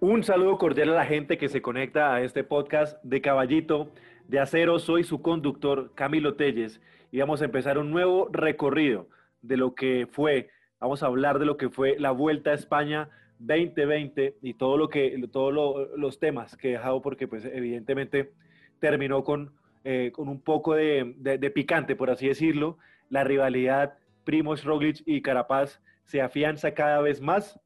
Un 0.00 0.22
saludo 0.22 0.58
cordial 0.58 0.90
a 0.90 0.94
la 0.94 1.06
gente 1.06 1.38
que 1.38 1.48
se 1.48 1.60
conecta 1.60 2.14
a 2.14 2.22
este 2.22 2.44
podcast 2.44 3.02
de 3.02 3.20
Caballito 3.20 3.90
de 4.28 4.38
Acero. 4.38 4.78
Soy 4.78 5.02
su 5.02 5.22
conductor, 5.22 5.90
Camilo 5.96 6.34
Telles, 6.34 6.80
y 7.10 7.18
vamos 7.18 7.42
a 7.42 7.46
empezar 7.46 7.78
un 7.78 7.90
nuevo 7.90 8.28
recorrido 8.30 9.08
de 9.42 9.56
lo 9.56 9.74
que 9.74 10.06
fue, 10.08 10.50
vamos 10.78 11.02
a 11.02 11.06
hablar 11.06 11.40
de 11.40 11.46
lo 11.46 11.56
que 11.56 11.68
fue 11.68 11.98
la 11.98 12.12
Vuelta 12.12 12.50
a 12.50 12.54
España 12.54 13.10
2020 13.40 14.36
y 14.40 14.54
todo 14.54 14.76
lo 14.76 14.88
que, 14.88 15.20
todos 15.32 15.88
los 15.96 16.20
temas 16.20 16.56
que 16.56 16.68
he 16.68 16.72
dejado, 16.72 17.02
porque 17.02 17.26
pues 17.26 17.44
evidentemente 17.44 18.30
terminó 18.78 19.24
con, 19.24 19.52
eh, 19.82 20.12
con 20.14 20.28
un 20.28 20.40
poco 20.40 20.74
de, 20.74 21.16
de, 21.16 21.50
picante, 21.50 21.96
por 21.96 22.10
así 22.10 22.28
decirlo. 22.28 22.78
La 23.10 23.24
rivalidad 23.24 23.98
Primoz 24.22 24.62
Roglic 24.62 25.02
y 25.06 25.22
Carapaz 25.22 25.80
se 26.04 26.20
afianza 26.22 26.72
cada 26.72 27.00
vez 27.00 27.20
más. 27.20 27.58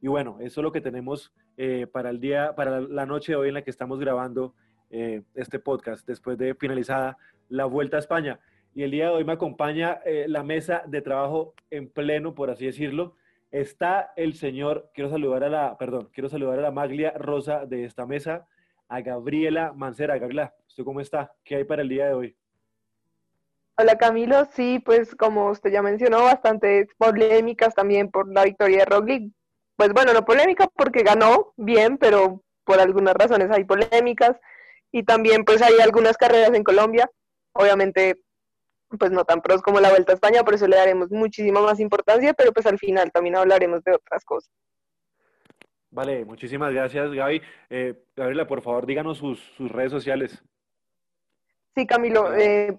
Y 0.00 0.06
bueno, 0.06 0.36
eso 0.40 0.60
es 0.60 0.62
lo 0.62 0.70
que 0.70 0.80
tenemos 0.80 1.32
eh, 1.62 1.86
para 1.86 2.08
el 2.08 2.20
día, 2.20 2.54
para 2.56 2.80
la 2.80 3.04
noche 3.04 3.32
de 3.32 3.36
hoy 3.36 3.48
en 3.48 3.54
la 3.54 3.60
que 3.60 3.70
estamos 3.70 4.00
grabando 4.00 4.54
eh, 4.88 5.20
este 5.34 5.58
podcast, 5.58 6.06
después 6.06 6.38
de 6.38 6.54
finalizada 6.54 7.18
la 7.50 7.66
Vuelta 7.66 7.98
a 7.98 8.00
España. 8.00 8.40
Y 8.74 8.82
el 8.82 8.90
día 8.90 9.04
de 9.04 9.10
hoy 9.10 9.24
me 9.24 9.34
acompaña 9.34 10.00
eh, 10.06 10.24
la 10.26 10.42
mesa 10.42 10.82
de 10.86 11.02
trabajo 11.02 11.52
en 11.70 11.90
pleno, 11.90 12.34
por 12.34 12.48
así 12.48 12.64
decirlo. 12.64 13.14
Está 13.50 14.14
el 14.16 14.32
señor, 14.36 14.90
quiero 14.94 15.10
saludar 15.10 15.44
a 15.44 15.50
la, 15.50 15.76
perdón, 15.76 16.08
quiero 16.14 16.30
saludar 16.30 16.58
a 16.60 16.62
la 16.62 16.70
maglia 16.70 17.10
rosa 17.10 17.66
de 17.66 17.84
esta 17.84 18.06
mesa, 18.06 18.48
a 18.88 19.02
Gabriela 19.02 19.74
Mancera. 19.74 20.16
Gabriela, 20.16 20.54
¿usted 20.66 20.82
cómo 20.82 21.02
está? 21.02 21.30
¿Qué 21.44 21.56
hay 21.56 21.64
para 21.64 21.82
el 21.82 21.90
día 21.90 22.06
de 22.06 22.14
hoy? 22.14 22.36
Hola 23.76 23.98
Camilo, 23.98 24.46
sí, 24.46 24.78
pues 24.78 25.14
como 25.14 25.50
usted 25.50 25.70
ya 25.70 25.82
mencionó, 25.82 26.22
bastantes 26.24 26.88
polémicas 26.96 27.74
también 27.74 28.10
por 28.10 28.32
la 28.32 28.44
victoria 28.44 28.78
de 28.78 28.84
Roglic, 28.86 29.32
pues 29.80 29.94
bueno, 29.94 30.12
no 30.12 30.26
polémica 30.26 30.68
porque 30.76 31.02
ganó 31.02 31.54
bien, 31.56 31.96
pero 31.96 32.42
por 32.64 32.80
algunas 32.80 33.14
razones 33.14 33.50
hay 33.50 33.64
polémicas 33.64 34.36
y 34.92 35.04
también 35.04 35.42
pues 35.42 35.62
hay 35.62 35.80
algunas 35.80 36.18
carreras 36.18 36.52
en 36.52 36.62
Colombia, 36.62 37.10
obviamente 37.54 38.22
pues 38.98 39.10
no 39.10 39.24
tan 39.24 39.40
pros 39.40 39.62
como 39.62 39.80
la 39.80 39.88
Vuelta 39.88 40.12
a 40.12 40.16
España, 40.16 40.44
por 40.44 40.52
eso 40.52 40.66
le 40.66 40.76
daremos 40.76 41.10
muchísima 41.10 41.62
más 41.62 41.80
importancia, 41.80 42.34
pero 42.34 42.52
pues 42.52 42.66
al 42.66 42.78
final 42.78 43.10
también 43.10 43.36
hablaremos 43.36 43.82
de 43.82 43.94
otras 43.94 44.22
cosas. 44.22 44.52
Vale, 45.90 46.26
muchísimas 46.26 46.74
gracias 46.74 47.10
Gaby. 47.10 47.40
Eh, 47.70 47.94
Gabriela, 48.14 48.46
por 48.46 48.60
favor, 48.60 48.84
díganos 48.84 49.16
sus, 49.16 49.40
redes 49.60 49.92
sociales. 49.92 50.42
Sí, 51.74 51.86
Camilo, 51.86 52.34
eh, 52.34 52.76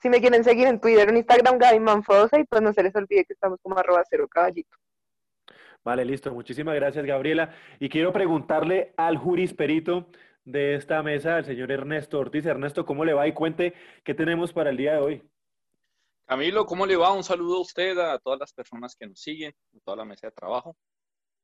si 0.00 0.08
me 0.08 0.20
quieren 0.20 0.44
seguir 0.44 0.68
en 0.68 0.78
Twitter, 0.78 1.08
en 1.08 1.16
Instagram, 1.16 1.58
Gaby 1.58 1.80
Manfosa, 1.80 2.38
y 2.38 2.44
pues 2.44 2.62
no 2.62 2.72
se 2.72 2.84
les 2.84 2.94
olvide 2.94 3.24
que 3.24 3.32
estamos 3.32 3.58
como 3.60 3.76
arroba 3.76 4.04
cero 4.08 4.28
caballito. 4.30 4.76
Vale, 5.86 6.04
listo. 6.04 6.32
Muchísimas 6.32 6.74
gracias, 6.74 7.06
Gabriela. 7.06 7.54
Y 7.78 7.88
quiero 7.88 8.12
preguntarle 8.12 8.92
al 8.96 9.18
jurisperito 9.18 10.08
de 10.44 10.74
esta 10.74 11.00
mesa, 11.00 11.36
al 11.36 11.44
señor 11.44 11.70
Ernesto 11.70 12.18
Ortiz. 12.18 12.44
Ernesto, 12.44 12.84
¿cómo 12.84 13.04
le 13.04 13.12
va? 13.12 13.28
Y 13.28 13.32
cuente 13.32 13.72
qué 14.02 14.12
tenemos 14.12 14.52
para 14.52 14.70
el 14.70 14.76
día 14.76 14.94
de 14.94 14.98
hoy. 14.98 15.22
Camilo, 16.24 16.66
¿cómo 16.66 16.86
le 16.86 16.96
va? 16.96 17.12
Un 17.12 17.22
saludo 17.22 17.58
a 17.58 17.60
usted, 17.60 17.96
a 17.98 18.18
todas 18.18 18.40
las 18.40 18.52
personas 18.52 18.96
que 18.96 19.06
nos 19.06 19.20
siguen, 19.20 19.54
a 19.76 19.78
toda 19.84 19.98
la 19.98 20.04
mesa 20.04 20.26
de 20.26 20.32
trabajo. 20.32 20.76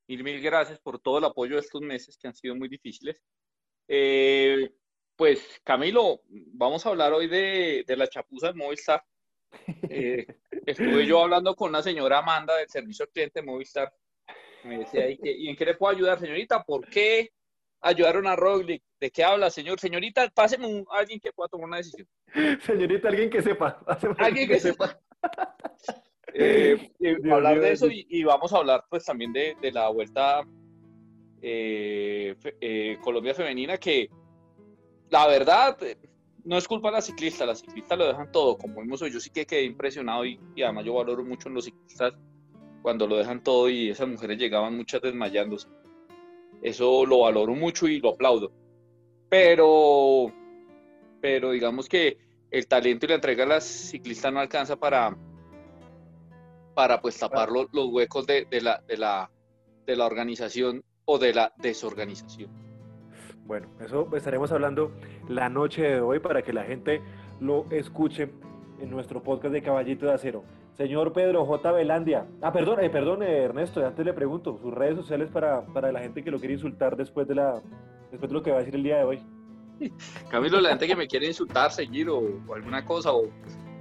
Mil, 0.08 0.24
mil 0.24 0.42
gracias 0.42 0.80
por 0.80 0.98
todo 0.98 1.18
el 1.18 1.24
apoyo 1.24 1.54
de 1.54 1.60
estos 1.60 1.80
meses 1.80 2.18
que 2.18 2.26
han 2.26 2.34
sido 2.34 2.56
muy 2.56 2.68
difíciles. 2.68 3.22
Eh, 3.86 4.72
pues, 5.14 5.60
Camilo, 5.62 6.22
vamos 6.26 6.84
a 6.84 6.88
hablar 6.88 7.12
hoy 7.12 7.28
de, 7.28 7.84
la 7.96 8.08
chapuza 8.08 8.48
de 8.48 8.54
Movistar. 8.54 9.04
Eh, 9.88 10.26
estuve 10.66 11.06
yo 11.06 11.22
hablando 11.22 11.54
con 11.54 11.70
la 11.70 11.80
señora 11.80 12.18
Amanda 12.18 12.56
del 12.56 12.68
servicio 12.68 13.04
al 13.04 13.12
cliente 13.12 13.38
de 13.38 13.46
Movistar 13.46 13.92
me 14.64 14.78
decía, 14.78 15.08
¿y, 15.10 15.48
en 15.48 15.56
qué 15.56 15.64
le 15.64 15.74
puedo 15.74 15.94
ayudar, 15.94 16.18
señorita? 16.18 16.62
¿Por 16.62 16.86
qué 16.88 17.30
ayudaron 17.80 18.26
a 18.26 18.36
Roglic? 18.36 18.82
¿De 19.00 19.10
qué 19.10 19.24
habla, 19.24 19.50
señor? 19.50 19.80
Señorita, 19.80 20.28
páseme 20.30 20.84
a 20.90 20.98
alguien 20.98 21.20
que 21.20 21.32
pueda 21.32 21.48
tomar 21.48 21.68
una 21.68 21.76
decisión. 21.78 22.06
Señorita, 22.66 23.08
alguien 23.08 23.30
que 23.30 23.42
sepa. 23.42 23.82
Alguien 24.18 24.48
que, 24.48 24.60
sepa. 24.60 24.98
Eh, 26.34 26.90
hablar 27.30 27.60
de 27.60 27.72
eso 27.72 27.88
y, 27.90 28.24
vamos 28.24 28.54
a 28.54 28.56
hablar 28.56 28.86
pues 28.88 29.04
también 29.04 29.34
de, 29.34 29.54
la 29.70 29.90
vuelta 29.90 30.40
eh, 31.42 32.34
eh, 32.58 32.96
Colombia 33.02 33.34
femenina 33.34 33.76
que 33.76 34.08
la 35.10 35.26
verdad 35.26 35.76
no 36.44 36.56
es 36.56 36.66
culpa 36.66 36.88
de 36.88 36.94
la 36.94 37.02
ciclista, 37.02 37.44
las 37.44 37.60
ciclistas 37.60 37.98
lo 37.98 38.06
dejan 38.06 38.32
todo, 38.32 38.56
como 38.56 38.80
vimos 38.80 39.02
hoy, 39.02 39.12
yo 39.12 39.20
sí 39.20 39.28
que 39.28 39.44
quedé 39.44 39.64
impresionado 39.64 40.24
y, 40.24 40.40
y 40.56 40.62
además 40.62 40.86
yo 40.86 40.94
valoro 40.94 41.22
mucho 41.22 41.50
en 41.50 41.54
los 41.54 41.66
ciclistas 41.66 42.14
cuando 42.82 43.06
lo 43.06 43.16
dejan 43.16 43.42
todo 43.42 43.70
y 43.70 43.90
esas 43.90 44.08
mujeres 44.08 44.38
llegaban 44.38 44.76
muchas 44.76 45.00
desmayándose. 45.00 45.68
Eso 46.60 47.06
lo 47.06 47.20
valoro 47.20 47.54
mucho 47.54 47.88
y 47.88 48.00
lo 48.00 48.10
aplaudo. 48.10 48.52
Pero, 49.28 50.32
pero 51.20 51.52
digamos 51.52 51.88
que 51.88 52.18
el 52.50 52.66
talento 52.66 53.06
y 53.06 53.08
la 53.08 53.14
entrega 53.14 53.44
a 53.44 53.48
las 53.48 53.64
ciclistas 53.64 54.32
no 54.32 54.40
alcanza 54.40 54.76
para, 54.76 55.16
para 56.74 57.00
pues 57.00 57.18
tapar 57.18 57.50
los, 57.50 57.68
huecos 57.72 58.26
de, 58.26 58.46
la, 58.60 58.82
de, 58.86 58.96
la, 58.96 59.30
de 59.86 59.96
la 59.96 60.06
organización 60.06 60.84
o 61.04 61.18
de 61.18 61.32
la 61.32 61.52
desorganización. 61.58 62.50
Bueno, 63.44 63.68
eso 63.80 64.08
estaremos 64.14 64.52
hablando 64.52 64.92
la 65.28 65.48
noche 65.48 65.82
de 65.82 66.00
hoy 66.00 66.20
para 66.20 66.42
que 66.42 66.52
la 66.52 66.64
gente 66.64 67.00
lo 67.40 67.66
escuche 67.70 68.30
en 68.80 68.90
nuestro 68.90 69.22
podcast 69.22 69.52
de 69.52 69.62
Caballito 69.62 70.06
de 70.06 70.12
Acero. 70.12 70.44
Señor 70.76 71.12
Pedro 71.12 71.44
J. 71.44 71.72
Velandia. 71.72 72.26
Ah, 72.40 72.52
perdón, 72.52 72.80
eh, 72.80 72.90
perdón, 72.90 73.22
eh, 73.22 73.42
Ernesto, 73.42 73.84
antes 73.84 74.04
le 74.04 74.12
pregunto, 74.14 74.58
sus 74.60 74.72
redes 74.72 74.96
sociales 74.96 75.30
para, 75.30 75.64
para 75.66 75.92
la 75.92 76.00
gente 76.00 76.22
que 76.22 76.30
lo 76.30 76.38
quiere 76.38 76.54
insultar 76.54 76.96
después 76.96 77.28
de, 77.28 77.34
la, 77.34 77.60
después 78.10 78.30
de 78.30 78.34
lo 78.34 78.42
que 78.42 78.50
va 78.50 78.56
a 78.56 78.60
decir 78.60 78.74
el 78.74 78.82
día 78.82 78.98
de 78.98 79.04
hoy. 79.04 79.22
Camilo, 80.30 80.60
la 80.60 80.70
gente 80.70 80.86
que 80.86 80.96
me 80.96 81.06
quiere 81.06 81.26
insultar, 81.26 81.70
seguir 81.70 82.08
o, 82.08 82.22
alguna 82.54 82.84
cosa 82.84 83.12
o, 83.12 83.28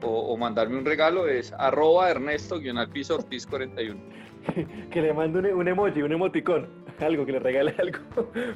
o, 0.04 0.38
mandarme 0.38 0.78
un 0.78 0.86
regalo 0.86 1.28
es 1.28 1.54
arroba 1.54 2.10
Ernesto-Piso 2.10 3.16
Ortiz 3.16 3.46
41. 3.48 4.00
que 4.92 5.02
le 5.02 5.14
mande 5.14 5.40
un, 5.40 5.46
un, 5.46 5.68
emoji, 5.68 6.02
un 6.02 6.12
emoticón, 6.12 6.68
algo, 7.00 7.26
que 7.26 7.34
le 7.34 7.40
regale 7.40 7.74
algo 7.80 8.00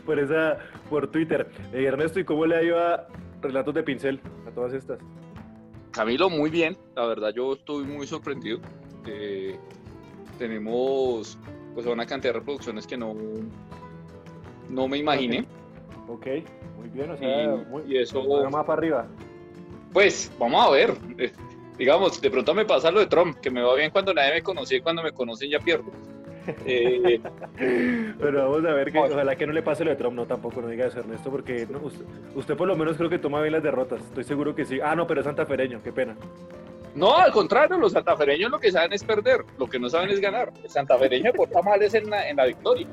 por 0.05 0.19
esa, 0.19 0.57
por 0.89 1.07
Twitter. 1.09 1.49
Eh, 1.73 1.85
Ernesto, 1.85 2.19
¿y 2.19 2.25
cómo 2.25 2.45
le 2.45 2.57
ha 2.57 2.63
ido 2.63 2.79
a 2.79 3.07
Relatos 3.41 3.73
de 3.73 3.83
Pincel 3.83 4.19
a 4.47 4.51
todas 4.51 4.73
estas? 4.73 4.99
Camilo, 5.95 6.29
muy 6.29 6.49
bien. 6.49 6.77
La 6.93 7.05
verdad, 7.05 7.33
yo 7.33 7.53
estoy 7.53 7.85
muy 7.85 8.05
sorprendido. 8.05 8.59
Eh, 9.07 9.57
tenemos 10.37 11.37
pues 11.73 11.85
una 11.85 12.05
cantidad 12.05 12.33
de 12.33 12.39
reproducciones 12.39 12.85
que 12.85 12.97
no, 12.97 13.15
no 14.69 14.87
me 14.89 14.97
imaginé. 14.97 15.47
Ok, 16.09 16.27
muy 16.77 16.89
bien. 16.89 17.11
O 17.11 17.17
sea, 17.17 17.43
y, 17.43 17.47
muy, 17.69 17.83
y 17.87 17.97
eso. 17.97 18.21
Más 18.49 18.65
para 18.65 18.73
arriba. 18.73 19.07
Pues 19.93 20.29
vamos 20.37 20.67
a 20.67 20.69
ver. 20.69 20.97
Eh, 21.17 21.31
digamos, 21.77 22.19
de 22.19 22.29
pronto 22.29 22.53
me 22.53 22.65
pasa 22.65 22.91
lo 22.91 22.99
de 22.99 23.07
Trump, 23.07 23.37
que 23.39 23.49
me 23.49 23.61
va 23.61 23.73
bien 23.75 23.89
cuando 23.89 24.13
nadie 24.13 24.33
me 24.33 24.41
conoce 24.41 24.75
y 24.75 24.81
cuando 24.81 25.01
me 25.01 25.13
conocen 25.13 25.49
ya 25.49 25.59
pierdo. 25.59 25.91
Eh, 26.65 27.19
Pero 28.19 28.49
vamos 28.49 28.65
a 28.69 28.73
ver 28.73 28.91
que 28.91 28.99
ojalá 28.99 29.35
que 29.35 29.47
no 29.47 29.53
le 29.53 29.61
pase 29.61 29.83
lo 29.83 29.91
de 29.91 29.95
Trump, 29.95 30.15
no 30.15 30.25
tampoco 30.25 30.61
no 30.61 30.67
diga 30.67 30.87
eso 30.87 30.99
Ernesto, 30.99 31.31
porque 31.31 31.67
usted, 32.35 32.55
por 32.55 32.67
lo 32.67 32.75
menos 32.75 32.97
creo 32.97 33.09
que 33.09 33.19
toma 33.19 33.41
bien 33.41 33.53
las 33.53 33.63
derrotas, 33.63 34.01
estoy 34.01 34.23
seguro 34.23 34.55
que 34.55 34.65
sí. 34.65 34.79
Ah, 34.81 34.95
no, 34.95 35.07
pero 35.07 35.21
es 35.21 35.25
santafereño, 35.25 35.81
qué 35.83 35.91
pena. 35.91 36.15
No, 36.95 37.15
al 37.17 37.31
contrario, 37.31 37.77
los 37.77 37.91
santafereños 37.91 38.49
lo 38.49 38.59
que 38.59 38.71
saben 38.71 38.93
es 38.93 39.03
perder, 39.03 39.43
lo 39.57 39.67
que 39.67 39.79
no 39.79 39.89
saben 39.89 40.09
es 40.09 40.21
ganar. 40.21 40.53
El 40.63 40.69
santafereño 40.69 41.33
porta 41.33 41.61
mal 41.61 41.81
es 41.81 41.93
en 41.93 42.09
la, 42.09 42.29
en 42.29 42.37
la 42.37 42.45
victoria. 42.45 42.87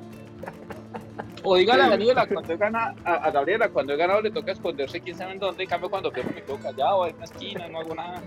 O 1.44 1.56
dígale 1.56 1.82
a 1.82 1.88
Daniela, 1.88 2.26
cuando 2.26 2.56
gana, 2.56 2.94
a, 3.05 3.31
Gabriela, 3.31 3.69
cuando 3.69 3.93
he 3.93 3.96
ganado 3.96 4.20
le 4.20 4.31
toca 4.31 4.52
esconderse 4.52 5.00
quién 5.00 5.16
sabe 5.16 5.32
en 5.32 5.38
dónde, 5.38 5.64
en 5.64 5.69
cambio 5.69 5.90
cuando 5.90 6.10
pierdo 6.10 6.31
me 6.34 6.43
quedo 6.43 6.58
callado 6.58 7.06
en 7.06 7.16
una 7.16 7.25
esquina, 7.25 7.69
no 7.69 7.81
hago 7.81 7.94
nada. 7.94 8.22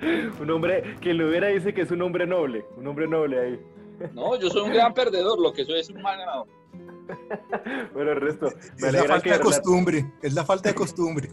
Un 0.40 0.50
hombre, 0.50 0.96
que 1.00 1.14
lo 1.14 1.28
hubiera 1.28 1.48
dice 1.48 1.72
que 1.72 1.82
es 1.82 1.90
un 1.90 2.02
hombre 2.02 2.26
noble, 2.26 2.64
un 2.76 2.86
hombre 2.86 3.06
noble 3.06 3.40
ahí. 3.40 3.60
No, 4.12 4.38
yo 4.38 4.50
soy 4.50 4.62
un 4.62 4.72
gran 4.72 4.94
perdedor, 4.94 5.40
lo 5.40 5.52
que 5.52 5.64
soy 5.64 5.80
es 5.80 5.90
un 5.90 6.02
mal 6.02 6.18
ganador. 6.18 6.48
Bueno, 7.92 8.12
el 8.12 8.20
resto. 8.20 8.48
Me 8.78 8.88
es 8.88 8.92
la 8.94 9.04
falta 9.04 9.32
de 9.32 9.40
costumbre, 9.40 10.12
es 10.22 10.34
la 10.34 10.44
falta 10.44 10.68
de 10.70 10.74
costumbre. 10.74 11.28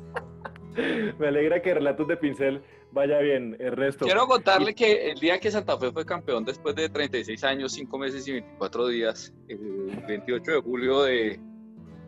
me 1.20 1.28
alegra 1.28 1.62
que 1.62 1.74
Relatos 1.74 2.08
de 2.08 2.18
Pincel 2.18 2.62
vaya 2.92 3.20
bien, 3.20 3.56
el 3.60 3.72
resto. 3.72 4.06
Quiero 4.06 4.28
contarle 4.28 4.76
que 4.76 5.12
el 5.12 5.20
día 5.20 5.40
que 5.40 5.50
Santa 5.50 5.78
Fe 5.78 5.92
fue 5.92 6.06
campeón 6.06 6.44
después 6.44 6.76
de 6.76 6.90
36 6.90 7.44
años, 7.44 7.72
5 7.74 7.98
meses 7.98 8.28
y 8.28 8.34
24 8.34 8.88
días, 8.88 9.34
el 9.48 10.04
28 10.08 10.52
de 10.52 10.62
julio 10.62 11.04
de, 11.04 11.40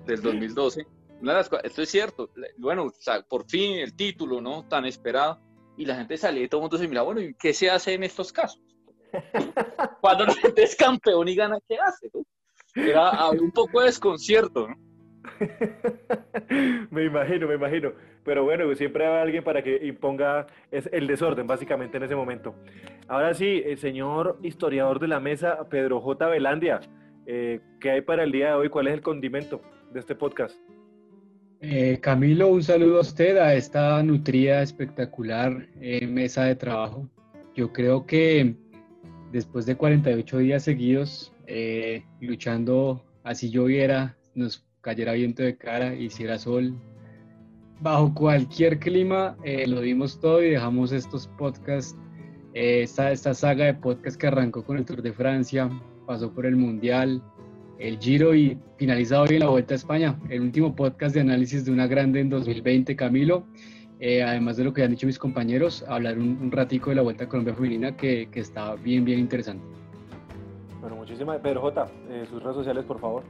del 0.06 0.22
2012, 0.22 0.86
esto 1.64 1.82
es 1.82 1.90
cierto, 1.90 2.30
bueno, 2.58 2.92
por 3.30 3.46
fin 3.50 3.80
el 3.80 3.96
título, 3.96 4.42
¿no? 4.42 4.68
Tan 4.68 4.86
esperado, 4.86 5.40
y 5.78 5.86
la 5.86 5.96
gente 5.96 6.18
salía 6.18 6.44
y 6.44 6.48
todo 6.50 6.60
el 6.60 6.64
mundo 6.64 6.78
se 6.78 6.88
mira, 6.88 7.02
bueno, 7.02 7.22
¿y 7.22 7.34
qué 7.36 7.54
se 7.54 7.70
hace 7.70 7.94
en 7.94 8.04
estos 8.04 8.34
casos? 8.34 8.62
Cuando 10.02 10.26
la 10.26 10.34
gente 10.34 10.64
es 10.64 10.76
campeón 10.76 11.28
y 11.28 11.36
gana, 11.36 11.58
¿qué 11.68 11.78
hace? 11.78 12.10
Era 12.76 13.30
un 13.30 13.52
poco 13.52 13.80
de 13.80 13.88
desconcierto, 13.88 14.68
¿no? 14.68 14.76
me 16.92 17.06
imagino, 17.06 17.48
me 17.48 17.56
imagino. 17.56 17.94
Pero 18.24 18.44
bueno, 18.44 18.74
siempre 18.76 19.06
hay 19.06 19.22
alguien 19.22 19.44
para 19.44 19.62
que 19.62 19.86
imponga 19.86 20.48
el 20.72 21.08
desorden, 21.08 21.48
básicamente, 21.48 21.98
en 21.98 22.04
ese 22.04 22.16
momento. 22.16 22.56
Ahora 23.08 23.34
sí, 23.34 23.62
el 23.66 23.78
señor 23.78 24.40
historiador 24.42 25.00
de 25.00 25.08
la 25.08 25.20
mesa, 25.20 25.68
Pedro 25.70 26.02
J. 26.02 26.28
Velandia. 26.28 26.80
Eh, 27.26 27.60
¿Qué 27.80 27.92
hay 27.92 28.02
para 28.02 28.24
el 28.24 28.32
día 28.32 28.48
de 28.50 28.54
hoy? 28.54 28.70
¿Cuál 28.70 28.88
es 28.88 28.94
el 28.94 29.02
condimento 29.02 29.62
de 29.92 30.00
este 30.00 30.16
podcast? 30.16 30.58
Eh, 31.62 32.00
Camilo, 32.02 32.50
un 32.50 32.62
saludo 32.62 32.98
a 32.98 33.02
usted, 33.02 33.38
a 33.38 33.54
esta 33.54 34.04
nutrida, 34.04 34.62
espectacular 34.62 35.68
eh, 35.80 36.06
mesa 36.06 36.44
de 36.44 36.56
trabajo. 36.56 37.08
Yo 37.56 37.72
creo 37.72 38.06
que 38.06 38.56
después 39.34 39.66
de 39.66 39.76
48 39.76 40.38
días 40.38 40.64
seguidos, 40.64 41.34
luchando 42.22 43.04
así 43.24 43.50
lloviera, 43.50 44.16
nos 44.36 44.66
cayera 44.80 45.14
viento 45.14 45.44
de 45.44 45.58
cara, 45.58 45.94
hiciera 45.96 46.38
sol, 46.38 46.74
bajo 47.82 48.14
cualquier 48.14 48.80
clima, 48.80 49.36
lo 49.68 49.82
dimos 49.82 50.20
todo 50.20 50.42
y 50.42 50.52
dejamos 50.52 50.92
estos 50.92 51.28
podcasts, 51.38 51.98
esta, 52.54 53.12
esta 53.12 53.34
saga 53.34 53.66
de 53.66 53.74
podcasts 53.74 54.18
que 54.18 54.28
arrancó 54.28 54.64
con 54.64 54.78
el 54.78 54.86
Tour 54.86 55.02
de 55.02 55.12
Francia, 55.12 55.70
pasó 56.06 56.32
por 56.32 56.46
el 56.46 56.56
Mundial, 56.56 57.22
el 57.80 57.98
Giro 58.00 58.36
y 58.36 58.58
finaliza 58.78 59.22
hoy 59.22 59.30
en 59.32 59.40
la 59.40 59.50
Vuelta 59.50 59.74
a 59.74 59.78
España, 59.78 60.20
el 60.30 60.42
último 60.42 60.76
podcast 60.76 61.16
de 61.16 61.22
análisis 61.22 61.66
de 61.66 61.72
una 61.72 61.88
grande 61.88 62.20
en 62.20 62.30
2020, 62.30 62.96
Camilo. 62.96 63.46
Eh, 64.00 64.24
además 64.24 64.58
de 64.58 64.64
lo 64.66 64.74
que 64.74 64.84
han 64.84 64.92
dicho 64.92 65.08
mis 65.08 65.20
compañeros, 65.20 65.86
hablar 65.88 66.18
un, 66.18 66.52
ratico 66.52 66.90
de 66.90 66.98
la 66.98 67.02
Vuelta 67.02 67.26
a 67.26 67.30
Colombia 67.30 67.54
Femenina 67.54 67.96
que, 67.96 68.28
que, 68.32 68.40
está 68.40 68.76
bien, 68.76 69.06
bien 69.06 69.20
interesante. 69.20 69.64
Bueno, 70.82 70.98
muchísimas. 70.98 71.40
Pedro 71.40 71.62
J, 71.62 71.88
eh, 72.10 72.26
sus 72.30 72.44
redes 72.44 72.58
sociales, 72.58 72.84
por 72.86 73.00
favor. 73.00 73.24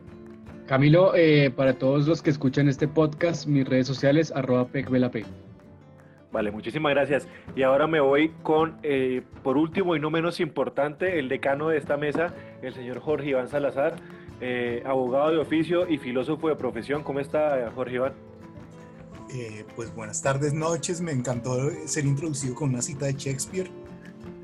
Camilo, 0.65 1.13
eh, 1.13 1.51
para 1.51 1.73
todos 1.73 2.07
los 2.07 2.21
que 2.21 2.29
escuchan 2.29 2.69
este 2.69 2.87
podcast, 2.87 3.47
mis 3.47 3.67
redes 3.67 3.85
sociales, 3.85 4.31
arroba 4.33 4.65
pecvelap. 4.65 5.13
Vale, 6.31 6.51
muchísimas 6.51 6.93
gracias. 6.93 7.27
Y 7.53 7.63
ahora 7.63 7.85
me 7.85 7.99
voy 7.99 8.29
con, 8.43 8.77
eh, 8.81 9.23
por 9.43 9.57
último 9.57 9.95
y 9.95 9.99
no 9.99 10.09
menos 10.09 10.39
importante, 10.39 11.19
el 11.19 11.27
decano 11.27 11.67
de 11.67 11.77
esta 11.77 11.97
mesa, 11.97 12.33
el 12.61 12.73
señor 12.73 12.99
Jorge 13.01 13.29
Iván 13.29 13.49
Salazar, 13.49 13.95
eh, 14.39 14.81
abogado 14.85 15.31
de 15.31 15.37
oficio 15.37 15.87
y 15.87 15.97
filósofo 15.97 16.47
de 16.47 16.55
profesión. 16.55 17.03
¿Cómo 17.03 17.19
está 17.19 17.69
Jorge 17.75 17.95
Iván? 17.95 18.13
Eh, 19.33 19.65
pues 19.75 19.93
buenas 19.95 20.21
tardes, 20.21 20.53
noches. 20.53 21.01
Me 21.01 21.11
encantó 21.11 21.57
ser 21.85 22.05
introducido 22.05 22.53
con 22.53 22.69
una 22.69 22.83
cita 22.83 23.07
de 23.07 23.13
Shakespeare. 23.13 23.69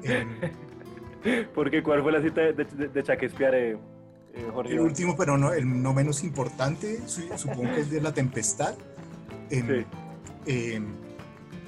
Porque 1.53 1.83
¿cuál 1.83 2.01
fue 2.01 2.11
la 2.11 2.21
cita 2.21 2.41
de, 2.41 3.03
Shakespeare, 3.03 3.77
Jorge? 4.51 4.73
El 4.73 4.79
último, 4.79 5.15
pero 5.15 5.37
no, 5.37 5.53
el 5.53 5.81
no 5.83 5.93
menos 5.93 6.23
importante, 6.23 7.01
supongo 7.07 7.63
que 7.75 7.81
es 7.81 7.91
de 7.91 8.01
La 8.01 8.13
Tempestad. 8.13 8.73
Em, 9.51 9.67
sí. 9.67 9.85
Em, 10.47 10.87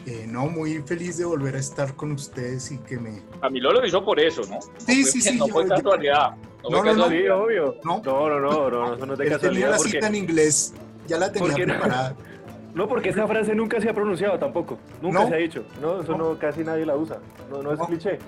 eh, 0.07 0.25
no, 0.27 0.47
muy 0.47 0.81
feliz 0.81 1.17
de 1.17 1.25
volver 1.25 1.55
a 1.55 1.59
estar 1.59 1.93
con 1.95 2.13
ustedes 2.13 2.71
y 2.71 2.77
que 2.79 2.97
me... 2.97 3.21
Camilo 3.39 3.71
lo 3.71 3.85
hizo 3.85 4.03
por 4.03 4.19
eso, 4.19 4.41
¿no? 4.49 4.57
Sí, 4.79 5.03
sí, 5.03 5.21
sí. 5.21 5.37
No 5.37 5.47
fue 5.47 5.67
casualidad. 5.67 6.31
No, 6.63 6.83
no, 6.83 6.93
no, 6.93 7.05
obvio. 7.05 7.75
No, 7.83 8.01
no, 8.03 8.29
no, 8.29 8.39
no, 8.39 8.69
no, 8.69 8.95
no, 8.95 9.05
no 9.05 9.17
te 9.17 9.37
Tenía 9.37 9.69
la 9.69 9.77
cita 9.77 10.07
en 10.07 10.15
inglés, 10.15 10.73
ya 11.07 11.17
la 11.17 11.31
tenía 11.31 11.53
preparada. 11.53 12.15
No, 12.73 12.87
porque 12.87 13.09
esa 13.09 13.27
frase 13.27 13.53
nunca 13.53 13.81
se 13.81 13.89
ha 13.89 13.93
pronunciado 13.93 14.39
tampoco, 14.39 14.77
nunca 15.01 15.27
se 15.27 15.33
ha 15.33 15.37
dicho, 15.37 15.65
¿no? 15.81 16.01
Eso 16.01 16.17
no, 16.17 16.37
casi 16.37 16.63
nadie 16.63 16.85
la 16.85 16.95
usa, 16.95 17.19
no, 17.49 17.61
no 17.61 17.73
es 17.73 17.79
cliché. 17.81 18.19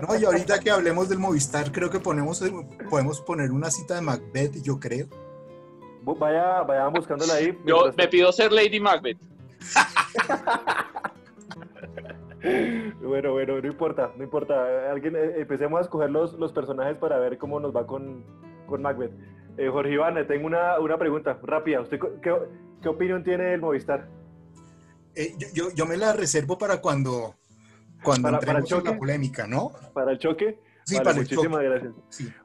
No, 0.00 0.18
y 0.18 0.24
ahorita 0.24 0.60
que 0.60 0.70
hablemos 0.70 1.08
del 1.08 1.18
Movistar, 1.18 1.72
creo 1.72 1.90
que 1.90 1.98
ponemos, 1.98 2.42
podemos 2.88 3.20
poner 3.20 3.50
una 3.50 3.70
cita 3.70 3.96
de 3.96 4.00
Macbeth, 4.00 4.62
yo 4.62 4.78
creo. 4.78 5.08
Vaya, 6.02 6.62
vaya 6.62 6.86
buscándola 6.88 7.34
ahí. 7.34 7.58
Yo 7.66 7.90
me 7.96 8.06
pido 8.06 8.30
ser 8.32 8.52
Lady 8.52 8.78
Macbeth. 8.78 9.18
bueno, 13.02 13.32
bueno, 13.32 13.60
no 13.60 13.66
importa, 13.66 14.12
no 14.16 14.22
importa. 14.22 14.90
Alguien, 14.90 15.16
eh, 15.16 15.34
empecemos 15.38 15.80
a 15.80 15.82
escoger 15.82 16.10
los, 16.10 16.34
los 16.34 16.52
personajes 16.52 16.96
para 16.96 17.18
ver 17.18 17.38
cómo 17.38 17.58
nos 17.58 17.74
va 17.74 17.86
con, 17.86 18.24
con 18.66 18.82
Macbeth. 18.82 19.12
Eh, 19.58 19.68
Jorge 19.68 19.92
Iván, 19.92 20.26
tengo 20.26 20.46
una, 20.46 20.78
una, 20.78 20.98
pregunta 20.98 21.38
rápida. 21.42 21.80
¿Usted 21.80 21.98
qué, 22.22 22.32
qué, 22.82 22.88
opinión 22.88 23.24
tiene 23.24 23.44
del 23.44 23.60
Movistar? 23.60 24.08
Eh, 25.14 25.34
yo, 25.54 25.70
yo, 25.74 25.86
me 25.86 25.96
la 25.96 26.12
reservo 26.12 26.58
para 26.58 26.80
cuando, 26.80 27.34
cuando 28.02 28.28
entremos 28.28 28.70
en 28.70 28.84
la 28.84 28.98
polémica, 28.98 29.46
¿no? 29.46 29.72
¿Para 29.94 30.12
el 30.12 30.18
choque? 30.18 30.60
Sí, 30.84 30.96
para 30.96 31.14
muchísimas 31.14 31.62
gracias. 31.62 31.94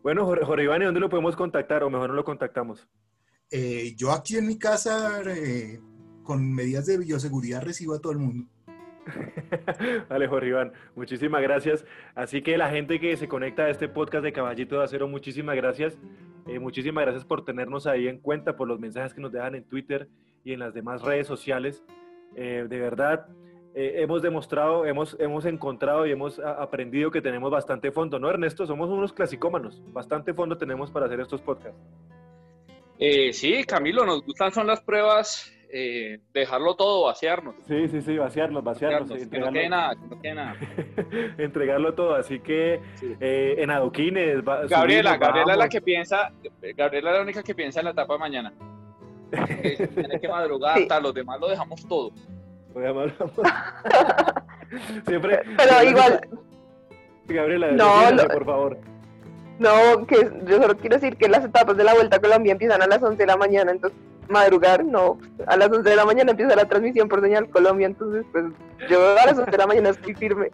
Bueno, 0.01 0.25
Jorge, 0.25 0.63
Iván, 0.63 0.81
¿y 0.81 0.85
dónde 0.85 0.99
lo 0.99 1.09
podemos 1.09 1.35
contactar? 1.35 1.83
O 1.83 1.89
mejor 1.89 2.09
no 2.09 2.15
lo 2.15 2.23
contactamos. 2.23 2.87
yo 3.97 4.11
aquí 4.11 4.37
en 4.37 4.47
mi 4.47 4.57
casa, 4.57 5.21
con 6.23 6.53
medidas 6.53 6.85
de 6.85 6.97
bioseguridad, 6.97 7.61
recibo 7.61 7.95
a 7.95 7.99
todo 7.99 8.13
el 8.13 8.19
mundo. 8.19 8.50
Vale, 10.09 10.27
Jorge 10.27 10.71
muchísimas 10.95 11.41
gracias. 11.41 11.85
Así 12.15 12.41
que 12.41 12.57
la 12.57 12.69
gente 12.69 12.99
que 12.99 13.15
se 13.17 13.27
conecta 13.27 13.63
a 13.63 13.69
este 13.69 13.87
podcast 13.87 14.23
de 14.23 14.33
Caballito 14.33 14.77
de 14.77 14.83
Acero, 14.83 15.07
muchísimas 15.07 15.55
gracias. 15.55 15.97
Eh, 16.47 16.59
muchísimas 16.59 17.03
gracias 17.03 17.25
por 17.25 17.45
tenernos 17.45 17.87
ahí 17.87 18.07
en 18.07 18.19
cuenta, 18.19 18.55
por 18.55 18.67
los 18.67 18.79
mensajes 18.79 19.13
que 19.13 19.21
nos 19.21 19.31
dejan 19.31 19.55
en 19.55 19.63
Twitter 19.63 20.07
y 20.43 20.53
en 20.53 20.59
las 20.59 20.73
demás 20.73 21.01
redes 21.01 21.27
sociales. 21.27 21.83
Eh, 22.35 22.65
de 22.67 22.79
verdad, 22.79 23.27
eh, 23.75 23.95
hemos 23.97 24.21
demostrado, 24.21 24.85
hemos, 24.85 25.17
hemos 25.19 25.45
encontrado 25.45 26.05
y 26.05 26.11
hemos 26.11 26.39
aprendido 26.39 27.11
que 27.11 27.21
tenemos 27.21 27.51
bastante 27.51 27.91
fondo, 27.91 28.19
¿no, 28.19 28.29
Ernesto? 28.29 28.65
Somos 28.65 28.89
unos 28.89 29.13
clasicómanos. 29.13 29.81
Bastante 29.93 30.33
fondo 30.33 30.57
tenemos 30.57 30.91
para 30.91 31.05
hacer 31.05 31.19
estos 31.19 31.41
podcasts. 31.41 31.79
sí, 33.31 33.63
Camilo, 33.65 34.05
nos 34.05 34.23
gustan 34.23 34.51
son 34.51 34.67
las 34.67 34.81
pruebas 34.81 35.51
eh, 35.73 36.19
dejarlo 36.33 36.75
todo, 36.75 37.05
vaciarnos. 37.05 37.55
Sí, 37.67 37.87
sí, 37.87 38.01
sí, 38.01 38.17
vaciarnos, 38.17 38.63
vaciarnos. 38.63 39.09
que 39.09 39.39
no 39.39 39.51
quede 39.51 39.69
nada, 39.69 39.95
que 39.95 40.07
no 40.07 40.21
quede 40.21 40.35
nada. 40.35 40.55
entregarlo 41.37 41.93
todo, 41.93 42.15
así 42.15 42.39
que 42.39 42.81
eh, 43.19 43.55
en 43.57 43.71
adoquines. 43.71 44.43
Gabriela, 44.43 45.17
Gabriela 45.17 45.53
es 45.53 45.57
la 45.57 45.69
que 45.69 45.81
piensa, 45.81 46.31
Gabriela 46.75 47.11
es 47.11 47.15
la 47.17 47.21
única 47.21 47.41
que 47.41 47.55
piensa 47.55 47.79
en 47.79 47.85
la 47.85 47.91
etapa 47.91 48.13
de 48.13 48.19
mañana. 48.19 48.53
Tiene 49.95 50.19
que 50.19 50.27
madrugar, 50.27 50.77
los 51.01 51.13
demás 51.13 51.39
lo 51.39 51.47
dejamos 51.47 51.87
todo. 51.87 52.11
Lo 52.75 52.81
dejamos. 52.81 53.31
Siempre. 55.07 55.41
Pero 55.55 55.89
igual. 55.89 56.21
Gabriela, 57.27 57.71
no, 57.71 58.27
por 58.27 58.45
favor. 58.45 58.77
No, 59.57 60.05
que 60.05 60.29
yo 60.45 60.61
solo 60.61 60.75
quiero 60.75 60.97
decir 60.97 61.15
que 61.15 61.29
las 61.29 61.45
etapas 61.45 61.77
de 61.77 61.83
la 61.83 61.93
Vuelta 61.93 62.17
a 62.17 62.19
Colombia 62.19 62.51
empiezan 62.51 62.81
a 62.81 62.87
las 62.87 63.01
11 63.01 63.15
de 63.15 63.27
la 63.27 63.37
mañana, 63.37 63.71
entonces 63.71 63.97
madrugar, 64.31 64.83
no, 64.83 65.19
a 65.45 65.57
las 65.57 65.71
11 65.71 65.89
de 65.89 65.95
la 65.95 66.05
mañana 66.05 66.31
empieza 66.31 66.55
la 66.55 66.65
transmisión 66.65 67.07
por 67.07 67.21
señal 67.21 67.49
Colombia, 67.49 67.87
entonces 67.87 68.25
pues 68.31 68.45
yo 68.89 68.99
a 69.17 69.25
las 69.25 69.37
11 69.37 69.51
de 69.51 69.57
la 69.57 69.67
mañana 69.67 69.89
estoy 69.89 70.15
firme. 70.15 70.51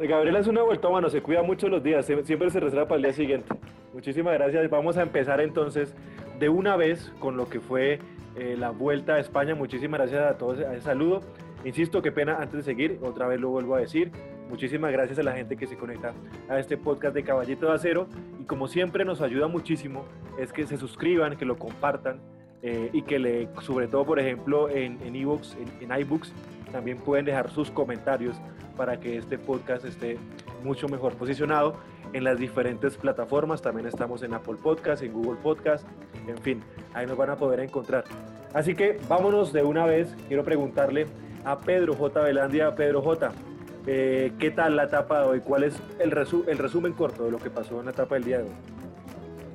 Gabriela 0.00 0.38
es 0.38 0.46
una 0.46 0.62
vuelta 0.62 0.88
mano, 0.88 1.08
se 1.10 1.22
cuida 1.22 1.42
mucho 1.42 1.68
los 1.68 1.82
días, 1.82 2.06
siempre 2.06 2.50
se 2.50 2.60
reserva 2.60 2.86
para 2.86 2.96
el 2.96 3.02
día 3.02 3.12
siguiente. 3.12 3.48
Muchísimas 3.92 4.34
gracias. 4.34 4.70
Vamos 4.70 4.96
a 4.96 5.02
empezar 5.02 5.40
entonces 5.40 5.94
de 6.38 6.48
una 6.48 6.76
vez 6.76 7.12
con 7.18 7.36
lo 7.36 7.48
que 7.48 7.58
fue 7.58 7.98
eh, 8.36 8.56
la 8.56 8.70
vuelta 8.70 9.14
a 9.14 9.18
España. 9.18 9.54
Muchísimas 9.54 9.98
gracias 9.98 10.22
a 10.22 10.38
todos, 10.38 10.58
saludo. 10.82 11.22
Insisto, 11.64 12.00
qué 12.02 12.12
pena 12.12 12.36
antes 12.40 12.58
de 12.58 12.62
seguir, 12.62 13.00
otra 13.02 13.26
vez 13.26 13.40
lo 13.40 13.48
vuelvo 13.48 13.74
a 13.74 13.80
decir. 13.80 14.12
Muchísimas 14.48 14.92
gracias 14.92 15.18
a 15.18 15.22
la 15.22 15.32
gente 15.32 15.56
que 15.56 15.66
se 15.66 15.76
conecta 15.76 16.14
a 16.48 16.58
este 16.58 16.76
podcast 16.76 17.14
de 17.14 17.24
Caballito 17.24 17.66
de 17.66 17.72
Acero. 17.72 18.06
Y 18.40 18.44
como 18.44 18.68
siempre 18.68 19.04
nos 19.04 19.20
ayuda 19.20 19.48
muchísimo 19.48 20.04
es 20.38 20.52
que 20.52 20.66
se 20.66 20.76
suscriban, 20.76 21.36
que 21.36 21.44
lo 21.44 21.58
compartan, 21.58 22.20
eh, 22.62 22.90
y 22.92 23.02
que 23.02 23.18
le, 23.18 23.48
sobre 23.62 23.86
todo, 23.86 24.04
por 24.04 24.18
ejemplo, 24.18 24.68
en 24.68 25.00
en, 25.02 25.14
ebooks, 25.14 25.56
en, 25.80 26.00
iBooks, 26.00 26.32
también 26.72 26.98
pueden 26.98 27.24
dejar 27.24 27.50
sus 27.50 27.70
comentarios 27.70 28.36
para 28.76 28.98
que 28.98 29.16
este 29.16 29.38
podcast 29.38 29.84
esté 29.84 30.18
mucho 30.62 30.88
mejor 30.88 31.14
posicionado 31.14 31.74
en 32.12 32.24
las 32.24 32.38
diferentes 32.38 32.96
plataformas. 32.96 33.62
También 33.62 33.86
estamos 33.86 34.22
en 34.22 34.34
Apple 34.34 34.56
Podcast, 34.62 35.02
en 35.02 35.12
Google 35.12 35.38
Podcast, 35.42 35.86
en 36.26 36.38
fin, 36.38 36.62
ahí 36.94 37.06
nos 37.06 37.16
van 37.16 37.30
a 37.30 37.36
poder 37.36 37.60
encontrar. 37.60 38.04
Así 38.54 38.74
que 38.74 38.98
vámonos 39.08 39.52
de 39.52 39.62
una 39.62 39.86
vez. 39.86 40.14
Quiero 40.26 40.44
preguntarle 40.44 41.06
a 41.44 41.58
Pedro 41.58 41.94
J. 41.94 42.20
Velandia. 42.20 42.74
Pedro 42.74 43.02
J., 43.02 43.32
eh, 43.86 44.32
¿qué 44.38 44.50
tal 44.50 44.76
la 44.76 44.84
etapa 44.84 45.22
de 45.22 45.28
hoy? 45.28 45.40
¿Cuál 45.40 45.64
es 45.64 45.80
el, 45.98 46.12
el 46.46 46.58
resumen 46.58 46.92
corto 46.92 47.24
de 47.24 47.30
lo 47.30 47.38
que 47.38 47.50
pasó 47.50 47.78
en 47.78 47.86
la 47.86 47.92
etapa 47.92 48.16
del 48.16 48.24
día 48.24 48.38
de 48.38 48.44
hoy? 48.44 48.77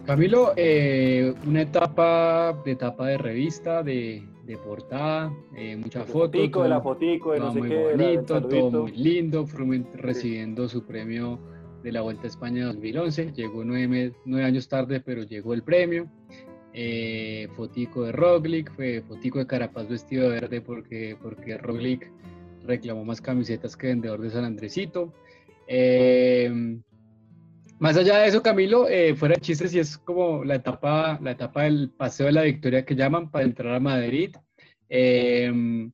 Camilo, 0.06 0.52
eh, 0.58 1.34
una 1.48 1.62
etapa 1.62 2.62
de 2.66 2.72
etapa 2.72 3.08
de 3.08 3.18
revista, 3.18 3.84
de, 3.84 4.22
de 4.44 4.58
portada, 4.58 5.34
eh, 5.56 5.78
muchas 5.78 6.06
fotos. 6.08 6.52
de 6.52 6.70
la 6.70 6.82
fotico, 6.82 7.32
de 7.32 7.40
no 7.40 7.54
sé 7.54 7.60
muy 7.60 7.70
qué, 7.70 7.84
bonito, 7.84 8.42
todo 8.42 8.82
muy 8.84 8.92
lindo, 8.92 9.48
recibiendo 9.94 10.68
su 10.68 10.86
premio 10.86 11.40
de 11.84 11.94
la 11.94 12.02
Vuelta 12.02 12.24
a 12.24 12.28
España 12.28 12.66
2011. 12.66 13.32
Llegó 13.32 13.64
nueve, 13.64 14.14
nueve 14.26 14.46
años 14.46 14.68
tarde, 14.68 15.00
pero 15.00 15.24
llegó 15.24 15.54
el 15.54 15.64
premio. 15.64 16.10
Eh, 16.74 17.48
fotico 17.56 18.04
de 18.04 18.12
Roglic, 18.12 18.74
fue 18.76 19.02
fotico 19.08 19.40
de 19.40 19.48
Carapaz 19.48 19.88
vestido 19.88 20.24
de 20.24 20.42
verde 20.42 20.60
porque, 20.60 21.16
porque 21.22 21.58
Roglic 21.58 22.12
reclamó 22.66 23.06
más 23.06 23.22
camisetas 23.22 23.78
que 23.78 23.88
vendedor 23.88 24.20
de 24.20 24.32
San 24.32 24.44
Andresito. 24.44 25.14
Eh, 25.66 26.52
más 27.84 27.98
allá 27.98 28.20
de 28.20 28.30
eso, 28.30 28.42
Camilo, 28.42 28.88
eh, 28.88 29.14
fuera 29.14 29.36
de 29.36 29.42
chistes, 29.42 29.76
y 29.76 29.80
es 29.80 29.98
como 29.98 30.46
la 30.46 30.56
etapa, 30.56 31.20
la 31.22 31.32
etapa 31.32 31.64
del 31.64 31.90
paseo 31.90 32.28
de 32.28 32.32
la 32.32 32.44
victoria 32.44 32.86
que 32.86 32.96
llaman 32.96 33.30
para 33.30 33.44
entrar 33.44 33.76
a 33.76 33.80
Madrid. 33.82 34.34
Em, 34.88 35.92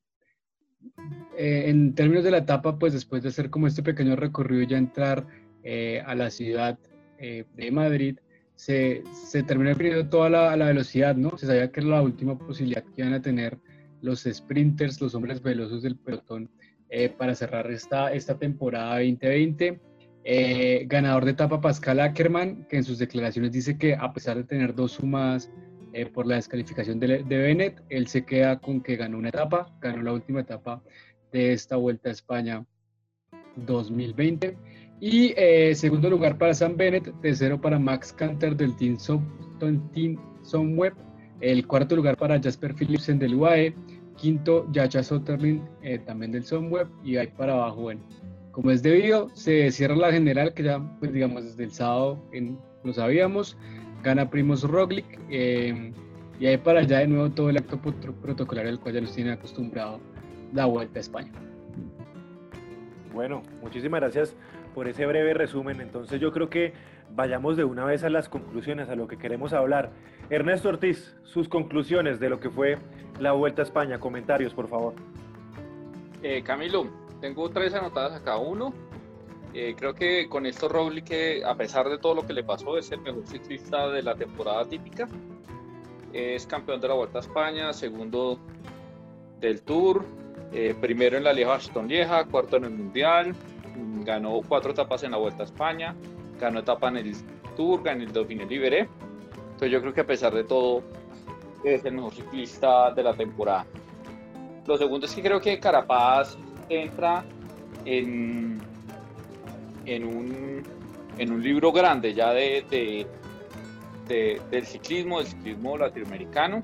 eh, 1.36 1.64
en 1.66 1.92
términos 1.96 2.22
de 2.22 2.30
la 2.30 2.38
etapa, 2.38 2.78
pues 2.78 2.92
después 2.92 3.24
de 3.24 3.30
hacer 3.30 3.50
como 3.50 3.66
este 3.66 3.82
pequeño 3.82 4.14
recorrido 4.14 4.62
y 4.62 4.68
ya 4.68 4.78
entrar 4.78 5.26
eh, 5.64 6.00
a 6.06 6.14
la 6.14 6.30
ciudad 6.30 6.78
de 7.18 7.70
Madrid, 7.72 8.18
se, 8.54 9.02
se 9.12 9.42
terminó 9.42 9.74
perdiendo 9.74 10.08
toda 10.08 10.30
la, 10.30 10.56
la, 10.56 10.66
velocidad, 10.66 11.16
¿no? 11.16 11.36
Se 11.36 11.46
sabía 11.46 11.72
que 11.72 11.80
era 11.80 11.88
la 11.88 12.02
última 12.02 12.38
posibilidad 12.38 12.84
que 12.84 13.02
iban 13.02 13.14
a 13.14 13.20
tener 13.20 13.58
los 14.00 14.20
sprinters, 14.22 15.00
los 15.00 15.16
hombres 15.16 15.42
veloces 15.42 15.82
del 15.82 15.96
pelotón 15.96 16.48
eh, 16.88 17.08
para 17.08 17.34
cerrar 17.34 17.68
esta, 17.70 18.12
esta 18.12 18.38
temporada 18.38 19.00
2020. 19.00 19.89
Eh, 20.24 20.84
ganador 20.86 21.24
de 21.24 21.30
etapa 21.30 21.60
Pascal 21.60 22.00
Ackermann, 22.00 22.66
que 22.68 22.76
en 22.76 22.84
sus 22.84 22.98
declaraciones 22.98 23.52
dice 23.52 23.78
que 23.78 23.94
a 23.94 24.12
pesar 24.12 24.36
de 24.36 24.44
tener 24.44 24.74
dos 24.74 24.92
sumas 24.92 25.50
eh, 25.92 26.06
por 26.06 26.26
la 26.26 26.36
descalificación 26.36 27.00
de, 27.00 27.22
Bennett, 27.22 27.82
él 27.88 28.06
se 28.06 28.24
queda 28.24 28.58
con 28.58 28.80
que 28.80 28.96
ganó 28.96 29.18
una 29.18 29.30
etapa, 29.30 29.74
ganó 29.80 30.02
la 30.02 30.12
última 30.12 30.40
etapa 30.40 30.82
de 31.32 31.52
esta 31.52 31.76
Vuelta 31.76 32.10
a 32.10 32.12
España 32.12 32.64
2020. 33.56 34.56
Y 35.00 35.32
eh, 35.36 35.74
segundo 35.74 36.10
lugar 36.10 36.36
para 36.36 36.52
Sam 36.52 36.76
Bennett, 36.76 37.12
tercero 37.22 37.60
para 37.60 37.78
Max 37.78 38.12
Canter 38.12 38.54
del 38.54 38.76
Team, 38.76 38.98
Somweb, 40.42 40.94
el 41.40 41.66
cuarto 41.66 41.96
lugar 41.96 42.18
para 42.18 42.40
Jasper 42.40 42.74
Philipsen 42.74 43.18
del 43.18 43.34
UAE, 43.34 43.74
quinto 44.16 44.70
Yacha 44.72 45.02
Sotterlin 45.02 45.62
eh, 45.82 45.98
también 45.98 46.32
del 46.32 46.44
Somweb 46.44 46.88
y 47.02 47.16
ahí 47.16 47.28
para 47.28 47.54
abajo, 47.54 47.82
bueno, 47.82 48.02
como 48.52 48.70
es 48.70 48.82
debido, 48.82 49.28
se 49.34 49.70
cierra 49.70 49.96
la 49.96 50.12
general 50.12 50.54
que 50.54 50.64
ya, 50.64 50.80
pues 50.98 51.12
digamos, 51.12 51.44
desde 51.44 51.64
el 51.64 51.72
sábado 51.72 52.18
en, 52.32 52.58
lo 52.84 52.92
sabíamos, 52.92 53.56
gana 54.02 54.30
Primos 54.30 54.62
Roglic 54.62 55.18
eh, 55.30 55.92
y 56.38 56.46
ahí 56.46 56.56
para 56.56 56.80
allá 56.80 56.98
de 56.98 57.06
nuevo 57.06 57.30
todo 57.30 57.50
el 57.50 57.58
acto 57.58 57.78
protocolario 57.78 58.70
al 58.70 58.80
cual 58.80 58.94
ya 58.94 59.00
nos 59.02 59.14
tiene 59.14 59.32
acostumbrado 59.32 60.00
la 60.52 60.66
Vuelta 60.66 60.98
a 60.98 61.00
España. 61.00 61.32
Bueno, 63.12 63.42
muchísimas 63.60 64.00
gracias 64.00 64.34
por 64.74 64.88
ese 64.88 65.06
breve 65.06 65.34
resumen. 65.34 65.80
Entonces 65.80 66.20
yo 66.20 66.32
creo 66.32 66.48
que 66.48 66.72
vayamos 67.14 67.56
de 67.56 67.64
una 67.64 67.84
vez 67.84 68.04
a 68.04 68.10
las 68.10 68.28
conclusiones, 68.28 68.88
a 68.88 68.94
lo 68.94 69.08
que 69.08 69.18
queremos 69.18 69.52
hablar. 69.52 69.90
Ernesto 70.30 70.68
Ortiz, 70.68 71.16
sus 71.24 71.48
conclusiones 71.48 72.20
de 72.20 72.30
lo 72.30 72.40
que 72.40 72.50
fue 72.50 72.78
la 73.18 73.32
Vuelta 73.32 73.62
a 73.62 73.64
España. 73.64 73.98
Comentarios, 73.98 74.54
por 74.54 74.68
favor. 74.68 74.94
Eh, 76.22 76.42
Camilo, 76.42 76.88
tengo 77.20 77.48
tres 77.50 77.74
anotadas 77.74 78.20
acá. 78.20 78.36
Uno, 78.36 78.72
eh, 79.52 79.74
creo 79.76 79.94
que 79.94 80.28
con 80.28 80.46
esto 80.46 80.68
Roglic, 80.68 81.04
que 81.04 81.44
a 81.44 81.54
pesar 81.54 81.88
de 81.88 81.98
todo 81.98 82.14
lo 82.14 82.26
que 82.26 82.32
le 82.32 82.44
pasó, 82.44 82.78
es 82.78 82.90
el 82.92 83.00
mejor 83.00 83.26
ciclista 83.26 83.88
de 83.88 84.02
la 84.02 84.14
temporada 84.14 84.64
típica. 84.66 85.08
Es 86.12 86.46
campeón 86.46 86.80
de 86.80 86.88
la 86.88 86.94
Vuelta 86.94 87.18
a 87.18 87.20
España, 87.20 87.72
segundo 87.72 88.38
del 89.38 89.62
Tour, 89.62 90.04
eh, 90.52 90.74
primero 90.80 91.16
en 91.16 91.24
la 91.24 91.32
Lieja 91.32 91.54
Aston 91.54 91.88
Lieja, 91.88 92.24
cuarto 92.24 92.56
en 92.56 92.64
el 92.64 92.70
Mundial, 92.70 93.34
ganó 94.04 94.40
cuatro 94.46 94.72
etapas 94.72 95.02
en 95.04 95.12
la 95.12 95.16
Vuelta 95.18 95.44
a 95.44 95.46
España, 95.46 95.94
ganó 96.38 96.60
etapa 96.60 96.88
en 96.88 96.96
el 96.98 97.14
Tour, 97.56 97.82
ganó 97.82 98.02
el 98.02 98.12
Dauphiné 98.12 98.46
Libéré. 98.46 98.88
Entonces 99.52 99.70
yo 99.70 99.80
creo 99.80 99.94
que 99.94 100.00
a 100.00 100.06
pesar 100.06 100.34
de 100.34 100.44
todo 100.44 100.82
es 101.62 101.84
el 101.84 101.94
mejor 101.94 102.12
ciclista 102.12 102.90
de 102.90 103.02
la 103.02 103.14
temporada. 103.14 103.66
Lo 104.66 104.76
segundo 104.76 105.06
es 105.06 105.14
que 105.14 105.22
creo 105.22 105.40
que 105.40 105.58
Carapaz 105.58 106.36
entra 106.70 107.24
en, 107.84 108.58
en, 109.84 110.04
un, 110.04 110.62
en 111.18 111.32
un 111.32 111.42
libro 111.42 111.72
grande 111.72 112.14
ya 112.14 112.32
de, 112.32 112.64
de, 114.08 114.40
del 114.50 114.66
ciclismo, 114.66 115.18
del 115.18 115.26
ciclismo 115.26 115.76
latinoamericano. 115.76 116.62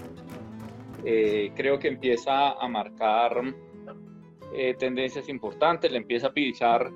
Eh, 1.05 1.53
creo 1.55 1.79
que 1.79 1.89
empieza 1.89 2.53
a 2.53 2.69
marcar 2.69 3.43
eh, 4.55 4.75
tendencias 4.79 5.29
importantes, 5.29 5.91
le 5.93 5.99
empieza 5.99 6.29
a 6.29 6.33
pisar 6.33 6.91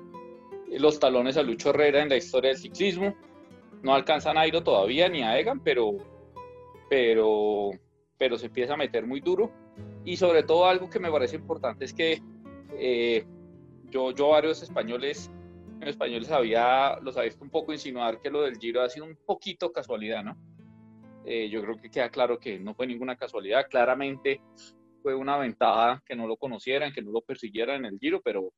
los 0.69 0.99
talones 0.99 1.37
a 1.37 1.43
Lucho 1.43 1.69
Herrera 1.69 2.01
en 2.01 2.09
la 2.09 2.17
historia 2.17 2.49
del 2.49 2.59
ciclismo. 2.59 3.15
No 3.83 3.93
alcanza 3.93 4.31
a 4.31 4.33
Nairo 4.33 4.63
todavía 4.63 5.09
ni 5.09 5.21
a 5.21 5.37
Egan, 5.39 5.59
pero, 5.61 5.97
pero, 6.89 7.71
pero 8.17 8.37
se 8.37 8.47
empieza 8.47 8.73
a 8.73 8.77
meter 8.77 9.05
muy 9.05 9.21
duro. 9.21 9.51
Y 10.05 10.17
sobre 10.17 10.43
todo 10.43 10.65
algo 10.65 10.89
que 10.89 10.99
me 10.99 11.11
parece 11.11 11.35
importante 11.35 11.85
es 11.85 11.93
que 11.93 12.21
eh, 12.73 13.25
yo, 13.89 14.11
yo 14.11 14.29
varios 14.29 14.61
españoles, 14.61 15.31
españoles 15.81 16.31
había, 16.31 16.97
los 17.01 17.17
había 17.17 17.29
visto 17.29 17.43
un 17.43 17.49
poco 17.49 17.73
insinuar 17.73 18.21
que 18.21 18.29
lo 18.29 18.41
del 18.41 18.57
Giro 18.57 18.81
ha 18.81 18.89
sido 18.89 19.05
un 19.05 19.17
poquito 19.25 19.71
casualidad, 19.71 20.23
¿no? 20.23 20.37
Eh, 21.25 21.49
yo 21.49 21.61
creo 21.61 21.77
que 21.77 21.91
queda 21.91 22.09
claro 22.09 22.39
que 22.39 22.59
no 22.59 22.73
fue 22.73 22.87
ninguna 22.87 23.15
casualidad. 23.15 23.67
Claramente 23.69 24.41
fue 25.03 25.13
una 25.15 25.37
ventaja 25.37 26.01
que 26.05 26.15
no 26.15 26.27
lo 26.27 26.37
conocieran, 26.37 26.91
que 26.91 27.01
no 27.01 27.11
lo 27.11 27.21
persiguieran 27.21 27.85
en 27.85 27.93
el 27.93 27.99
Giro, 27.99 28.21
pero 28.23 28.51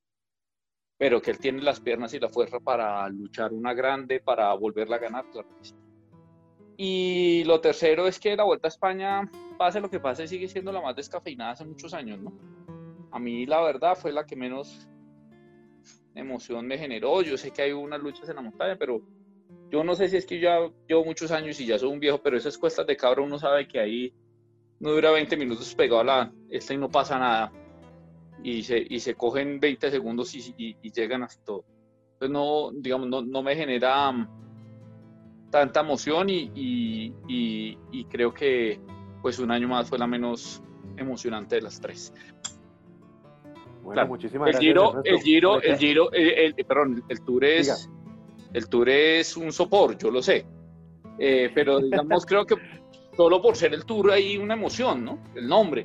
pero 0.98 1.22
que 1.22 1.32
él 1.32 1.40
tiene 1.40 1.62
las 1.62 1.82
piernas 1.82 2.14
y 2.14 2.20
la 2.20 2.30
fuerza 2.30 2.60
para 2.60 3.08
luchar 3.10 3.52
una 3.52 3.74
grande, 3.74 4.20
para 4.20 4.54
volverla 4.54 4.96
a 4.96 5.00
ganar, 5.00 5.26
Y 6.78 7.44
lo 7.46 7.60
tercero 7.60 8.08
es 8.08 8.20
que 8.20 8.36
la 8.36 8.46
Vuelta 8.46 8.68
a 8.68 8.70
España, 8.70 9.30
pase 9.58 9.82
lo 9.82 9.90
que 9.90 10.00
pase, 10.00 10.28
sigue 10.28 10.48
siendo 10.48 10.72
la 10.72 10.82
más 10.82 10.96
descafeinada 10.96 11.52
hace 11.52 11.66
muchos 11.66 11.94
años, 11.94 12.20
¿no? 12.20 12.32
A 13.14 13.20
mí 13.20 13.46
la 13.46 13.62
verdad 13.62 13.96
fue 13.96 14.12
la 14.12 14.26
que 14.26 14.36
menos 14.36 14.90
emoción 16.16 16.68
me 16.68 16.78
generó. 16.78 17.22
Yo 17.22 17.38
sé 17.38 17.52
que 17.52 17.62
hay 17.62 17.72
unas 17.72 18.02
luchas 18.02 18.28
en 18.28 18.36
la 18.36 18.42
montaña, 18.42 18.76
pero 18.78 19.02
yo 19.70 19.84
no 19.84 19.96
sé 19.96 20.10
si 20.10 20.18
es 20.18 20.26
que 20.26 20.40
ya 20.40 20.60
llevo 20.88 21.06
muchos 21.06 21.32
años 21.32 21.60
y 21.60 21.66
ya 21.66 21.78
soy 21.78 21.90
un 21.90 22.00
viejo, 22.00 22.22
pero 22.22 22.38
esas 22.38 22.58
cuestas 22.58 22.86
de 22.88 22.98
cabra 22.98 23.22
uno 23.22 23.38
sabe 23.40 23.68
que 23.68 23.80
ahí 23.80 24.14
no 24.80 24.92
dura 24.92 25.12
20 25.12 25.38
minutos 25.38 25.74
pegado 25.76 26.02
a 26.02 26.04
la 26.04 26.34
esta 26.50 26.74
y 26.74 26.78
no 26.78 26.90
pasa 26.90 27.18
nada 27.18 27.52
y 28.44 28.64
se, 28.64 28.86
y 28.90 29.00
se 29.00 29.16
cogen 29.16 29.60
20 29.60 29.90
segundos 29.90 30.36
y, 30.36 30.76
llegan 30.92 31.24
hasta 31.24 31.44
todo. 31.44 31.66
Entonces 32.14 32.32
no, 32.32 32.72
digamos, 32.74 33.08
no, 33.08 33.22
no 33.22 33.42
me 33.42 33.56
genera 33.56 34.12
mm, 34.12 35.50
tanta 35.50 35.82
emoción 35.82 36.30
y, 36.30 36.52
y, 37.28 38.06
creo 38.10 38.34
que 38.34 38.80
pues 39.22 39.40
un 39.40 39.52
año 39.52 39.68
más 39.68 39.88
fue 39.88 39.98
la 39.98 40.08
menos 40.08 40.62
emocionante 40.98 41.56
de 41.56 41.62
las 41.62 41.80
tres. 41.80 42.14
Bueno, 43.84 44.08
muchísimas 44.08 44.50
el 44.50 44.58
Giro, 44.58 45.04
el 45.04 45.20
Giro, 45.20 45.62
el 45.62 45.78
Giro, 45.78 46.12
el, 46.12 46.56
perdón, 46.56 47.04
el 47.10 47.22
Tour 47.22 47.44
es, 47.44 47.90
el 48.54 48.70
Tour 48.70 48.90
es 48.90 49.36
un 49.36 49.52
sopor, 49.52 49.98
yo 49.98 50.10
lo 50.10 50.22
sé. 50.22 50.46
Eh, 51.20 51.52
pero 51.54 51.80
digamos, 51.80 52.26
creo 52.26 52.46
que 52.46 52.56
solo 53.16 53.42
por 53.42 53.56
ser 53.56 53.74
el 53.74 53.86
Tour 53.86 54.12
hay 54.12 54.38
una 54.38 54.54
emoción, 54.54 55.04
¿no? 55.04 55.20
El 55.36 55.48
nombre. 55.48 55.84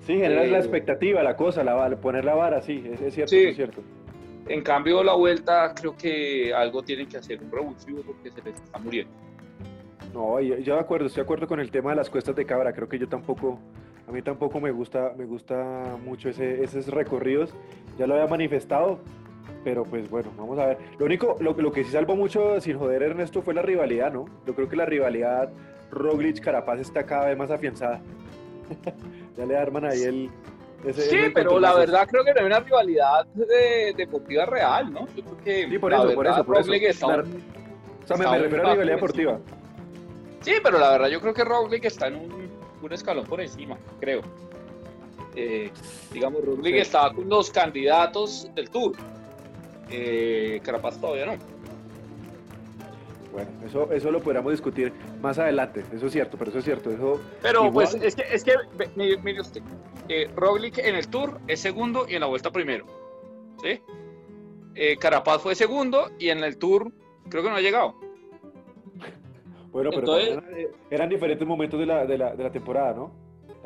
Sí, 0.00 0.14
generar 0.14 0.46
la 0.48 0.58
eh, 0.58 0.60
expectativa, 0.60 1.22
la 1.22 1.36
cosa, 1.36 1.64
la, 1.64 1.96
poner 1.96 2.24
la 2.24 2.34
vara, 2.34 2.60
sí, 2.60 2.82
es, 2.84 3.14
cierto, 3.14 3.34
es 3.34 3.56
cierto. 3.56 3.82
En 4.48 4.62
cambio, 4.62 5.02
la 5.02 5.14
vuelta, 5.14 5.74
creo 5.74 5.96
que 5.96 6.54
algo 6.54 6.82
tienen 6.82 7.08
que 7.08 7.16
hacer, 7.16 7.42
un 7.42 7.50
revulsivo 7.50 8.02
porque 8.02 8.30
se 8.30 8.42
les 8.42 8.54
está 8.54 8.78
muriendo. 8.78 9.12
No, 10.14 10.40
yo, 10.40 10.58
yo, 10.58 10.74
de 10.74 10.80
acuerdo, 10.80 11.06
estoy 11.06 11.22
de 11.22 11.24
acuerdo 11.24 11.48
con 11.48 11.58
el 11.58 11.70
tema 11.70 11.90
de 11.90 11.96
las 11.96 12.08
cuestas 12.08 12.36
de 12.36 12.46
cabra, 12.46 12.72
creo 12.72 12.88
que 12.88 12.98
yo 12.98 13.08
tampoco, 13.08 13.58
a 14.08 14.12
mí 14.12 14.22
tampoco 14.22 14.60
me 14.60 14.70
gusta, 14.70 15.12
me 15.16 15.24
gusta 15.24 15.96
mucho 16.04 16.28
ese, 16.28 16.62
esos 16.62 16.86
recorridos, 16.88 17.52
ya 17.98 18.06
lo 18.06 18.14
había 18.14 18.26
manifestado, 18.26 19.00
pero 19.64 19.82
pues 19.82 20.08
bueno, 20.08 20.30
vamos 20.36 20.58
a 20.58 20.66
ver. 20.66 20.78
Lo 20.98 21.06
único, 21.06 21.36
lo, 21.40 21.52
lo 21.54 21.72
que 21.72 21.82
sí 21.82 21.90
salvó 21.90 22.14
mucho, 22.14 22.60
sin 22.60 22.78
joder 22.78 23.02
Ernesto, 23.02 23.42
fue 23.42 23.52
la 23.52 23.62
rivalidad, 23.62 24.12
¿no? 24.12 24.26
Yo 24.46 24.54
creo 24.54 24.68
que 24.68 24.76
la 24.76 24.86
rivalidad 24.86 25.50
Roglic-Carapaz 25.90 26.80
está 26.80 27.04
cada 27.04 27.26
vez 27.26 27.36
más 27.36 27.50
afianzada. 27.50 28.00
ya 29.36 29.44
le 29.44 29.56
arman 29.56 29.86
ahí 29.86 30.02
el... 30.02 30.30
sí, 30.92 31.18
pero 31.34 31.58
la 31.58 31.74
verdad 31.74 32.06
creo 32.08 32.24
que 32.24 32.32
no 32.32 32.40
hay 32.40 32.46
una 32.46 32.60
rivalidad 32.60 33.26
de, 33.26 33.92
deportiva 33.96 34.46
real, 34.46 34.92
¿no? 34.92 35.06
Yo 35.16 35.24
creo 35.24 35.38
que 35.38 35.68
sí, 35.68 35.78
por 35.78 35.92
eso, 35.92 36.14
por 36.14 36.26
eso, 36.26 36.44
por 36.44 36.58
eso. 36.60 36.72
Está 36.72 37.06
o 37.06 38.16
sea, 38.16 38.30
me, 38.30 38.38
refiero 38.38 38.68
a 38.68 38.72
rivalidad 38.72 38.94
deportiva. 38.94 39.40
Sí, 40.42 40.52
pero 40.62 40.78
la 40.78 40.92
verdad 40.92 41.08
yo 41.08 41.20
creo 41.20 41.34
que 41.34 41.42
Roglic 41.42 41.86
está 41.86 42.06
en 42.06 42.16
un, 42.16 42.45
un 42.86 42.92
escalón 42.92 43.26
por 43.26 43.40
encima, 43.40 43.76
creo. 44.00 44.22
Eh, 45.34 45.70
digamos, 46.12 46.44
Roglic 46.44 46.76
estaba 46.76 47.12
con 47.12 47.28
los 47.28 47.50
candidatos 47.50 48.48
del 48.54 48.70
Tour. 48.70 48.96
Eh, 49.90 50.60
Carapaz 50.64 50.98
todavía 51.00 51.26
no. 51.26 51.36
Bueno, 53.32 53.50
eso, 53.66 53.92
eso 53.92 54.10
lo 54.10 54.22
podríamos 54.22 54.52
discutir 54.52 54.92
más 55.20 55.38
adelante, 55.38 55.84
eso 55.92 56.06
es 56.06 56.12
cierto, 56.12 56.38
pero 56.38 56.50
eso 56.50 56.60
es 56.60 56.64
cierto. 56.64 56.90
Eso 56.90 57.20
pero 57.42 57.70
pues 57.70 57.92
es 57.94 58.16
que, 58.16 58.24
es 58.32 58.42
que 58.42 58.54
mire, 58.96 59.40
usted, 59.40 59.60
eh, 60.08 60.30
Roglic 60.34 60.78
en 60.78 60.94
el 60.94 61.06
Tour 61.08 61.38
es 61.46 61.60
segundo 61.60 62.06
y 62.08 62.14
en 62.14 62.20
la 62.20 62.26
vuelta 62.26 62.50
primero. 62.50 62.86
¿sí? 63.62 63.82
Eh, 64.74 64.96
Carapaz 64.96 65.42
fue 65.42 65.54
segundo 65.54 66.10
y 66.18 66.30
en 66.30 66.42
el 66.44 66.56
Tour 66.56 66.90
creo 67.28 67.42
que 67.42 67.50
no 67.50 67.56
ha 67.56 67.60
llegado. 67.60 67.94
Bueno, 69.76 69.90
pero 69.94 70.16
eran, 70.90 71.08
diferentes 71.08 71.46
momentos 71.46 71.78
de 71.78 71.86
la, 71.86 72.06
de 72.06 72.16
la, 72.16 72.34
de 72.34 72.42
la 72.42 72.50
temporada, 72.50 72.94
¿no? 72.94 73.12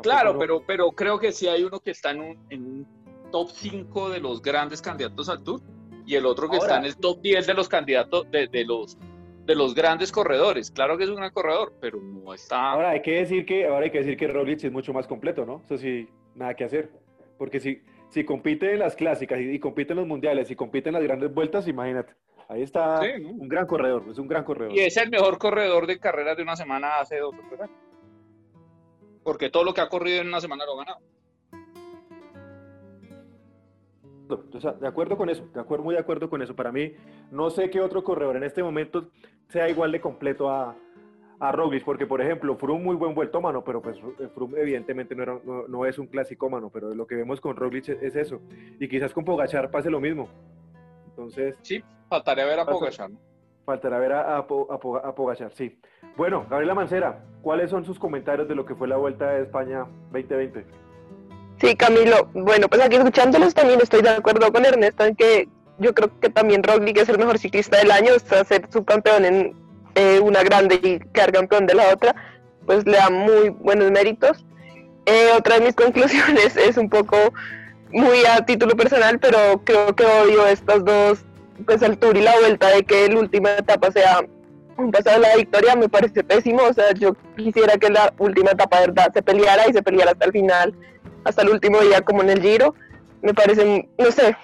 claro, 0.03 0.37
pero, 0.39 0.63
pero 0.67 0.91
creo 0.91 1.19
que 1.19 1.31
sí 1.31 1.47
hay 1.47 1.63
uno 1.63 1.79
que 1.79 1.93
está 1.93 2.11
en 2.11 2.21
un, 2.21 2.47
en 2.51 2.65
un 2.65 2.87
top 3.31 3.51
5 3.51 4.11
de 4.11 4.19
los 4.19 4.43
grandes 4.43 4.83
candidatos 4.83 5.29
al 5.29 5.45
Tour 5.45 5.61
y 6.05 6.17
el 6.17 6.27
otro 6.27 6.51
que 6.51 6.57
está 6.57 6.79
en 6.79 6.87
el 6.87 6.97
top 6.97 7.21
10 7.21 7.47
de 7.47 7.55
los 7.55 7.69
candidatos 7.69 8.29
de, 8.31 8.49
de 8.49 8.65
los 8.65 8.99
de 9.45 9.55
los 9.55 9.75
grandes 9.75 10.13
corredores. 10.13 10.71
Claro 10.71 10.97
que 10.97 11.05
es 11.05 11.11
un 11.11 11.17
gran 11.17 11.33
corredor, 11.33 11.75
pero 11.81 12.01
no 12.01 12.35
está. 12.35 12.71
Ahora 12.71 12.91
hay 12.91 13.03
que 13.03 13.13
decir 13.13 13.45
que, 13.45 13.67
ahora 13.67 13.85
hay 13.85 13.91
que 13.91 13.99
decir 13.99 14.17
que 14.17 14.29
Roglic 14.29 14.63
es 14.65 14.73
mucho 14.73 14.93
más 14.93 15.07
completo, 15.07 15.45
¿no? 15.45 15.63
Eso 15.65 15.79
sí, 15.79 16.09
nada 16.35 16.55
que 16.55 16.65
hacer. 16.65 16.91
Porque 17.39 17.59
si, 17.59 17.83
si 18.11 18.25
compite 18.25 18.73
en 18.73 18.79
las 18.79 18.95
clásicas 18.95 19.41
y, 19.41 19.59
compite 19.59 19.93
en 19.93 19.99
los 19.99 20.07
mundiales 20.07 20.51
y 20.51 20.57
compite 20.57 20.91
en 20.91 20.95
las 20.95 21.03
grandes 21.03 21.33
vueltas, 21.33 21.67
imagínate. 21.67 22.15
Ahí 22.51 22.63
está 22.63 23.01
un 23.01 23.49
gran 23.49 23.65
corredor, 23.65 24.03
es 24.11 24.19
un 24.19 24.27
gran 24.27 24.43
corredor. 24.43 24.75
Y 24.75 24.81
es 24.81 24.97
el 24.97 25.09
mejor 25.09 25.39
corredor 25.39 25.87
de 25.87 26.01
carreras 26.01 26.37
de 26.37 26.43
una 26.43 26.57
semana 26.57 26.99
hace 26.99 27.19
dos 27.19 27.33
o 27.33 27.49
tres 27.49 27.61
años. 27.61 27.77
Porque 29.23 29.51
todo 29.51 29.63
lo 29.63 29.73
que 29.73 29.81
ha 29.81 29.89
corrido 29.89 30.21
en 30.21 30.27
una 30.27 30.41
semana 30.41 30.65
lo 30.67 30.73
ha 30.73 30.85
ganado. 30.85 31.01
de 34.81 34.89
acuerdo 34.89 35.17
con 35.17 35.31
eso, 35.31 35.47
de 35.55 35.61
acuerdo, 35.61 35.85
muy 35.85 35.95
de 35.95 36.01
acuerdo 36.01 36.29
con 36.29 36.43
eso. 36.43 36.57
Para 36.57 36.73
mí, 36.73 36.93
no 37.31 37.51
sé 37.51 37.71
qué 37.71 37.81
otro 37.81 38.03
corredor 38.03 38.37
en 38.37 38.43
este 38.43 38.65
momento 38.65 39.11
sea 39.49 39.69
igual 39.69 39.93
de 39.93 40.01
completo 40.01 40.51
a, 40.51 40.77
a 41.39 41.53
Roglic, 41.53 41.85
porque 41.85 42.07
por 42.09 42.21
ejemplo, 42.21 42.57
Froome 42.57 42.83
muy 42.83 42.97
buen 42.97 43.15
vueltómano, 43.15 43.63
pero 43.63 43.81
pues 43.81 43.97
Froome 44.35 44.61
evidentemente 44.61 45.15
no, 45.15 45.23
era, 45.23 45.41
no, 45.45 45.87
es 45.87 46.01
un 46.01 46.09
clasicómano, 46.09 46.69
pero 46.69 46.97
lo 46.97 47.07
que 47.07 47.15
vemos 47.15 47.41
con 47.41 47.55
Roglic 47.55 47.91
es, 47.91 48.17
eso. 48.17 48.41
Y 48.81 48.89
quizás 48.89 49.13
con 49.13 49.25
Pogachar 49.25 49.71
pase 49.71 49.89
lo 49.89 50.01
mismo. 50.01 50.29
Entonces... 51.07 51.55
Sí, 51.63 51.81
faltaría 52.11 52.45
ver 52.45 52.61
a 52.61 52.67
Pogachar. 52.67 53.11
Faltará 53.65 53.99
ver 53.99 54.13
a, 54.13 54.37
a, 54.37 54.47
Pogachar, 54.47 55.53
sí. 55.53 55.81
Bueno, 56.17 56.45
Gabriela 56.51 56.75
Mancera, 56.75 57.25
¿cuáles 57.41 57.71
son 57.71 57.85
sus 57.85 57.99
comentarios 57.99 58.49
de 58.49 58.55
lo 58.55 58.67
que 58.67 58.75
fue 58.75 58.89
la 58.89 58.97
Vuelta 58.97 59.31
de 59.31 59.43
España 59.45 59.87
2020? 60.11 60.67
Sí, 61.61 61.77
Camilo. 61.77 62.29
Bueno, 62.35 62.69
pues 62.69 62.83
aquí 62.83 62.97
escuchándolos 62.97 63.55
también 63.55 63.81
estoy 63.81 64.03
de 64.03 64.11
acuerdo 64.11 64.53
con 64.53 64.65
Ernesto 64.65 65.05
en 65.05 65.15
que 65.15 65.49
yo 65.79 65.95
creo 65.95 66.19
que 66.21 66.29
también 66.31 66.63
Roglic 66.63 66.99
es 66.99 67.09
el 67.09 67.19
mejor 67.19 67.39
ciclista 67.39 67.79
del 67.79 67.91
año, 67.91 68.13
a 68.15 68.45
ser 68.45 68.67
subcampeón 68.71 69.25
en 69.25 69.55
eh, 69.95 70.21
una 70.21 70.43
grande 70.43 70.81
y 70.83 70.99
quedar 71.13 71.33
campeón 71.33 71.67
de 71.67 71.75
la 71.75 71.93
otra, 71.93 72.15
pues 72.67 72.85
le 72.87 72.97
da 72.97 73.09
muy 73.09 73.51
buenos 73.51 73.91
méritos. 73.91 74.45
Eh, 75.07 75.31
otra 75.37 75.59
de 75.59 75.67
mis 75.67 75.75
conclusiones 75.77 76.57
es 76.57 76.77
un 76.77 76.91
poco 76.91 77.17
muy 77.93 78.25
a 78.25 78.45
título 78.45 78.77
personal, 78.77 79.19
pero 79.19 79.63
creo 79.65 79.95
que 79.95 80.05
odio 80.05 80.47
estas 80.47 80.85
dos, 80.85 81.25
pues 81.67 81.83
el 81.83 81.99
tour 81.99 82.17
y 82.17 82.23
la 82.23 82.39
vuelta 82.39 82.69
de 82.69 82.83
que 82.83 83.09
la 83.09 83.21
última 83.21 83.53
etapa 83.53 83.91
sea 83.91 84.21
un 84.77 84.91
pasado 84.91 85.21
de 85.21 85.29
la 85.29 85.37
victoria, 85.37 85.77
me 85.77 85.89
parece 85.89 86.25
pésimo. 86.25 86.63
O 86.63 86.73
sea, 86.73 86.93
yo 86.93 87.15
quisiera 87.37 87.77
que 87.77 87.91
la 87.91 88.13
última 88.19 88.53
etapa, 88.53 88.81
verdad, 88.81 89.13
se 89.13 89.23
peleara 89.23 89.69
y 89.69 89.73
se 89.73 89.83
peleara 89.83 90.13
hasta 90.13 90.25
el 90.27 90.33
final, 90.33 90.75
hasta 91.25 91.43
el 91.43 91.51
último 91.51 91.81
día, 91.81 92.01
como 92.01 92.23
en 92.23 92.31
el 92.31 92.43
Giro. 92.43 92.75
Me 93.23 93.35
parece, 93.35 93.89
no 93.99 94.11
sé, 94.11 94.37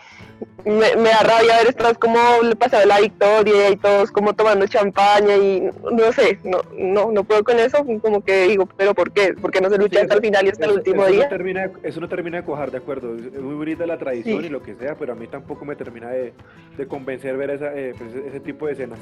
me, 0.65 1.11
da 1.11 1.23
rabia 1.23 1.59
ver 1.59 1.69
estas 1.69 1.97
como 1.99 2.19
le 2.43 2.57
pasaba 2.57 2.85
la 2.85 3.01
victoria 3.01 3.71
y 3.71 3.77
todos 3.77 4.11
como 4.11 4.35
tomando 4.35 4.67
champaña 4.67 5.37
y 5.37 5.71
no 5.93 6.13
sé, 6.13 6.39
no, 6.43 6.63
no, 6.77 7.13
no 7.13 7.25
puedo 7.25 7.45
con 7.45 7.59
eso, 7.59 7.85
como 8.03 8.25
que 8.25 8.49
digo, 8.49 8.67
pero 8.77 8.95
¿por 8.95 9.13
qué? 9.13 9.35
¿Por 9.35 9.53
qué 9.53 9.61
no 9.61 9.71
se 9.71 9.79
lucha 9.79 10.01
hasta 10.01 10.15
el 10.15 10.21
final 10.21 10.47
y 10.47 10.49
hasta 10.49 10.67
el 10.67 10.73
último 10.73 11.07
día? 11.07 11.25
No 11.25 11.29
termina, 11.29 11.71
eso 11.83 12.01
no 12.01 12.09
termina 12.09 12.39
de 12.39 12.43
cuajar, 12.45 12.71
de 12.71 12.79
acuerdo, 12.79 13.15
es 13.15 13.41
muy 13.41 13.55
bonita 13.55 13.87
la 13.87 13.99
tradición 13.99 14.45
y 14.45 14.49
lo 14.49 14.63
que 14.63 14.75
sea, 14.75 14.97
pero 14.97 15.13
a 15.13 15.17
mí 15.17 15.29
tampoco 15.29 15.65
me 15.65 15.77
termina 15.77 16.11
de, 16.11 16.33
de 16.77 16.87
convencer 16.87 17.37
ver 17.37 17.51
esa, 17.51 17.73
eh, 17.75 17.95
pues, 17.97 18.15
ese 18.15 18.41
tipo 18.41 18.67
de 18.67 18.73
escenas. 18.73 18.99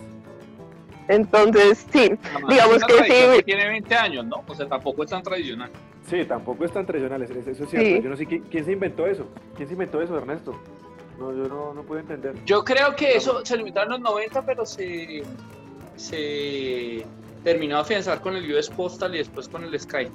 Entonces, 1.09 1.87
sí, 1.93 2.13
digamos 2.49 2.83
que 2.85 3.05
sí. 3.05 3.43
tiene 3.45 3.69
20 3.69 3.95
años, 3.95 4.27
¿no? 4.27 4.43
O 4.47 4.55
sea, 4.55 4.67
tampoco 4.67 5.05
es 5.05 5.11
tan 5.11 5.23
tradicional. 5.23 5.71
Sí, 6.07 6.25
tampoco 6.25 6.65
es 6.65 6.73
tan 6.73 6.87
tradicional, 6.87 7.23
eso 7.23 7.35
es 7.39 7.69
cierto. 7.69 8.03
Yo 8.03 8.11
no 8.11 8.17
sé 8.17 8.27
¿quién, 8.27 8.65
se 8.65 8.73
inventó 8.73 9.07
eso. 9.07 9.27
¿Quién 9.57 9.69
se 9.69 9.75
inventó 9.75 10.01
eso, 10.03 10.17
Ernesto? 10.17 10.59
No, 11.19 11.33
yo 11.33 11.49
no, 11.49 11.75
no 11.75 11.83
puedo 11.83 12.01
entender. 12.01 12.35
Yo 12.45 12.65
creo 12.65 12.95
que 12.97 13.17
eso 13.17 13.45
se 13.45 13.57
limitó 13.57 13.83
en 13.83 13.91
los 13.91 14.01
90, 14.01 14.45
pero 14.45 14.67
se, 14.67 15.23
se 15.97 17.07
terminó 17.43 17.77
a 17.77 17.81
afianzar 17.81 18.21
con 18.21 18.37
el 18.37 18.53
US 18.53 18.71
Postal 18.71 19.15
y 19.15 19.19
después 19.19 19.49
con 19.49 19.65
el 19.65 19.79
Sky. 19.79 20.09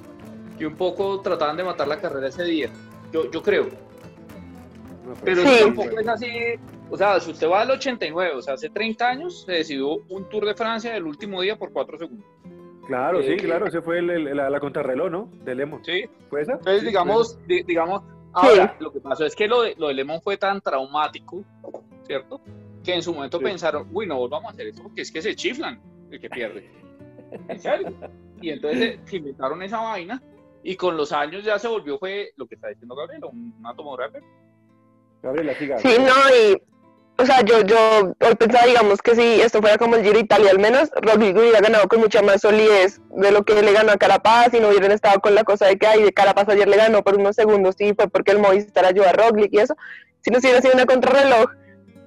Y 0.58 0.64
un 0.64 0.76
poco 0.76 1.20
trataban 1.20 1.56
de 1.56 1.64
matar 1.64 1.88
la 1.88 2.00
carrera 2.00 2.28
ese 2.28 2.44
día. 2.44 2.68
Yo, 3.12 3.30
yo 3.30 3.42
creo. 3.42 3.68
pero 5.24 5.42
tampoco 5.42 5.98
es 5.98 6.08
así. 6.08 6.28
O 6.90 6.96
sea, 6.96 7.20
si 7.20 7.30
usted 7.30 7.48
va 7.48 7.62
al 7.62 7.70
89, 7.70 8.32
o 8.36 8.42
sea, 8.42 8.54
hace 8.54 8.68
30 8.68 9.08
años 9.08 9.44
se 9.44 9.52
decidió 9.52 9.88
un 10.08 10.28
Tour 10.28 10.44
de 10.44 10.54
Francia 10.54 10.94
el 10.96 11.04
último 11.04 11.40
día 11.40 11.56
por 11.56 11.72
4 11.72 11.98
segundos. 11.98 12.26
Claro, 12.86 13.22
sí, 13.22 13.28
eh, 13.28 13.36
claro, 13.36 13.68
ese 13.68 13.80
fue 13.80 14.02
la, 14.02 14.58
contrarreloj, 14.58 15.10
¿no? 15.10 15.30
De 15.44 15.54
Lemon. 15.54 15.84
Sí. 15.84 16.06
¿Fue 16.28 16.42
esa? 16.42 16.54
Entonces, 16.54 16.82
digamos, 16.82 17.38
digamos, 17.46 18.02
Ahora, 18.32 18.76
lo 18.78 18.92
que 18.92 19.00
pasó 19.00 19.24
es 19.24 19.34
que 19.34 19.48
lo 19.48 19.62
de, 19.62 19.74
lo 19.76 19.88
de 19.88 19.94
Lemon 19.94 20.20
fue 20.22 20.36
tan 20.36 20.60
traumático, 20.60 21.42
¿cierto? 22.06 22.40
Que 22.84 22.94
en 22.94 23.02
su 23.02 23.12
momento 23.12 23.40
pensaron, 23.40 23.88
uy, 23.92 24.06
no 24.06 24.16
volvamos 24.16 24.50
a 24.50 24.52
hacer 24.52 24.68
esto 24.68 24.82
porque 24.82 25.02
es 25.02 25.10
que 25.10 25.20
se 25.20 25.34
chiflan 25.34 25.80
el 26.10 26.20
que 26.20 26.30
pierde. 26.30 26.70
¿En 27.48 27.60
serio? 27.60 27.92
Y 28.40 28.50
entonces 28.50 28.98
se 29.04 29.16
inventaron 29.16 29.62
esa 29.62 29.80
vaina 29.80 30.22
y 30.62 30.76
con 30.76 30.96
los 30.96 31.12
años 31.12 31.44
ya 31.44 31.58
se 31.58 31.68
volvió, 31.68 31.98
fue 31.98 32.32
lo 32.36 32.46
que 32.46 32.54
está 32.54 32.68
diciendo 32.68 32.94
Gabriel, 32.94 33.24
un, 33.24 33.54
átomo 33.64 33.96
grave. 33.96 34.22
Gabriela, 35.22 35.54
siga. 35.54 35.78
Sí, 35.78 35.96
no, 35.98 36.12
y 36.34 36.62
o 37.20 37.26
sea, 37.26 37.42
yo, 37.42 37.60
yo 37.60 38.14
hoy 38.18 38.34
pensaba, 38.34 38.66
digamos, 38.66 39.02
que 39.02 39.14
si 39.14 39.42
esto 39.42 39.60
fuera 39.60 39.76
como 39.76 39.96
el 39.96 40.02
Giro 40.02 40.18
Italia, 40.18 40.50
al 40.50 40.58
menos 40.58 40.88
Rodrigo 41.02 41.40
hubiera 41.40 41.60
ganado 41.60 41.86
con 41.86 42.00
mucha 42.00 42.22
más 42.22 42.40
solidez 42.40 43.00
de 43.10 43.30
lo 43.30 43.44
que 43.44 43.60
le 43.60 43.72
ganó 43.72 43.92
a 43.92 43.98
Carapaz 43.98 44.54
y 44.54 44.60
no 44.60 44.68
hubieran 44.68 44.90
estado 44.90 45.20
con 45.20 45.34
la 45.34 45.44
cosa 45.44 45.66
de 45.66 45.76
que, 45.76 45.86
ay, 45.86 46.02
de 46.02 46.12
Carapaz 46.12 46.48
ayer 46.48 46.66
le 46.66 46.78
ganó 46.78 47.02
por 47.02 47.16
unos 47.16 47.36
segundos, 47.36 47.74
sí, 47.76 47.92
fue 47.94 48.08
porque 48.08 48.32
el 48.32 48.38
Movistar 48.38 48.86
ayudó 48.86 49.06
a 49.06 49.12
Roglic 49.12 49.52
y 49.52 49.58
eso. 49.58 49.76
Si 50.22 50.30
no 50.30 50.38
hubiera 50.38 50.62
sido 50.62 50.72
una 50.72 50.86
contrarreloj, 50.86 51.50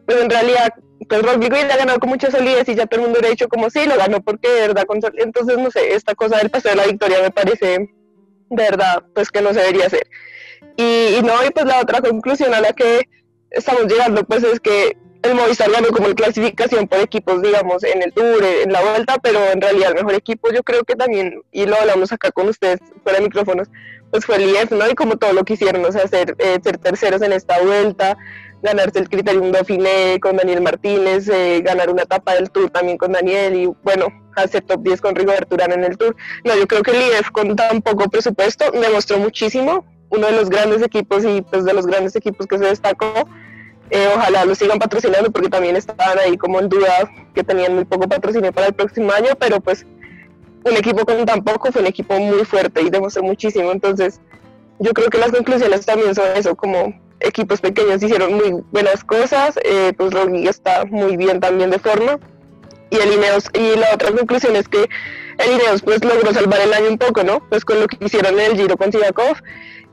pues 0.08 0.20
en 0.20 0.30
realidad, 0.32 0.74
pues 1.08 1.22
Roglic 1.22 1.52
hubiera 1.52 1.78
ganado 1.78 2.00
con 2.00 2.10
mucha 2.10 2.32
solidez 2.32 2.68
y 2.70 2.76
ya 2.76 2.88
todo 2.88 3.02
el 3.02 3.06
mundo 3.06 3.20
hubiera 3.20 3.30
dicho 3.30 3.48
como, 3.50 3.70
sí, 3.70 3.86
lo 3.86 3.96
ganó 3.98 4.20
porque 4.22 4.50
de 4.50 4.68
verdad 4.68 4.86
con 4.88 5.00
Entonces, 5.18 5.58
no 5.60 5.70
sé, 5.70 5.94
esta 5.94 6.16
cosa 6.16 6.38
del 6.38 6.50
paso 6.50 6.70
de 6.70 6.76
la 6.76 6.88
victoria 6.88 7.22
me 7.22 7.30
parece, 7.30 7.94
verdad, 8.50 9.04
pues 9.14 9.30
que 9.30 9.42
no 9.42 9.54
se 9.54 9.60
debería 9.60 9.86
hacer. 9.86 10.08
Y 10.76 11.20
no, 11.24 11.46
y 11.46 11.52
pues 11.52 11.66
la 11.68 11.82
otra 11.82 12.02
conclusión 12.02 12.52
a 12.56 12.62
la 12.62 12.74
que 12.74 13.08
estamos 13.54 13.86
llegando, 13.86 14.24
pues 14.24 14.44
es 14.44 14.60
que 14.60 14.98
el 15.24 15.36
Movistar 15.36 15.72
ganó 15.72 15.88
como 15.88 16.14
clasificación 16.14 16.88
por 16.88 17.00
equipos, 17.00 17.42
digamos, 17.42 17.84
en 17.84 18.04
el 18.04 18.14
Tour, 18.14 18.44
en 18.44 18.72
la 18.72 18.82
Vuelta, 18.82 19.18
pero 19.24 19.40
en 19.52 19.62
realidad 19.62 19.90
el 19.90 19.96
mejor 19.96 20.16
equipo 20.16 20.52
yo 20.52 20.64
creo 20.64 20.84
que 20.84 20.96
también, 20.96 21.42
y 21.52 21.66
lo 21.66 21.78
hablamos 21.80 22.12
acá 22.12 22.32
con 22.32 22.50
ustedes 22.50 22.80
fuera 23.04 23.20
de 23.20 23.26
micrófonos, 23.26 23.70
pues 24.12 24.26
fue 24.26 24.36
el 24.36 24.50
IEF, 24.50 24.72
¿no? 24.72 24.88
Y 24.90 24.96
como 24.96 25.18
todo 25.18 25.34
lo 25.34 25.44
que 25.44 25.54
hicieron, 25.54 25.84
o 25.86 25.92
sea, 25.92 26.08
ser, 26.08 26.36
eh, 26.40 26.60
ser 26.62 26.78
terceros 26.78 27.22
en 27.22 27.32
esta 27.32 27.60
Vuelta, 27.62 28.18
ganarse 28.62 29.00
el 29.00 29.10
Criterium 29.10 29.52
Dauphiné 29.52 30.20
con 30.22 30.36
Daniel 30.36 30.62
Martínez, 30.62 31.30
eh, 31.30 31.62
ganar 31.64 31.90
una 31.90 32.04
etapa 32.04 32.36
del 32.36 32.52
Tour 32.52 32.70
también 32.70 32.98
con 32.98 33.14
Daniel 33.14 33.56
y, 33.56 33.66
bueno, 33.82 34.08
hacer 34.36 34.64
top 34.64 34.84
10 34.84 35.02
con 35.02 35.16
Rigoberto 35.16 35.56
Urán 35.56 35.72
en 35.72 35.86
el 35.86 35.98
Tour. 35.98 36.16
No, 36.44 36.56
yo 36.56 36.68
creo 36.68 36.84
que 36.84 36.92
el 36.92 36.98
IEF 36.98 37.32
con 37.32 37.56
tan 37.56 37.82
poco 37.82 38.10
presupuesto 38.10 38.72
demostró 38.72 39.18
muchísimo, 39.20 39.86
uno 40.10 40.28
de 40.28 40.34
los 40.34 40.50
grandes 40.50 40.82
equipos 40.82 41.24
y 41.24 41.42
pues 41.42 41.64
de 41.66 41.74
los 41.74 41.88
grandes 41.88 42.16
equipos 42.16 42.46
que 42.46 42.58
se 42.58 42.66
destacó 42.66 43.28
eh, 43.94 44.10
ojalá 44.16 44.44
lo 44.44 44.56
sigan 44.56 44.80
patrocinando 44.80 45.32
porque 45.32 45.50
también 45.50 45.76
estaban 45.76 46.18
ahí 46.18 46.36
como 46.36 46.60
en 46.60 46.68
duda 46.68 47.12
que 47.36 47.44
tenían 47.44 47.76
muy 47.76 47.86
poco 47.86 48.10
patrocinio 48.10 48.52
para 48.52 48.66
el 48.66 48.74
próximo 48.74 49.12
año, 49.12 49.36
pero 49.40 49.60
pues 49.60 49.86
un 50.64 50.74
equipo 50.76 51.06
con 51.06 51.24
tan 51.28 51.44
poco 51.44 51.72
fue 51.72 51.84
un 51.84 51.88
equipo 51.88 52.18
muy 52.18 52.44
fuerte 52.44 52.82
y 52.82 52.90
demostró 52.90 53.22
muchísimo. 53.22 53.72
Entonces, 53.72 54.20
yo 54.80 54.94
creo 54.94 55.10
que 55.10 55.20
las 55.20 55.32
conclusiones 55.32 55.86
también 55.86 56.16
son 56.16 56.26
eso, 56.36 56.56
como 56.56 57.00
equipos 57.20 57.62
pequeños 57.62 58.02
hicieron 58.02 58.34
muy 58.34 58.64
buenas 58.72 59.04
cosas, 59.04 59.60
eh, 59.64 59.94
pues 59.96 60.12
Rogi 60.12 60.48
está 60.48 60.86
muy 60.86 61.16
bien 61.16 61.40
también 61.40 61.70
de 61.70 61.78
forma. 61.78 62.18
Y 62.90 62.96
el 62.96 63.14
Ineos, 63.14 63.46
y 63.54 63.78
la 63.78 63.94
otra 63.94 64.12
conclusión 64.12 64.56
es 64.56 64.68
que 64.68 64.90
el 65.38 65.52
Ineos 65.52 65.84
pues 65.84 66.04
logró 66.04 66.34
salvar 66.34 66.62
el 66.62 66.74
año 66.74 66.90
un 66.90 66.98
poco, 66.98 67.24
¿no? 67.24 67.48
Pues 67.48 67.64
con 67.64 67.80
lo 67.80 67.88
que 67.88 68.04
hicieron 68.04 68.40
en 68.40 68.52
el 68.52 68.58
Giro 68.58 68.76
con 68.76 68.92
Sivakov 68.92 69.38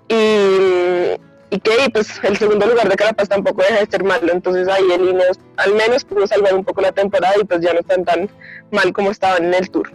y 0.08 1.20
y 1.50 1.58
que 1.58 1.72
pues 1.92 2.20
el 2.22 2.36
segundo 2.36 2.66
lugar 2.66 2.88
de 2.88 2.96
Carapaz 2.96 3.28
tampoco 3.28 3.62
deja 3.62 3.80
de 3.80 3.86
ser 3.90 4.04
malo, 4.04 4.32
entonces 4.32 4.68
ahí 4.68 4.84
el 4.92 5.10
Ineos 5.10 5.38
al 5.56 5.74
menos 5.74 6.04
pudo 6.04 6.26
salvar 6.26 6.54
un 6.54 6.64
poco 6.64 6.80
la 6.80 6.92
temporada 6.92 7.34
y 7.40 7.44
pues 7.44 7.60
ya 7.60 7.72
no 7.72 7.80
están 7.80 8.04
tan 8.04 8.30
mal 8.70 8.92
como 8.92 9.10
estaban 9.10 9.44
en 9.44 9.54
el 9.54 9.70
Tour. 9.70 9.90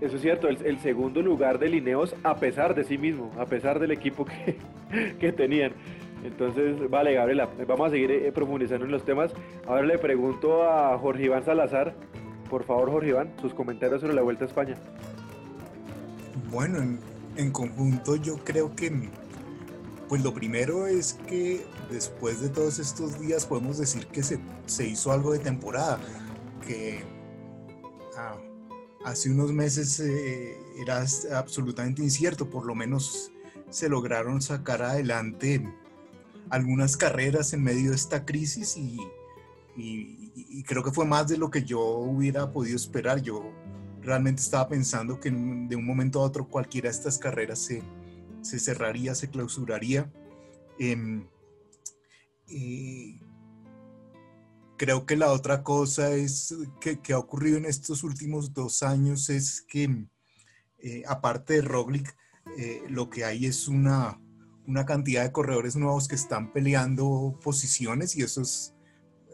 Eso 0.00 0.16
es 0.16 0.22
cierto, 0.22 0.48
el, 0.48 0.78
segundo 0.80 1.22
lugar 1.22 1.58
de 1.58 1.70
Ineos 1.70 2.14
a 2.22 2.36
pesar 2.36 2.74
de 2.74 2.84
sí 2.84 2.98
mismo, 2.98 3.32
a 3.38 3.46
pesar 3.46 3.78
del 3.78 3.92
equipo 3.92 4.24
que, 4.24 4.56
que 5.20 5.32
tenían. 5.32 5.72
Entonces, 6.24 6.90
vale, 6.90 7.14
Gabriela, 7.14 7.48
vamos 7.66 7.88
a 7.88 7.90
seguir 7.90 8.10
eh, 8.10 8.32
profundizando 8.32 8.84
en 8.84 8.90
los 8.90 9.04
temas. 9.04 9.32
Ahora 9.66 9.82
le 9.82 9.98
pregunto 9.98 10.68
a 10.68 10.98
Jorge 10.98 11.24
Iván 11.24 11.44
Salazar, 11.44 11.94
por 12.50 12.64
favor, 12.64 12.90
Jorge 12.90 13.10
Iván, 13.10 13.32
sus 13.40 13.54
comentarios 13.54 14.00
sobre 14.00 14.14
la 14.14 14.22
Vuelta 14.22 14.44
a 14.44 14.48
España. 14.48 14.74
Bueno, 16.50 16.78
en, 16.78 16.98
en 17.36 17.52
conjunto 17.52 18.16
yo 18.16 18.36
creo 18.38 18.74
que 18.74 18.90
pues 20.08 20.22
lo 20.22 20.32
primero 20.32 20.86
es 20.86 21.14
que 21.26 21.66
después 21.90 22.40
de 22.40 22.48
todos 22.48 22.78
estos 22.78 23.20
días 23.20 23.44
podemos 23.44 23.78
decir 23.78 24.06
que 24.06 24.22
se, 24.22 24.86
hizo 24.86 25.12
algo 25.12 25.32
de 25.32 25.38
temporada, 25.38 26.00
que 26.66 27.04
ah, 28.16 28.36
hace 29.04 29.30
unos 29.30 29.52
meses 29.52 30.00
eh, 30.00 30.56
era 30.80 31.04
absolutamente 31.34 32.02
incierto, 32.02 32.48
por 32.48 32.64
lo 32.64 32.74
menos 32.74 33.30
se 33.70 33.88
lograron 33.88 34.40
sacar 34.40 34.82
adelante 34.82 35.62
algunas 36.50 36.96
carreras 36.96 37.52
en 37.52 37.62
medio 37.62 37.90
de 37.90 37.96
esta 37.96 38.24
crisis 38.24 38.76
y, 38.76 38.98
creo 40.66 40.82
que 40.82 40.90
fue 40.90 41.06
más 41.06 41.28
de 41.28 41.36
lo 41.36 41.50
que 41.50 41.62
yo 41.62 41.80
hubiera 41.80 42.52
podido 42.52 42.76
esperar. 42.76 43.22
Yo 43.22 43.52
realmente 44.02 44.42
estaba 44.42 44.68
pensando 44.68 45.20
que 45.20 45.30
de 45.30 45.76
un 45.76 45.86
momento 45.86 46.20
a 46.20 46.24
otro 46.24 46.48
cualquiera 46.48 46.88
de 46.88 46.96
estas 46.96 47.16
carreras 47.16 47.60
se, 47.60 47.82
se 48.42 48.58
cerraría, 48.58 49.14
se 49.14 49.30
clausuraría. 49.30 50.12
Em, 50.78 51.26
creo 54.78 55.04
que 55.04 55.16
la 55.16 55.32
otra 55.32 55.62
cosa 55.62 56.14
es 56.14 56.54
que, 56.80 57.12
ha 57.12 57.18
ocurrido 57.18 57.58
en 57.58 57.66
estos 57.66 58.04
últimos 58.04 58.54
dos 58.54 58.82
años 58.82 59.28
es 59.28 59.60
que, 59.60 60.06
eh, 60.78 61.02
aparte 61.06 61.54
de 61.54 61.62
Roglic, 61.62 62.16
eh, 62.56 62.82
lo 62.88 63.10
que 63.10 63.24
hay 63.24 63.44
es 63.44 63.68
una, 63.68 64.18
una 64.66 64.86
cantidad 64.86 65.24
de 65.24 65.32
corredores 65.32 65.76
nuevos 65.76 66.08
que 66.08 66.14
están 66.14 66.52
peleando 66.52 67.38
posiciones 67.42 68.16
y 68.16 68.22
eso 68.22 68.40
es, 68.40 68.74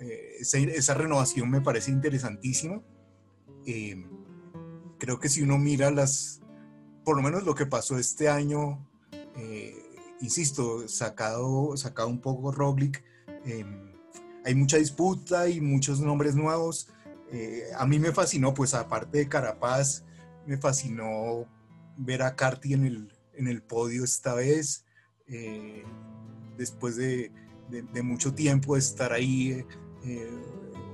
eh, 0.00 0.38
esa, 0.40 0.94
renovación 0.94 1.50
me 1.50 1.60
parece 1.60 1.92
interesantísima. 1.92 2.82
creo 4.98 5.18
que 5.20 5.28
si 5.28 5.42
uno 5.42 5.58
mira 5.58 5.90
las, 5.90 6.40
por 7.04 7.16
lo 7.16 7.22
menos 7.22 7.44
lo 7.44 7.54
que 7.54 7.66
pasó 7.66 7.98
este 7.98 8.28
año, 8.28 8.88
insisto, 10.20 10.88
sacado, 10.88 11.76
sacado 11.76 12.08
un 12.08 12.20
poco 12.20 12.52
Roglic, 12.52 13.02
hay 14.44 14.54
mucha 14.54 14.76
disputa 14.76 15.48
y 15.48 15.60
muchos 15.60 16.00
nombres 16.00 16.36
nuevos. 16.36 16.88
Eh, 17.32 17.64
a 17.76 17.86
mí 17.86 17.98
me 17.98 18.12
fascinó, 18.12 18.52
pues 18.52 18.74
aparte 18.74 19.18
de 19.18 19.28
Carapaz, 19.28 20.04
me 20.46 20.58
fascinó 20.58 21.46
ver 21.96 22.22
a 22.22 22.36
Carti 22.36 22.74
en 22.74 22.84
el, 22.84 23.12
en 23.32 23.48
el 23.48 23.62
podio 23.62 24.04
esta 24.04 24.34
vez, 24.34 24.84
eh, 25.26 25.82
después 26.58 26.96
de, 26.96 27.32
mucho 28.02 28.34
tiempo 28.34 28.76
estar 28.76 29.12
ahí 29.12 29.64
eh, 30.04 30.30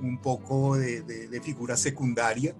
un 0.01 0.19
poco 0.21 0.77
de, 0.77 1.01
de 1.03 1.41
figura 1.41 1.75
secundaria. 1.75 2.55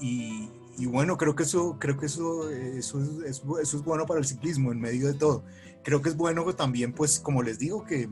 Y, 0.00 0.50
y, 0.78 0.86
bueno, 0.86 1.16
creo 1.16 1.34
que, 1.34 1.42
eso, 1.42 1.76
creo 1.78 1.96
que 1.96 2.06
eso, 2.06 2.50
eso, 2.50 3.00
es, 3.24 3.42
eso 3.62 3.76
es 3.76 3.84
bueno 3.84 4.06
para 4.06 4.20
el 4.20 4.26
ciclismo 4.26 4.72
en 4.72 4.80
medio 4.80 5.06
de 5.06 5.14
todo. 5.14 5.44
Creo 5.82 6.00
que 6.00 6.08
es 6.08 6.16
bueno 6.16 6.44
también, 6.54 6.92
pues 6.92 7.20
como 7.20 7.42
les 7.42 7.58
digo, 7.58 7.84
que 7.84 8.08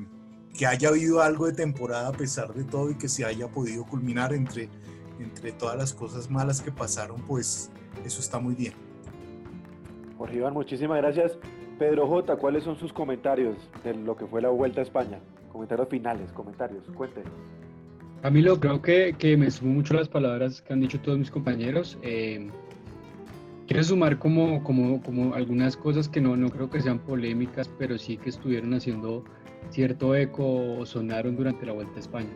que 0.57 0.67
haya 0.67 0.89
habido 0.89 1.23
algo 1.23 1.47
de 1.47 1.53
temporada 1.53 2.09
a 2.09 2.13
pesar 2.13 2.53
de 2.53 2.65
todo 2.65 2.91
y 2.91 2.95
que 2.97 3.09
se 3.09 3.25
haya 3.25 3.49
podido 3.49 3.85
culminar 3.85 4.33
entre, 4.33 4.69
entre 5.19 5.53
todas 5.53 5.77
las 5.77 5.95
cosas 5.95 6.31
malas 6.31 6.61
que 6.61 6.73
pasaron, 6.73 7.21
pues 7.23 7.71
eso 8.05 8.21
está 8.21 8.39
muy 8.39 8.55
bien. 8.55 8.75
Jorge 10.19 10.37
Iván, 10.37 10.53
muchísimas 10.53 10.99
gracias. 10.99 11.39
Pedro 11.79 12.07
J, 12.07 12.37
¿cuáles 12.37 12.65
son 12.65 12.77
sus 12.77 12.93
comentarios 12.93 13.57
de 13.85 13.95
lo 13.95 14.17
que 14.17 14.27
fue 14.27 14.43
la 14.43 14.51
Vuelta 14.51 14.81
a 14.81 14.85
España? 14.85 15.19
Comentarios 15.51 15.89
finales, 15.89 16.31
comentarios, 16.33 16.85
cuéntenos. 16.95 17.33
Camilo, 18.23 18.61
creo 18.61 18.83
que, 18.83 19.15
que 19.19 19.37
me 19.37 19.51
sumo 19.51 19.73
mucho 19.73 19.95
las 19.95 20.09
palabras 20.09 20.61
que 20.61 20.73
han 20.75 20.81
dicho 20.81 21.01
todos 21.01 21.19
mis 21.19 21.31
compañeros. 21.31 21.99
Eh, 22.03 22.51
quiero 23.67 23.83
sumar 23.83 24.19
como, 24.19 24.63
como, 24.63 25.03
como 25.03 25.35
algunas 25.35 25.75
cosas 25.75 26.07
que 26.07 26.21
no, 26.21 26.37
no 26.37 26.51
creo 26.51 26.69
que 26.69 26.83
sean 26.83 26.99
polémicas, 26.99 27.71
pero 27.79 27.97
sí 27.97 28.19
que 28.19 28.29
estuvieron 28.29 28.75
haciendo 28.75 29.25
cierto 29.71 30.15
eco 30.15 30.85
sonaron 30.85 31.37
durante 31.37 31.65
la 31.65 31.73
Vuelta 31.73 31.97
a 31.97 32.01
España. 32.01 32.31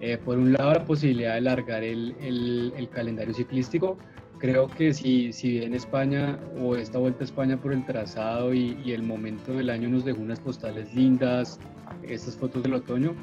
Eh, 0.00 0.18
por 0.18 0.38
un 0.38 0.52
lado, 0.52 0.72
la 0.72 0.84
posibilidad 0.84 1.32
de 1.32 1.38
alargar 1.38 1.82
el, 1.82 2.14
el, 2.20 2.88
calendario 2.90 3.34
ciclístico. 3.34 3.98
Creo 4.38 4.68
que 4.68 4.92
si, 4.92 5.32
si 5.32 5.58
bien 5.58 5.74
España 5.74 6.38
o 6.60 6.76
esta 6.76 6.98
Vuelta 6.98 7.22
a 7.22 7.24
España 7.24 7.60
por 7.60 7.72
el 7.72 7.84
trazado 7.86 8.54
y, 8.54 8.78
y 8.84 8.92
el 8.92 9.02
momento 9.02 9.52
del 9.52 9.70
año 9.70 9.88
nos 9.88 10.04
dejó 10.04 10.20
unas 10.20 10.38
postales 10.38 10.94
lindas, 10.94 11.58
estas 12.02 12.36
fotos 12.36 12.62
del 12.62 12.74
otoño, 12.74 13.14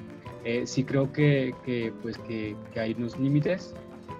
eh, 0.44 0.64
sí 0.66 0.84
creo 0.84 1.12
que, 1.12 1.54
que 1.64 1.94
pues 2.02 2.18
que, 2.18 2.56
que, 2.74 2.80
hay 2.80 2.96
unos 2.98 3.20
límites. 3.20 3.74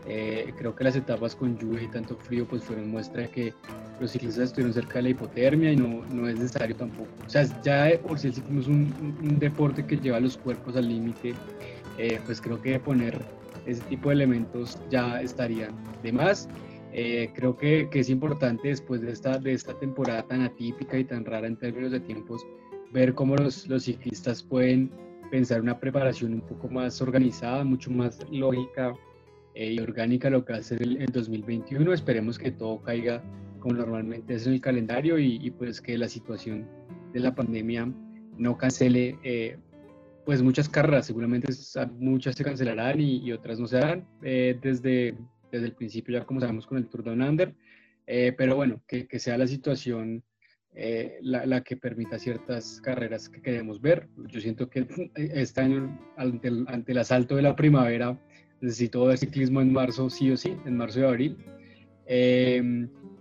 Eh, 0.08 0.52
creo 0.58 0.76
que 0.76 0.84
las 0.84 0.96
etapas 0.96 1.36
con 1.36 1.58
lluvia 1.58 1.84
y 1.84 1.88
tanto 1.88 2.16
frío 2.16 2.48
pues 2.48 2.64
fueron 2.64 2.90
muestra 2.90 3.24
de 3.24 3.30
que 3.30 3.54
los 4.00 4.12
ciclistas 4.12 4.46
estuvieron 4.46 4.74
cerca 4.74 4.96
de 4.96 5.04
la 5.04 5.10
hipotermia 5.10 5.72
y 5.72 5.76
no, 5.76 6.04
no 6.12 6.28
es 6.28 6.36
necesario 6.36 6.76
tampoco. 6.76 7.10
O 7.26 7.30
sea, 7.30 7.44
ya 7.62 7.92
por 8.02 8.18
si 8.18 8.28
el 8.28 8.34
ciclismo 8.34 8.62
es 8.62 8.68
un, 8.68 9.40
deporte 9.40 9.86
que 9.86 9.98
lleva 9.98 10.20
los 10.20 10.38
cuerpos 10.38 10.76
al 10.76 10.88
límite, 10.88 11.34
eh, 11.98 12.20
pues 12.26 12.42
creo 12.42 12.60
que 12.62 12.80
poner 12.80 13.20
ese 13.68 13.82
tipo 13.84 14.10
de 14.10 14.16
elementos 14.16 14.80
ya 14.90 15.22
estarían 15.22 15.72
de 16.02 16.12
más. 16.12 16.50
Eh, 16.94 17.30
creo 17.34 17.56
que, 17.56 17.88
que, 17.90 18.00
es 18.00 18.10
importante 18.10 18.70
después 18.70 19.02
de 19.02 19.12
esta, 19.12 19.38
de 19.38 19.54
esta 19.54 19.78
temporada 19.80 20.24
tan 20.24 20.42
atípica 20.42 20.98
y 20.98 21.06
tan 21.06 21.24
rara 21.24 21.48
en 21.48 21.56
términos 21.56 21.92
de 21.92 22.02
tiempos, 22.02 22.46
ver 22.92 23.14
cómo 23.14 23.36
los, 23.36 23.68
los 23.68 23.84
ciclistas 23.84 24.44
pueden 24.44 24.92
pensar 25.32 25.62
una 25.62 25.80
preparación 25.80 26.34
un 26.36 26.42
poco 26.42 26.68
más 26.68 27.02
organizada, 27.02 27.64
mucho 27.64 27.90
más 27.90 28.20
lógica 28.30 28.94
y 29.56 29.80
orgánica 29.80 30.30
lo 30.30 30.46
que 30.46 30.54
va 30.54 30.60
a 30.60 30.64
ser 30.64 30.82
el, 30.84 31.02
el 31.02 31.08
2021. 31.08 31.92
Esperemos 31.94 32.38
que 32.38 32.52
todo 32.52 32.82
caiga 32.82 33.24
como 33.62 33.76
normalmente 33.76 34.34
es 34.34 34.46
en 34.46 34.54
el 34.54 34.62
calendario 34.62 35.18
y, 35.18 35.50
pues 35.52 35.80
que 35.80 35.98
la 35.98 36.10
situación 36.10 36.68
de 37.14 37.22
la 37.22 37.34
pandemia 37.34 37.90
no 38.38 38.58
cancele 38.58 39.18
eh, 39.24 39.58
pues 40.26 40.42
muchas 40.42 40.68
carreras, 40.68 41.06
seguramente 41.06 41.48
muchas 41.98 42.36
se 42.36 42.44
cancelarán 42.44 43.00
y, 43.00 43.32
otras 43.32 43.60
no 43.60 43.68
se 43.68 43.78
harán 43.78 44.06
eh, 44.24 44.60
desde, 44.62 45.16
desde 45.52 45.66
el 45.68 45.74
principio 45.74 46.20
ya 46.20 46.26
como 46.26 46.42
sabemos 46.42 46.68
con 46.68 46.78
el 46.78 46.88
Tour 46.88 47.04
Down 47.04 47.22
Under, 47.22 47.56
eh, 48.08 48.34
pero 48.38 48.56
bueno, 48.56 48.82
que, 48.88 49.08
que, 49.08 49.20
sea 49.20 49.38
la 49.38 49.48
situación 49.48 50.24
la, 50.74 51.46
la, 51.46 51.62
que 51.62 51.76
permita 51.76 52.18
ciertas 52.18 52.80
carreras 52.82 53.30
que 53.30 53.42
queremos 53.42 53.82
ver. 53.82 54.08
Yo 54.28 54.40
siento 54.40 54.70
que 54.70 54.88
este 55.16 55.62
año 55.62 56.00
ante 56.18 56.48
el, 56.48 56.98
asalto 56.98 57.36
de 57.36 57.42
la 57.42 57.56
primavera 57.56 58.18
necesito 58.62 59.06
ver 59.06 59.18
ciclismo 59.18 59.62
en 59.62 59.74
marzo 59.74 60.10
sí 60.10 60.32
o 60.32 60.38
sí, 60.38 60.56
en 60.66 60.78
marzo 60.78 61.02
y 61.02 61.04
abril. 61.04 61.38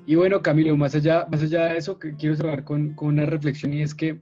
Y 0.07 0.15
bueno, 0.17 0.43
Camilo, 0.43 0.77
más 0.77 0.95
allá, 0.95 1.27
más 1.31 1.43
allá 1.43 1.67
de 1.67 1.79
eso, 1.79 1.99
que 1.99 2.15
quiero 2.17 2.35
cerrar 2.35 2.65
con, 2.65 2.97
una 3.01 3.27
reflexión 3.27 3.73
y 3.73 3.83
es 3.83 3.95
que 3.95 4.21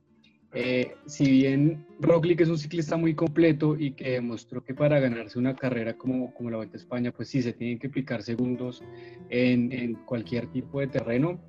eh, 0.52 0.94
si 1.06 1.30
bien 1.30 1.86
Roglic 2.00 2.40
es 2.40 2.48
un 2.48 2.58
ciclista 2.58 2.96
muy 2.96 3.14
completo 3.14 3.76
y 3.78 3.92
que 3.92 4.12
demostró 4.12 4.64
que 4.64 4.74
para 4.74 4.98
ganarse 4.98 5.38
una 5.38 5.54
carrera 5.54 5.94
como, 5.94 6.34
como 6.34 6.50
la 6.50 6.56
Vuelta 6.56 6.76
a 6.76 6.80
España, 6.80 7.12
pues 7.12 7.28
sí 7.28 7.42
se 7.42 7.52
tienen 7.52 7.78
que 7.78 7.86
aplicar 7.86 8.22
segundos 8.22 8.82
en 9.30 9.94
cualquier 10.04 10.46
tipo 10.48 10.80
de 10.80 10.88
terreno, 10.88 11.40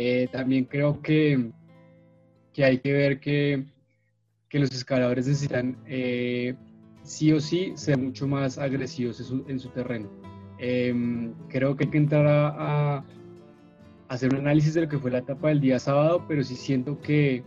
eh, 0.00 0.28
también 0.30 0.64
creo 0.64 1.02
que, 1.02 1.50
que, 2.52 2.64
hay 2.64 2.78
que 2.78 2.92
ver 2.92 3.18
que, 3.18 3.64
que 4.48 4.60
los 4.60 4.70
escaladores 4.70 5.26
necesitan 5.26 5.76
eh, 5.86 6.54
sí 7.02 7.32
o 7.32 7.40
sí 7.40 7.72
ser 7.74 7.98
mucho 7.98 8.28
más 8.28 8.58
agresivos 8.58 9.18
en 9.18 9.26
su, 9.26 9.44
en 9.48 9.58
su 9.58 9.70
terreno. 9.70 10.08
Em, 10.60 11.34
creo 11.48 11.74
que 11.76 11.84
hay 11.84 11.90
que 11.90 11.98
entrar 11.98 12.26
a 12.28 13.04
hacer 14.06 14.32
un 14.32 14.38
análisis 14.38 14.74
de 14.74 14.82
lo 14.82 14.88
que 14.88 14.98
fue 14.98 15.10
la 15.10 15.18
etapa 15.18 15.48
del 15.48 15.60
día 15.60 15.80
sábado, 15.80 16.24
pero 16.28 16.44
sí 16.44 16.54
siento 16.54 17.00
que, 17.00 17.42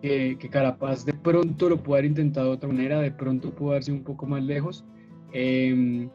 que, 0.00 0.38
Carapaz 0.52 1.04
de 1.04 1.14
pronto 1.14 1.68
lo 1.68 1.82
pudo 1.82 1.96
haber 1.96 2.04
intentado 2.04 2.50
de 2.50 2.52
otra 2.52 2.68
manera, 2.68 3.00
de 3.00 3.10
pronto 3.10 3.50
pudo 3.50 3.72
haberse 3.72 3.90
un 3.90 4.04
poco 4.04 4.24
más 4.26 4.44
lejos. 4.44 4.84
Em, 5.32 6.08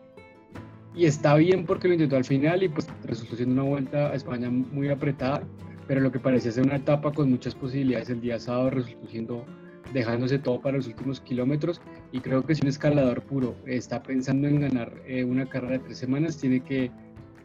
y 0.97 1.05
está 1.05 1.35
bien 1.35 1.65
porque 1.65 1.87
lo 1.87 1.93
intentó 1.93 2.17
al 2.17 2.25
final 2.25 2.63
y 2.63 2.69
pues 2.69 2.87
resultó 3.05 3.35
siendo 3.35 3.61
una 3.61 3.69
vuelta 3.69 4.09
a 4.09 4.15
España 4.15 4.49
muy 4.49 4.89
apretada, 4.89 5.43
pero 5.87 6.01
lo 6.01 6.11
que 6.11 6.19
parecía 6.19 6.51
ser 6.51 6.65
una 6.65 6.77
etapa 6.77 7.11
con 7.11 7.29
muchas 7.29 7.53
posibilidades 7.53 8.09
el 8.09 8.19
día 8.19 8.39
sábado 8.39 8.71
resultó 8.71 9.07
siendo 9.07 9.45
dejándose 9.93 10.39
todo 10.39 10.59
para 10.59 10.77
los 10.77 10.87
últimos 10.87 11.21
kilómetros 11.21 11.81
y 12.11 12.19
creo 12.19 12.43
que 12.43 12.55
si 12.55 12.63
un 12.63 12.69
escalador 12.69 13.21
puro 13.21 13.55
está 13.67 14.01
pensando 14.01 14.47
en 14.47 14.59
ganar 14.59 14.91
eh, 15.05 15.23
una 15.23 15.45
carrera 15.45 15.73
de 15.73 15.79
tres 15.79 15.99
semanas 15.99 16.37
tiene 16.37 16.61
que 16.61 16.91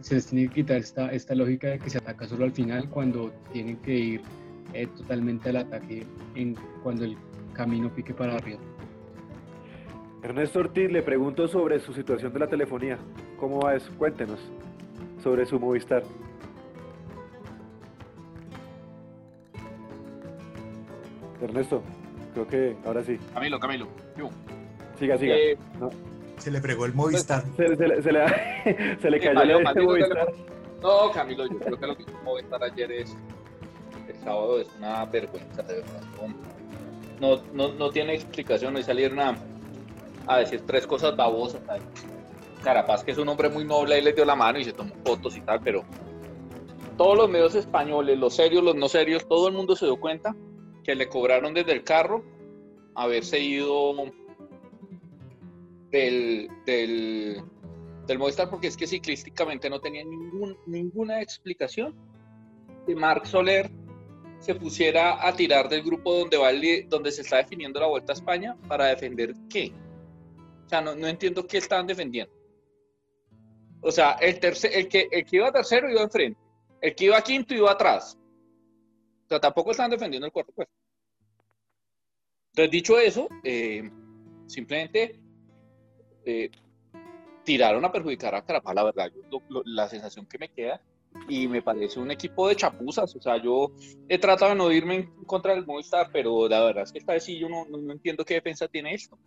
se 0.00 0.16
les 0.16 0.26
tiene 0.26 0.48
que 0.48 0.54
quitar 0.54 0.78
esta, 0.78 1.12
esta 1.12 1.34
lógica 1.34 1.68
de 1.68 1.78
que 1.78 1.90
se 1.90 1.98
ataca 1.98 2.26
solo 2.26 2.44
al 2.44 2.52
final 2.52 2.88
cuando 2.88 3.32
tienen 3.52 3.76
que 3.76 3.94
ir 3.94 4.22
eh, 4.72 4.88
totalmente 4.96 5.50
al 5.50 5.58
ataque 5.58 6.06
en, 6.34 6.56
cuando 6.82 7.04
el 7.04 7.16
camino 7.52 7.92
pique 7.94 8.14
para 8.14 8.34
arriba. 8.34 8.58
Ernesto 10.22 10.60
Ortiz 10.60 10.90
le 10.90 11.02
pregunto 11.02 11.46
sobre 11.48 11.80
su 11.80 11.92
situación 11.92 12.32
de 12.32 12.38
la 12.38 12.48
telefonía. 12.48 12.98
¿Cómo 13.42 13.58
va 13.58 13.74
eso? 13.74 13.90
Cuéntenos 13.98 14.38
sobre 15.20 15.44
su 15.44 15.58
Movistar. 15.58 16.04
Ernesto, 21.42 21.82
creo 22.34 22.46
que 22.46 22.76
ahora 22.86 23.02
sí. 23.02 23.18
Camilo, 23.34 23.58
Camilo. 23.58 23.88
Siga, 24.96 25.18
siga. 25.18 25.34
Eh, 25.34 25.58
se 26.38 26.52
le 26.52 26.60
fregó 26.60 26.86
el 26.86 26.94
Movistar. 26.94 27.42
Se, 27.56 27.66
se, 27.66 27.76
se, 27.76 28.02
se 28.02 28.12
le, 28.12 28.98
se 29.00 29.10
le 29.10 29.18
cayó 29.34 29.58
el 29.58 29.82
Movistar. 29.82 30.32
No, 30.80 31.10
Camilo, 31.10 31.44
yo 31.48 31.58
creo 31.58 31.80
que 31.80 31.86
lo 31.88 31.96
que 31.96 32.02
hizo 32.04 32.12
Movistar 32.22 32.62
ayer 32.62 32.92
es. 32.92 33.16
El 34.06 34.14
sábado 34.22 34.60
es 34.60 34.68
una 34.78 35.04
vergüenza, 35.06 35.62
de 35.64 35.74
verdad. 35.78 36.00
No, 37.20 37.42
no, 37.52 37.72
no 37.72 37.90
tiene 37.90 38.14
explicación. 38.14 38.76
Hoy 38.76 38.84
salieron 38.84 39.18
a, 39.18 39.34
a 40.28 40.38
decir 40.38 40.62
tres 40.64 40.86
cosas 40.86 41.16
babosas. 41.16 41.60
Carapaz, 42.62 43.04
que 43.04 43.12
es 43.12 43.18
un 43.18 43.28
hombre 43.28 43.48
muy 43.48 43.64
noble, 43.64 43.94
ahí 43.94 44.02
le 44.02 44.12
dio 44.12 44.24
la 44.24 44.34
mano 44.34 44.58
y 44.58 44.64
se 44.64 44.72
tomó 44.72 44.94
fotos 45.04 45.36
y 45.36 45.40
tal, 45.40 45.60
pero 45.60 45.84
todos 46.96 47.16
los 47.16 47.28
medios 47.28 47.54
españoles, 47.54 48.18
los 48.18 48.34
serios, 48.34 48.62
los 48.62 48.76
no 48.76 48.88
serios, 48.88 49.26
todo 49.26 49.48
el 49.48 49.54
mundo 49.54 49.76
se 49.76 49.86
dio 49.86 49.98
cuenta 49.98 50.34
que 50.84 50.94
le 50.94 51.08
cobraron 51.08 51.54
desde 51.54 51.72
el 51.72 51.84
carro 51.84 52.24
haberse 52.94 53.40
ido 53.40 53.94
del, 55.90 56.48
del, 56.66 57.42
Movistar 58.18 58.50
porque 58.50 58.66
es 58.66 58.76
que 58.76 58.86
ciclísticamente 58.86 59.70
no 59.70 59.80
tenía 59.80 60.04
ninguna 60.66 61.22
explicación 61.22 61.94
que 62.86 62.94
Marc 62.94 63.24
Soler 63.24 63.70
se 64.38 64.54
pusiera 64.54 65.26
a 65.26 65.32
tirar 65.34 65.68
del 65.68 65.82
grupo 65.82 66.12
donde, 66.12 66.36
va 66.36 66.50
donde 66.88 67.10
se 67.10 67.22
está 67.22 67.38
definiendo 67.38 67.80
la 67.80 67.86
Vuelta 67.86 68.12
a 68.12 68.16
España 68.16 68.56
para 68.68 68.86
defender 68.86 69.34
qué. 69.48 69.72
sea, 70.66 70.80
no, 70.80 70.94
no 70.94 71.06
entiendo 71.06 71.46
qué 71.46 71.58
estaban 71.58 71.86
defendiendo. 71.86 72.41
O 73.82 73.90
sea, 73.90 74.12
el, 74.12 74.38
tercer, 74.38 74.70
el, 74.74 74.88
que, 74.88 75.08
el 75.10 75.24
que 75.24 75.36
iba 75.36 75.52
tercero 75.52 75.90
iba 75.90 76.02
enfrente. 76.02 76.40
El 76.80 76.94
que 76.94 77.04
iba 77.06 77.20
quinto 77.20 77.54
iba 77.54 77.70
atrás. 77.72 78.18
O 79.26 79.28
sea, 79.28 79.40
tampoco 79.40 79.72
estaban 79.72 79.90
defendiendo 79.90 80.26
el 80.26 80.32
cuarto 80.32 80.52
puesto. 80.52 80.72
Entonces, 82.52 82.70
dicho 82.70 82.98
eso, 82.98 83.28
eh, 83.42 83.90
simplemente 84.46 85.20
eh, 86.24 86.50
tiraron 87.44 87.84
a 87.84 87.92
perjudicar 87.92 88.34
a 88.34 88.44
Carapaz, 88.44 88.74
la 88.74 88.84
verdad. 88.84 89.10
la 89.64 89.88
sensación 89.88 90.26
que 90.26 90.38
me 90.38 90.48
queda 90.48 90.80
y 91.28 91.48
me 91.48 91.62
parece 91.62 92.00
un 92.00 92.10
equipo 92.10 92.48
de 92.48 92.56
chapuzas. 92.56 93.14
O 93.16 93.20
sea, 93.20 93.42
yo 93.42 93.72
he 94.08 94.18
tratado 94.18 94.50
de 94.50 94.56
no 94.56 94.70
irme 94.70 94.96
en 94.96 95.24
contra 95.24 95.54
del 95.54 95.66
Movistar, 95.66 96.10
pero 96.12 96.48
la 96.48 96.64
verdad 96.64 96.84
es 96.84 96.92
que 96.92 96.98
esta 96.98 97.14
vez 97.14 97.24
sí 97.24 97.38
yo 97.38 97.48
no, 97.48 97.66
entiendo 97.92 98.24
qué 98.24 98.34
defensa 98.34 98.68
tiene 98.68 98.94
esto. 98.94 99.18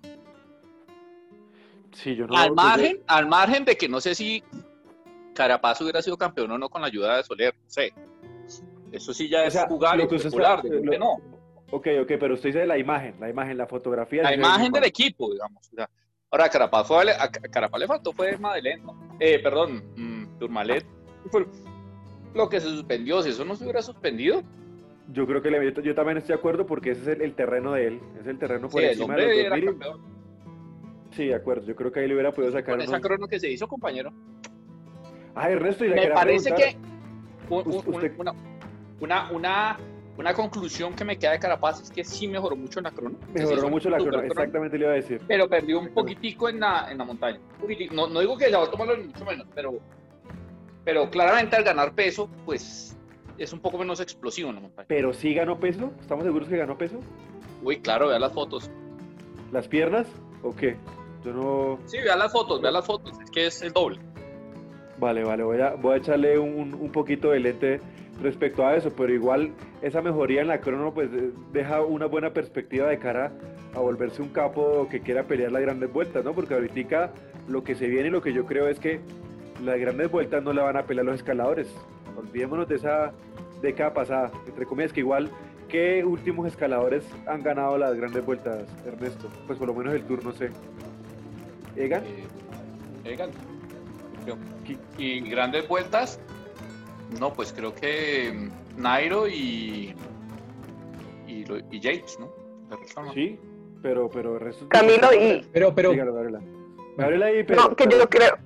Sí, 1.96 2.14
yo 2.16 2.28
no, 2.28 2.36
al, 2.36 2.54
margen, 2.54 3.02
al 3.08 3.28
margen 3.28 3.64
de 3.64 3.78
que 3.78 3.88
no 3.88 4.02
sé 4.02 4.16
si 4.16 4.44
Carapaz 5.34 5.80
hubiera 5.82 6.02
sido 6.02 6.18
campeón 6.18 6.52
o 6.52 6.58
no 6.58 6.70
con 6.70 6.82
la 6.82 6.88
ayuda 6.88 7.18
de 7.18 7.24
Soler, 7.24 7.56
no 7.56 7.70
sé. 7.70 7.94
Eso 8.92 9.14
sí 9.14 9.30
ya 9.30 9.46
es 9.46 9.58
jugar 9.68 10.00
y 10.00 10.06
popular, 10.06 10.62
de 10.62 11.00
no. 11.00 11.18
Ok, 11.72 11.88
ok, 12.02 12.12
pero 12.20 12.36
usted 12.36 12.50
dice 12.50 12.66
la 12.66 12.78
imagen, 12.78 13.16
la 13.20 13.30
imagen, 13.30 13.58
la 13.58 13.66
fotografía. 13.66 14.24
La 14.24 14.36
imagen 14.36 14.72
del 14.72 14.84
equipo, 14.84 15.32
digamos. 15.32 15.72
ahora, 16.30 16.50
Carapaz, 16.50 16.88
fue, 16.88 17.12
a 17.12 17.32
Carapaz 17.32 17.80
le 17.80 17.88
faltó 17.88 18.12
fue 18.12 18.38
Madeleine, 18.38 18.84
Eh, 19.20 19.40
perdón, 19.40 19.84
mm, 19.96 20.38
Turmalet. 20.40 20.86
Fue 21.32 21.46
lo 22.34 22.50
que 22.50 22.60
se 22.60 22.68
suspendió, 22.68 23.22
si 23.22 23.30
eso 23.30 23.46
no 23.46 23.56
se 23.56 23.64
hubiera 23.64 23.82
suspendido. 23.82 24.44
Yo 25.12 25.26
creo 25.26 25.42
que 25.42 25.50
le, 25.50 25.74
yo 25.84 25.96
también 25.96 26.18
estoy 26.18 26.34
de 26.34 26.40
acuerdo 26.40 26.66
porque 26.66 26.92
ese 26.92 27.14
es 27.14 27.20
el, 27.20 27.36
terreno 27.36 27.74
de 27.74 27.88
él, 27.88 28.02
es 28.20 28.28
el 28.28 28.38
terreno 28.38 28.70
por 28.70 28.82
encima 28.82 29.16
de 29.16 29.50
los 29.50 29.76
Sí, 31.16 31.28
de 31.28 31.36
acuerdo, 31.36 31.66
yo 31.66 31.76
creo 31.76 31.92
que 31.92 32.02
ahí 32.02 32.08
le 32.08 32.14
hubiera 32.14 32.32
podido 32.32 32.52
sacar. 32.52 32.76
Con 32.76 32.82
esa 32.82 33.00
crono 33.00 33.28
que 33.28 33.40
se 33.40 33.50
hizo, 33.50 33.68
compañero. 33.68 34.12
Ah, 35.34 35.50
Ernesto, 35.50 35.86
y 35.86 35.90
le 35.90 35.96
Me 35.96 36.08
parece 36.10 36.54
que 36.54 36.78
una, 39.00 39.32
una 39.32 39.78
una 40.18 40.34
conclusión 40.34 40.94
que 40.94 41.04
me 41.04 41.18
queda 41.18 41.32
de 41.32 41.40
Carapaz 41.40 41.82
es 41.82 41.92
que 41.92 42.04
sí 42.04 42.28
mejoró 42.28 42.56
mucho 42.56 42.80
en 42.80 42.84
la 42.84 42.92
crono. 42.92 43.18
Mejoró 43.34 43.70
mucho 43.70 43.90
la 43.90 43.98
crono, 43.98 44.22
exactamente 44.22 44.78
le 44.78 44.86
iba 44.86 44.94
a 44.94 44.96
decir. 44.96 45.22
Pero 45.28 45.50
perdió 45.50 45.80
un 45.80 45.90
poquitico 45.90 46.48
en 46.48 46.62
la, 46.62 46.90
en 46.90 46.98
la 46.98 47.04
montaña. 47.04 47.40
No, 47.92 48.08
no 48.08 48.20
digo 48.22 48.38
que 48.38 48.46
se 48.46 48.56
va 48.56 48.64
a 48.64 48.72
tomarlo 48.72 48.98
ni 48.98 49.06
mucho 49.06 49.26
menos, 49.26 49.46
pero, 49.54 49.78
pero 50.86 51.10
claramente 51.10 51.56
al 51.56 51.64
ganar 51.64 51.94
peso, 51.94 52.30
pues 52.46 52.98
es 53.38 53.52
un 53.52 53.60
poco 53.60 53.78
menos 53.78 54.00
explosivo 54.00 54.50
en 54.50 54.56
la 54.56 54.62
montaña. 54.62 54.88
Pero 54.88 55.14
sí 55.14 55.34
ganó 55.34 55.60
peso, 55.60 55.92
¿estamos 56.00 56.24
seguros 56.24 56.48
que 56.48 56.58
ganó 56.58 56.78
peso? 56.78 57.00
Uy, 57.62 57.80
claro, 57.80 58.08
vea 58.08 58.20
las 58.20 58.32
fotos. 58.32 58.72
¿Las 59.52 59.68
piernas 59.68 60.08
o 60.44 60.56
qué? 60.56 60.78
Yo 61.26 61.34
no... 61.34 61.80
Sí, 61.86 61.98
vea 61.98 62.16
las 62.16 62.32
fotos, 62.32 62.62
vea 62.62 62.72
las 62.72 62.86
fotos, 62.86 63.20
es 63.20 63.32
que 63.32 63.48
es 63.48 63.62
el 63.62 63.74
doble. 63.74 64.00
Vale, 64.98 65.24
vale, 65.24 65.44
voy 65.44 65.60
a, 65.60 65.72
voy 65.74 65.96
a 65.96 65.98
echarle 65.98 66.38
un, 66.38 66.74
un 66.74 66.92
poquito 66.92 67.32
de 67.32 67.40
lente 67.40 67.80
respecto 68.22 68.66
a 68.66 68.76
eso, 68.76 68.92
pero 68.96 69.14
igual 69.14 69.52
esa 69.82 70.02
mejoría 70.02 70.42
en 70.42 70.48
la 70.48 70.62
crono 70.62 70.94
pues 70.94 71.10
deja 71.52 71.82
una 71.82 72.06
buena 72.06 72.32
perspectiva 72.32 72.88
de 72.88 73.00
cara 73.00 73.34
a 73.74 73.80
volverse 73.80 74.22
un 74.22 74.30
capo 74.30 74.88
que 74.90 75.02
quiera 75.02 75.24
pelear 75.24 75.52
las 75.52 75.62
grandes 75.62 75.92
vueltas, 75.92 76.24
¿no? 76.24 76.34
Porque 76.34 76.54
ahorita 76.54 77.12
lo 77.48 77.64
que 77.64 77.76
se 77.76 77.88
viene 77.88 78.08
y 78.08 78.12
lo 78.12 78.22
que 78.22 78.34
yo 78.34 78.46
creo 78.46 78.68
es 78.68 78.80
que 78.80 79.02
las 79.64 79.80
grandes 79.80 80.10
vueltas 80.10 80.44
no 80.44 80.54
la 80.54 80.64
van 80.64 80.78
a 80.78 80.84
pelear 80.84 81.06
los 81.06 81.16
escaladores. 81.16 81.68
Olvidémonos 82.18 82.68
de 82.68 82.76
esa 82.76 83.12
década 83.62 83.94
pasada, 83.94 84.32
entre 84.48 84.66
comillas, 84.66 84.94
que 84.94 85.02
igual, 85.02 85.30
¿qué 85.68 86.06
últimos 86.06 86.48
escaladores 86.48 87.04
han 87.28 87.44
ganado 87.44 87.78
las 87.78 87.96
grandes 87.96 88.26
vueltas, 88.26 88.64
Ernesto? 88.86 89.28
Pues 89.46 89.60
por 89.60 89.68
lo 89.68 89.74
menos 89.74 89.94
el 89.94 90.04
tour, 90.04 90.24
no 90.24 90.32
sé. 90.32 90.50
¿Egan? 91.76 92.04
Eh, 92.04 93.14
Egan. 93.14 93.32
Y 94.98 95.22
grandes 95.30 95.68
vueltas, 95.68 96.20
no, 97.20 97.34
pues 97.34 97.54
creo 97.54 97.76
que 97.76 98.32
mm, 98.34 98.82
Nairo 98.82 99.28
y, 99.28 99.94
y, 101.28 101.46
y 101.72 101.80
Yates, 101.80 102.18
¿no? 102.20 102.32
Sí, 103.14 103.40
pero, 103.82 104.10
pero 104.10 104.40
Camilo 104.70 105.14
y... 105.14 105.46
Pero, 105.54 105.76
pero... 105.76 105.92
ahí, 105.92 107.44
pero... 107.44 107.62
No, 107.62 107.76
que 107.76 107.88
yo 107.88 108.10
creo... 108.10 108.38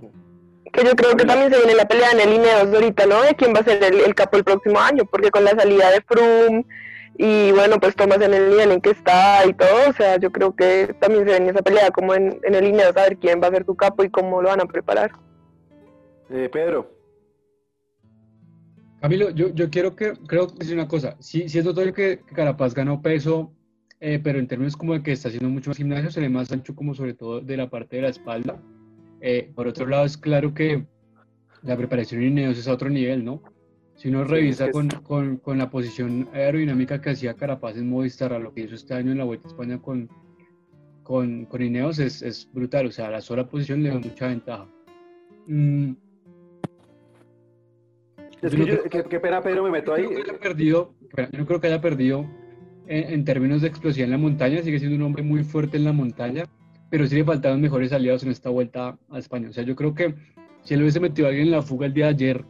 Que 0.72 0.84
yo 0.84 0.96
creo 0.96 1.15
que 1.15 1.26
también 1.26 1.52
se 1.52 1.58
viene 1.58 1.74
la 1.74 1.88
pelea 1.88 2.12
en 2.12 2.20
el 2.20 2.34
Ineos 2.34 2.74
ahorita, 2.74 3.06
¿no? 3.08 3.22
De 3.24 3.34
quién 3.36 3.56
va 3.56 3.62
a 3.62 3.63
ser 3.63 3.84
el, 3.84 4.13
capo 4.13 4.38
el 4.38 4.44
próximo 4.44 4.80
año, 4.80 5.04
porque 5.06 5.32
con 5.32 5.44
la 5.44 5.52
salida 5.52 5.89
de 5.89 6.02
Froome 6.02 6.65
y 7.22 7.52
bueno, 7.52 7.82
pues 7.82 7.98
Thomas 7.98 8.22
en 8.22 8.34
el 8.34 8.50
nivel 8.50 8.72
en 8.72 8.80
que 8.80 8.92
está 8.92 9.46
y 9.46 9.54
todo, 9.54 9.90
o 9.90 9.94
sea, 9.94 10.18
yo 10.18 10.32
creo 10.32 10.56
que 10.56 10.96
también 11.02 11.26
se 11.26 11.32
viene 11.32 11.50
esa 11.50 11.62
pelea 11.62 11.92
como 11.92 12.14
en, 12.14 12.40
en 12.44 12.56
el 12.56 12.66
Ineos, 12.66 12.96
a 12.96 13.02
ver 13.04 13.18
quién 13.18 13.42
va 13.44 13.48
a 13.48 13.52
ser 13.52 13.66
su 13.66 13.76
capo 13.76 14.06
y 14.06 14.10
cómo 14.10 14.42
lo 14.42 14.48
van 14.48 14.62
a 14.62 14.66
preparar. 14.66 15.12
Eh, 16.30 16.48
Pedro. 16.50 16.90
Camilo, 19.02 19.32
yo, 19.32 19.50
yo 19.50 19.70
quiero 19.70 19.98
que, 19.98 20.14
creo 20.28 20.48
que 20.48 20.60
decir 20.60 20.76
una 20.76 20.88
cosa. 20.88 21.18
Sí, 21.20 21.50
sí 21.50 21.60
es 21.60 21.66
notorio 21.66 21.94
que, 21.94 22.22
Carapaz 22.34 22.74
ganó 22.74 23.02
peso, 23.02 23.52
eh, 24.00 24.22
pero 24.24 24.40
en 24.40 24.48
términos 24.48 24.78
como 24.78 24.94
de 24.94 25.04
que 25.04 25.12
está 25.12 25.28
haciendo 25.28 25.50
mucho 25.50 25.72
más 25.72 25.78
gimnasio, 25.78 26.12
se 26.12 26.22
ve 26.22 26.30
más 26.30 26.50
ancho 26.54 26.74
como 26.74 26.96
sobre 26.96 27.16
todo 27.16 27.42
de 27.42 27.58
la 27.58 27.70
parte 27.70 27.98
de 27.98 28.04
la 28.04 28.10
espalda. 28.10 28.62
Eh, 29.20 29.52
por 29.54 29.68
otro 29.68 29.86
lado, 29.88 30.06
es 30.06 30.18
claro 30.18 30.54
que 30.54 30.86
la 31.64 31.76
preparación 31.76 32.22
en 32.22 32.30
Ineos 32.30 32.58
es 32.58 32.70
a 32.70 32.74
otro 32.74 32.90
nivel, 32.90 33.26
¿no? 33.26 33.44
Si 34.00 34.08
uno 34.08 34.24
revisa 34.24 34.72
con, 34.72 34.88
con, 35.04 35.38
con, 35.38 35.58
la 35.58 35.70
posición 35.70 36.30
aerodinámica 36.32 37.02
que 37.02 37.10
hacía 37.10 37.34
Carapaz 37.34 37.76
en 37.76 37.90
Movistar, 37.90 38.32
a 38.32 38.40
lo 38.40 38.54
que 38.54 38.62
hizo 38.62 38.76
este 38.76 38.94
año 38.94 39.12
en 39.12 39.18
la 39.18 39.26
Vuelta 39.26 39.50
a 39.50 39.52
España 39.52 39.78
con, 39.78 40.10
con, 41.04 41.44
con 41.44 41.62
Ineos, 41.62 42.00
es, 42.00 42.22
es 42.22 42.50
brutal. 42.54 42.88
O 42.88 42.92
sea, 42.92 43.12
la 43.12 43.20
sola 43.20 43.50
posición 43.50 43.84
le 43.84 43.90
da 43.90 44.00
mucha 44.00 44.28
ventaja. 44.28 44.70
Mm, 45.48 45.92
es 48.42 48.56
que 48.56 49.04
qué, 49.04 49.20
pena, 49.20 49.42
Pedro, 49.42 49.64
me 49.64 49.70
meto 49.70 49.94
ahí. 49.94 50.08
perdido, 50.42 50.94
yo 51.18 51.38
no 51.38 51.46
creo 51.46 51.60
que 51.60 51.68
haya 51.68 51.82
perdido 51.82 52.26
en, 52.88 53.26
términos 53.26 53.62
de 53.62 53.68
explosión 53.68 54.06
en 54.06 54.12
la 54.12 54.18
montaña, 54.18 54.62
sigue 54.62 54.80
siendo 54.80 54.96
un 54.96 55.04
hombre 55.04 55.24
muy 55.24 55.44
fuerte 55.44 55.76
en 55.76 55.84
la 55.84 55.92
montaña, 55.92 56.46
pero 56.90 57.06
sí 57.06 57.16
le 57.16 57.26
faltaban 57.26 57.60
mejores 57.60 57.92
aliados 57.92 58.24
en 58.24 58.32
esta 58.32 58.50
vuelta 58.50 58.98
a 59.10 59.20
España. 59.20 59.50
O 59.50 59.52
sea, 59.52 59.66
yo 59.66 59.76
creo 59.76 59.94
que 59.94 60.16
si 60.64 60.74
él 60.74 60.84
hubiese 60.84 61.02
metido 61.02 61.28
a 61.28 61.32
alguien 61.32 61.48
en 61.48 61.52
la 61.52 61.62
fuga 61.62 61.86
el 61.86 61.94
día 61.94 62.06
de 62.06 62.12
ayer 62.12 62.46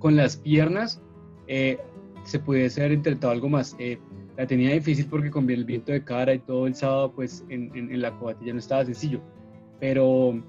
con 0.00 0.16
las 0.16 0.36
piernas, 0.36 1.00
eh, 1.46 1.78
se 2.24 2.40
pudiese 2.40 2.80
haber 2.80 2.92
intentado 2.92 3.32
algo 3.32 3.48
más. 3.48 3.76
Eh, 3.78 3.98
la 4.36 4.46
tenía 4.46 4.72
difícil 4.72 5.06
porque 5.06 5.30
con 5.30 5.48
el 5.48 5.64
viento 5.64 5.92
de 5.92 6.02
cara 6.02 6.34
y 6.34 6.40
todo 6.40 6.66
el 6.66 6.74
sábado, 6.74 7.12
pues 7.12 7.44
en, 7.48 7.70
en, 7.76 7.92
en 7.92 8.02
la 8.02 8.10
cobatilla 8.18 8.52
no 8.52 8.58
estaba 8.58 8.84
sencillo. 8.84 9.20
Pero 9.78 10.42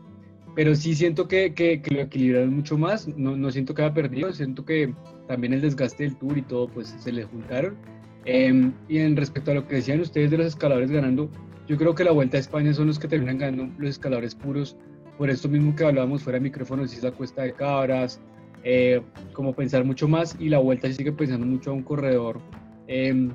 pero 0.56 0.76
sí 0.76 0.96
siento 0.96 1.28
que, 1.28 1.54
que, 1.54 1.82
lo 1.92 2.02
equilibraron 2.02 2.54
mucho 2.54 2.78
más, 2.78 3.08
no, 3.08 3.38
no, 3.38 3.52
siento 3.52 3.74
que 3.74 3.84
haya 3.84 3.94
perdido, 3.94 4.34
siento 4.34 4.66
que 4.66 4.94
también 5.28 5.54
el 5.54 5.62
desgaste 5.62 6.04
del 6.04 6.18
tour 6.18 6.38
y 6.38 6.42
todo 6.42 6.68
pues 6.68 6.96
se 7.00 7.12
les 7.12 7.26
juntaron. 7.28 7.76
Em, 8.26 8.74
y 8.88 9.00
en 9.00 9.16
respecto 9.16 9.52
a 9.52 9.54
lo 9.56 9.68
que 9.68 9.76
decían 9.76 10.02
ustedes 10.02 10.30
de 10.30 10.38
los 10.38 10.48
escaladores 10.48 10.92
ganando, 10.92 11.30
yo 11.68 11.78
creo 11.78 11.96
que 11.96 12.04
la 12.04 12.12
Vuelta 12.12 12.38
a 12.38 12.40
España 12.40 12.74
son 12.74 12.88
los 12.88 13.00
que 13.00 13.08
terminan 13.08 13.38
ganando 13.38 13.74
los 13.80 13.92
escaladores 13.92 14.36
puros, 14.36 14.76
por 15.18 15.30
esto 15.30 15.48
mismo 15.48 15.76
que 15.76 15.86
hablábamos 15.86 16.24
fuera 16.24 16.38
de 16.38 16.44
micrófonos, 16.44 16.92
si 16.92 16.98
es 16.98 17.04
la 17.04 17.12
cuesta 17.12 17.44
de 17.44 17.54
cabras, 17.54 18.20
eh, 18.64 19.02
como 19.34 19.54
pensar 19.54 19.84
mucho 19.84 20.08
más 20.08 20.36
y 20.40 20.50
la 20.50 20.60
Vuelta 20.60 20.88
sí 20.88 20.96
sigue 20.96 21.12
pensando 21.12 21.46
mucho 21.46 21.72
a 21.72 21.74
un 21.74 21.84
corredor 21.84 22.40
em, 22.88 23.32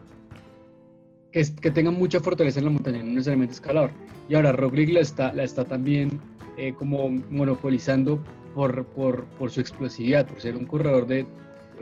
que, 1.32 1.42
que, 1.60 1.70
tenga 1.70 1.90
mucha 1.90 2.20
fortaleza 2.20 2.60
en 2.60 2.66
la 2.66 2.70
montaña, 2.70 2.98
no 2.98 3.10
necesariamente 3.10 3.54
escalador. 3.54 3.90
Y 4.28 4.34
ahora 4.34 4.52
Roglic 4.52 4.90
la 4.90 5.00
está, 5.00 5.32
la 5.32 5.44
está 5.44 5.64
también 5.64 6.20
eh, 6.56 6.72
como 6.74 7.08
monopolizando 7.08 8.18
por, 8.54 8.86
por, 8.86 9.24
por, 9.38 9.50
su 9.50 9.60
explosividad, 9.60 10.26
por 10.26 10.40
ser 10.40 10.56
un 10.56 10.64
corredor 10.64 11.06
de 11.06 11.26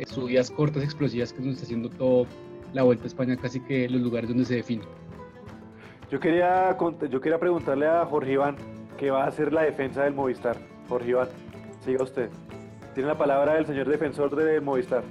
subidas 0.06 0.50
cortas 0.50 0.82
explosivas 0.82 1.32
que 1.32 1.40
nos 1.40 1.54
está 1.54 1.64
haciendo 1.64 1.88
todo 1.88 2.26
la 2.72 2.82
Vuelta 2.82 3.04
a 3.04 3.06
España, 3.06 3.36
casi 3.36 3.60
que 3.60 3.88
los 3.88 4.02
lugares 4.02 4.28
donde 4.28 4.44
se 4.44 4.56
define. 4.56 4.82
Yo 6.10 6.18
quería, 6.18 6.76
yo 7.10 7.20
quería 7.20 7.38
preguntarle 7.38 7.86
a 7.86 8.04
Jorge 8.04 8.32
Iván 8.32 8.56
qué 8.98 9.10
va 9.10 9.24
a 9.24 9.28
hacer 9.28 9.52
la 9.52 9.62
defensa 9.62 10.02
del 10.02 10.14
Movistar. 10.14 10.56
Jorge 10.88 11.10
Iván, 11.10 11.28
siga 11.84 12.02
usted. 12.02 12.28
Tiene 12.94 13.08
la 13.08 13.18
palabra 13.18 13.54
del 13.54 13.66
señor 13.66 13.88
defensor 13.88 14.34
del 14.34 14.62
Movistar. 14.62 15.04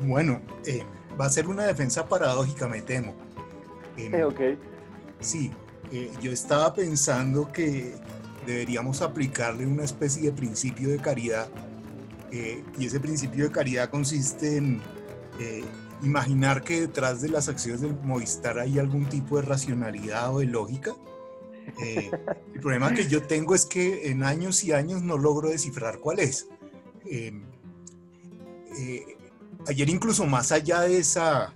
Bueno, 0.00 0.40
eh, 0.66 0.82
va 1.18 1.26
a 1.26 1.30
ser 1.30 1.46
una 1.48 1.64
defensa 1.64 2.08
paradójica, 2.08 2.66
me 2.68 2.82
temo. 2.82 3.14
Eh, 3.96 4.24
ok. 4.24 4.40
Sí, 5.20 5.52
yo 6.20 6.32
estaba 6.32 6.74
pensando 6.74 7.52
que 7.52 7.94
deberíamos 8.46 9.02
aplicarle 9.02 9.66
una 9.66 9.84
especie 9.84 10.22
de 10.22 10.32
principio 10.32 10.88
de 10.90 10.98
caridad. 10.98 11.48
Eh, 12.30 12.64
y 12.78 12.86
ese 12.86 13.00
principio 13.00 13.44
de 13.44 13.50
caridad 13.50 13.90
consiste 13.90 14.56
en 14.56 14.80
eh, 15.38 15.62
imaginar 16.02 16.62
que 16.62 16.80
detrás 16.80 17.20
de 17.20 17.28
las 17.28 17.48
acciones 17.48 17.80
del 17.80 17.94
Movistar 18.02 18.58
hay 18.58 18.78
algún 18.78 19.06
tipo 19.08 19.36
de 19.36 19.42
racionalidad 19.42 20.34
o 20.34 20.40
de 20.40 20.46
lógica. 20.46 20.94
Eh, 21.82 22.10
el 22.52 22.60
problema 22.60 22.92
que 22.92 23.06
yo 23.06 23.22
tengo 23.22 23.54
es 23.54 23.64
que 23.64 24.10
en 24.10 24.22
años 24.22 24.64
y 24.64 24.72
años 24.72 25.02
no 25.02 25.16
logro 25.16 25.48
descifrar 25.48 25.98
cuál 25.98 26.18
es. 26.20 26.48
Ayer 29.66 29.88
incluso 29.88 30.26
más 30.26 30.52
allá 30.52 30.80
de, 30.82 30.98
esa, 30.98 31.54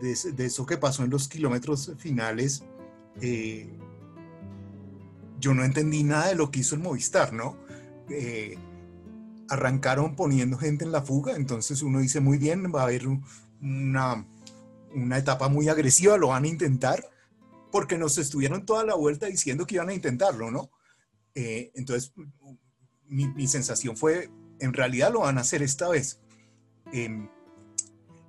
de, 0.00 0.44
eso 0.44 0.66
que 0.66 0.76
pasó 0.76 1.04
en 1.04 1.10
los 1.10 1.28
kilómetros 1.28 1.92
finales, 1.98 2.64
yo 5.40 5.54
no 5.54 5.64
entendí 5.64 6.04
nada 6.04 6.28
de 6.28 6.34
lo 6.34 6.50
que 6.50 6.60
hizo 6.60 6.74
el 6.74 6.82
Movistar, 6.82 7.32
¿no? 7.32 7.56
arrancaron 9.48 10.16
poniendo 10.16 10.56
gente 10.56 10.84
en 10.84 10.92
la 10.92 11.02
fuga, 11.02 11.36
entonces 11.36 11.82
uno 11.82 12.00
dice 12.00 12.20
muy 12.20 12.38
bien, 12.38 12.72
va 12.74 12.80
a 12.80 12.84
haber 12.84 13.06
una, 13.60 14.26
una 14.94 15.18
etapa 15.18 15.48
muy 15.48 15.68
agresiva, 15.68 16.16
lo 16.16 16.28
van 16.28 16.44
a 16.44 16.48
intentar, 16.48 17.04
porque 17.70 17.98
nos 17.98 18.18
estuvieron 18.18 18.64
toda 18.64 18.84
la 18.84 18.94
vuelta 18.94 19.26
diciendo 19.26 19.66
que 19.66 19.76
iban 19.76 19.88
a 19.88 19.94
intentarlo, 19.94 20.50
¿no? 20.50 20.70
Eh, 21.34 21.72
entonces, 21.74 22.12
mi, 23.06 23.48
sensación 23.48 23.96
fue, 23.96 24.30
en 24.60 24.72
realidad 24.72 25.12
lo 25.12 25.20
van 25.20 25.38
a 25.38 25.42
hacer 25.42 25.62
esta 25.62 25.88
vez. 25.88 26.20
Em, 26.92 27.28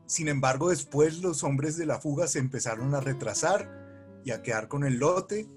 sin 0.06 0.28
embargo, 0.28 0.70
después 0.70 1.20
los 1.20 1.44
hombres 1.44 1.78
de 1.78 1.86
la 1.86 2.00
fuga 2.00 2.28
se 2.28 2.40
empezaron 2.40 2.94
a 2.94 3.00
retrasar 3.00 4.22
y 4.24 4.32
a 4.32 4.42
quedar 4.42 4.68
con 4.68 4.84
el 4.84 4.98
lote. 4.98 5.48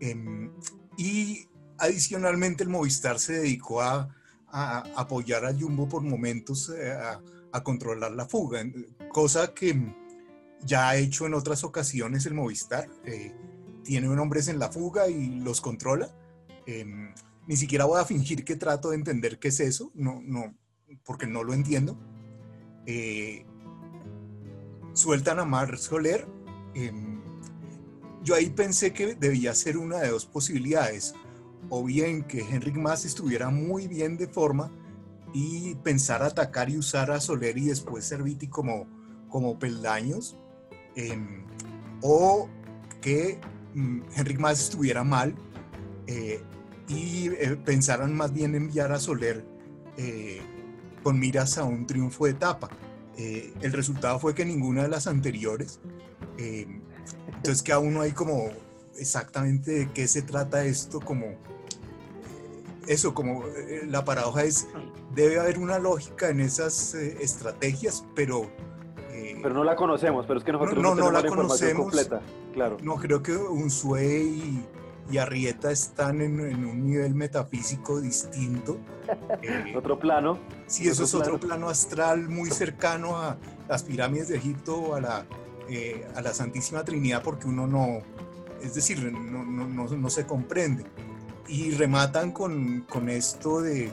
Em, 0.00 0.52
y 0.96 1.48
adicionalmente 1.78 2.62
el 2.62 2.70
Movistar 2.70 3.18
se 3.18 3.34
dedicó 3.34 3.82
a, 3.82 4.08
apoyar 4.96 5.44
a 5.44 5.52
Jumbo 5.52 5.86
por 5.86 6.02
momentos 6.02 6.70
eh, 6.70 6.90
a, 6.90 7.62
controlar 7.62 8.12
la 8.12 8.26
fuga, 8.26 8.62
cosa 9.12 9.52
que 9.54 9.94
ya 10.62 10.90
ha 10.90 10.96
hecho 10.96 11.26
en 11.26 11.34
otras 11.34 11.64
ocasiones 11.64 12.26
el 12.26 12.34
Movistar. 12.34 12.88
Eh, 13.04 13.34
tiene 13.82 14.08
hombres 14.08 14.48
en 14.48 14.58
la 14.58 14.70
fuga 14.70 15.08
y 15.08 15.40
los 15.40 15.60
controla. 15.60 16.10
Em, 16.66 17.14
ni 17.46 17.56
siquiera 17.56 17.84
voy 17.84 18.00
a 18.00 18.04
fingir 18.04 18.44
que 18.44 18.56
trato 18.56 18.90
de 18.90 18.96
entender 18.96 19.38
qué 19.38 19.48
es 19.48 19.60
eso, 19.60 19.90
no, 19.94 20.20
no, 20.22 20.54
porque 21.04 21.26
no 21.26 21.44
lo 21.44 21.54
entiendo. 21.54 21.98
Eh, 22.86 23.44
sueltan 24.92 25.38
a 25.38 25.44
Mar 25.44 25.76
Soler. 25.78 26.26
Em, 26.74 27.20
yo 28.22 28.34
ahí 28.34 28.50
pensé 28.50 28.92
que 28.92 29.14
debía 29.14 29.54
ser 29.54 29.78
una 29.78 29.98
de 29.98 30.08
dos 30.08 30.26
posibilidades. 30.26 31.14
O 31.68 31.84
bien 31.84 32.22
que 32.24 32.40
Henrik 32.40 32.76
Mas 32.76 33.04
estuviera 33.04 33.50
muy 33.50 33.88
bien 33.88 34.16
de 34.16 34.28
forma 34.28 34.70
y 35.32 35.74
pensar 35.76 36.22
atacar 36.22 36.70
y 36.70 36.78
usar 36.78 37.10
a 37.10 37.20
Soler 37.20 37.58
y 37.58 37.66
después 37.66 38.04
Serviti 38.04 38.48
como, 38.48 38.86
como 39.28 39.58
peldaños. 39.58 40.36
Em, 40.94 41.44
o 42.02 42.48
que 43.00 43.40
mm, 43.74 44.00
Henrik 44.16 44.38
Mas 44.38 44.60
estuviera 44.60 45.04
mal 45.04 45.34
eh, 46.06 46.40
y 46.88 47.28
eh, 47.28 47.56
pensaran 47.64 48.14
más 48.14 48.32
bien 48.32 48.54
enviar 48.54 48.92
a 48.92 48.98
Soler 48.98 49.44
eh, 49.96 50.40
con 51.02 51.18
miras 51.18 51.58
a 51.58 51.64
un 51.64 51.86
triunfo 51.86 52.26
de 52.26 52.32
etapa. 52.32 52.68
el 53.16 53.72
resultado 53.72 54.18
fue 54.18 54.34
que 54.34 54.44
ninguna 54.44 54.82
de 54.82 54.88
las 54.88 55.06
anteriores. 55.06 55.80
entonces 56.36 57.62
que 57.62 57.72
aún 57.72 57.94
no 57.94 58.02
hay 58.02 58.12
como 58.12 58.50
exactamente 58.98 59.70
de 59.70 59.92
qué 59.92 60.08
se 60.08 60.22
trata 60.22 60.64
esto, 60.64 61.00
como 61.00 61.36
eso, 62.86 63.14
como 63.14 63.44
la 63.88 64.04
paradoja 64.04 64.44
es, 64.44 64.68
debe 65.14 65.40
haber 65.40 65.58
una 65.58 65.78
lógica 65.78 66.28
en 66.28 66.40
esas 66.40 66.94
estrategias, 66.94 68.04
pero 68.14 68.50
pero 69.42 69.54
no 69.54 69.64
la 69.64 69.76
conocemos, 69.76 70.26
pero 70.26 70.38
es 70.38 70.44
que 70.44 70.52
nosotros 70.52 70.82
no, 70.82 70.94
no, 70.94 71.10
la, 71.10 71.24
conocemos 71.24 71.84
completa. 71.84 72.20
Claro. 72.52 72.78
No, 72.82 72.96
creo 72.96 73.22
que 73.22 73.36
Unsue 73.36 74.24
y, 74.24 74.64
y 75.10 75.18
Arrieta 75.18 75.70
están 75.70 76.20
en, 76.20 76.40
un 76.40 76.86
nivel 76.86 77.14
metafísico 77.14 78.00
distinto. 78.00 78.78
Eh, 79.42 79.74
otro 79.76 79.98
plano. 79.98 80.38
Sí, 80.66 80.88
eso 80.88 81.04
es 81.04 81.14
otro 81.14 81.38
plano 81.38 81.68
astral 81.68 82.28
muy 82.28 82.50
cercano 82.50 83.16
a 83.16 83.36
las 83.68 83.82
pirámides 83.82 84.28
de 84.28 84.36
Egipto, 84.36 84.94
a 84.94 85.00
la, 85.00 85.26
eh, 85.68 86.06
a 86.14 86.22
la 86.22 86.34
Santísima 86.34 86.84
Trinidad, 86.84 87.22
porque 87.22 87.46
uno 87.46 87.66
no, 87.66 88.00
es 88.62 88.74
decir, 88.74 89.12
no, 89.12 89.44
no, 89.44 89.88
no 89.88 90.10
se 90.10 90.26
comprende. 90.26 90.84
Y 91.48 91.70
rematan 91.72 92.32
con, 92.32 92.80
con 92.88 93.08
esto 93.08 93.60
de, 93.60 93.92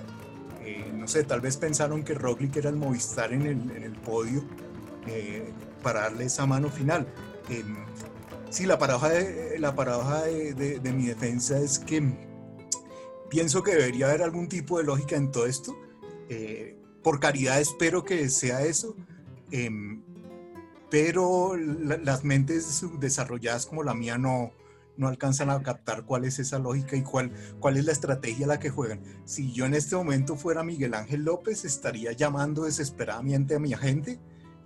eh, 0.66 0.92
no 0.94 1.08
sé, 1.08 1.24
tal 1.24 1.42
vez 1.42 1.58
pensaron 1.58 2.04
que 2.04 2.14
Roglic 2.14 2.56
era 2.56 2.70
el 2.70 2.78
Movistar 2.78 3.34
en 3.34 3.42
el, 3.42 3.72
en 3.72 3.84
el 3.84 3.92
podio 3.94 4.44
eh, 5.08 5.52
para 5.82 6.02
darle 6.02 6.26
esa 6.26 6.46
mano 6.46 6.70
final. 6.70 7.06
Sí, 8.54 8.68
la 8.68 8.78
paradoja, 8.78 9.10
de, 9.10 9.58
la 9.58 9.74
paradoja 9.74 10.26
de, 10.26 10.94
mi 10.94 11.08
defensa 11.08 11.58
es 11.58 11.80
que 11.80 12.04
pienso 13.28 13.64
que 13.64 13.72
debería 13.72 14.06
haber 14.06 14.22
algún 14.22 14.48
tipo 14.48 14.78
de 14.78 14.84
lógica 14.84 15.16
en 15.16 15.32
todo 15.32 15.48
esto. 15.48 15.76
Eh, 16.30 16.78
por 17.02 17.20
caridad 17.20 17.60
espero 17.60 18.04
que 18.04 18.30
sea 18.30 18.62
eso, 18.62 18.96
em, 19.50 20.04
pero 20.92 21.56
las 21.58 22.24
mentes 22.24 22.86
desarrolladas 23.00 23.66
como 23.66 23.82
la 23.82 23.96
mía 23.96 24.20
no, 24.20 24.52
no 24.98 25.08
alcanzan 25.08 25.50
a 25.50 25.60
captar 25.64 26.06
cuál 26.06 26.24
es 26.24 26.38
esa 26.38 26.60
lógica 26.60 26.96
y 26.96 27.02
cuál, 27.02 27.32
cuál 27.60 27.78
es 27.78 27.86
la 27.86 27.92
estrategia 27.92 28.46
a 28.46 28.50
la 28.50 28.60
que 28.60 28.70
juegan. 28.70 29.02
Si 29.26 29.52
yo 29.52 29.66
en 29.66 29.74
este 29.74 29.96
momento 29.96 30.36
fuera 30.36 30.64
Miguel 30.64 30.94
Ángel 30.94 31.24
López, 31.24 31.66
estaría 31.66 32.12
llamando 32.12 32.66
desesperadamente 32.66 33.56
a 33.56 33.60
mi 33.60 33.74
agente 33.74 34.20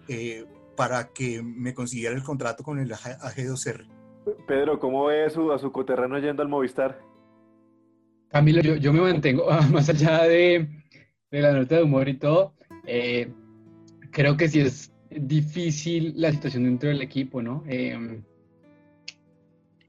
eh, 0.10 0.45
para 0.78 1.12
que 1.12 1.42
me 1.44 1.74
consiguiera 1.74 2.16
el 2.16 2.24
contrato 2.24 2.63
con 2.63 2.80
el 2.80 2.92
AG2R. 2.92 3.88
Pedro, 4.48 4.80
¿cómo 4.80 5.06
ve 5.06 5.26
a 5.26 5.30
su, 5.30 5.52
a 5.52 5.58
su 5.58 5.72
coterrano 5.72 6.20
yendo 6.20 6.44
al 6.44 6.50
Movistar? 6.50 7.02
Camilo, 8.30 8.62
yo, 8.62 8.76
yo 8.76 8.94
me 8.94 9.02
mantengo, 9.02 9.50
más 9.72 9.90
allá 9.90 10.24
de, 10.24 10.68
de, 11.32 11.42
la 11.42 11.52
nota 11.54 11.78
de 11.78 11.84
humor 11.84 12.08
y 12.08 12.18
todo, 12.18 12.54
eh, 12.86 13.34
creo 14.12 14.38
que 14.38 14.48
sí 14.48 14.60
es 14.60 14.94
difícil 15.10 16.13
la 16.16 16.32
situación 16.32 16.66
dentro 16.66 16.90
del 16.90 17.02
equipo, 17.02 17.42
¿no? 17.42 17.63
Em, 17.68 18.24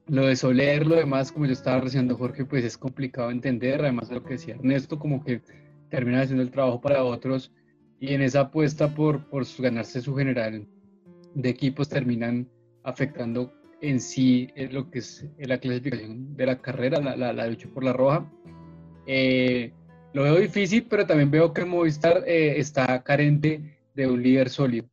lo 0.07 0.25
de 0.25 0.35
Soler, 0.35 0.87
lo 0.87 0.95
demás, 0.95 1.31
como 1.31 1.45
yo 1.45 1.53
estaba 1.53 1.81
recibiendo 1.81 2.17
Jorge, 2.17 2.45
pues 2.45 2.65
es 2.65 2.77
complicado 2.77 3.29
entender, 3.29 3.81
además 3.81 4.09
de 4.09 4.15
lo 4.15 4.23
que 4.23 4.33
decía 4.33 4.55
Ernesto, 4.55 4.97
como 4.97 5.23
que 5.23 5.41
termina 5.89 6.21
haciendo 6.21 6.41
el 6.41 6.49
trabajo 6.49 6.81
para 6.81 7.03
otros 7.03 7.51
y 7.99 8.15
en 8.15 8.23
esa 8.23 8.41
apuesta 8.41 8.95
por, 8.95 9.29
por 9.29 9.45
ganarse 9.59 10.01
su 10.01 10.15
general 10.15 10.65
de 11.35 11.49
equipos 11.49 11.89
terminan 11.89 12.47
afectando 12.83 13.53
en 13.81 13.99
sí 13.99 14.49
eh, 14.55 14.69
lo 14.71 14.89
que 14.89 14.99
es 14.99 15.25
eh, 15.37 15.47
la 15.47 15.59
clasificación 15.59 16.35
de 16.35 16.45
la 16.45 16.57
carrera, 16.59 16.99
la, 16.99 17.33
la, 17.33 17.47
lucha 17.47 17.67
por 17.73 17.83
la 17.83 17.93
roja. 17.93 18.29
Eh, 19.05 19.71
lo 20.13 20.23
veo 20.23 20.35
difícil, 20.37 20.85
pero 20.89 21.05
también 21.05 21.31
veo 21.31 21.53
que 21.53 21.65
Movistar 21.65 22.23
está 22.27 23.03
carente 23.03 23.77
de 23.93 24.07
un 24.07 24.21
líder 24.21 24.49
sólido. 24.49 24.87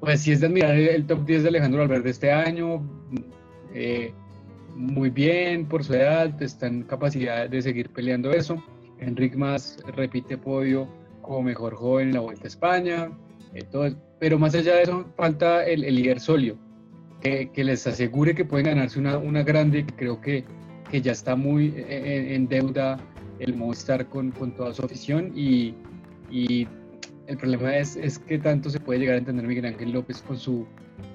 pues 0.00 0.20
sí 0.20 0.32
es 0.32 0.40
de 0.40 0.46
admirar 0.46 0.74
el, 0.74 1.06
top 1.06 1.24
10 1.24 1.44
de 1.44 1.48
Alejandro 1.50 1.80
Valverde 1.80 2.10
este 2.10 2.32
año, 2.32 2.82
muy 4.74 5.10
bien 5.10 5.66
por 5.66 5.84
su 5.84 5.94
edad, 5.94 6.42
está 6.42 6.66
en 6.66 6.82
capacidad 6.82 7.48
de 7.48 7.62
seguir 7.62 7.90
peleando 7.90 8.32
eso. 8.32 8.62
Enrique 8.98 9.36
Más 9.36 9.78
repite 9.86 10.36
podio 10.36 10.88
como 11.22 11.42
mejor 11.42 11.74
joven 11.76 12.08
en 12.08 12.14
la 12.14 12.20
Vuelta 12.20 12.44
a 12.44 12.48
España, 12.48 13.10
eh, 13.54 13.94
pero 14.18 14.38
más 14.38 14.54
allá 14.54 14.76
de 14.76 14.82
eso 14.82 15.04
falta 15.16 15.64
el, 15.64 15.80
líder 15.82 16.20
sólido, 16.20 16.56
que, 17.20 17.50
les 17.56 17.86
asegure 17.86 18.34
que 18.34 18.44
pueden 18.44 18.66
ganarse 18.66 18.98
una, 18.98 19.18
una 19.18 19.42
grande, 19.42 19.86
creo 19.96 20.20
que, 20.20 20.44
que 20.90 21.00
ya 21.00 21.12
está 21.12 21.36
muy 21.36 21.74
en, 21.88 22.46
deuda 22.48 22.98
el 23.38 23.54
Movistar 23.56 24.06
con, 24.08 24.30
con 24.30 24.54
toda 24.54 24.72
su 24.72 24.84
afición 24.84 25.32
y, 25.34 25.74
y 26.30 26.68
el 27.26 27.36
problema 27.38 27.76
es, 27.76 27.96
es 27.96 28.18
que 28.18 28.38
tanto 28.38 28.70
se 28.70 28.78
puede 28.80 29.00
llegar 29.00 29.16
a 29.16 29.18
entender 29.18 29.46
Miguel 29.46 29.66
Ángel 29.66 29.92
López 29.92 30.22
con 30.22 30.36
su, 30.36 30.66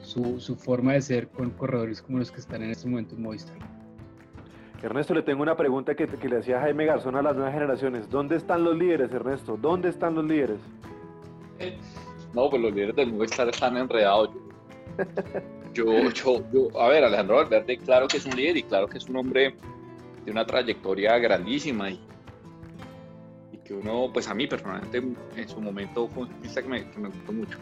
su, 0.01 0.39
su 0.39 0.55
forma 0.55 0.93
de 0.93 1.01
ser 1.01 1.27
con 1.29 1.51
corredores 1.51 2.01
como 2.01 2.19
los 2.19 2.31
que 2.31 2.39
están 2.39 2.63
en 2.63 2.71
este 2.71 2.87
momento 2.87 3.15
en 3.15 3.21
Movistar. 3.21 3.57
Ernesto, 4.81 5.13
le 5.13 5.23
tengo 5.23 5.43
una 5.43 5.57
pregunta 5.57 5.93
que, 5.95 6.07
le 6.07 6.37
hacía 6.37 6.61
Jaime 6.61 6.85
Garzón 6.85 7.15
a 7.15 7.21
las 7.21 7.35
nuevas 7.35 7.53
generaciones. 7.53 8.09
¿Dónde 8.09 8.37
están 8.37 8.63
los 8.63 8.77
líderes, 8.77 9.11
Ernesto? 9.11 9.57
¿Dónde 9.57 9.89
están 9.89 10.15
los 10.15 10.25
líderes? 10.25 10.57
No, 12.33 12.49
pues 12.49 12.61
los 12.61 12.73
líderes 12.73 12.95
del 12.95 13.13
Movistar 13.13 13.49
están 13.49 13.77
enredados. 13.77 14.29
Yo, 15.73 16.09
yo, 16.09 16.43
yo, 16.51 16.81
a 16.81 16.89
ver, 16.89 17.03
Alejandro 17.03 17.35
Valverde, 17.37 17.77
claro 17.77 18.07
que 18.07 18.17
es 18.17 18.25
un 18.25 18.35
líder 18.35 18.57
y 18.57 18.63
claro 18.63 18.87
que 18.87 18.97
es 18.97 19.07
un 19.07 19.17
hombre 19.17 19.55
de 20.25 20.31
una 20.31 20.45
trayectoria 20.45 21.17
grandísima 21.19 21.91
y, 21.91 21.99
que 23.63 23.75
uno, 23.75 24.09
pues 24.11 24.27
a 24.27 24.33
mí 24.33 24.47
personalmente 24.47 24.97
en 25.35 25.47
su 25.47 25.61
momento 25.61 26.07
fue 26.07 26.23
un 26.23 26.29
que 26.29 26.61
me, 26.63 26.89
que 26.89 26.99
me 26.99 27.09
gustó 27.09 27.31
mucho. 27.31 27.57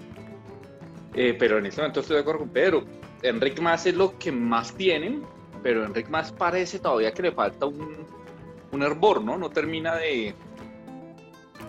Eh, 1.13 1.36
pero 1.38 1.57
en 1.57 1.65
este 1.65 1.82
momento 1.82 1.99
estoy 1.99 2.15
de 2.15 2.22
acuerdo 2.22 2.39
con 2.39 2.49
Pedro. 2.49 2.84
Enrique 3.24 3.61
Más 3.61 3.86
es 3.86 3.95
lo 3.95 4.18
que 4.18 4.32
más 4.32 4.74
tienen, 4.74 5.24
pero 5.61 5.84
Enric 5.84 6.07
más 6.09 6.32
parece 6.32 6.80
todavía 6.80 7.11
que 7.11 7.24
le 7.24 7.32
falta 7.32 7.65
un, 7.65 8.05
un 8.72 8.84
hervor, 8.84 9.22
¿no? 9.24 9.38
No 9.38 9.49
termina 9.49 9.95
de, 9.95 10.34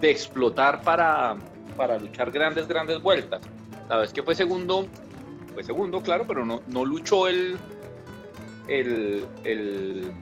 de 0.00 0.10
explotar 0.10 0.82
para, 0.82 1.36
para 1.78 1.96
luchar 1.98 2.30
grandes, 2.32 2.66
grandes 2.68 3.00
vueltas. 3.00 3.40
La 3.88 3.98
vez 3.98 4.12
que 4.12 4.22
fue 4.22 4.34
segundo, 4.34 4.86
fue 5.54 5.62
segundo, 5.62 6.02
claro, 6.02 6.26
pero 6.26 6.44
no, 6.44 6.60
no 6.66 6.84
luchó 6.84 7.28
el, 7.28 7.56
el, 8.66 9.24
el 9.44 10.12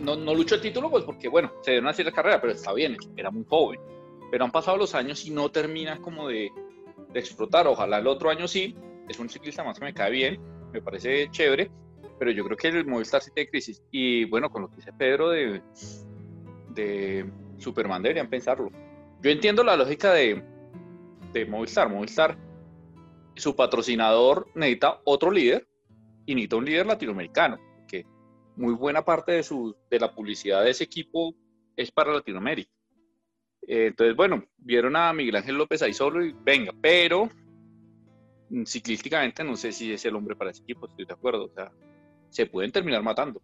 no, 0.00 0.14
no, 0.14 0.34
luchó 0.34 0.56
el 0.56 0.60
título, 0.60 0.90
pues 0.90 1.04
porque, 1.04 1.28
bueno, 1.28 1.50
se 1.62 1.72
dio 1.72 1.80
una 1.80 1.94
cierta 1.94 2.12
carrera, 2.12 2.40
pero 2.40 2.52
está 2.52 2.72
bien, 2.72 2.96
era 3.16 3.30
muy 3.30 3.44
joven. 3.48 3.80
Pero 4.30 4.44
han 4.44 4.52
pasado 4.52 4.76
los 4.76 4.94
años 4.94 5.24
y 5.26 5.30
no 5.30 5.50
termina 5.50 5.96
como 5.96 6.28
de, 6.28 6.50
de 7.12 7.18
explotar. 7.18 7.66
Ojalá 7.66 7.98
el 7.98 8.06
otro 8.06 8.30
año 8.30 8.46
sí, 8.46 8.76
es 9.08 9.18
un 9.18 9.28
ciclista 9.28 9.64
más 9.64 9.78
que 9.78 9.86
me 9.86 9.94
cae 9.94 10.10
bien, 10.10 10.40
me 10.72 10.82
parece 10.82 11.28
chévere, 11.30 11.70
pero 12.18 12.30
yo 12.30 12.44
creo 12.44 12.56
que 12.56 12.68
el 12.68 12.86
Movistar 12.86 13.22
sí 13.22 13.30
tiene 13.34 13.50
crisis. 13.50 13.82
Y 13.90 14.26
bueno, 14.26 14.50
con 14.50 14.62
lo 14.62 14.68
que 14.68 14.76
dice 14.76 14.92
Pedro 14.92 15.30
de, 15.30 15.62
de 16.74 17.28
Superman 17.58 18.02
deberían 18.02 18.28
pensarlo. 18.28 18.70
Yo 19.22 19.30
entiendo 19.30 19.62
la 19.62 19.76
lógica 19.76 20.12
de, 20.12 20.42
de 21.32 21.46
Movistar. 21.46 21.90
Movistar, 21.90 22.38
su 23.36 23.54
patrocinador 23.54 24.48
necesita 24.54 25.00
otro 25.04 25.30
líder 25.30 25.68
y 26.24 26.34
necesita 26.34 26.56
un 26.56 26.64
líder 26.64 26.86
latinoamericano, 26.86 27.58
que 27.86 28.06
muy 28.56 28.74
buena 28.74 29.04
parte 29.04 29.32
de, 29.32 29.42
su, 29.42 29.76
de 29.90 30.00
la 30.00 30.14
publicidad 30.14 30.64
de 30.64 30.70
ese 30.70 30.84
equipo 30.84 31.34
es 31.76 31.90
para 31.90 32.12
Latinoamérica. 32.12 32.70
Eh, 33.66 33.88
entonces, 33.88 34.16
bueno, 34.16 34.44
vieron 34.56 34.96
a 34.96 35.12
Miguel 35.12 35.36
Ángel 35.36 35.56
López 35.56 35.82
ahí 35.82 35.92
solo 35.92 36.24
y 36.24 36.34
venga, 36.42 36.72
pero 36.80 37.28
ciclísticamente 38.64 39.44
no 39.44 39.54
sé 39.54 39.70
si 39.70 39.92
es 39.92 40.04
el 40.04 40.16
hombre 40.16 40.34
para 40.34 40.50
ese 40.50 40.62
equipo, 40.62 40.86
estoy 40.86 41.04
de 41.04 41.12
acuerdo. 41.12 41.44
O 41.44 41.52
sea, 41.52 41.70
se 42.30 42.46
pueden 42.46 42.72
terminar 42.72 43.02
matando. 43.02 43.42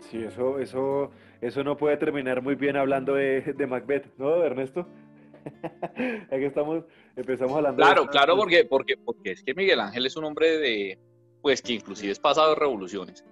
Sí, 0.00 0.24
eso, 0.24 0.58
eso, 0.58 1.10
eso 1.40 1.64
no 1.64 1.76
puede 1.76 1.96
terminar 1.96 2.42
muy 2.42 2.54
bien 2.54 2.76
hablando 2.76 3.14
de, 3.14 3.42
de 3.42 3.66
Macbeth, 3.66 4.06
¿no, 4.18 4.42
Ernesto? 4.42 4.86
Aquí 6.30 6.44
estamos, 6.44 6.84
empezamos 7.16 7.56
hablando. 7.56 7.76
Claro, 7.76 8.06
claro, 8.06 8.36
porque, 8.36 8.64
porque, 8.64 8.96
porque 8.96 9.32
es 9.32 9.42
que 9.42 9.54
Miguel 9.54 9.80
Ángel 9.80 10.06
es 10.06 10.16
un 10.16 10.24
hombre 10.24 10.58
de, 10.58 10.98
pues 11.42 11.62
que 11.62 11.74
inclusive 11.74 12.12
es 12.12 12.18
pasado 12.18 12.50
de 12.50 12.56
revoluciones, 12.56 13.24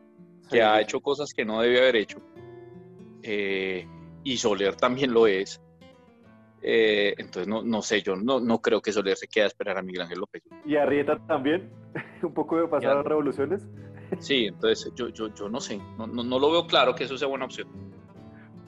que 0.51 0.63
ha 0.63 0.81
hecho 0.81 1.01
cosas 1.01 1.33
que 1.35 1.45
no 1.45 1.61
debe 1.61 1.79
haber 1.79 1.97
hecho. 1.97 2.19
Eh, 3.23 3.87
y 4.25 4.37
Soler 4.37 4.77
también 4.77 5.13
lo 5.13 5.27
es. 5.27 5.61
Eh, 6.61 7.15
entonces, 7.19 7.47
no, 7.47 7.63
no 7.63 7.83
sé, 7.83 8.03
yo 8.03 8.17
no, 8.17 8.41
no 8.41 8.61
creo 8.61 8.81
que 8.81 8.93
Soler 8.93 9.17
se 9.17 9.29
quede 9.29 9.45
a 9.45 9.49
esperar 9.49 9.79
a 9.79 9.83
Miguel 9.83 10.03
Ángel 10.03 10.19
López. 10.19 10.43
¿Y 10.65 10.77
Arrieta 10.77 11.19
también? 11.27 11.71
¿Un 12.23 12.35
poco 12.35 12.61
de 12.61 12.69
pasado 12.69 13.03
de 13.03 13.09
revoluciones? 13.09 13.67
Sí, 14.19 14.47
entonces 14.47 14.93
yo, 14.95 15.09
yo, 15.09 15.33
yo 15.35 15.49
no 15.49 15.61
sé, 15.61 15.81
no, 15.97 16.07
no, 16.07 16.23
no, 16.23 16.39
lo 16.39 16.51
veo 16.51 16.67
claro 16.67 16.95
que 16.95 17.05
eso 17.05 17.17
sea 17.19 17.29
buena 17.29 17.45
opción. 17.45 17.69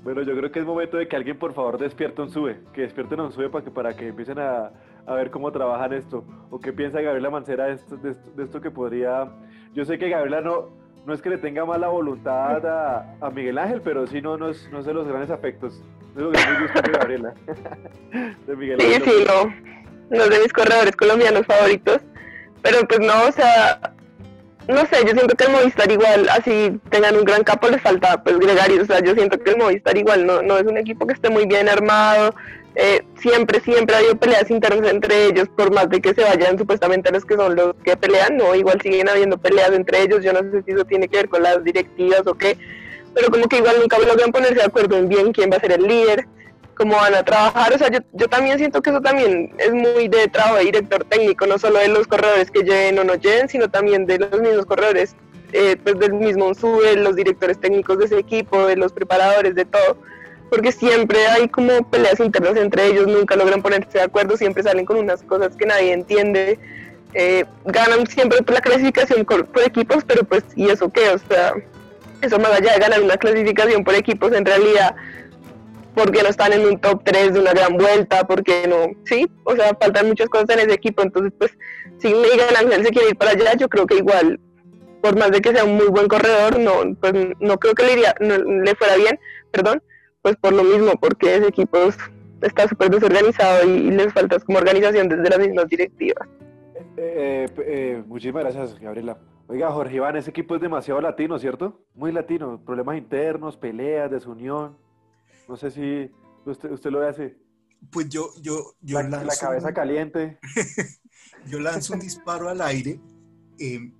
Bueno, 0.02 0.22
yo 0.22 0.34
creo 0.34 0.50
que 0.50 0.60
es 0.60 0.64
momento 0.64 0.96
de 0.96 1.08
que 1.08 1.16
alguien 1.16 1.38
por 1.38 1.52
favor 1.52 1.78
despierte 1.78 2.22
un 2.22 2.30
sube, 2.30 2.60
que 2.72 2.82
despierten 2.82 3.20
un 3.20 3.32
sube 3.32 3.50
para 3.50 3.64
que, 3.64 3.70
para 3.70 3.96
que 3.96 4.08
empiecen 4.08 4.38
a, 4.38 4.70
a 5.06 5.14
ver 5.14 5.30
cómo 5.30 5.52
trabajan 5.52 5.92
esto, 5.92 6.24
o 6.50 6.58
qué 6.58 6.72
piensa 6.72 7.00
Gabriela 7.00 7.30
Mancera 7.30 7.66
de 7.66 7.72
esto, 7.74 7.96
de 7.96 8.10
esto, 8.12 8.30
de 8.36 8.44
esto 8.44 8.60
que 8.60 8.70
podría... 8.70 9.30
Yo 9.74 9.84
sé 9.84 9.98
que 9.98 10.08
Gabriela 10.08 10.40
no, 10.40 10.70
no 11.06 11.14
es 11.14 11.22
que 11.22 11.30
le 11.30 11.38
tenga 11.38 11.64
mala 11.64 11.88
voluntad 11.88 12.64
a, 12.66 13.16
a 13.20 13.30
Miguel 13.30 13.58
Ángel, 13.58 13.80
pero 13.82 14.06
sí 14.06 14.20
no, 14.20 14.36
no, 14.36 14.48
es, 14.48 14.68
no 14.70 14.80
es 14.80 14.86
de 14.86 14.94
los 14.94 15.06
grandes 15.06 15.30
afectos. 15.30 15.82
No 16.14 16.20
es 16.20 16.26
lo 16.26 16.32
que 16.32 16.50
me 16.50 16.60
gusta 16.62 16.82
de 16.82 16.92
Gabriela. 16.92 17.34
de 18.46 18.56
Miguel 18.56 18.80
Ángel. 18.80 19.02
Sí, 19.02 19.10
sí, 19.10 19.24
no. 19.26 20.16
No 20.16 20.24
es 20.24 20.30
de 20.30 20.38
mis 20.40 20.52
corredores 20.52 20.96
colombianos 20.96 21.46
favoritos. 21.46 22.00
Pero 22.62 22.86
pues 22.86 23.00
no, 23.00 23.28
o 23.28 23.32
sea, 23.32 23.94
no 24.68 24.80
sé, 24.86 25.04
yo 25.06 25.12
siento 25.12 25.34
que 25.34 25.44
el 25.44 25.52
Movistar 25.52 25.90
igual, 25.90 26.28
así 26.28 26.78
tengan 26.90 27.16
un 27.16 27.24
gran 27.24 27.42
capo, 27.42 27.68
les 27.68 27.80
falta 27.80 28.22
pues 28.22 28.38
Gregario, 28.38 28.82
o 28.82 28.86
sea, 28.86 29.00
yo 29.00 29.14
siento 29.14 29.38
que 29.38 29.50
el 29.50 29.56
Movistar 29.56 29.96
igual 29.96 30.26
no, 30.26 30.42
no 30.42 30.58
es 30.58 30.64
un 30.64 30.76
equipo 30.76 31.06
que 31.06 31.14
esté 31.14 31.30
muy 31.30 31.46
bien 31.46 31.68
armado, 31.68 32.34
eh, 32.76 33.02
siempre, 33.18 33.60
siempre 33.60 33.96
ha 33.96 33.98
habido 33.98 34.16
peleas 34.16 34.50
internas 34.50 34.90
entre 34.90 35.26
ellos, 35.26 35.48
por 35.56 35.72
más 35.72 35.88
de 35.90 36.00
que 36.00 36.14
se 36.14 36.22
vayan 36.22 36.56
supuestamente 36.56 37.10
los 37.10 37.24
que 37.24 37.34
son 37.34 37.56
los 37.56 37.74
que 37.84 37.96
pelean, 37.96 38.36
no, 38.36 38.54
igual 38.54 38.80
siguen 38.80 39.08
habiendo 39.08 39.38
peleas 39.38 39.72
entre 39.72 40.02
ellos, 40.02 40.22
yo 40.22 40.32
no 40.32 40.40
sé 40.50 40.62
si 40.64 40.72
eso 40.72 40.84
tiene 40.84 41.08
que 41.08 41.16
ver 41.16 41.28
con 41.28 41.42
las 41.42 41.64
directivas 41.64 42.22
o 42.26 42.34
qué, 42.34 42.56
pero 43.14 43.30
como 43.30 43.48
que 43.48 43.58
igual 43.58 43.76
nunca 43.80 43.98
logran 43.98 44.30
ponerse 44.30 44.54
de 44.56 44.64
acuerdo 44.64 44.96
en 44.96 45.08
bien 45.08 45.32
quién 45.32 45.50
va 45.50 45.56
a 45.56 45.60
ser 45.60 45.72
el 45.72 45.82
líder, 45.82 46.26
cómo 46.80 46.96
van 46.96 47.14
a 47.14 47.22
trabajar, 47.22 47.74
o 47.74 47.76
sea, 47.76 47.90
yo, 47.90 47.98
yo 48.14 48.26
también 48.26 48.56
siento 48.56 48.80
que 48.80 48.88
eso 48.88 49.02
también 49.02 49.52
es 49.58 49.70
muy 49.70 50.08
de 50.08 50.28
trabajo 50.28 50.56
de 50.56 50.64
director 50.64 51.04
técnico, 51.04 51.46
no 51.46 51.58
solo 51.58 51.78
de 51.78 51.88
los 51.88 52.06
corredores 52.06 52.50
que 52.50 52.62
lleven 52.62 52.98
o 52.98 53.04
no 53.04 53.16
lleven, 53.16 53.50
sino 53.50 53.68
también 53.68 54.06
de 54.06 54.18
los 54.18 54.40
mismos 54.40 54.64
corredores, 54.64 55.14
eh, 55.52 55.76
pues 55.84 55.98
del 55.98 56.14
mismo 56.14 56.54
SUBE, 56.54 56.96
los 56.96 57.16
directores 57.16 57.60
técnicos 57.60 57.98
de 57.98 58.06
ese 58.06 58.18
equipo, 58.18 58.66
de 58.66 58.76
los 58.76 58.94
preparadores, 58.94 59.54
de 59.54 59.66
todo, 59.66 59.98
porque 60.48 60.72
siempre 60.72 61.26
hay 61.26 61.48
como 61.48 61.86
peleas 61.90 62.18
internas 62.18 62.56
entre 62.56 62.86
ellos, 62.86 63.06
nunca 63.06 63.36
logran 63.36 63.60
ponerse 63.60 63.98
de 63.98 64.04
acuerdo, 64.04 64.38
siempre 64.38 64.62
salen 64.62 64.86
con 64.86 64.96
unas 64.96 65.22
cosas 65.22 65.54
que 65.56 65.66
nadie 65.66 65.92
entiende, 65.92 66.58
eh, 67.12 67.44
ganan 67.66 68.06
siempre 68.06 68.40
por 68.40 68.54
la 68.54 68.62
clasificación 68.62 69.26
por 69.26 69.46
equipos, 69.66 70.02
pero 70.06 70.24
pues, 70.24 70.44
¿y 70.56 70.70
eso 70.70 70.90
qué? 70.90 71.10
O 71.10 71.18
sea, 71.18 71.52
eso 72.22 72.38
más 72.38 72.52
allá 72.52 72.72
de 72.72 72.78
ganar 72.78 73.02
una 73.02 73.18
clasificación 73.18 73.84
por 73.84 73.94
equipos, 73.94 74.32
en 74.32 74.46
realidad 74.46 74.96
porque 75.94 76.22
no 76.22 76.28
están 76.28 76.52
en 76.52 76.66
un 76.66 76.80
top 76.80 77.02
3 77.04 77.34
de 77.34 77.40
una 77.40 77.52
gran 77.52 77.76
vuelta, 77.76 78.26
porque 78.26 78.66
no, 78.68 78.94
sí, 79.04 79.28
o 79.44 79.54
sea, 79.54 79.76
faltan 79.80 80.08
muchas 80.08 80.28
cosas 80.28 80.50
en 80.50 80.60
ese 80.60 80.74
equipo, 80.74 81.02
entonces 81.02 81.32
pues 81.38 81.56
si 81.98 82.08
Miguel 82.08 82.56
Ángel 82.58 82.84
se 82.84 82.90
quiere 82.90 83.10
ir 83.10 83.16
para 83.16 83.32
allá, 83.32 83.54
yo 83.54 83.68
creo 83.68 83.86
que 83.86 83.96
igual, 83.96 84.40
por 85.02 85.18
más 85.18 85.30
de 85.30 85.40
que 85.40 85.52
sea 85.52 85.64
un 85.64 85.76
muy 85.76 85.88
buen 85.88 86.08
corredor, 86.08 86.58
no, 86.58 86.94
pues 87.00 87.12
no 87.40 87.58
creo 87.58 87.74
que 87.74 87.84
le, 87.84 87.92
iría, 87.92 88.14
no, 88.20 88.38
le 88.38 88.74
fuera 88.74 88.96
bien, 88.96 89.18
perdón, 89.50 89.82
pues 90.22 90.36
por 90.36 90.52
lo 90.52 90.64
mismo, 90.64 90.92
porque 91.00 91.36
ese 91.36 91.48
equipo 91.48 91.78
está 92.42 92.68
súper 92.68 92.90
desorganizado 92.90 93.68
y, 93.68 93.90
les 93.90 94.12
falta 94.12 94.38
como 94.40 94.58
organización 94.58 95.08
desde 95.08 95.28
las 95.28 95.38
mismas 95.38 95.68
directivas. 95.68 96.28
Eh, 96.96 97.46
eh, 97.58 98.02
muchísimas 98.06 98.44
gracias, 98.44 98.78
Gabriela. 98.78 99.18
Oiga, 99.48 99.70
Jorge 99.72 99.96
Iván, 99.96 100.16
ese 100.16 100.30
equipo 100.30 100.54
es 100.54 100.60
demasiado 100.60 101.00
latino, 101.00 101.38
¿cierto? 101.38 101.80
Muy 101.94 102.12
latino, 102.12 102.60
problemas 102.64 102.96
internos, 102.96 103.56
peleas, 103.56 104.10
desunión. 104.10 104.76
No 105.50 105.56
sé 105.56 105.72
si 105.72 106.08
usted, 106.46 106.70
usted 106.70 106.90
lo 106.90 107.00
ve 107.00 107.08
así. 107.08 107.24
Pues 107.90 108.08
yo, 108.08 108.30
yo, 108.40 108.76
yo 108.80 109.02
la, 109.02 109.24
la 109.24 109.34
cabeza 109.34 109.74
caliente. 109.74 110.38
yo 111.50 111.58
lanzo 111.58 111.94
un 111.94 111.98
disparo 111.98 112.48
al 112.48 112.60
aire. 112.60 113.00
Eh, 113.58 113.92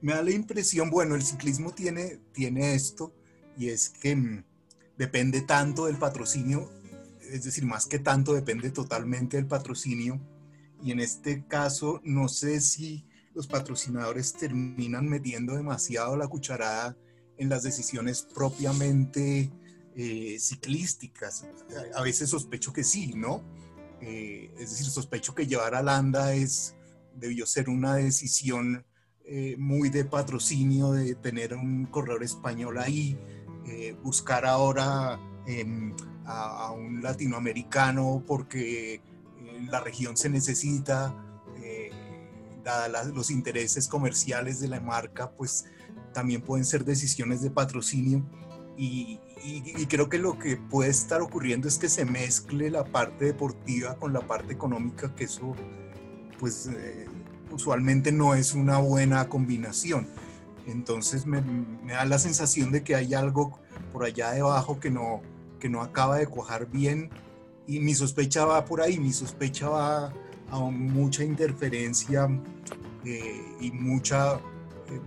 me 0.00 0.14
da 0.14 0.22
la 0.24 0.32
impresión, 0.32 0.90
bueno, 0.90 1.14
el 1.14 1.22
ciclismo 1.22 1.72
tiene, 1.72 2.18
tiene 2.32 2.74
esto, 2.74 3.14
y 3.56 3.68
es 3.68 3.88
que 3.88 4.16
mm, 4.16 4.44
depende 4.98 5.42
tanto 5.42 5.86
del 5.86 5.96
patrocinio, 5.96 6.68
es 7.20 7.44
decir, 7.44 7.64
más 7.64 7.86
que 7.86 8.00
tanto 8.00 8.34
depende 8.34 8.72
totalmente 8.72 9.36
del 9.36 9.46
patrocinio. 9.46 10.20
Y 10.82 10.90
en 10.90 10.98
este 10.98 11.46
caso, 11.46 12.00
no 12.02 12.26
sé 12.26 12.60
si 12.60 13.06
los 13.32 13.46
patrocinadores 13.46 14.32
terminan 14.32 15.08
metiendo 15.08 15.54
demasiado 15.54 16.16
la 16.16 16.26
cucharada 16.26 16.96
en 17.38 17.48
las 17.48 17.62
decisiones 17.62 18.22
propiamente 18.34 19.52
eh, 19.98 20.36
ciclísticas. 20.38 21.46
A 21.94 22.02
veces 22.02 22.28
sospecho 22.28 22.70
que 22.70 22.84
sí, 22.84 23.14
¿no? 23.14 23.42
Eh, 24.02 24.52
es 24.58 24.70
decir, 24.70 24.84
sospecho 24.86 25.34
que 25.34 25.46
llevar 25.46 25.74
a 25.74 25.82
Landa 25.82 26.34
es, 26.34 26.74
debió 27.14 27.46
ser 27.46 27.70
una 27.70 27.94
decisión 27.94 28.84
eh, 29.24 29.56
muy 29.58 29.88
de 29.88 30.04
patrocinio, 30.04 30.92
de 30.92 31.14
tener 31.14 31.54
un 31.54 31.86
corredor 31.86 32.22
español 32.22 32.78
ahí, 32.78 33.18
buscar 34.02 34.44
ahora 34.46 35.18
em, 35.46 35.92
a, 36.26 36.70
un 36.72 37.02
latinoamericano 37.02 38.22
porque 38.26 39.00
la 39.68 39.80
región 39.80 40.16
se 40.16 40.28
necesita, 40.28 41.14
dada 42.62 43.04
los 43.04 43.30
intereses 43.30 43.88
comerciales 43.88 44.60
de 44.60 44.68
la 44.68 44.80
marca, 44.80 45.30
pues 45.32 45.64
también 46.12 46.42
pueden 46.42 46.64
ser 46.64 46.84
decisiones 46.84 47.40
de 47.40 47.50
patrocinio. 47.50 48.24
Y, 48.76 49.20
y, 49.44 49.86
creo 49.86 50.08
que 50.08 50.18
lo 50.18 50.38
que 50.38 50.56
puede 50.56 50.90
estar 50.90 51.20
ocurriendo 51.20 51.68
es 51.68 51.78
que 51.78 51.88
se 51.88 52.04
mezcle 52.04 52.70
la 52.70 52.84
parte 52.84 53.26
deportiva 53.26 53.96
con 53.96 54.12
la 54.12 54.20
parte 54.20 54.52
económica, 54.52 55.14
que 55.14 55.24
eso 55.24 55.54
pues 56.38 56.66
eh, 56.66 57.06
usualmente 57.50 58.12
no 58.12 58.34
es 58.34 58.54
una 58.54 58.78
buena 58.78 59.28
combinación. 59.28 60.08
Entonces 60.66 61.26
me, 61.26 61.40
me, 61.40 61.92
da 61.92 62.04
la 62.04 62.18
sensación 62.18 62.72
de 62.72 62.82
que 62.82 62.94
hay 62.94 63.14
algo 63.14 63.58
por 63.92 64.04
allá 64.04 64.32
debajo 64.32 64.80
que 64.80 64.90
no, 64.90 65.22
que 65.60 65.68
no 65.68 65.82
acaba 65.82 66.16
de 66.16 66.26
cuajar 66.26 66.66
bien 66.66 67.10
y 67.66 67.80
mi 67.80 67.94
sospecha 67.94 68.44
va 68.44 68.64
por 68.64 68.80
ahí, 68.80 68.98
mi 68.98 69.12
sospecha 69.12 69.68
va 69.68 70.12
a 70.50 70.58
mucha 70.58 71.24
interferencia 71.24 72.28
eh, 73.04 73.42
y 73.60 73.70
mucha... 73.70 74.34
Eh, 74.34 75.00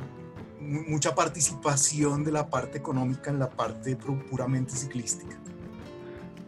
mucha 0.60 1.16
participación 1.16 2.24
de 2.24 2.32
la 2.32 2.47
parte 2.47 2.78
económica 2.78 3.30
en 3.30 3.39
la 3.39 3.49
parte 3.49 3.95
puramente 3.95 4.72
ciclística. 4.72 5.38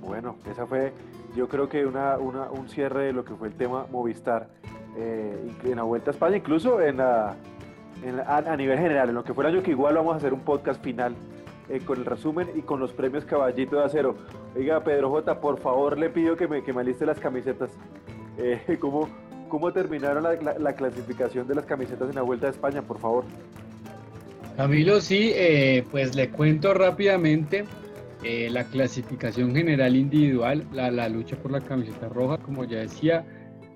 Bueno, 0.02 0.36
esa 0.50 0.66
fue 0.66 0.94
yo 1.36 1.48
creo 1.48 1.70
que 1.70 1.86
una, 1.86 2.18
una, 2.18 2.50
un 2.52 2.68
cierre 2.70 3.06
de 3.06 3.14
lo 3.14 3.24
que 3.24 3.34
fue 3.36 3.48
el 3.48 3.54
tema 3.54 3.86
Movistar 3.90 4.50
eh, 4.98 5.50
en 5.64 5.76
la 5.76 5.84
Vuelta 5.84 6.12
a 6.12 6.14
España, 6.14 6.38
incluso 6.38 6.82
en 6.82 6.98
la, 6.98 7.36
a, 8.28 8.58
nivel 8.58 8.78
general, 8.78 9.10
en 9.10 9.16
lo 9.16 9.24
que 9.24 9.34
fue 9.34 9.46
el 9.46 9.56
año 9.56 9.64
que 9.64 9.72
igual 9.72 9.96
vamos 9.96 10.14
a 10.14 10.18
hacer 10.18 10.34
un 10.34 10.42
podcast 10.42 10.84
final 10.84 11.16
eh, 11.70 11.80
con 11.86 12.00
el 12.00 12.06
resumen 12.06 12.50
y 12.56 12.62
con 12.62 12.80
los 12.80 12.92
premios 12.92 13.24
Caballito 13.24 13.78
de 13.78 13.86
Acero. 13.86 14.16
Oiga, 14.56 14.84
Pedro 14.84 15.10
J, 15.10 15.40
por 15.40 15.60
favor 15.60 15.98
le 15.98 16.10
pido 16.10 16.36
que 16.36 16.48
me, 16.48 16.64
que 16.64 16.74
me 16.74 16.82
aliste 16.82 17.06
las 17.06 17.20
camisetas. 17.20 17.72
Eh, 18.38 18.78
¿cómo, 18.82 19.08
¿Cómo 19.48 19.72
terminaron 19.72 20.24
la, 20.24 20.36
la 20.36 20.74
clasificación 20.74 21.48
de 21.48 21.56
las 21.56 21.66
camisetas 21.66 22.10
en 22.10 22.16
la 22.16 22.22
Vuelta 22.24 22.48
a 22.48 22.50
España, 22.50 22.82
por 22.82 23.00
favor? 23.00 23.24
Camilo, 24.62 25.02
sí, 25.02 25.32
eh, 25.34 25.84
pues 25.90 26.16
le 26.16 26.30
cuento 26.30 26.76
rápidamente 26.76 27.66
eh, 28.24 28.48
la 28.52 28.64
clasificación 28.64 29.56
general 29.56 29.96
individual, 29.96 30.68
la, 30.72 31.10
lucha 31.10 31.36
por 31.36 31.52
la 31.52 31.62
camiseta 31.62 32.08
roja, 32.10 32.38
como 32.38 32.64
ya 32.66 32.78
decía, 32.78 33.26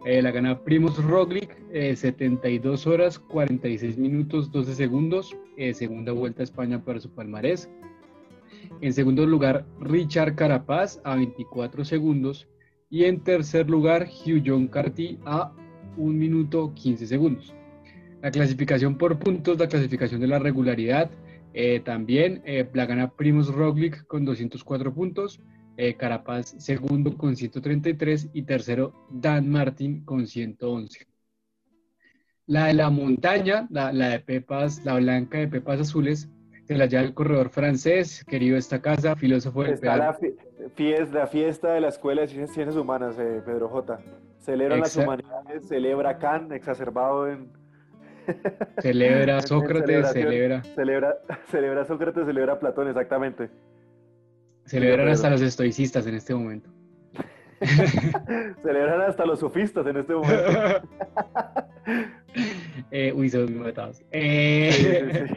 eh, 0.05 0.21
la 0.21 0.29
gana 0.29 0.63
Primus 0.63 1.03
Roglic, 1.03 1.57
72 1.71 2.85
horas, 2.85 3.17
46 3.17 3.97
minutos, 3.97 4.51
12 4.51 4.75
segundos. 4.75 5.35
segunda 5.73 6.11
vuelta 6.11 6.43
a 6.43 6.43
España 6.43 6.85
para 6.85 6.99
su 6.99 7.09
palmarés. 7.09 7.67
En 8.79 8.93
segundo 8.93 9.25
lugar, 9.25 9.65
Richard 9.79 10.35
Carapaz 10.35 11.01
a 11.03 11.15
24 11.15 11.83
segundos. 11.83 12.47
Y 12.91 13.05
en 13.05 13.23
tercer 13.23 13.71
lugar, 13.71 14.07
Hugh 14.07 14.43
John 14.45 14.69
a 15.25 15.51
1 15.97 16.13
minuto 16.13 16.75
15 16.75 17.07
segundos. 17.07 17.55
La 18.25 18.31
clasificación 18.31 18.97
por 18.97 19.19
puntos, 19.19 19.59
la 19.59 19.67
clasificación 19.67 20.19
de 20.19 20.25
la 20.25 20.39
regularidad, 20.39 21.11
eh, 21.53 21.79
también 21.81 22.41
eh, 22.43 22.67
la 22.73 22.87
gana 22.87 23.11
Primus 23.11 23.53
Roglic 23.53 24.07
con 24.07 24.25
204 24.25 24.95
puntos, 24.95 25.39
eh, 25.77 25.93
Carapaz 25.93 26.55
segundo 26.57 27.15
con 27.15 27.35
133 27.35 28.29
y 28.33 28.41
tercero 28.41 28.93
Dan 29.11 29.47
Martin 29.47 30.03
con 30.05 30.25
111. 30.25 31.05
La 32.47 32.65
de 32.65 32.73
la 32.73 32.89
montaña, 32.89 33.67
la, 33.69 33.91
de 33.91 34.19
Pepas, 34.21 34.83
la 34.83 34.95
blanca 34.95 35.37
de 35.37 35.47
Pepas 35.47 35.81
Azules, 35.81 36.27
se 36.63 36.73
la 36.73 36.87
lleva 36.87 37.03
el 37.03 37.13
corredor 37.13 37.49
francés, 37.51 38.25
querido 38.25 38.57
esta 38.57 38.81
casa, 38.81 39.15
filósofo 39.15 39.61
del 39.61 39.73
Está 39.73 39.97
la, 39.97 40.17
fiesta, 40.73 41.13
la 41.19 41.27
fiesta 41.27 41.73
de 41.73 41.79
la 41.79 41.89
Escuela 41.89 42.21
de 42.21 42.29
Ciencias 42.29 42.75
Humanas, 42.75 43.17
Pedro 43.17 43.69
J. 43.69 43.99
Celebra 44.39 44.77
las 44.77 44.97
humanidades, 44.97 45.67
celebra 45.67 46.17
Kant, 46.17 46.51
exacerbado 46.53 47.27
en, 47.27 47.64
Celebra 48.81 49.41
Sócrates, 49.41 50.11
celebra. 50.11 50.63
Celebra, 50.63 51.17
celebra 51.51 51.85
Sócrates, 51.85 52.25
celebra 52.25 52.59
Platón, 52.59 52.87
exactamente. 52.87 53.49
Celebran 54.65 55.09
hasta 55.09 55.29
los 55.29 55.41
estoicistas 55.41 56.07
en 56.07 56.15
este 56.15 56.33
momento. 56.33 56.69
Celebran 58.63 59.01
hasta 59.01 59.25
los 59.25 59.39
sofistas 59.39 59.85
en 59.87 59.97
este 59.97 60.13
momento. 60.13 60.89
eh, 62.91 63.13
uy, 63.15 63.31
muy 63.31 63.59
matados. 63.59 64.03
Eh, 64.11 65.27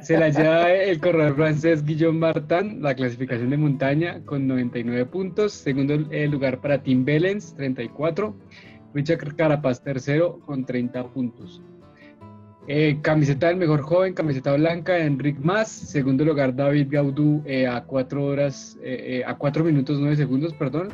se 0.00 0.18
la 0.18 0.28
lleva 0.28 0.72
el 0.72 1.00
corredor 1.00 1.36
francés 1.36 1.84
Guillaume 1.84 2.18
Martin, 2.18 2.82
la 2.82 2.94
clasificación 2.94 3.50
de 3.50 3.56
montaña, 3.56 4.20
con 4.24 4.46
99 4.46 5.06
puntos. 5.06 5.52
Segundo 5.52 5.94
el 6.10 6.30
lugar 6.30 6.60
para 6.60 6.82
Tim 6.82 7.04
Bellens, 7.04 7.54
34. 7.54 8.36
Richard 8.94 9.36
Carapaz, 9.36 9.82
tercero, 9.82 10.40
con 10.40 10.64
30 10.64 11.08
puntos. 11.08 11.62
Eh, 12.68 12.98
camiseta 13.00 13.46
del 13.46 13.56
mejor 13.56 13.82
joven, 13.82 14.12
camiseta 14.12 14.54
blanca, 14.54 14.98
Enric 14.98 15.38
Mas. 15.40 15.68
Segundo 15.68 16.24
lugar, 16.24 16.54
David 16.54 16.88
Gaudú 16.90 17.42
eh, 17.46 17.66
a 17.66 17.84
4 17.84 18.24
horas, 18.24 18.76
eh, 18.82 19.22
a 19.24 19.36
4 19.36 19.62
minutos 19.62 20.00
9 20.00 20.16
segundos, 20.16 20.52
perdón. 20.52 20.88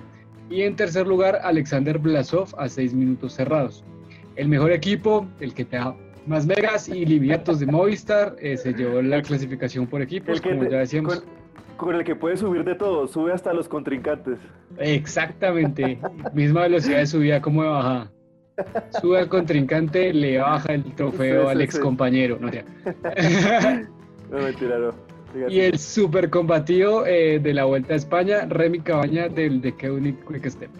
Y 0.51 0.63
en 0.63 0.77
tercer 0.77 1.07
lugar, 1.07 1.41
Alexander 1.43 1.99
Blasov 1.99 2.49
a 2.59 2.69
6 2.69 2.93
minutos 2.93 3.33
cerrados. 3.33 3.85
El 4.37 4.49
mejor 4.49 4.73
equipo, 4.73 5.27
el 5.41 5.55
que 5.55 5.65
te 5.65 5.77
da 5.77 5.97
más 6.27 6.47
megas 6.47 6.89
y 6.89 7.07
liviatos 7.07 7.59
de 7.59 7.67
Movistar, 7.67 8.37
se 8.39 8.75
llevó 8.75 9.01
la 9.01 9.23
clasificación 9.23 9.87
por 9.87 10.03
equipos, 10.03 10.41
como 10.43 10.65
ya 10.65 10.79
decíamos. 10.79 11.25
Con, 11.79 11.97
el 11.97 12.05
que 12.05 12.15
puede 12.15 12.37
subir 12.37 12.65
de 12.65 12.75
todo, 12.75 13.09
sube 13.09 13.33
hasta 13.33 13.53
los 13.53 13.69
contrincantes. 13.69 14.39
Exactamente, 14.79 15.99
misma 16.35 16.63
velocidad 16.63 16.99
de 16.99 17.07
subida 17.07 17.41
como 17.41 17.63
de 17.63 17.69
bajada. 17.71 18.12
Sube 19.01 19.19
al 19.19 19.29
contrincante, 19.29 20.13
le 20.13 20.39
baja 20.39 20.75
el 20.75 20.95
trofeo 20.95 21.49
al 21.49 21.61
ex 21.61 21.79
compañero. 21.79 22.39
No, 22.41 22.51
Y 25.49 25.61
el 25.61 25.79
super 25.79 26.29
combativo 26.29 27.07
eh, 27.07 27.39
de 27.39 27.55
la 27.55 27.65
Vuelta 27.65 27.95
a 27.95 27.97
España, 27.97 28.45
Remy 28.47 28.81
Cabaña 28.81 29.29
del 29.29 29.63
de 29.63 29.75
Keunig 29.75 30.23
Quick 30.27 30.47
Step. 30.47 30.71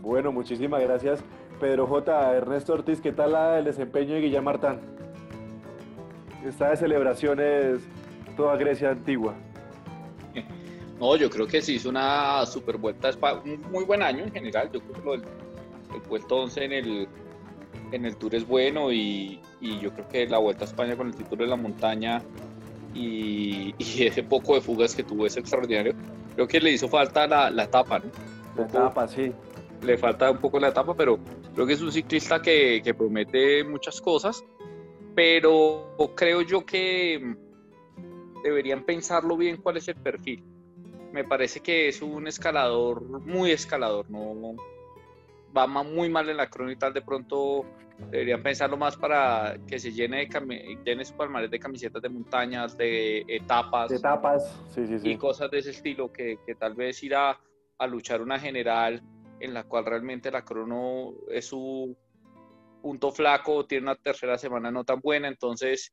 Bueno, 0.00 0.32
muchísimas 0.32 0.82
gracias. 0.82 1.22
Pedro 1.60 1.86
J. 1.86 2.34
Ernesto 2.34 2.72
Ortiz, 2.72 3.00
¿qué 3.00 3.12
tal 3.12 3.58
el 3.58 3.64
desempeño 3.64 4.14
de 4.14 4.22
Guillermo 4.22 4.46
Martán? 4.46 4.80
Está 6.44 6.70
de 6.70 6.76
celebraciones 6.76 7.82
toda 8.36 8.56
Grecia 8.56 8.90
antigua. 8.90 9.34
No, 10.98 11.16
yo 11.16 11.30
creo 11.30 11.46
que 11.46 11.62
sí 11.62 11.74
hizo 11.74 11.88
una 11.88 12.44
super 12.46 12.76
vuelta, 12.76 13.10
un 13.44 13.60
muy 13.70 13.84
buen 13.84 14.02
año 14.02 14.24
en 14.24 14.32
general. 14.32 14.70
Yo 14.72 14.80
creo 14.80 14.94
que 14.94 15.02
lo 15.02 15.12
del 15.12 15.22
el 15.94 16.00
puesto 16.02 16.36
11 16.36 16.64
en 16.64 16.72
el, 16.72 17.08
en 17.92 18.04
el 18.04 18.16
Tour 18.16 18.34
es 18.34 18.46
bueno 18.46 18.92
y, 18.92 19.40
yo 19.60 19.92
creo 19.92 20.08
que 20.08 20.26
la 20.26 20.38
Vuelta 20.38 20.64
a 20.64 20.66
España 20.66 20.96
con 20.96 21.08
el 21.08 21.14
título 21.14 21.44
de 21.44 21.50
la 21.50 21.56
montaña 21.56 22.22
y, 22.94 23.74
ese 23.78 24.22
poco 24.22 24.54
de 24.54 24.60
fugas 24.60 24.94
que 24.94 25.02
tuvo 25.02 25.26
es 25.26 25.36
extraordinario. 25.36 25.94
Creo 26.34 26.48
que 26.48 26.60
le 26.60 26.72
hizo 26.72 26.88
falta 26.88 27.26
la, 27.26 27.50
la 27.50 27.64
etapa, 27.64 27.98
¿no? 27.98 28.06
La 28.56 28.64
etapa, 28.64 29.06
sí. 29.08 29.32
Le 29.82 29.98
falta 29.98 30.30
un 30.30 30.38
poco 30.38 30.58
la 30.58 30.68
etapa, 30.68 30.94
pero 30.94 31.18
creo 31.54 31.66
que 31.66 31.72
es 31.74 31.82
un 31.82 31.92
ciclista 31.92 32.40
que, 32.40 32.80
que 32.82 32.94
promete 32.94 33.64
muchas 33.64 34.00
cosas, 34.00 34.44
pero 35.14 35.94
creo 36.14 36.42
yo 36.42 36.64
que 36.64 37.36
deberían 38.42 38.84
pensarlo 38.84 39.36
bien 39.36 39.56
cuál 39.58 39.76
es 39.76 39.88
el 39.88 39.96
perfil. 39.96 40.44
Me 41.12 41.24
parece 41.24 41.60
que 41.60 41.88
es 41.88 42.00
un 42.00 42.26
escalador, 42.26 43.02
muy 43.02 43.50
escalador, 43.50 44.10
no, 44.10 44.56
va 45.56 45.66
muy 45.66 46.08
mal 46.08 46.28
en 46.28 46.36
la 46.36 46.48
crónica 46.48 46.72
y 46.72 46.78
tal, 46.78 46.94
de 46.94 47.02
pronto 47.02 47.64
deberían 48.10 48.42
pensarlo 48.42 48.76
más 48.76 48.96
para 48.96 49.56
que 49.66 49.78
se 49.78 49.92
llene, 49.92 50.26
de 50.26 50.78
llene 50.84 51.04
su 51.04 51.14
palmarés 51.14 51.50
de 51.50 51.58
camisetas 51.58 52.02
de 52.02 52.08
montañas, 52.08 52.76
de 52.76 53.24
etapas. 53.28 53.90
De 53.90 53.96
etapas, 53.96 54.60
sí, 54.70 54.86
sí, 54.86 54.98
sí. 54.98 55.10
Y 55.10 55.16
cosas 55.16 55.50
de 55.50 55.58
ese 55.58 55.70
estilo, 55.70 56.12
que, 56.12 56.38
que 56.44 56.54
tal 56.54 56.74
vez 56.74 57.02
irá 57.02 57.38
a 57.78 57.86
luchar 57.86 58.20
una 58.20 58.38
general 58.38 59.02
en 59.40 59.54
la 59.54 59.64
cual 59.64 59.84
realmente 59.84 60.30
la 60.30 60.44
crono 60.44 61.14
es 61.28 61.46
su 61.46 61.96
punto 62.80 63.12
flaco, 63.12 63.66
tiene 63.66 63.84
una 63.84 63.96
tercera 63.96 64.38
semana 64.38 64.70
no 64.70 64.84
tan 64.84 65.00
buena, 65.00 65.28
entonces 65.28 65.92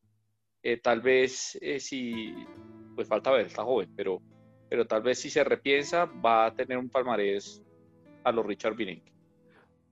eh, 0.64 0.78
tal 0.78 1.02
vez 1.02 1.58
eh, 1.62 1.80
si, 1.80 2.34
pues 2.96 3.08
falta 3.08 3.32
ver, 3.32 3.48
está 3.48 3.64
joven, 3.64 3.94
pero, 3.96 4.22
pero 4.70 4.86
tal 4.86 5.02
vez 5.02 5.20
si 5.20 5.30
se 5.30 5.44
repiensa 5.44 6.06
va 6.06 6.48
a 6.48 6.54
tener 6.54 6.78
un 6.78 6.90
palmarés 6.90 7.64
a 8.24 8.32
los 8.32 8.46
Richard 8.46 8.76
Virenque. 8.76 9.14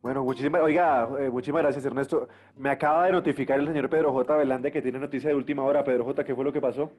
Bueno, 0.02 0.24
muchísimas, 0.24 0.62
oiga, 0.62 1.08
eh, 1.20 1.30
muchísimas 1.30 1.64
gracias 1.64 1.84
Ernesto. 1.86 2.28
Me 2.56 2.70
acaba 2.70 3.08
de 3.08 3.12
notificar 3.12 3.60
el 3.60 3.68
señor 3.68 3.90
Pedro 3.90 4.14
J. 4.14 4.38
Velande 4.38 4.72
que 4.72 4.82
tiene 4.82 5.00
noticia 5.00 5.30
de 5.30 5.36
última 5.36 5.64
hora. 5.64 5.84
Pedro 5.84 6.06
J., 6.06 6.24
¿qué 6.24 6.36
fue 6.36 6.46
lo 6.46 6.54
que 6.54 6.62
pasó? 6.62 6.92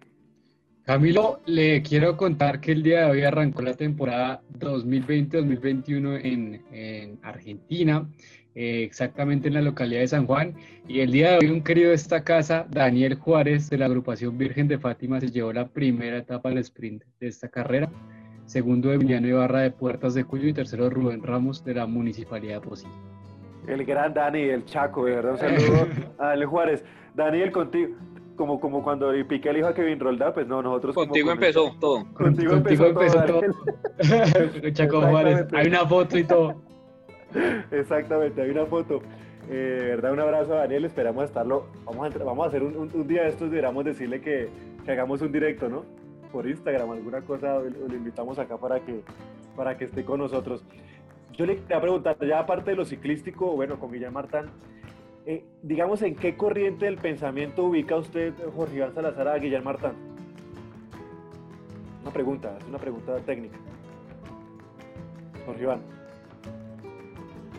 Camilo, 0.82 1.40
le 1.44 1.82
quiero 1.82 2.16
contar 2.16 2.61
que 2.61 2.72
el 2.72 2.82
día 2.82 3.05
de 3.05 3.11
hoy 3.11 3.22
arrancó 3.22 3.62
la 3.62 3.74
temporada 3.74 4.42
2020-2021 4.59 6.20
en, 6.24 6.62
en, 6.72 7.18
Argentina, 7.22 8.09
eh, 8.55 8.84
exactamente 8.84 9.49
en 9.49 9.55
la 9.55 9.62
localidad 9.62 10.01
de 10.01 10.09
San 10.09 10.26
Juan. 10.26 10.55
Y 10.88 11.01
el 11.01 11.12
día 11.12 11.32
de 11.32 11.38
hoy 11.38 11.51
un 11.51 11.62
querido 11.62 11.90
de 11.90 11.94
esta 11.94 12.24
casa, 12.24 12.66
Daniel 12.70 13.16
Juárez, 13.16 13.68
de 13.68 13.78
la 13.78 13.84
agrupación 13.84 14.38
Virgen 14.38 14.66
de 14.66 14.78
Fátima, 14.78 15.20
se 15.20 15.30
llevó 15.30 15.53
la 15.53 15.68
primera 15.68 16.18
etapa 16.18 16.49
del 16.49 16.59
sprint 16.59 17.05
de 17.20 17.28
esta 17.28 17.49
carrera 17.49 17.90
segundo 18.49 18.90
Emiliano 18.90 19.28
Ibarra 19.28 19.61
de 19.61 19.70
Puertas 19.70 20.14
de 20.14 20.24
Cuyo 20.24 20.49
y 20.49 20.55
tercero 20.55 20.88
Rubén 20.88 21.22
Ramos 21.22 21.62
de 21.64 21.74
la 21.74 21.86
Municipalidad 21.86 22.61
de 22.62 22.66
Pocí. 22.66 22.86
El 23.66 23.84
gran 23.84 24.14
Dani, 24.14 24.40
el 24.40 24.64
Chaco, 24.64 25.05
de 25.05 25.16
verdad, 25.16 25.32
un 25.32 25.38
saludo 25.38 25.86
a 26.18 26.28
Daniel 26.28 26.46
Juárez. 26.46 26.84
Daniel, 27.14 27.53
contigo, 27.53 27.94
como, 28.36 28.59
como 28.59 28.82
cuando 28.82 29.12
Piqué 29.28 29.53
le 29.53 29.59
dijo 29.59 29.68
a 29.68 29.74
Kevin 29.74 30.01
Roldán, 30.01 30.32
pues 30.32 30.46
no, 30.46 30.62
nosotros... 30.62 30.94
Contigo 30.94 31.30
empezó 31.30 31.76
todo. 31.78 32.07
Contigo, 32.14 32.55
empezó, 32.55 32.94
todo. 32.94 33.42
Chaco 34.72 35.03
Juárez, 35.03 35.46
hay 35.53 35.66
una 35.66 35.86
foto 35.86 36.16
y 36.16 36.24
todo. 36.24 36.62
Exactamente, 37.70 38.40
hay 38.40 38.49
una 38.49 38.64
foto. 38.64 39.03
Eh, 39.51 39.84
verdad, 39.90 40.12
un 40.12 40.20
abrazo 40.20 40.55
a 40.55 40.61
Daniel, 40.61 40.86
esperamos 40.86 41.24
estarlo. 41.24 41.66
Vamos 41.84 42.14
a, 42.14 42.24
vamos 42.24 42.46
a 42.46 42.49
hacer 42.49 42.62
un, 42.62 42.76
un, 42.76 43.07
día 43.07 43.24
de 43.24 43.28
estos, 43.28 43.51
deberíamos 43.51 43.84
decirle 43.84 44.22
que, 44.22 44.49
que 44.86 44.92
hagamos 44.92 45.20
un 45.20 45.32
directo, 45.32 45.68
¿no? 45.68 45.84
Por 46.29 46.49
Instagram, 46.49 46.91
alguna 46.91 47.22
cosa, 47.22 47.61
le 47.61 47.97
invitamos 47.97 48.39
acá 48.39 48.57
para 48.57 48.81
que, 48.81 49.03
para 49.57 49.76
que 49.76 49.85
esté 49.85 50.05
con 50.05 50.20
nosotros. 50.20 50.62
Yo 51.37 51.47
le 51.47 51.57
quería 51.57 51.81
preguntar, 51.81 52.16
ya 52.26 52.41
aparte 52.41 52.70
de 52.70 52.76
lo 52.76 52.85
ciclístico, 52.85 53.53
bueno, 53.55 53.79
con 53.79 53.93
Guillermo 53.93 54.14
Martán, 54.14 54.51
eh, 55.26 55.45
digamos, 55.62 56.03
¿en 56.03 56.16
qué 56.16 56.37
corriente 56.37 56.87
del 56.87 56.97
pensamiento 56.97 57.64
ubica 57.64 57.97
usted, 57.97 58.35
Jorge 58.57 58.76
Iván 58.76 58.95
Salazar, 58.95 59.29
a 59.29 59.39
Guillermo 59.39 59.66
Martán? 59.66 59.93
Una 62.03 62.12
pregunta, 62.12 62.57
es 62.59 62.66
una 62.66 62.79
pregunta 62.79 63.16
técnica. 63.18 63.59
Jorge 65.47 65.62
Iván. 65.62 65.81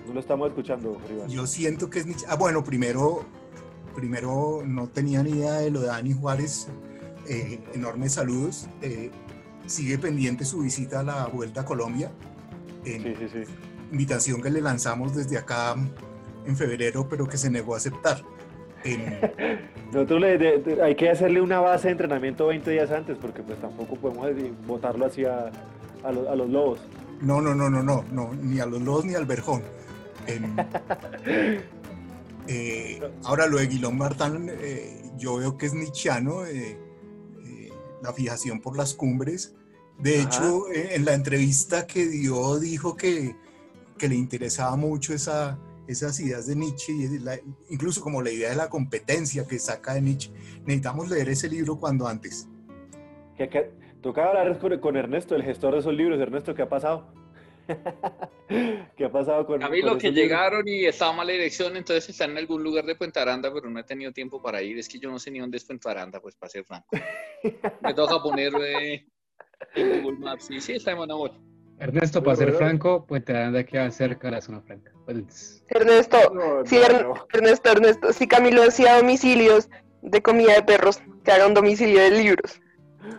No 0.08 0.14
lo 0.14 0.20
estamos 0.20 0.50
escuchando, 0.50 0.94
Jorge 0.94 1.14
Iván. 1.14 1.30
Yo 1.30 1.46
siento 1.48 1.90
que 1.90 2.00
es... 2.00 2.26
Ah, 2.28 2.36
bueno, 2.36 2.64
primero, 2.64 3.24
primero 3.96 4.64
no 4.66 4.88
tenía 4.88 5.22
ni 5.24 5.32
idea 5.32 5.54
de 5.54 5.72
lo 5.72 5.82
de 5.82 5.88
Dani 5.88 6.14
Juárez 6.14 6.70
eh, 7.30 7.60
enormes 7.74 8.14
saludos. 8.14 8.68
Eh, 8.82 9.12
sigue 9.68 9.98
pendiente 9.98 10.46
su 10.46 10.60
visita 10.60 11.02
a 11.02 11.04
la 11.04 11.28
Vuelta 11.28 11.62
a 11.62 11.66
Colombia. 11.66 12.12
Invitación 13.92 14.42
que 14.42 14.50
le 14.50 14.62
lanzamos 14.62 15.16
desde 15.16 15.38
acá 15.38 15.76
en 16.46 16.58
febrero, 16.58 17.08
pero 17.08 17.28
que 17.28 17.38
se 17.38 17.50
negó 17.50 17.76
a 17.76 17.78
aceptar. 17.78 18.24
Nosotros 19.94 20.22
le, 20.22 20.64
hay 20.84 20.96
que 20.96 21.10
hacerle 21.10 21.42
una 21.42 21.60
base 21.60 21.88
de 21.88 21.92
entrenamiento 21.94 22.48
20 22.48 22.72
días 22.72 22.92
antes, 22.92 23.18
porque 23.18 23.42
pues 23.44 23.60
tampoco 23.60 23.96
podemos 23.96 24.30
votarlo 24.66 25.06
hacia 25.06 25.52
a, 26.04 26.12
los 26.12 26.50
lobos. 26.50 26.80
No, 27.22 27.42
no, 27.42 27.54
no, 27.54 27.70
no, 27.70 27.84
no, 27.84 28.06
no, 28.12 28.34
ni 28.34 28.60
a 28.60 28.66
los 28.66 28.82
lobos 28.82 29.06
ni 29.06 29.16
al 29.16 29.26
verjón. 29.26 29.62
Eh, 32.52 33.00
ahora 33.26 33.46
lo 33.46 33.60
de 33.60 33.68
Guilón 33.68 33.96
Martán, 33.96 34.50
eh, 34.50 35.04
yo 35.18 35.38
veo 35.38 35.56
que 35.56 35.68
es 35.68 35.76
nichiano, 35.76 36.48
eh, 36.48 36.80
la 38.02 38.14
fijación 38.14 38.62
por 38.62 38.78
las 38.78 38.94
cumbres. 38.94 39.56
De 39.98 40.22
hecho, 40.22 40.64
en 40.74 41.04
la 41.04 41.14
entrevista 41.14 41.86
que 41.86 42.06
dio, 42.06 42.58
dijo 42.60 42.96
que, 42.96 43.36
que 43.98 44.08
le 44.08 44.16
interesaba 44.16 44.76
mucho 44.78 45.14
esa, 45.14 45.60
esas 45.88 46.20
ideas 46.20 46.48
de 46.48 46.56
Nietzsche, 46.56 46.94
y 46.94 47.20
incluso 47.74 48.02
como 48.02 48.22
la 48.22 48.32
idea 48.32 48.52
de 48.52 48.56
la 48.56 48.70
competencia 48.70 49.46
que 49.46 49.60
saca 49.60 49.96
de 49.96 50.02
Nietzsche. 50.02 50.32
Necesitamos 50.62 51.10
leer 51.10 51.30
ese 51.30 51.50
libro 51.50 51.78
cuando 51.78 52.08
antes. 52.08 52.48
¿Qué, 53.36 53.72
Toca 54.02 54.30
hablar 54.30 54.58
con, 54.80 54.96
Ernesto, 54.96 55.36
el 55.36 55.44
gestor 55.44 55.74
de 55.74 55.80
esos 55.80 55.94
libros. 55.94 56.20
Ernesto, 56.20 56.56
¿qué 56.56 56.62
ha 56.62 56.70
pasado? 56.70 57.08
¿Qué 58.98 59.06
ha 59.06 59.12
pasado 59.12 59.46
con 59.46 59.64
A 59.64 59.70
mí 59.70 59.82
lo 59.82 59.98
que 59.98 60.12
llegaron 60.12 60.68
y 60.68 60.86
estaba 60.86 61.14
mala 61.14 61.32
dirección, 61.32 61.78
entonces 61.78 62.10
están 62.10 62.32
en 62.32 62.38
algún 62.38 62.64
lugar 62.64 62.86
de 62.86 62.96
Puente 62.96 63.20
Aranda, 63.20 63.54
pero 63.54 63.70
no 63.70 63.80
he 63.80 63.84
tenido 63.84 64.12
tiempo 64.12 64.42
para 64.42 64.62
ir. 64.62 64.78
Es 64.78 64.90
que 64.90 65.00
yo 65.00 65.10
no 65.10 65.20
sé 65.20 65.32
ni 65.32 65.40
dónde 65.40 65.58
es 65.58 65.66
Puente 65.66 65.90
Aranda, 65.90 66.20
pues 66.20 66.36
para 66.36 66.50
ser 66.50 66.64
franco. 66.66 66.88
Me 67.82 67.94
toca 67.94 68.22
poner 68.22 68.54
eh, 68.62 69.06
en 69.76 70.04
Google 70.04 70.20
Maps. 70.20 70.46
Sí, 70.46 70.60
sí, 70.60 70.74
está 70.74 70.92
en 70.92 70.98
Monagüey. 70.98 71.32
Ernesto, 71.80 72.22
para 72.22 72.36
ser 72.36 72.52
franco, 72.54 73.06
Puente 73.06 73.32
Aranda 73.32 73.64
queda 73.64 73.90
cerca 73.92 74.28
de 74.28 74.32
la 74.32 74.42
zona 74.42 74.62
franca. 74.62 74.92
Pues, 75.06 75.64
Ernesto, 75.70 76.18
sí, 76.66 76.78
Ernesto, 77.34 77.72
Ernesto, 77.72 78.14
si 78.14 78.28
Camilo 78.28 78.64
hacía 78.64 78.98
domicilios 78.98 79.70
de 80.02 80.22
comida 80.22 80.56
de 80.56 80.64
perros, 80.64 81.02
que 81.24 81.32
haga 81.32 81.48
un 81.48 81.54
domicilio 81.54 82.02
de 82.02 82.12
libros. 82.12 82.60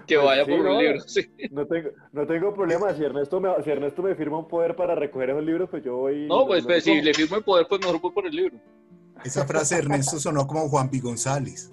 Que 0.07 0.16
vaya 0.16 0.45
por 0.45 0.61
un 0.61 0.78
libro, 0.78 1.01
No 1.51 1.66
tengo, 1.66 1.91
no 2.12 2.26
tengo 2.26 2.55
problema. 2.55 2.93
Si 2.95 3.03
Ernesto, 3.03 3.41
me, 3.41 3.51
si 3.62 3.70
Ernesto 3.70 4.03
me 4.03 4.14
firma 4.14 4.39
un 4.39 4.49
poder 4.49 4.76
para 4.76 4.95
recoger 4.95 5.31
esos 5.31 5.45
libros, 5.45 5.68
pues 5.70 5.83
yo 5.85 5.97
voy. 5.97 6.26
No, 6.26 6.47
pues, 6.47 6.64
pues 6.64 6.85
si 6.85 7.01
le 7.01 7.14
firmo 7.14 7.37
el 7.37 7.45
poder, 7.45 7.66
pues 7.68 7.81
mejor 7.81 8.01
voy 8.01 8.12
por 8.12 8.26
el 8.26 8.35
libro. 8.35 8.59
Esa 9.24 9.47
frase 9.47 9.76
de 9.76 9.83
Ernesto 9.83 10.18
sonó 10.18 10.47
como 10.47 10.68
Juan 10.68 10.91
P. 10.91 10.99
González. 11.01 11.70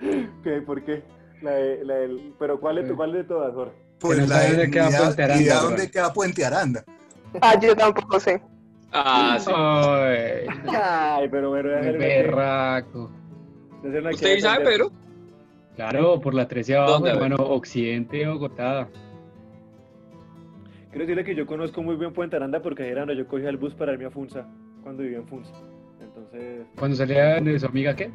¿Qué? 0.42 0.62
¿Por 0.62 0.84
qué? 0.84 1.02
La 1.42 1.52
la 1.82 2.08
pero 2.38 2.58
¿cuál 2.58 2.78
es, 2.78 2.90
cuál 2.92 3.12
de 3.12 3.24
todas, 3.24 3.52
Jorge? 3.54 3.74
Pues 3.98 4.28
la 4.28 4.40
de 4.40 4.70
queda 4.70 4.88
Puente 4.90 5.22
Aranda. 5.22 5.60
dónde 5.60 5.90
queda 5.90 6.12
Puente 6.12 6.44
Aranda? 6.44 6.84
Ah, 7.40 7.58
yo 7.60 7.74
tampoco 7.76 8.20
sé. 8.20 8.40
Ah, 8.92 9.38
sí. 9.40 9.50
Ay, 10.68 11.28
pero 11.30 11.50
bueno, 11.50 11.68
berraco. 11.68 13.10
¿Usted 13.82 14.40
sabe, 14.40 14.64
Pedro? 14.64 14.92
Claro, 15.76 16.20
por 16.20 16.34
la 16.34 16.46
13 16.46 16.76
abajo, 16.76 17.06
hermano, 17.06 17.36
Occidente, 17.36 18.26
Bogotá. 18.28 18.88
Quiero 20.90 21.06
decirle 21.06 21.24
que 21.24 21.34
yo 21.34 21.46
conozco 21.46 21.82
muy 21.82 21.96
bien 21.96 22.12
Puente 22.12 22.36
Aranda 22.36 22.62
porque 22.62 22.88
era 22.88 23.00
donde 23.00 23.16
yo 23.16 23.26
cogía 23.26 23.48
el 23.48 23.56
bus 23.56 23.74
para 23.74 23.92
irme 23.92 24.04
a 24.04 24.10
Funza, 24.10 24.46
cuando 24.82 25.02
vivía 25.02 25.18
en 25.18 25.26
Funza. 25.26 25.52
Entonces... 26.00 26.66
¿Cuando 26.78 26.96
salía 26.96 27.40
de 27.40 27.58
su 27.58 27.66
amiga 27.66 27.96
qué? 27.96 28.10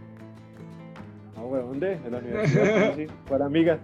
No, 1.35 1.47
güey, 1.47 1.61
¿dónde? 1.61 1.93
En 1.93 2.11
la 2.11 2.17
universidad, 2.19 2.95
sí. 2.95 3.07
¿Cuál 3.27 3.41
amiga? 3.41 3.79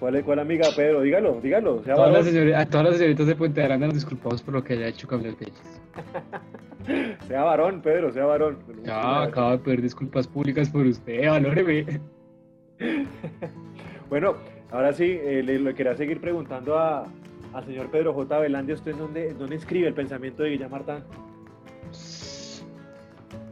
¿Cuál, 0.00 0.24
¿Cuál 0.24 0.38
amiga, 0.40 0.66
Pedro? 0.74 1.02
Dígalo, 1.02 1.40
dígalo. 1.40 1.84
Sea 1.84 1.94
todas 1.94 2.26
las 2.26 2.56
a 2.56 2.66
todas 2.66 2.86
las 2.86 2.96
señoritas 2.96 3.26
de 3.28 3.36
Puente 3.36 3.62
Aranda 3.62 3.86
nos 3.86 3.94
disculpamos 3.94 4.42
por 4.42 4.54
lo 4.54 4.64
que 4.64 4.72
haya 4.72 4.88
hecho 4.88 5.06
Camilo 5.06 5.36
Pérez. 5.36 5.80
sea 7.28 7.44
varón, 7.44 7.82
Pedro, 7.82 8.10
sea 8.10 8.24
varón. 8.24 8.58
Ya, 8.82 9.22
acabo 9.22 9.52
de 9.52 9.58
pedir 9.58 9.82
disculpas 9.82 10.26
públicas 10.26 10.70
por 10.70 10.86
usted, 10.86 11.28
valóreme. 11.28 12.00
bueno, 14.08 14.34
ahora 14.70 14.92
sí, 14.92 15.04
eh, 15.04 15.42
le, 15.42 15.74
quería 15.74 15.96
seguir 15.96 16.20
preguntando 16.20 16.78
a, 16.78 17.06
al 17.52 17.66
señor 17.66 17.90
Pedro 17.90 18.12
J. 18.14 18.38
Velandia, 18.38 18.74
¿usted 18.74 18.94
dónde, 18.94 19.34
dónde 19.34 19.56
escribe 19.56 19.88
el 19.88 19.94
pensamiento 19.94 20.42
de 20.42 20.50
Guillermo? 20.50 20.78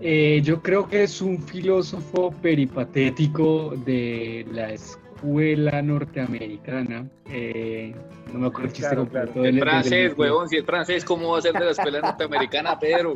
Eh, 0.01 0.41
yo 0.45 0.63
creo 0.63 0.89
que 0.89 1.03
es 1.03 1.21
un 1.21 1.43
filósofo 1.43 2.31
peripatético 2.41 3.75
de 3.85 4.47
la 4.53 4.73
escuela 4.73 5.08
norteamericana. 5.23 7.07
Eh, 7.31 7.95
no 8.33 8.39
me 8.39 8.47
acuerdo 8.49 8.69
el 8.69 8.73
chiste 8.73 8.97
completo. 8.97 9.43
francés, 9.61 10.15
huevón, 10.17 10.49
si 10.49 10.59
es 10.59 10.65
francés, 10.65 11.05
¿cómo 11.05 11.33
va 11.33 11.39
a 11.39 11.43
ser 11.43 11.53
de 11.55 11.65
la 11.65 11.71
escuela 11.71 12.01
norteamericana, 12.01 12.79
Pedro? 12.79 13.15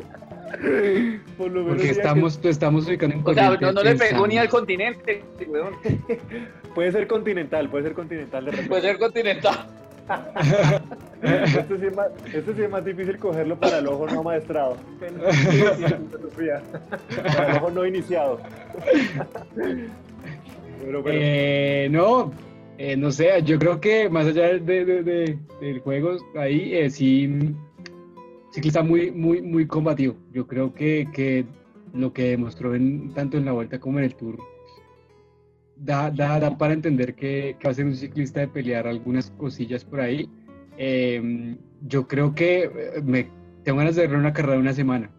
Porque 1.37 1.89
estamos, 1.89 2.39
estamos 2.43 2.87
ubicando 2.87 3.15
en 3.15 3.23
o 3.25 3.33
sea, 3.33 3.57
no, 3.59 3.71
no 3.71 3.83
le 3.83 3.95
pegó 3.95 4.27
ni 4.27 4.37
al 4.37 4.49
continente, 4.49 5.23
puede 6.75 6.91
ser 6.91 7.07
continental, 7.07 7.69
puede 7.69 7.85
ser 7.85 7.93
continental. 7.93 8.45
De 8.45 8.51
puede 8.63 8.81
ser 8.81 8.99
continental. 8.99 9.65
esto, 11.23 11.77
sí 11.77 11.85
es 11.85 11.95
más, 11.95 12.07
esto 12.33 12.53
sí 12.53 12.61
es 12.61 12.69
más 12.69 12.83
difícil 12.85 13.17
cogerlo 13.17 13.57
para 13.57 13.79
el 13.79 13.87
ojo 13.87 14.05
no 14.07 14.21
maestrado. 14.23 14.77
para 17.35 17.49
el 17.49 17.57
ojo 17.57 17.71
no 17.71 17.85
iniciado. 17.85 18.39
Eh, 21.05 21.87
no, 21.91 22.31
eh, 22.77 22.97
no 22.97 23.11
sé, 23.11 23.29
yo 23.43 23.59
creo 23.59 23.79
que 23.79 24.09
más 24.09 24.25
allá 24.25 24.57
de, 24.57 24.85
de, 24.85 25.37
del 25.61 25.79
juego, 25.79 26.17
ahí 26.35 26.73
eh, 26.73 26.89
sí 26.89 27.55
ciclista 28.51 28.83
muy, 28.83 29.11
muy, 29.11 29.41
muy 29.41 29.67
combativo. 29.67 30.15
Yo 30.31 30.47
creo 30.47 30.73
que, 30.73 31.07
que 31.13 31.45
lo 31.93 32.13
que 32.13 32.29
demostró 32.29 32.75
en, 32.75 33.13
tanto 33.13 33.37
en 33.37 33.45
la 33.45 33.51
vuelta 33.51 33.79
como 33.79 33.99
en 33.99 34.05
el 34.05 34.15
tour 34.15 34.37
da, 35.75 36.09
da, 36.11 36.39
da 36.39 36.57
para 36.57 36.73
entender 36.73 37.15
que, 37.15 37.55
que, 37.59 37.67
va 37.67 37.71
a 37.71 37.73
ser 37.73 37.85
un 37.85 37.95
ciclista 37.95 38.41
de 38.41 38.47
pelear 38.47 38.87
algunas 38.87 39.31
cosillas 39.31 39.83
por 39.85 40.01
ahí. 40.01 40.29
Em, 40.77 41.57
yo 41.87 42.07
creo 42.07 42.33
que 42.33 42.63
eh, 42.63 43.01
me 43.03 43.27
tengo 43.63 43.79
ganas 43.79 43.95
de 43.95 44.07
ver 44.07 44.17
una 44.17 44.33
carrera 44.33 44.53
de 44.53 44.59
una 44.59 44.73
semana, 44.73 45.11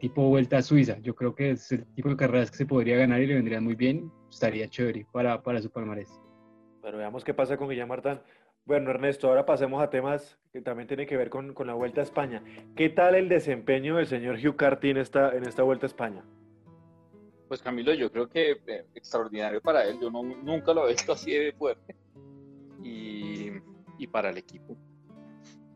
tipo 0.00 0.28
vuelta 0.28 0.58
a 0.58 0.62
Suiza. 0.62 0.98
Yo 1.00 1.14
creo 1.14 1.34
que 1.34 1.52
es 1.52 1.72
el 1.72 1.84
tipo 1.94 2.08
de 2.08 2.16
carreras 2.16 2.50
que 2.50 2.58
se 2.58 2.66
podría 2.66 2.96
ganar 2.96 3.20
y 3.20 3.26
le 3.26 3.34
vendría 3.34 3.60
muy 3.60 3.74
bien. 3.74 4.10
Estaría 4.30 4.68
chévere 4.68 5.06
para, 5.12 5.42
para 5.42 5.60
su 5.60 5.70
palmarés. 5.70 6.20
Pero 6.82 6.98
veamos 6.98 7.24
qué 7.24 7.34
pasa 7.34 7.56
con 7.56 7.68
Guillermo 7.68 7.94
Martán. 7.94 8.22
Bueno, 8.66 8.90
Ernesto, 8.90 9.28
ahora 9.28 9.46
pasemos 9.46 9.80
a 9.80 9.90
temas 9.90 10.38
que 10.52 10.60
también 10.60 10.88
tienen 10.88 11.06
que 11.06 11.16
ver 11.16 11.30
con, 11.30 11.54
la 11.66 11.74
Vuelta 11.74 12.00
a 12.00 12.04
España. 12.04 12.42
¿Qué 12.74 12.88
tal 12.88 13.14
el 13.14 13.28
desempeño 13.28 13.96
del 13.96 14.08
señor 14.08 14.38
Hugh 14.44 14.56
Carty 14.56 14.90
en 14.90 14.96
esta, 14.96 15.36
en 15.36 15.46
esta 15.46 15.62
Vuelta 15.62 15.86
a 15.86 15.88
España? 15.88 16.24
Pues 17.46 17.62
Camilo, 17.62 17.94
yo 17.94 18.10
creo 18.10 18.28
que 18.28 18.56
eh, 18.66 18.86
extraordinario 18.96 19.60
para 19.60 19.84
él. 19.84 20.00
Yo 20.00 20.10
nunca 20.10 20.74
lo 20.74 20.88
he 20.88 20.92
visto 20.92 21.12
así 21.12 21.30
de 21.30 21.52
fuerte. 21.52 21.94
Y, 22.82 23.52
para 24.10 24.30
el 24.30 24.38
equipo. 24.38 24.76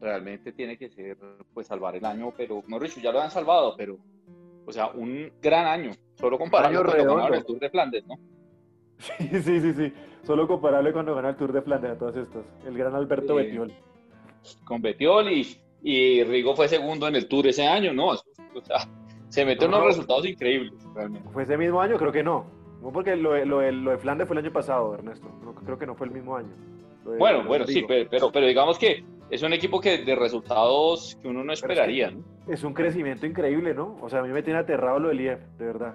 Realmente 0.00 0.52
tiene 0.52 0.76
que 0.76 0.90
ser, 0.90 1.16
pues, 1.52 1.66
salvar 1.66 1.94
el 1.94 2.04
año, 2.04 2.32
pero, 2.36 2.62
no, 2.66 2.78
dicho, 2.78 3.00
ya 3.00 3.12
lo 3.12 3.20
han 3.20 3.30
salvado, 3.30 3.74
pero, 3.76 3.98
o 4.66 4.72
sea, 4.72 4.88
un 4.88 5.32
gran 5.40 5.66
año. 5.66 5.92
Solo 6.14 6.38
comparado 6.38 6.84
con 6.84 7.34
el 7.34 7.44
Tour 7.44 7.58
de 7.58 7.70
Flandes, 7.70 8.06
¿no? 8.06 8.16
Sí, 9.00 9.28
sí, 9.42 9.60
sí, 9.60 9.72
sí. 9.72 9.92
Solo 10.22 10.46
comparable 10.46 10.92
cuando 10.92 11.14
gana 11.14 11.30
el 11.30 11.36
Tour 11.36 11.52
de 11.52 11.62
Flandes 11.62 11.92
a 11.92 11.98
todos 11.98 12.16
estos. 12.16 12.44
El 12.66 12.76
gran 12.76 12.94
Alberto 12.94 13.34
Betiol. 13.34 13.72
Con 14.64 14.82
Betiol 14.82 15.28
y, 15.82 16.24
Rigo 16.24 16.54
fue 16.54 16.68
segundo 16.68 17.08
en 17.08 17.16
el 17.16 17.26
Tour 17.26 17.46
ese 17.46 17.66
año, 17.66 17.92
¿no? 17.92 18.08
O 18.08 18.16
sea, 18.62 18.86
se 19.28 19.44
metió 19.44 19.68
unos 19.68 19.84
resultados 19.84 20.26
increíbles, 20.26 20.72
realmente. 20.94 21.28
¿Fue 21.30 21.44
ese 21.44 21.56
mismo 21.56 21.80
año? 21.80 21.96
Creo 21.96 22.12
que 22.12 22.22
no. 22.22 22.46
No 22.82 22.92
porque 22.92 23.16
lo, 23.16 23.32
de 23.32 23.98
Flandes 23.98 24.26
fue 24.26 24.36
el 24.38 24.44
año 24.44 24.52
pasado, 24.52 24.94
Ernesto. 24.94 25.28
creo 25.64 25.78
que 25.78 25.86
no 25.86 25.94
fue 25.94 26.06
el 26.06 26.12
mismo 26.12 26.36
año. 26.36 26.50
bueno, 27.18 27.44
bueno, 27.44 27.66
sí, 27.66 27.84
pero, 27.86 28.30
pero, 28.32 28.46
digamos 28.46 28.78
que 28.78 29.04
es 29.30 29.42
un 29.42 29.52
equipo 29.52 29.80
que 29.80 29.98
de 29.98 30.14
resultados 30.14 31.18
que 31.20 31.28
uno 31.28 31.44
no 31.44 31.52
esperaría, 31.52 32.10
¿no? 32.10 32.24
Es 32.48 32.64
un 32.64 32.74
crecimiento 32.74 33.26
increíble, 33.26 33.74
¿no? 33.74 33.98
O 34.00 34.08
sea, 34.08 34.20
a 34.20 34.22
mí 34.22 34.30
me 34.30 34.42
tiene 34.42 34.58
aterrado 34.58 34.98
lo 34.98 35.08
del 35.08 35.20
IEF, 35.20 35.40
de 35.58 35.66
verdad 35.66 35.94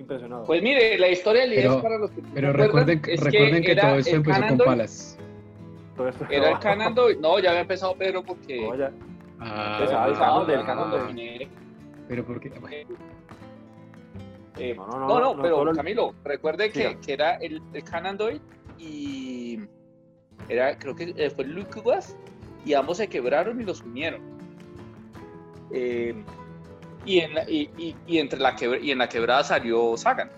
impresionado. 0.00 0.44
Pues 0.44 0.62
mire, 0.62 0.98
la 0.98 1.08
historia 1.08 1.42
del 1.42 1.54
IES 1.54 1.76
para 1.76 1.98
los 1.98 2.10
que 2.10 2.22
Pero 2.34 2.52
recuerden, 2.52 3.00
que, 3.00 3.16
recuerden 3.16 3.62
que, 3.62 3.76
todo 3.76 3.96
esto 3.96 4.16
empezó 4.16 4.46
con 4.48 4.58
Palas. 4.58 5.18
era 6.30 6.50
el 6.50 6.58
Canando, 6.58 7.08
no, 7.20 7.38
ya 7.38 7.50
había 7.50 7.62
empezado 7.62 7.94
Pedro 7.94 8.22
porque. 8.22 8.60
No, 8.60 8.76
ya. 8.76 8.90
Ah, 9.38 9.78
empezaba 9.80 10.06
el 10.52 10.64
Canando 10.64 11.06
del 11.06 11.48
Pero 12.08 12.24
porque. 12.24 12.52
Eh, 14.58 14.74
no, 14.74 14.86
no, 14.86 15.08
no, 15.08 15.20
no, 15.34 15.42
pero 15.42 15.72
Camilo, 15.72 16.14
recuerde 16.22 16.70
que, 16.70 16.98
que, 16.98 17.12
era 17.14 17.36
el, 17.36 17.62
el 17.72 17.82
Canandoid 17.82 18.40
y 18.78 19.60
era, 20.48 20.76
creo 20.78 20.94
que 20.94 21.14
eh, 21.16 21.30
fue 21.30 21.44
Lucas 21.44 22.16
y 22.64 22.74
ambos 22.74 22.98
se 22.98 23.08
quebraron 23.08 23.60
y 23.60 23.64
los 23.64 23.80
unieron. 23.82 24.20
Eh, 25.72 26.14
y 27.04 27.20
en 27.20 27.34
la, 27.34 27.48
y, 27.48 27.94
y, 28.06 28.18
entre 28.18 28.38
la 28.38 28.54
y 28.80 28.90
en 28.90 28.98
la 28.98 29.08
quebrada 29.08 29.44
salió 29.44 29.96
Sagan. 29.96 30.30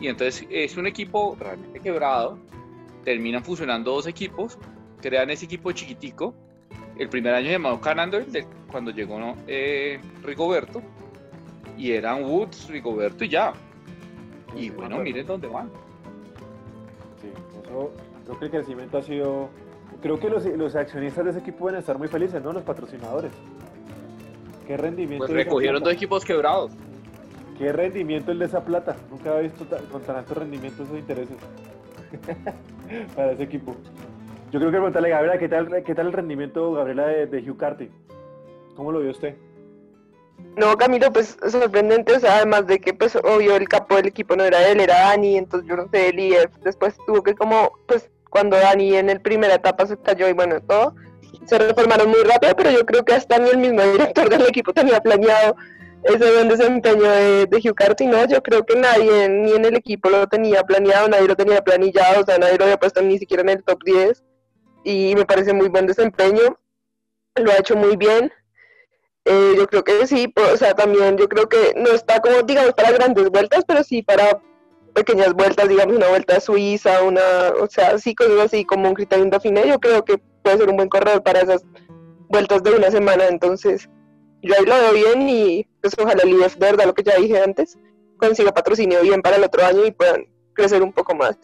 Y 0.00 0.08
entonces 0.08 0.46
es 0.50 0.76
un 0.76 0.86
equipo 0.86 1.36
realmente 1.38 1.80
quebrado, 1.80 2.38
terminan 3.04 3.42
fusionando 3.42 3.92
dos 3.92 4.06
equipos, 4.06 4.58
crean 5.00 5.30
ese 5.30 5.46
equipo 5.46 5.72
chiquitico. 5.72 6.34
El 6.96 7.08
primer 7.08 7.34
año 7.34 7.50
llamado 7.50 7.80
Canando, 7.80 8.18
cuando 8.70 8.90
llegó 8.90 9.36
eh, 9.46 10.00
Rigoberto, 10.22 10.82
y 11.76 11.92
eran 11.92 12.24
Woods, 12.24 12.68
Rigoberto 12.68 13.24
y 13.24 13.28
ya. 13.28 13.52
Y 14.56 14.70
bueno, 14.70 14.98
miren 14.98 15.26
dónde 15.26 15.46
van. 15.46 15.70
Sí, 17.20 17.28
eso, 17.52 17.92
creo 18.24 18.38
que 18.38 18.44
el 18.46 18.50
crecimiento 18.50 18.98
ha 18.98 19.02
sido. 19.02 19.48
Creo 20.02 20.18
que 20.18 20.28
los, 20.28 20.44
los 20.44 20.76
accionistas 20.76 21.24
de 21.24 21.30
ese 21.30 21.40
equipo 21.40 21.66
van 21.66 21.76
a 21.76 21.78
estar 21.78 21.98
muy 21.98 22.08
felices, 22.08 22.42
¿no? 22.42 22.52
Los 22.52 22.62
patrocinadores. 22.62 23.32
¿Qué 24.68 24.76
rendimiento? 24.76 25.24
Pues 25.24 25.30
recogieron 25.30 25.82
dos 25.82 25.94
equipos 25.94 26.26
quebrados. 26.26 26.72
Qué 27.56 27.72
rendimiento 27.72 28.32
el 28.32 28.38
de 28.38 28.44
esa 28.44 28.62
plata. 28.62 28.96
Nunca 29.10 29.30
había 29.30 29.50
visto 29.50 29.64
con 29.90 30.02
tan 30.02 30.16
alto 30.16 30.34
rendimiento 30.34 30.82
esos 30.82 30.98
intereses 30.98 31.38
para 33.16 33.32
ese 33.32 33.44
equipo. 33.44 33.74
Yo 34.52 34.58
creo 34.58 34.70
que 34.70 34.76
preguntarle, 34.76 35.08
Gabriela, 35.08 35.38
¿qué 35.38 35.48
tal, 35.48 35.82
qué 35.82 35.94
tal 35.94 36.08
el 36.08 36.12
rendimiento, 36.12 36.70
Gabriela, 36.74 37.06
de, 37.06 37.50
Hugh 37.50 37.56
Carty? 37.56 37.88
¿Cómo 38.76 38.92
lo 38.92 39.00
vio 39.00 39.10
usted? 39.10 39.36
No, 40.54 40.76
Camilo, 40.76 41.14
pues 41.14 41.38
sorprendente, 41.48 42.14
o 42.14 42.20
sea, 42.20 42.36
además 42.36 42.66
de 42.66 42.78
que, 42.78 42.92
pues, 42.92 43.16
obvio, 43.16 43.56
el 43.56 43.70
capo 43.70 43.96
del 43.96 44.08
equipo 44.08 44.36
no 44.36 44.44
era 44.44 44.68
él, 44.68 44.80
era 44.80 45.00
Dani, 45.00 45.38
entonces 45.38 45.66
yo 45.66 45.76
no 45.76 45.88
sé, 45.88 46.10
el 46.10 46.18
IF, 46.18 46.54
después 46.62 46.94
tuvo 47.06 47.22
que 47.22 47.34
como, 47.34 47.72
pues, 47.86 48.10
cuando 48.28 48.56
Dani 48.56 48.96
en 48.96 49.08
el 49.08 49.22
primera 49.22 49.54
etapa 49.54 49.86
se 49.86 49.96
cayó 49.96 50.28
y 50.28 50.34
bueno, 50.34 50.60
todo, 50.60 50.94
se 51.46 51.58
reformaron 51.58 52.08
muy 52.08 52.20
rápido, 52.20 52.54
pero 52.56 52.70
yo 52.70 52.84
creo 52.84 53.04
que 53.04 53.14
hasta 53.14 53.38
ni 53.38 53.50
el 53.50 53.58
mismo 53.58 53.82
director 53.82 54.28
del 54.28 54.42
equipo 54.42 54.72
tenía 54.72 55.00
planeado 55.00 55.56
ese 56.04 56.32
buen 56.32 56.48
desempeño 56.48 57.10
de, 57.10 57.46
de 57.46 57.56
Hugh 57.56 57.74
Carty, 57.74 58.06
¿no? 58.06 58.24
Yo 58.26 58.42
creo 58.42 58.64
que 58.64 58.76
nadie, 58.76 59.28
ni 59.28 59.52
en 59.52 59.64
el 59.64 59.76
equipo 59.76 60.08
lo 60.08 60.26
tenía 60.26 60.62
planeado, 60.62 61.08
nadie 61.08 61.26
lo 61.26 61.36
tenía 61.36 61.62
planillado, 61.62 62.22
o 62.22 62.24
sea, 62.24 62.38
nadie 62.38 62.58
lo 62.58 62.64
había 62.64 62.78
puesto 62.78 63.02
ni 63.02 63.18
siquiera 63.18 63.42
en 63.42 63.50
el 63.50 63.64
top 63.64 63.82
10, 63.84 64.22
y 64.84 65.14
me 65.16 65.24
parece 65.24 65.52
muy 65.52 65.68
buen 65.68 65.86
desempeño, 65.86 66.58
lo 67.34 67.50
ha 67.50 67.58
hecho 67.58 67.76
muy 67.76 67.96
bien, 67.96 68.32
eh, 69.24 69.54
yo 69.56 69.66
creo 69.66 69.84
que 69.84 70.06
sí, 70.06 70.32
o 70.52 70.56
sea, 70.56 70.74
también 70.74 71.16
yo 71.18 71.28
creo 71.28 71.48
que 71.48 71.74
no 71.76 71.90
está 71.90 72.20
como, 72.20 72.42
digamos, 72.42 72.72
para 72.72 72.92
grandes 72.92 73.28
vueltas, 73.28 73.64
pero 73.66 73.82
sí 73.82 74.02
para 74.02 74.40
pequeñas 74.94 75.34
vueltas, 75.34 75.68
digamos, 75.68 75.96
una 75.96 76.08
vuelta 76.08 76.36
a 76.36 76.40
Suiza, 76.40 77.02
una, 77.02 77.22
o 77.60 77.68
sea, 77.68 77.98
sí, 77.98 78.14
cosas 78.14 78.46
así 78.46 78.64
como 78.64 78.88
un 78.88 78.94
criterio 78.94 79.26
Dauphiné, 79.26 79.68
yo 79.68 79.78
creo 79.78 80.04
que 80.04 80.20
puede 80.48 80.58
ser 80.60 80.70
un 80.70 80.76
buen 80.76 80.88
corredor 80.88 81.22
para 81.22 81.40
esas 81.40 81.62
vueltas 82.28 82.62
de 82.62 82.72
una 82.72 82.90
semana, 82.90 83.26
entonces 83.26 83.88
yo 84.40 84.54
ahí 84.54 84.64
lo 84.64 84.74
veo 84.74 84.92
bien 84.94 85.28
y 85.28 85.66
pues 85.82 85.94
ojalá 85.98 86.22
el 86.22 86.30
IF, 86.30 86.56
verdad, 86.58 86.86
lo 86.86 86.94
que 86.94 87.02
ya 87.02 87.16
dije 87.16 87.38
antes, 87.38 87.78
consiga 88.16 88.52
patrocinio 88.52 89.02
bien 89.02 89.20
para 89.20 89.36
el 89.36 89.44
otro 89.44 89.62
año 89.62 89.84
y 89.84 89.90
puedan 89.90 90.26
crecer 90.54 90.82
un 90.82 90.92
poco 90.92 91.14
más. 91.14 91.36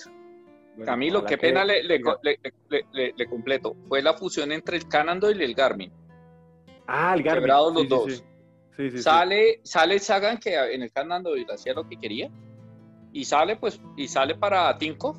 Camilo, 0.85 1.25
qué 1.25 1.37
pena 1.37 1.65
le, 1.65 1.83
le, 1.85 3.27
completo. 3.29 3.77
Fue 3.89 4.03
la 4.03 4.15
fusión 4.15 4.51
entre 4.51 4.79
el 4.79 4.89
Cannondale 4.89 5.43
y 5.43 5.45
el 5.45 5.55
Garmin. 5.55 5.93
Ah, 6.87 7.15
el 7.15 7.23
Garmin. 7.23 7.43
Quebrados 7.43 7.75
los 7.75 7.89
dos. 7.89 8.25
sale, 8.97 9.61
sale 9.63 9.99
Sagan 10.01 10.39
que 10.39 10.55
en 10.57 10.83
el 10.83 10.91
Cannondale 10.91 11.47
hacía 11.53 11.75
lo 11.75 11.87
que 11.87 11.97
quería 11.97 12.31
y 13.13 13.25
sale 13.25 13.57
pues 13.57 13.81
y 13.97 14.09
sale 14.09 14.35
para 14.35 14.77
Tinkoff 14.79 15.17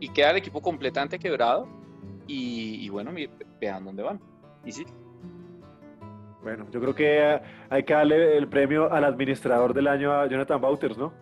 y 0.00 0.08
queda 0.10 0.30
el 0.30 0.36
equipo 0.38 0.62
completamente 0.62 1.18
quebrado 1.18 1.75
y, 2.26 2.88
bueno, 2.88 3.12
vean 3.60 3.84
dónde 3.84 4.02
van. 4.02 4.20
Y 4.64 4.72
sí. 4.72 4.84
Bueno, 6.42 6.66
yo 6.70 6.80
creo 6.80 6.94
que 6.94 7.40
hay 7.70 7.82
que 7.82 7.94
darle 7.94 8.36
el 8.36 8.48
premio 8.48 8.92
al 8.92 9.04
administrador 9.04 9.74
del 9.74 9.88
año 9.88 10.12
a 10.12 10.26
Jonathan 10.26 10.60
Bauters, 10.60 10.96
¿no? 10.96 11.12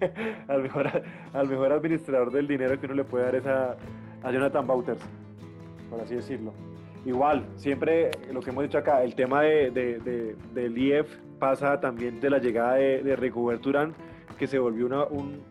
al, 0.48 0.62
mejor, 0.62 0.90
al 1.32 1.48
mejor 1.48 1.72
administrador 1.72 2.30
del 2.30 2.46
dinero 2.46 2.78
que 2.78 2.86
uno 2.86 2.94
le 2.94 3.04
puede 3.04 3.24
dar 3.24 3.34
es 3.36 3.46
a, 3.46 3.76
Jonathan 4.30 4.66
Bauters, 4.66 5.00
por 5.90 6.00
así 6.00 6.14
decirlo. 6.14 6.52
Igual, 7.04 7.46
siempre 7.56 8.10
lo 8.32 8.40
que 8.40 8.50
hemos 8.50 8.64
dicho 8.64 8.78
acá, 8.78 9.02
el 9.02 9.14
tema 9.14 9.42
de, 9.42 10.36
del 10.54 10.78
IEF 10.78 11.14
pasa 11.38 11.78
también 11.78 12.20
de 12.20 12.30
la 12.30 12.38
llegada 12.38 12.74
de, 12.76 13.02
de 13.02 14.12
que 14.38 14.46
se 14.46 14.58
volvió 14.58 14.86
una, 14.86 15.04
un, 15.04 15.42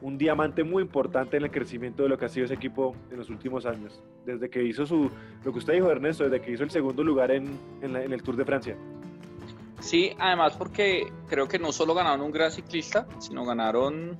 un, 0.00 0.18
diamante 0.18 0.64
muy 0.64 0.82
importante 0.82 1.36
en 1.36 1.44
el 1.44 1.50
crecimiento 1.50 2.02
de 2.02 2.08
lo 2.08 2.18
que 2.18 2.24
ha 2.24 2.28
sido 2.28 2.46
ese 2.46 2.54
equipo 2.54 2.94
en 3.10 3.18
los 3.18 3.30
últimos 3.30 3.66
años. 3.66 4.02
Desde 4.24 4.48
que 4.48 4.62
hizo 4.62 4.86
su, 4.86 5.10
lo 5.44 5.52
que 5.52 5.58
usted 5.58 5.74
dijo 5.74 5.90
Ernesto, 5.90 6.24
desde 6.24 6.40
que 6.40 6.52
hizo 6.52 6.64
el 6.64 6.70
segundo 6.70 7.02
lugar 7.02 7.30
en, 7.30 7.58
en, 7.82 7.96
el 7.96 8.22
Tour 8.22 8.36
de 8.36 8.44
Francia. 8.44 8.76
Sí, 9.80 10.12
además 10.18 10.54
porque 10.56 11.06
creo 11.28 11.46
que 11.46 11.58
no 11.58 11.72
solo 11.72 11.94
ganaron 11.94 12.22
un 12.22 12.32
gran 12.32 12.50
ciclista, 12.50 13.06
sino 13.18 13.44
ganaron, 13.44 14.16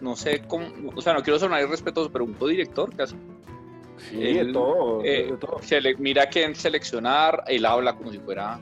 no 0.00 0.14
sé 0.14 0.42
cómo, 0.46 0.66
o 0.94 1.00
sea, 1.00 1.14
no 1.14 1.22
quiero 1.22 1.38
sonar 1.38 1.62
irrespetuoso, 1.62 2.10
pero 2.12 2.24
un 2.24 2.34
codirector 2.34 2.94
casi. 2.94 3.16
Sí, 3.96 4.16
de 4.16 4.52
todo. 4.52 5.02
Eh, 5.04 5.34
Se 5.62 5.80
le, 5.80 5.96
mira 5.96 6.26
quién 6.28 6.54
seleccionar, 6.54 7.42
él 7.48 7.64
habla 7.66 7.96
como 7.96 8.12
si 8.12 8.18
fuera 8.18 8.60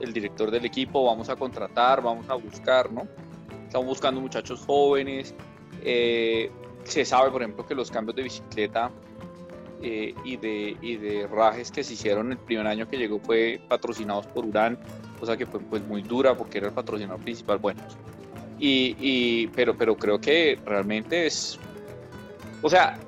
el 0.00 0.12
director 0.12 0.50
del 0.50 0.64
equipo, 0.64 1.04
vamos 1.04 1.28
a 1.28 1.36
contratar, 1.36 2.02
vamos 2.02 2.28
a 2.28 2.34
buscar, 2.34 2.90
¿no? 2.92 3.06
Estamos 3.66 3.86
buscando 3.86 4.20
muchachos 4.20 4.64
jóvenes. 4.64 5.34
Eh, 5.82 6.50
se 6.84 7.04
sabe, 7.04 7.30
por 7.30 7.42
ejemplo, 7.42 7.66
que 7.66 7.74
los 7.74 7.90
cambios 7.90 8.16
de 8.16 8.22
bicicleta 8.22 8.90
eh, 9.82 10.14
y, 10.24 10.36
de, 10.36 10.76
y 10.80 10.96
de 10.96 11.26
rajes 11.26 11.70
que 11.70 11.84
se 11.84 11.92
hicieron 11.94 12.32
el 12.32 12.38
primer 12.38 12.66
año 12.66 12.88
que 12.88 12.96
llegó 12.96 13.20
fue 13.20 13.60
patrocinados 13.68 14.26
por 14.26 14.44
Urán, 14.44 14.78
cosa 15.20 15.36
que 15.36 15.46
fue 15.46 15.60
pues, 15.60 15.86
muy 15.86 16.02
dura 16.02 16.36
porque 16.36 16.58
era 16.58 16.68
el 16.68 16.74
patrocinador 16.74 17.20
principal. 17.20 17.58
Bueno, 17.58 17.80
y, 18.58 18.96
y, 18.98 19.46
pero, 19.48 19.76
pero 19.76 19.96
creo 19.96 20.20
que 20.20 20.58
realmente 20.64 21.26
es. 21.26 21.58
O 22.62 22.68
sea, 22.68 22.98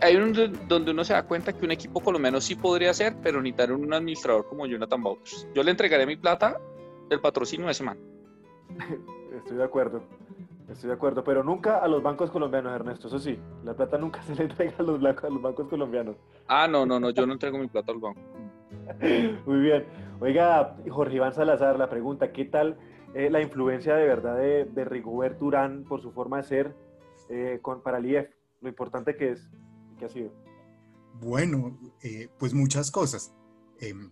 hay 0.00 0.16
un 0.16 0.32
donde 0.66 0.90
uno 0.90 1.04
se 1.04 1.12
da 1.12 1.24
cuenta 1.24 1.52
que 1.52 1.64
un 1.64 1.72
equipo 1.72 2.00
colombiano 2.00 2.40
sí 2.40 2.54
podría 2.54 2.94
ser, 2.94 3.16
pero 3.22 3.40
necesitar 3.42 3.72
un 3.72 3.92
administrador 3.92 4.46
como 4.48 4.66
Jonathan 4.66 5.02
Bauters. 5.02 5.46
Yo 5.54 5.62
le 5.62 5.70
entregaré 5.70 6.06
mi 6.06 6.16
plata 6.16 6.58
del 7.08 7.20
patrocinio 7.20 7.66
de 7.66 7.72
ese 7.72 7.84
man. 7.84 7.98
Estoy 9.36 9.56
de 9.58 9.64
acuerdo. 9.64 10.02
Estoy 10.68 10.88
de 10.88 10.94
acuerdo, 10.94 11.22
pero 11.22 11.44
nunca 11.44 11.78
a 11.78 11.88
los 11.88 12.02
bancos 12.02 12.30
colombianos, 12.30 12.72
Ernesto, 12.72 13.08
eso 13.08 13.18
sí, 13.18 13.38
la 13.64 13.74
plata 13.74 13.98
nunca 13.98 14.22
se 14.24 14.34
le 14.34 14.44
entrega 14.44 14.74
a 14.78 14.82
los, 14.82 15.02
a 15.02 15.28
los 15.28 15.42
bancos 15.42 15.68
colombianos. 15.68 16.16
Ah, 16.48 16.66
no, 16.66 16.86
no, 16.86 16.98
no, 16.98 17.10
yo 17.10 17.26
no 17.26 17.34
entrego 17.34 17.58
mi 17.58 17.68
plata 17.68 17.92
al 17.92 17.98
banco. 17.98 18.20
Muy 19.46 19.60
bien. 19.60 19.84
Oiga, 20.20 20.76
Jorge 20.88 21.16
Iván 21.16 21.32
Salazar, 21.32 21.78
la 21.78 21.88
pregunta, 21.88 22.32
¿qué 22.32 22.44
tal 22.46 22.78
eh, 23.14 23.30
la 23.30 23.40
influencia 23.42 23.94
de 23.94 24.06
verdad 24.06 24.36
de, 24.36 24.64
de 24.64 24.84
Rigobert 24.84 25.40
Urán 25.42 25.84
por 25.84 26.00
su 26.00 26.12
forma 26.12 26.38
de 26.38 26.42
ser 26.44 26.74
eh, 27.28 27.58
con, 27.60 27.82
para 27.82 27.98
el 27.98 28.06
IEF? 28.06 28.30
Lo 28.60 28.68
importante 28.68 29.16
que 29.16 29.32
es, 29.32 29.50
que 29.98 30.06
ha 30.06 30.08
sido. 30.08 30.32
Bueno, 31.20 31.78
eh, 32.02 32.28
pues 32.38 32.54
muchas 32.54 32.90
cosas. 32.90 33.34
Em, 33.80 34.10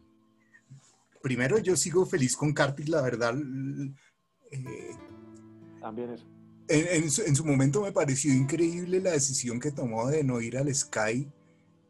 primero, 1.23 1.59
yo 1.59 1.77
sigo 1.77 2.05
feliz 2.07 2.37
con 2.37 2.53
Cartis, 2.53 2.89
la 2.89 3.03
verdad 3.03 3.35
eh, 4.51 4.97
También 5.81 6.11
eso. 6.11 6.27
En, 6.69 7.11
su, 7.11 7.45
momento 7.45 7.83
me 7.83 7.93
pareció 7.93 8.33
increíble 8.33 9.01
la 9.01 9.11
decisión 9.11 9.61
que 9.61 9.73
tomó 9.73 10.09
de 10.09 10.25
no 10.25 10.41
ir 10.41 10.57
al 10.57 10.73
Sky, 10.75 11.29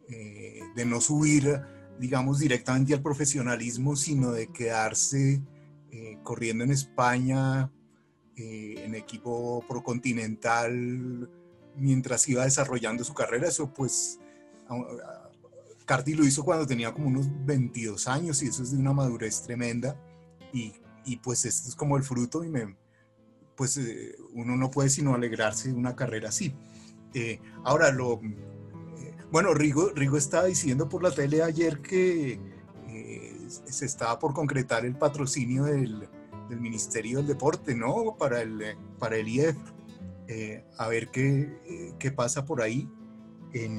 eh, 0.09 0.61
de 0.75 0.85
no 0.85 1.01
subir, 1.01 1.61
digamos, 1.99 2.39
directamente 2.39 2.95
al 2.95 3.03
profesionalismo, 3.03 3.97
sino 3.97 4.33
de 4.33 4.49
quedarse 4.49 5.43
eh, 5.91 6.19
corriendo 6.23 6.65
en 6.65 6.71
España, 6.71 7.71
en 8.35 8.95
equipo 8.95 9.65
procontinental, 9.69 11.31
mientras 11.77 12.29
iba 12.29 12.45
desarrollando 12.45 13.05
su 13.05 13.15
carrera. 13.15 13.49
Eso 13.49 13.73
pues, 13.73 14.19
Carti 15.85 16.15
lo 16.15 16.25
hizo 16.25 16.45
cuando 16.45 16.67
tenía 16.67 16.93
como 16.93 17.09
unos 17.09 17.29
22 17.45 18.09
años 18.09 18.43
y 18.43 18.49
eso 18.49 18.63
es 18.63 18.73
de 18.73 18.79
una 18.79 18.93
madurez 18.93 19.43
tremenda. 19.43 19.97
Y 20.53 20.73
y 21.05 21.17
pues 21.17 21.45
esto 21.45 21.69
es 21.69 21.75
como 21.75 21.97
el 21.97 22.03
fruto 22.03 22.45
y 22.45 22.49
me, 22.49 22.77
pues 23.57 23.77
eh, 23.77 24.17
uno 24.33 24.57
no 24.57 24.71
puede 24.71 24.89
sino 24.89 25.15
alegrarse 25.15 25.69
de 25.69 25.75
una 25.75 25.95
carrera 25.95 26.29
así. 26.31 26.55
Eh, 27.15 27.41
ahora, 27.65 27.91
lo, 27.93 28.15
eh, 28.15 29.15
bueno, 29.31 29.55
Rigo, 29.55 29.91
Rigo 29.91 30.17
estaba 30.17 30.47
diciendo 30.47 30.89
por 30.89 31.03
la 31.03 31.11
tele 31.11 31.43
ayer 31.43 31.81
que 31.81 32.41
se 33.67 33.87
estaba 33.87 34.19
por 34.19 34.35
concretar 34.35 34.85
el 34.85 34.97
patrocinio 34.97 35.65
del, 35.65 36.09
Ministerio 36.51 37.19
del 37.19 37.29
Deporte, 37.29 37.75
¿no? 37.75 38.15
Para 38.19 38.43
el, 38.43 38.77
para 38.99 39.17
el 39.17 39.27
IEF. 39.27 39.57
a 40.77 40.89
ver 40.89 41.09
qué, 41.09 41.95
qué, 41.99 42.13
pasa 42.13 42.45
por 42.45 42.61
ahí. 42.61 42.87
y, 43.55 43.79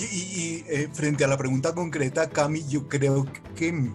y 0.00 0.64
frente 0.94 1.24
a 1.24 1.28
la 1.28 1.36
pregunta 1.36 1.74
concreta, 1.74 2.30
Cami, 2.30 2.66
yo 2.66 2.88
creo 2.88 3.26
que 3.54 3.92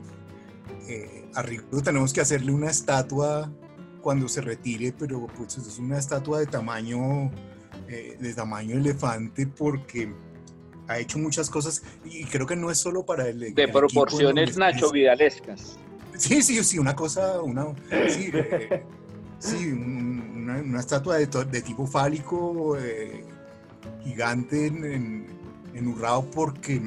a 1.35 1.43
tenemos 1.83 2.13
que 2.13 2.21
hacerle 2.21 2.51
una 2.51 2.69
estatua 2.69 3.51
cuando 4.01 4.27
se 4.27 4.41
retire, 4.41 4.93
pero 4.97 5.27
pues 5.27 5.57
es 5.57 5.79
una 5.79 5.97
estatua 5.97 6.39
de 6.39 6.47
tamaño, 6.47 7.31
eh, 7.87 8.17
de 8.19 8.33
tamaño 8.33 8.77
elefante 8.77 9.47
porque 9.47 10.13
ha 10.87 10.99
hecho 10.99 11.19
muchas 11.19 11.49
cosas 11.49 11.83
y 12.05 12.23
creo 12.25 12.47
que 12.47 12.55
no 12.55 12.71
es 12.71 12.77
solo 12.77 13.05
para 13.05 13.27
el... 13.27 13.53
De 13.53 13.67
proporciones 13.67 14.57
Nacho 14.57 14.91
Vidalescas. 14.91 15.77
Sí, 16.15 16.41
sí, 16.41 16.63
sí, 16.63 16.79
una 16.79 16.95
cosa, 16.95 17.41
una... 17.41 17.67
Sí, 18.09 18.31
eh, 18.33 19.73
una, 19.73 20.79
estatua 20.79 21.17
de, 21.17 21.27
de, 21.27 21.61
tipo 21.61 21.85
fálico 21.85 22.75
gigante 24.03 24.67
en, 24.67 24.85
en, 24.85 25.27
en 25.75 25.87
Urrao 25.87 26.25
porque 26.31 26.81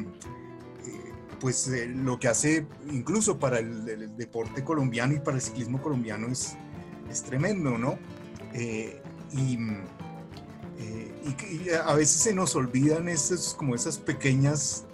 pues 1.40 1.66
eh, 1.68 1.88
lo 1.88 2.18
que 2.20 2.28
hace 2.28 2.66
incluso 2.90 3.38
para 3.38 3.58
el, 3.58 4.16
deporte 4.16 4.62
colombiano 4.62 5.14
y 5.14 5.20
para 5.20 5.38
el 5.38 5.42
ciclismo 5.42 5.82
colombiano 5.82 6.28
es, 6.28 6.56
es 7.10 7.22
tremendo, 7.22 7.78
¿no? 7.78 7.98
Eh, 8.52 9.02
eh, 10.78 11.12
y, 11.24 11.70
a 11.70 11.94
veces 11.94 12.22
se 12.22 12.34
nos 12.34 12.54
olvidan 12.54 13.08
esas, 13.08 13.54
como 13.54 13.74
esas 13.74 13.98
pequeñas, 13.98 14.84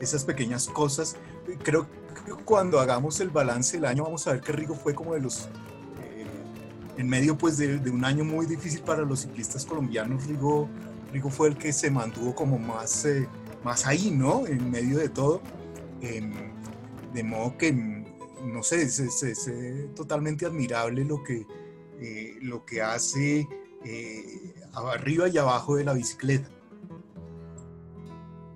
esas 0.00 0.24
pequeñas 0.24 0.68
cosas. 0.68 1.16
Creo, 1.62 1.88
cuando 2.44 2.80
hagamos 2.80 3.20
el 3.20 3.30
balance 3.30 3.76
del 3.76 3.86
año 3.86 4.04
vamos 4.04 4.26
a 4.26 4.32
ver 4.32 4.40
que 4.40 4.52
Rigo 4.52 4.74
fue 4.74 4.94
como 4.94 5.14
de 5.14 5.20
los 5.20 5.48
en 6.96 7.08
medio 7.08 7.36
pues 7.36 7.58
de, 7.58 7.90
un 7.90 8.04
año 8.04 8.24
muy 8.24 8.46
difícil 8.46 8.80
para 8.82 9.02
los 9.02 9.22
ciclistas 9.22 9.66
colombianos 9.66 10.26
Rigo, 10.26 10.68
Rigo 11.12 11.28
fue 11.28 11.48
el 11.48 11.56
que 11.56 11.72
se 11.72 11.90
mantuvo 11.90 12.36
como 12.36 12.56
más, 12.56 13.06
más 13.64 13.84
ahí, 13.86 14.12
¿no? 14.12 14.46
En 14.46 14.70
medio 14.70 14.98
de 14.98 15.08
todo. 15.08 15.42
De 17.12 17.22
modo 17.22 17.56
que, 17.56 17.72
no 17.72 18.62
sé, 18.62 18.82
es, 18.82 19.50
totalmente 19.94 20.46
admirable 20.46 21.04
lo 21.04 21.22
que, 21.22 21.46
eh, 22.00 22.36
lo 22.42 22.64
que 22.64 22.82
hace 22.82 23.48
arriba 24.74 25.28
y 25.28 25.38
abajo 25.38 25.76
de 25.76 25.84
la 25.84 25.94
bicicleta. 25.94 26.48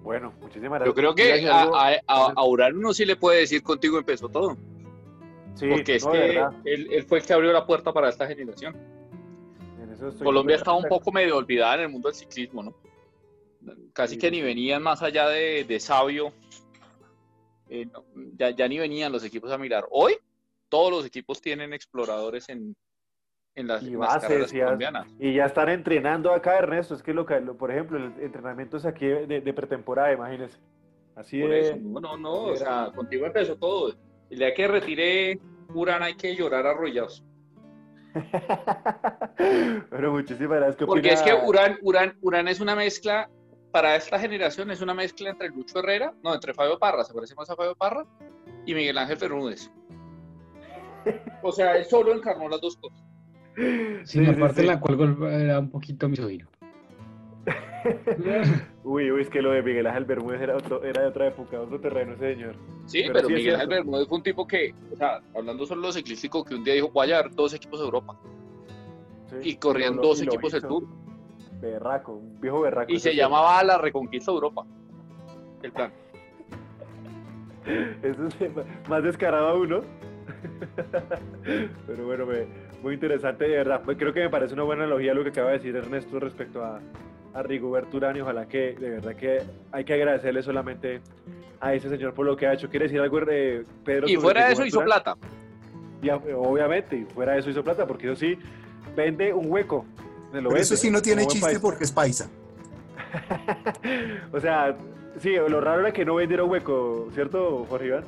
Bueno, 0.02 0.32
muchísimas 0.40 0.80
gracias. 0.80 0.86
Yo 0.86 0.94
creo 0.94 1.14
que 1.14 1.48
a, 1.50 2.00
a, 2.06 2.44
Urano 2.46 2.80
no 2.80 2.94
sí 2.94 3.04
le 3.04 3.16
puede 3.16 3.40
decir 3.40 3.62
contigo 3.62 3.98
empezó 3.98 4.28
todo. 4.28 4.56
Sí, 5.54 5.66
Porque 5.68 5.96
es 5.96 6.06
que 6.06 6.40
él, 6.64 7.04
fue 7.06 7.18
el 7.18 7.26
que 7.26 7.32
abrió 7.32 7.52
la 7.52 7.66
puerta 7.66 7.92
para 7.92 8.08
esta 8.08 8.26
generación. 8.26 8.74
Colombia 10.22 10.56
está 10.56 10.72
un 10.72 10.84
poco 10.84 11.10
medio 11.10 11.36
olvidada 11.36 11.74
en 11.74 11.80
el 11.80 11.88
mundo 11.88 12.08
del 12.08 12.16
ciclismo, 12.16 12.62
¿no? 12.62 12.74
Casi 13.92 14.16
que 14.16 14.30
ni 14.30 14.40
venían 14.40 14.82
más 14.82 15.02
allá 15.02 15.28
de, 15.28 15.78
sabio. 15.80 16.32
Eh, 17.70 17.86
ya, 18.36 18.50
ya 18.50 18.68
ni 18.68 18.78
venían 18.78 19.12
los 19.12 19.24
equipos 19.24 19.50
a 19.52 19.58
mirar. 19.58 19.86
Hoy 19.90 20.14
todos 20.68 20.90
los 20.90 21.06
equipos 21.06 21.40
tienen 21.40 21.72
exploradores 21.72 22.48
en, 22.48 22.76
en 23.54 23.66
las, 23.66 23.82
y 23.82 23.96
y 25.18 25.34
ya 25.34 25.46
están 25.46 25.68
entrenando 25.68 26.32
acá, 26.32 26.58
Ernesto. 26.58 26.94
Es 26.94 27.02
que, 27.02 27.12
lo, 27.12 27.26
por 27.26 27.70
ejemplo, 27.70 27.98
el 27.98 28.12
entrenamiento 28.22 28.76
es 28.76 28.86
aquí 28.86 29.06
de, 29.06 29.52
pretemporada, 29.52 30.12
imagínense. 30.12 30.58
Así 31.16 31.38
de. 31.38 31.76
no, 31.76 32.00
no, 32.00 32.16
no. 32.16 32.44
O 32.44 32.56
sea, 32.56 32.92
contigo 32.94 33.26
empezó 33.26 33.56
todo. 33.56 33.94
El 34.30 34.38
día 34.38 34.54
que 34.54 34.68
retiré 34.68 35.40
Urán 35.74 36.02
hay 36.02 36.14
que 36.14 36.34
llorar 36.36 36.66
arrollados. 36.66 37.24
Pero 39.90 40.12
muchísimas 40.12 40.58
gracias. 40.58 40.86
Porque 40.86 41.12
es 41.12 41.22
que 41.22 41.34
Urán, 41.34 41.78
Urán, 41.82 42.16
Urán 42.20 42.48
es 42.48 42.60
una 42.60 42.74
mezcla, 42.74 43.28
para 43.70 43.96
esta 43.96 44.18
generación, 44.18 44.70
es 44.70 44.80
una 44.80 44.94
mezcla 44.94 45.30
entre 45.30 45.48
Lucho 45.48 45.78
Herrera, 45.78 46.14
no, 46.22 46.34
entre 46.34 46.54
Fabio 46.54 46.78
Parra, 46.78 47.04
se 47.04 47.14
parece 47.14 47.34
más 47.34 47.50
a 47.50 47.56
Fabio 47.56 47.74
Parra, 47.74 48.06
y 48.66 48.74
Miguel 48.74 48.98
Ángel 48.98 49.16
Fernández. 49.16 49.70
O 51.42 51.52
sea, 51.52 51.76
él 51.76 51.84
solo 51.84 52.14
encarnó 52.14 52.48
las 52.48 52.60
dos 52.60 52.76
cosas. 52.76 53.02
Sí, 54.04 54.20
la 54.20 54.36
parte 54.36 54.60
en 54.60 54.66
la 54.68 54.80
cual 54.80 55.16
era 55.22 55.58
un 55.58 55.70
poquito 55.70 56.08
misógino. 56.08 56.48
uy, 58.84 59.10
uy, 59.10 59.22
es 59.22 59.30
que 59.30 59.40
lo 59.40 59.52
de 59.52 59.62
Miguel 59.62 59.86
Ángel 59.86 60.04
Bermúdez 60.04 60.40
era, 60.40 60.56
era 60.82 61.02
de 61.02 61.08
otra 61.08 61.28
época, 61.28 61.60
otro 61.60 61.80
terreno 61.80 62.14
ese 62.14 62.34
señor. 62.34 62.56
Sí, 62.86 63.04
pero, 63.12 63.28
Miguel 63.28 63.54
Ángel 63.54 63.68
Bermúdez 63.68 64.08
fue 64.08 64.18
un 64.18 64.22
tipo 64.22 64.46
que, 64.46 64.74
o 64.92 64.96
sea, 64.96 65.20
hablando 65.34 65.66
solo 65.66 65.82
de 65.82 65.86
lo 65.88 65.92
ciclístico, 65.92 66.44
que 66.44 66.54
un 66.54 66.64
día 66.64 66.74
dijo, 66.74 66.90
voy 66.90 67.04
a 67.04 67.06
llevar 67.08 67.34
dos 67.34 67.54
equipos 67.54 67.80
de 67.80 67.86
Europa. 67.86 68.18
y 69.42 69.56
corrían 69.56 69.96
dos 69.96 70.22
equipos 70.22 70.52
del 70.52 70.62
Tour. 70.62 70.86
Berraco, 71.60 72.12
un 72.12 72.40
viejo 72.40 72.60
berraco. 72.60 72.92
Y 72.92 72.98
se 72.98 73.14
llamaba 73.14 73.62
la 73.64 73.78
Reconquista 73.78 74.30
de 74.30 74.36
Europa. 74.36 74.64
El 75.62 75.72
plan. 75.72 75.92
Eso 78.02 78.26
es 78.26 78.88
más 78.88 79.02
descarado 79.02 79.48
aún, 79.48 79.68
¿no? 79.68 79.80
Pero 81.86 82.06
bueno, 82.06 82.26
muy 82.82 82.94
interesante, 82.94 83.48
de 83.48 83.56
verdad. 83.56 83.82
Pues 83.84 83.98
creo 83.98 84.12
que 84.12 84.20
me 84.20 84.30
parece 84.30 84.54
una 84.54 84.62
buena 84.62 84.84
analogía 84.84 85.14
lo 85.14 85.24
que 85.24 85.30
acaba 85.30 85.48
de 85.48 85.58
decir 85.58 85.76
Ernesto 85.76 86.20
respecto 86.20 86.64
a, 86.64 86.80
a 87.34 87.42
Rigobert 87.42 87.92
Urán 87.92 88.16
y 88.16 88.20
ojalá 88.20 88.46
que 88.46 88.74
de 88.74 88.90
verdad 88.90 89.16
que 89.16 89.42
hay 89.72 89.84
que 89.84 89.94
agradecerle 89.94 90.42
solamente 90.42 91.00
a 91.60 91.74
ese 91.74 91.88
señor 91.88 92.14
por 92.14 92.26
lo 92.26 92.36
que 92.36 92.46
ha 92.46 92.54
hecho. 92.54 92.68
¿Quiere 92.68 92.84
decir 92.84 93.00
algo, 93.00 93.20
eh, 93.28 93.64
Pedro? 93.84 94.08
Y 94.08 94.16
fuera 94.16 94.46
de 94.46 94.52
eso 94.52 94.64
hizo 94.64 94.84
plata. 94.84 95.16
Y, 96.00 96.10
obviamente, 96.10 96.96
y 96.96 97.04
fuera 97.04 97.32
de 97.32 97.40
eso 97.40 97.50
hizo 97.50 97.64
plata, 97.64 97.86
porque 97.86 98.06
eso 98.06 98.16
sí, 98.16 98.38
vende 98.94 99.32
un 99.32 99.50
hueco. 99.50 99.84
Eso 100.56 100.76
sí 100.76 100.90
no 100.90 101.00
tiene 101.00 101.26
chiste 101.26 101.60
porque 101.60 101.84
es 101.84 101.92
paisa. 101.92 102.28
o 104.32 104.40
sea, 104.40 104.76
sí, 105.20 105.34
lo 105.34 105.60
raro 105.60 105.80
era 105.80 105.92
que 105.92 106.04
no 106.04 106.16
vendiera 106.16 106.44
un 106.44 106.50
hueco, 106.50 107.08
¿cierto, 107.14 107.66
Jorge 107.68 107.86
Iván? 107.86 108.04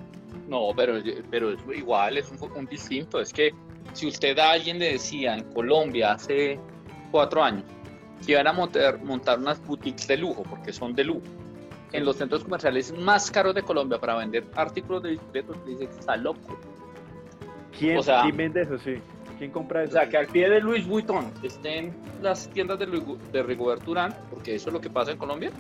No, 0.49 0.71
pero, 0.77 0.95
pero 1.31 1.53
es 1.53 1.61
igual, 1.75 2.19
es 2.19 2.31
un, 2.31 2.67
distinto. 2.67 3.21
Es 3.21 3.33
que 3.33 3.53
si 3.93 4.07
usted 4.07 4.39
a 4.39 4.53
alguien 4.53 4.79
le 4.79 4.93
decía 4.93 5.37
en 5.37 5.45
Colombia 5.53 6.13
hace 6.13 6.59
cuatro 7.11 7.43
años 7.43 7.65
que 8.25 8.33
iban 8.33 8.47
a 8.47 8.53
montar, 8.53 9.03
montar 9.03 9.39
unas 9.39 9.65
boutiques 9.65 10.07
de 10.07 10.17
lujo, 10.19 10.43
porque 10.43 10.73
son 10.73 10.95
de 10.95 11.05
lujo, 11.05 11.23
en 11.93 12.05
los 12.05 12.17
centros 12.17 12.45
comerciales 12.45 12.93
más 12.99 13.31
caros 13.31 13.55
de 13.55 13.63
Colombia 13.63 13.99
para 13.99 14.17
vender 14.17 14.45
artículos 14.55 15.03
de 15.03 15.11
bicicletas, 15.11 15.57
dice 15.67 15.87
que 15.87 15.99
está 15.99 16.17
loco. 16.17 16.59
¿Quién, 17.77 18.01
vende 18.37 18.63
eso? 18.63 18.79
Sí. 18.79 18.97
¿Quién 19.41 19.53
compra 19.53 19.85
eso? 19.85 19.93
O 19.93 19.95
sea, 19.95 20.07
que 20.07 20.19
al 20.19 20.27
pie 20.27 20.51
de 20.51 20.61
Luis 20.61 20.87
Vuitton 20.87 21.33
estén 21.43 21.95
las 22.21 22.51
tiendas 22.51 22.79
de, 22.79 22.87
de 23.33 23.43
Rigobert 23.43 23.89
Urán, 23.89 24.15
porque 24.29 24.55
eso 24.55 24.69
es 24.69 24.75
lo 24.75 24.83
que 24.83 24.91
pasa 24.91 25.13
en 25.13 25.17
Colombia, 25.17 25.51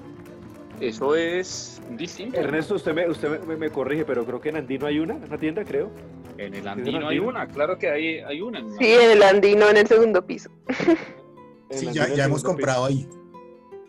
eso 0.81 1.16
es 1.16 1.81
distinto. 1.93 2.39
Ernesto, 2.39 2.74
usted 2.74 2.93
me, 2.93 3.09
usted 3.09 3.41
me, 3.41 3.70
corrige, 3.70 4.05
pero 4.05 4.26
creo 4.26 4.39
que 4.39 4.51
en 4.51 4.57
Andino 4.57 4.85
hay 4.85 4.99
una, 4.99 5.14
en 5.14 5.24
una 5.24 5.39
tienda, 5.39 5.64
creo. 5.64 5.91
En 6.37 6.53
el 6.53 6.68
Andino 6.68 7.09
hay 7.09 7.20
una, 7.20 7.49
claro 7.49 7.78
que 7.78 7.89
hay, 7.89 8.18
hay 8.18 8.43
una. 8.43 8.61
sí, 8.78 8.85
en 8.85 9.12
el 9.12 9.22
Andino, 9.22 9.70
en 9.70 9.78
el 9.78 9.87
segundo 9.87 10.26
piso. 10.26 10.51
sí, 11.70 11.89
ya, 11.91 12.07
ya 12.14 12.26
hemos 12.26 12.45
comprado 12.45 12.85
ahí. 12.85 13.09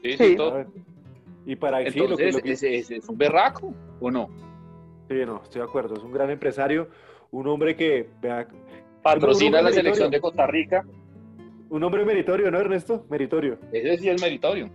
Sí, 0.03 0.15
sí, 0.17 0.35
todo. 0.37 0.65
Y 1.45 1.57
para 1.57 1.81
Entonces, 1.81 2.09
lo 2.09 2.15
que, 2.15 2.31
lo 2.31 2.39
que... 2.39 2.51
Es, 2.53 2.63
es, 2.63 3.09
un 3.09 3.17
berraco, 3.17 3.73
¿o 3.99 4.09
no? 4.09 4.29
Sí, 5.09 5.15
no, 5.25 5.41
estoy 5.43 5.59
de 5.59 5.67
acuerdo. 5.67 5.95
Es 5.95 6.03
un 6.03 6.13
gran 6.13 6.29
empresario, 6.29 6.87
un 7.31 7.45
hombre 7.47 7.75
que 7.75 8.07
patrocina 9.01 9.61
la 9.61 9.71
selección 9.71 10.11
de 10.11 10.19
Costa 10.19 10.47
Rica. 10.47 10.85
Un 11.69 11.83
hombre 11.83 12.03
meritorio, 12.05 12.51
¿no, 12.51 12.59
Ernesto? 12.59 13.05
Meritorio. 13.09 13.57
Ese 13.71 13.97
sí 13.97 14.09
es 14.09 14.21
meritorio. 14.21 14.69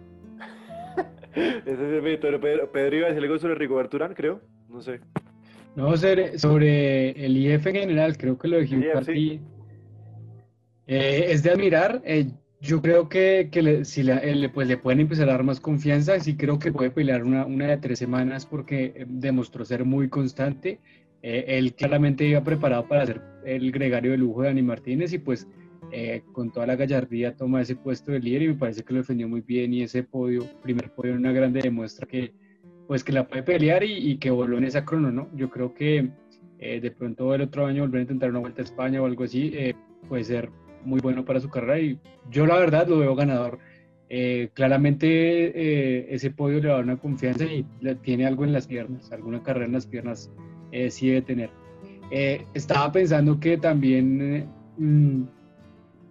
Ese 1.35 1.73
es 1.73 2.05
el 2.05 2.19
Pedro, 2.19 2.41
Pedro 2.73 2.97
iba 2.97 3.07
a 3.07 3.11
decir 3.11 3.23
algo 3.23 3.39
sobre 3.39 3.55
Rigoberto 3.55 3.97
Urán, 3.97 4.15
creo. 4.15 4.41
No 4.69 4.81
sé. 4.81 5.01
No, 5.75 5.95
sobre, 5.97 6.39
sobre 6.39 7.11
el 7.11 7.37
IF 7.37 7.67
en 7.67 7.75
general, 7.75 8.17
creo 8.17 8.39
que 8.39 8.49
lo 8.49 8.57
de 8.57 8.65
Hugh 8.65 9.41
eh, 10.87 11.27
es 11.29 11.43
de 11.43 11.51
admirar. 11.51 12.01
Eh, 12.05 12.31
yo 12.61 12.81
creo 12.81 13.11
que, 13.11 13.51
que 13.53 13.61
le, 13.61 13.85
si 13.85 14.03
le, 14.03 14.49
pues 14.49 14.67
le 14.67 14.79
pueden 14.79 15.01
empezar 15.01 15.29
a 15.29 15.33
dar 15.33 15.43
más 15.43 15.61
confianza, 15.61 16.19
sí 16.21 16.37
creo 16.37 16.59
que 16.59 16.73
puede 16.73 16.91
pelear 16.91 17.23
una, 17.25 17.45
una 17.45 17.67
de 17.67 17.77
tres 17.77 17.99
semanas 17.99 18.47
porque 18.47 18.95
eh, 18.97 19.05
demostró 19.07 19.65
ser 19.67 19.85
muy 19.85 20.09
constante. 20.09 20.81
Él 21.23 21.75
claramente 21.75 22.25
iba 22.25 22.43
preparado 22.45 22.87
para 22.87 23.07
ser 23.07 23.23
el 23.45 23.73
gregario 23.73 24.13
de 24.13 24.19
lujo 24.19 24.43
de 24.43 24.49
Dani 24.49 24.63
Martínez 24.63 25.13
y 25.13 25.19
pues 25.19 25.47
eh, 25.93 26.23
con 26.33 26.51
toda 26.51 26.67
la 26.67 26.77
gallardía 26.77 27.37
toma 27.37 27.63
ese 27.63 27.77
puesto 27.77 28.11
de 28.11 28.19
líder 28.19 28.43
y 28.43 28.49
me 28.49 28.55
parece 28.55 28.83
que 28.83 28.93
lo 28.93 29.01
defendió 29.01 29.29
muy 29.29 29.41
bien 29.41 29.73
y 29.73 29.83
ese 29.83 30.03
podio, 30.03 30.45
primer 30.63 30.91
podio, 30.91 31.15
una 31.15 31.33
grande 31.33 31.61
demuestra 31.61 32.07
que 32.07 32.33
pues 32.89 33.05
que 33.05 33.13
la 33.13 33.27
puede 33.27 33.43
pelear 33.43 33.83
y, 33.83 34.17
que 34.19 34.31
voló 34.31 34.59
en 34.59 34.65
esa 34.65 34.85
crono, 34.85 35.11
¿no? 35.11 35.29
Yo 35.35 35.51
creo 35.51 35.75
que 35.75 36.09
eh, 36.61 36.81
de 36.81 36.91
pronto 36.93 37.35
el 37.35 37.43
otro 37.43 37.67
año 37.67 37.83
volver 37.83 37.99
a 37.99 38.03
intentar 38.03 38.31
una 38.31 38.39
vuelta 38.39 38.63
a 38.63 38.65
España 38.65 39.03
o 39.03 39.07
algo 39.07 39.25
así 39.25 39.51
eh, 39.55 39.75
puede 40.09 40.23
ser 40.23 40.51
muy 40.85 41.01
bueno 41.01 41.25
para 41.25 41.41
su 41.41 41.49
carrera 41.49 41.81
y 41.81 41.99
yo 42.31 42.47
la 42.47 42.59
verdad 42.59 42.87
lo 42.87 42.99
veo 42.99 43.17
ganador. 43.17 43.59
claramente 44.55 46.15
ese 46.15 46.31
podio 46.31 46.61
le 46.61 46.69
da 46.69 46.79
una 46.79 46.97
confianza 46.97 47.45
y 47.45 47.67
tiene 48.03 48.25
algo 48.27 48.45
en 48.45 48.53
las 48.53 48.69
piernas, 48.69 49.11
alguna 49.11 49.43
carrera 49.43 49.67
en 49.67 49.73
las 49.73 49.87
piernas 49.87 50.31
sí 50.91 51.09
debe 51.09 51.23
tener. 51.23 51.51
estaba 52.55 52.93
pensando 52.93 53.39
que 53.41 53.57
también 53.57 54.49
mm, 54.79 55.25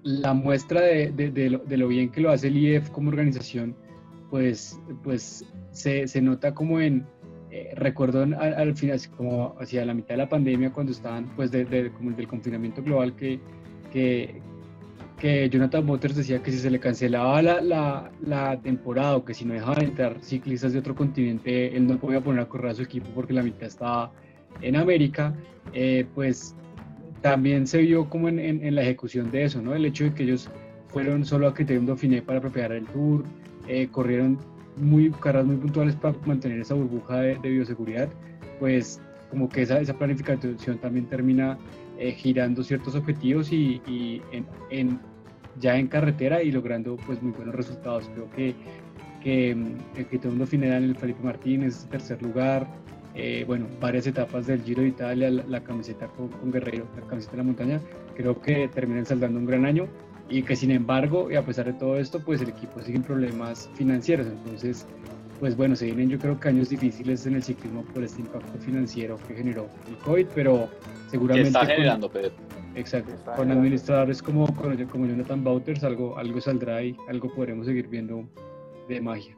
la 0.05 0.35
muestra 0.35 0.81
de, 0.81 1.11
de, 1.11 1.77
lo, 1.77 1.87
bien 1.87 2.11
que 2.11 2.21
lo 2.21 2.29
hace 2.29 2.47
el 2.47 2.57
IEF 2.57 2.91
como 2.91 3.09
organización, 3.09 3.75
pues, 4.29 4.79
pues 5.03 5.43
se, 5.71 6.07
se 6.07 6.21
nota 6.21 6.53
como 6.53 6.79
en, 6.79 7.07
eh, 7.49 7.71
recuerdo 7.75 8.21
al, 8.21 8.75
final, 8.75 8.99
como 9.17 9.55
hacia 9.59 9.83
la 9.83 9.95
mitad 9.95 10.09
de 10.09 10.17
la 10.17 10.29
pandemia, 10.29 10.71
cuando 10.71 10.91
estaban, 10.91 11.35
pues, 11.35 11.49
de, 11.49 11.91
como 11.91 12.11
del 12.11 12.27
confinamiento 12.27 12.83
global, 12.83 13.15
que, 13.15 13.39
que, 13.91 14.41
que, 15.17 15.49
Jonathan 15.49 15.83
Motors 15.83 16.15
decía 16.15 16.43
que 16.43 16.51
si 16.51 16.59
se 16.59 16.69
le 16.69 16.79
cancelaba 16.79 17.41
la, 17.41 17.61
la, 17.61 18.11
la 18.21 18.61
temporada 18.61 19.15
o 19.15 19.25
que 19.25 19.33
si 19.33 19.43
no 19.43 19.55
dejaban 19.55 19.85
entrar 19.85 20.21
ciclistas 20.21 20.73
de 20.73 20.79
otro 20.79 20.93
continente, 20.93 21.75
él 21.75 21.87
no 21.87 21.97
podía 21.97 22.21
poner 22.21 22.41
a 22.41 22.47
correr 22.47 22.71
a 22.71 22.75
su 22.75 22.83
equipo 22.83 23.07
porque 23.15 23.33
la 23.33 23.41
mitad 23.41 23.63
estaba 23.63 24.11
en 24.61 24.75
América, 24.75 25.33
eh, 25.73 26.05
pues 26.13 26.55
también 27.21 27.65
se 27.65 27.79
vio 27.79 28.09
como 28.09 28.29
en, 28.29 28.39
en, 28.39 28.75
la 28.75 28.83
ejecución 28.83 29.31
de 29.31 29.45
eso, 29.45 29.61
¿no? 29.61 29.73
El 29.73 29.85
hecho 29.85 30.03
de 30.03 30.13
que 30.13 30.23
ellos 30.23 30.49
fueron 30.87 31.25
solo 31.25 31.47
a 31.47 31.53
Criterium 31.53 31.85
Dauphiné 31.85 32.21
para 32.21 32.39
preparar 32.39 32.73
el 32.73 32.85
tour, 32.85 33.23
eh, 33.67 33.87
corrieron 33.91 34.37
muy 34.77 35.09
carreras 35.11 35.47
muy 35.47 35.55
puntuales 35.55 35.95
para 35.95 36.15
mantener 36.25 36.59
esa 36.59 36.75
burbuja 36.75 37.19
de, 37.21 37.35
bioseguridad, 37.37 38.09
pues 38.59 39.01
como 39.31 39.49
que 39.49 39.63
esa, 39.63 39.79
esa 39.79 39.97
planificación 39.97 40.77
también 40.77 41.07
termina 41.07 41.57
eh, 41.97 42.11
girando 42.11 42.63
ciertos 42.63 42.95
objetivos 42.95 43.51
y, 43.51 43.81
y 43.87 44.21
en, 44.69 44.99
ya 45.59 45.77
en 45.77 45.87
carretera 45.87 46.43
y 46.43 46.51
logrando 46.51 46.97
pues 47.05 47.21
muy 47.21 47.31
buenos 47.31 47.55
resultados. 47.55 48.09
Creo 48.13 48.29
que, 48.31 48.55
que 49.23 49.55
mm, 49.55 49.97
el 49.97 50.05
Criterium 50.07 50.37
Dauphiné 50.37 50.67
en 50.67 50.83
el 50.83 50.95
Felipe 50.95 51.23
Martínez, 51.23 51.87
tercer 51.89 52.21
lugar, 52.21 52.67
eh, 53.15 53.45
bueno, 53.47 53.67
varias 53.79 54.07
etapas 54.07 54.45
del 54.45 54.61
Giro 54.61 54.81
de 54.81 54.89
Italia, 54.89 55.29
la, 55.29 55.63
camiseta 55.63 56.07
con, 56.07 56.51
Guerrero, 56.51 56.85
la 56.99 57.07
camiseta 57.07 57.31
de 57.31 57.37
la 57.37 57.43
montaña, 57.43 57.81
creo 58.15 58.41
que 58.41 58.67
terminan 58.67 59.05
saldando 59.05 59.39
un 59.39 59.45
gran 59.45 59.65
año 59.65 59.87
y 60.27 60.43
que 60.43 60.55
sin 60.55 60.71
embargo, 60.71 61.31
y 61.31 61.35
a 61.35 61.45
pesar 61.45 61.65
de 61.65 61.73
todo 61.73 61.97
esto, 61.97 62.19
pues 62.19 62.41
el 62.41 62.49
equipo 62.49 62.81
sigue 62.81 62.97
en 62.97 63.03
problemas 63.03 63.69
financieros, 63.75 64.27
entonces, 64.27 64.85
pues 65.39 65.55
bueno, 65.55 65.77
se 65.77 65.85
vienen 65.85 66.09
yo 66.09 66.19
creo 66.19 66.37
que 66.37 66.49
años 66.49 66.69
difíciles 66.69 67.25
en 67.25 67.35
el 67.35 67.43
ciclismo 67.43 67.83
por 67.93 68.03
este 68.03 68.21
impacto 68.21 68.57
financiero 68.59 69.17
que 69.27 69.35
generó 69.35 69.69
el 69.87 69.97
COVID, 69.99 70.27
pero 70.35 70.67
seguramente... 71.07 71.47
está 71.49 71.65
generando, 71.65 72.09
Pedro. 72.09 72.31
Exacto, 72.75 73.13
con 73.37 73.49
administradores 73.49 74.21
como, 74.21 74.45
como 74.53 75.05
Jonathan 75.05 75.41
Bauters 75.41 75.85
algo, 75.85 76.17
algo 76.17 76.41
saldrá 76.41 76.83
y 76.83 76.97
algo 77.07 77.33
podremos 77.33 77.65
seguir 77.67 77.87
viendo 77.87 78.27
de 78.89 78.99
magia. 78.99 79.37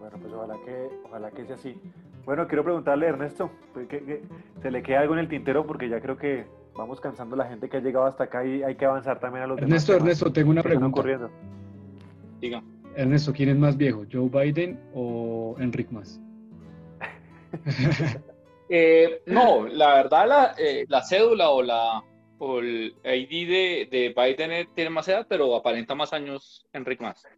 Bueno, 0.00 0.16
pues 0.18 0.32
ojalá 0.32 0.54
que, 0.64 0.88
ojalá 1.04 1.30
que 1.30 1.44
sea 1.44 1.56
así. 1.56 1.76
Bueno, 2.24 2.48
quiero 2.48 2.64
preguntarle, 2.64 3.06
Ernesto, 3.06 3.50
pues, 3.74 3.86
¿que, 3.88 4.22
se 4.62 4.70
le 4.70 4.82
queda 4.82 5.00
algo 5.00 5.14
en 5.14 5.20
el 5.20 5.28
tintero? 5.28 5.66
Porque 5.66 5.88
ya 5.88 6.00
creo 6.00 6.16
que 6.16 6.46
vamos 6.74 7.00
cansando 7.00 7.34
a 7.34 7.38
la 7.38 7.46
gente 7.46 7.68
que 7.68 7.76
ha 7.76 7.80
llegado 7.80 8.06
hasta 8.06 8.24
acá 8.24 8.44
y 8.44 8.62
hay 8.62 8.76
que 8.76 8.86
avanzar 8.86 9.20
también 9.20 9.44
a 9.44 9.46
los 9.46 9.58
Ernesto, 9.58 9.92
demás 9.92 10.06
Ernesto, 10.06 10.32
tengo 10.32 10.50
una 10.50 10.62
pregunta. 10.62 10.96
Corriendo. 10.96 11.30
Diga. 12.40 12.62
Ernesto, 12.96 13.32
¿quién 13.32 13.50
es 13.50 13.56
más 13.56 13.76
viejo, 13.76 14.04
Joe 14.10 14.28
Biden 14.28 14.80
o 14.94 15.56
Enrique 15.58 15.92
Mas? 15.92 16.20
Eh, 18.70 19.20
no, 19.26 19.66
la 19.68 19.94
verdad, 19.96 20.26
la, 20.26 20.54
eh, 20.58 20.86
la, 20.88 21.02
cédula 21.02 21.50
o, 21.50 21.62
la, 21.62 22.02
o 22.38 22.60
el 22.60 22.94
ID 23.04 23.48
de, 23.48 23.88
de, 23.90 24.14
Biden 24.16 24.66
tiene 24.74 24.88
más 24.88 25.06
edad, 25.06 25.26
pero 25.28 25.54
aparenta 25.54 25.94
más 25.94 26.14
años 26.14 26.66
Enrique 26.72 27.04
Mas. 27.04 27.28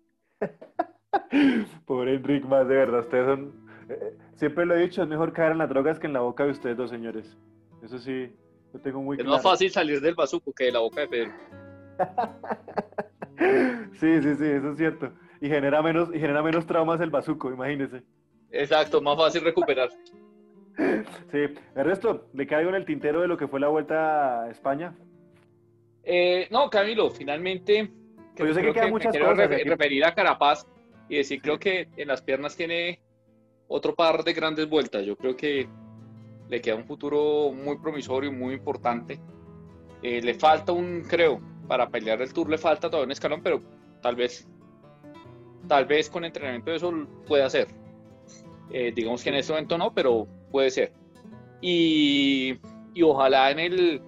Pobre 1.85 2.15
Enrique 2.15 2.47
Mas, 2.47 2.69
de 2.69 2.77
verdad, 2.77 3.01
ustedes 3.01 3.27
son 3.27 3.66
siempre 4.35 4.67
lo 4.67 4.75
he 4.75 4.83
dicho, 4.83 5.03
es 5.03 5.09
mejor 5.09 5.33
caer 5.33 5.53
en 5.53 5.59
las 5.59 5.69
drogas 5.69 5.99
que 5.99 6.07
en 6.07 6.13
la 6.13 6.21
boca 6.21 6.45
de 6.45 6.51
ustedes 6.51 6.77
dos 6.77 6.91
señores. 6.91 7.37
Eso 7.83 7.99
sí, 7.99 8.31
lo 8.73 8.81
tengo 8.81 9.03
muy 9.03 9.17
claro. 9.17 9.31
Es 9.31 9.35
más 9.37 9.43
fácil 9.43 9.71
salir 9.71 10.01
del 10.01 10.15
bazuco 10.15 10.53
que 10.53 10.65
de 10.65 10.73
la 10.73 10.81
boca 10.81 11.01
de 11.03 11.09
Pedro. 11.09 11.33
sí, 14.01 14.23
sí, 14.23 14.35
sí, 14.37 14.45
eso 14.45 14.71
es 14.73 14.77
cierto. 14.77 15.13
Y 15.41 15.49
genera 15.49 15.83
menos, 15.83 16.09
y 16.15 16.19
genera 16.19 16.43
menos 16.43 16.67
traumas 16.67 17.01
el 17.01 17.11
bazuco, 17.11 17.51
imagínese. 17.51 18.03
Exacto, 18.51 19.01
más 19.01 19.17
fácil 19.17 19.43
recuperar. 19.43 19.89
Sí, 21.33 21.39
el 21.75 21.85
resto, 21.87 22.29
¿le 22.35 22.47
caigo 22.47 22.69
en 22.69 22.75
el 22.75 22.85
tintero 22.85 23.23
de 23.23 23.29
lo 23.29 23.39
que 23.39 23.49
fue 23.49 23.59
la 23.61 23.69
vuelta 23.69 24.43
a 24.43 24.51
España? 24.51 24.95
Eh, 26.03 26.47
no, 26.51 26.69
Camilo, 26.69 27.09
finalmente. 27.09 27.91
Pues 28.37 28.51
yo 28.51 28.55
sé 28.55 28.61
que, 28.61 28.75
quedan 28.75 28.91
muchas 28.91 29.17
cosas. 29.17 29.49
referir 29.49 30.05
a 30.05 30.15
Carapaz 30.15 30.67
y 31.09 31.17
decir, 31.17 31.41
creo 31.41 31.59
que 31.59 31.89
en 31.97 32.09
las 32.09 32.21
piernas 32.21 32.55
tiene 32.57 33.01
otro 33.69 33.95
par 33.95 34.25
de 34.25 34.33
grandes 34.33 34.69
vueltas. 34.69 35.05
Yo 35.05 35.17
creo 35.17 35.37
que 35.37 35.69
le 36.49 36.61
queda 36.61 36.77
un 36.77 36.85
futuro 36.85 37.53
muy 37.53 37.79
promisorio, 37.79 38.33
muy 38.33 38.55
importante. 38.55 39.21
Eh, 40.03 40.21
le 40.23 40.35
falta 40.35 40.73
un, 40.73 41.03
creo, 41.03 41.41
para 41.67 41.89
pelear 41.89 42.23
el 42.23 42.33
Tour 42.33 42.49
le 42.49 42.59
falta 42.59 42.89
todavía 42.89 43.07
un 43.07 43.13
escalón, 43.13 43.43
pero 43.43 43.61
tal 44.01 44.15
vez, 44.15 44.47
tal 45.67 45.87
vez 45.87 46.09
con 46.09 46.25
entrenamiento 46.25 46.73
eso 46.73 46.93
puede 47.27 47.43
hacer. 47.43 47.69
Eh, 48.71 48.93
digamos 48.95 49.23
que 49.23 49.31
en 49.31 49.37
este 49.37 49.53
momento 49.53 49.79
no, 49.79 49.93
pero 49.93 50.27
puede 50.51 50.71
ser. 50.71 50.93
Y, 51.61 52.59
y, 52.95 53.03
ojalá 53.03 53.51
en 53.51 53.59
el, 53.59 54.03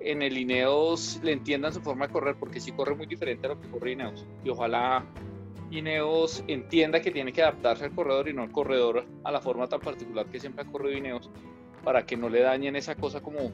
en 0.00 0.22
el 0.22 0.36
Ineos 0.36 1.20
le 1.22 1.32
entiendan 1.32 1.72
su 1.72 1.80
forma 1.80 2.06
de 2.06 2.12
correr, 2.12 2.36
porque 2.38 2.60
sí 2.60 2.72
corre 2.72 2.94
muy 2.94 3.06
diferente 3.06 3.46
a 3.46 3.50
lo 3.50 3.60
que 3.60 3.70
corre 3.70 3.92
Ineos. 3.92 4.26
Y 4.44 4.50
ojalá 4.50 5.06
Ineos 5.70 6.42
entienda 6.46 7.00
que 7.00 7.10
tiene 7.10 7.32
que 7.32 7.42
adaptarse 7.42 7.84
al 7.84 7.94
corredor 7.94 8.28
y 8.28 8.32
no 8.32 8.42
al 8.42 8.52
corredor 8.52 9.04
a 9.24 9.30
la 9.30 9.40
forma 9.40 9.66
tan 9.66 9.80
particular 9.80 10.26
que 10.26 10.40
siempre 10.40 10.64
ha 10.64 10.70
corrido 10.70 10.96
Ineos 10.96 11.30
para 11.84 12.04
que 12.06 12.16
no 12.16 12.28
le 12.28 12.40
dañen 12.40 12.76
esa 12.76 12.94
cosa 12.94 13.20
como 13.20 13.52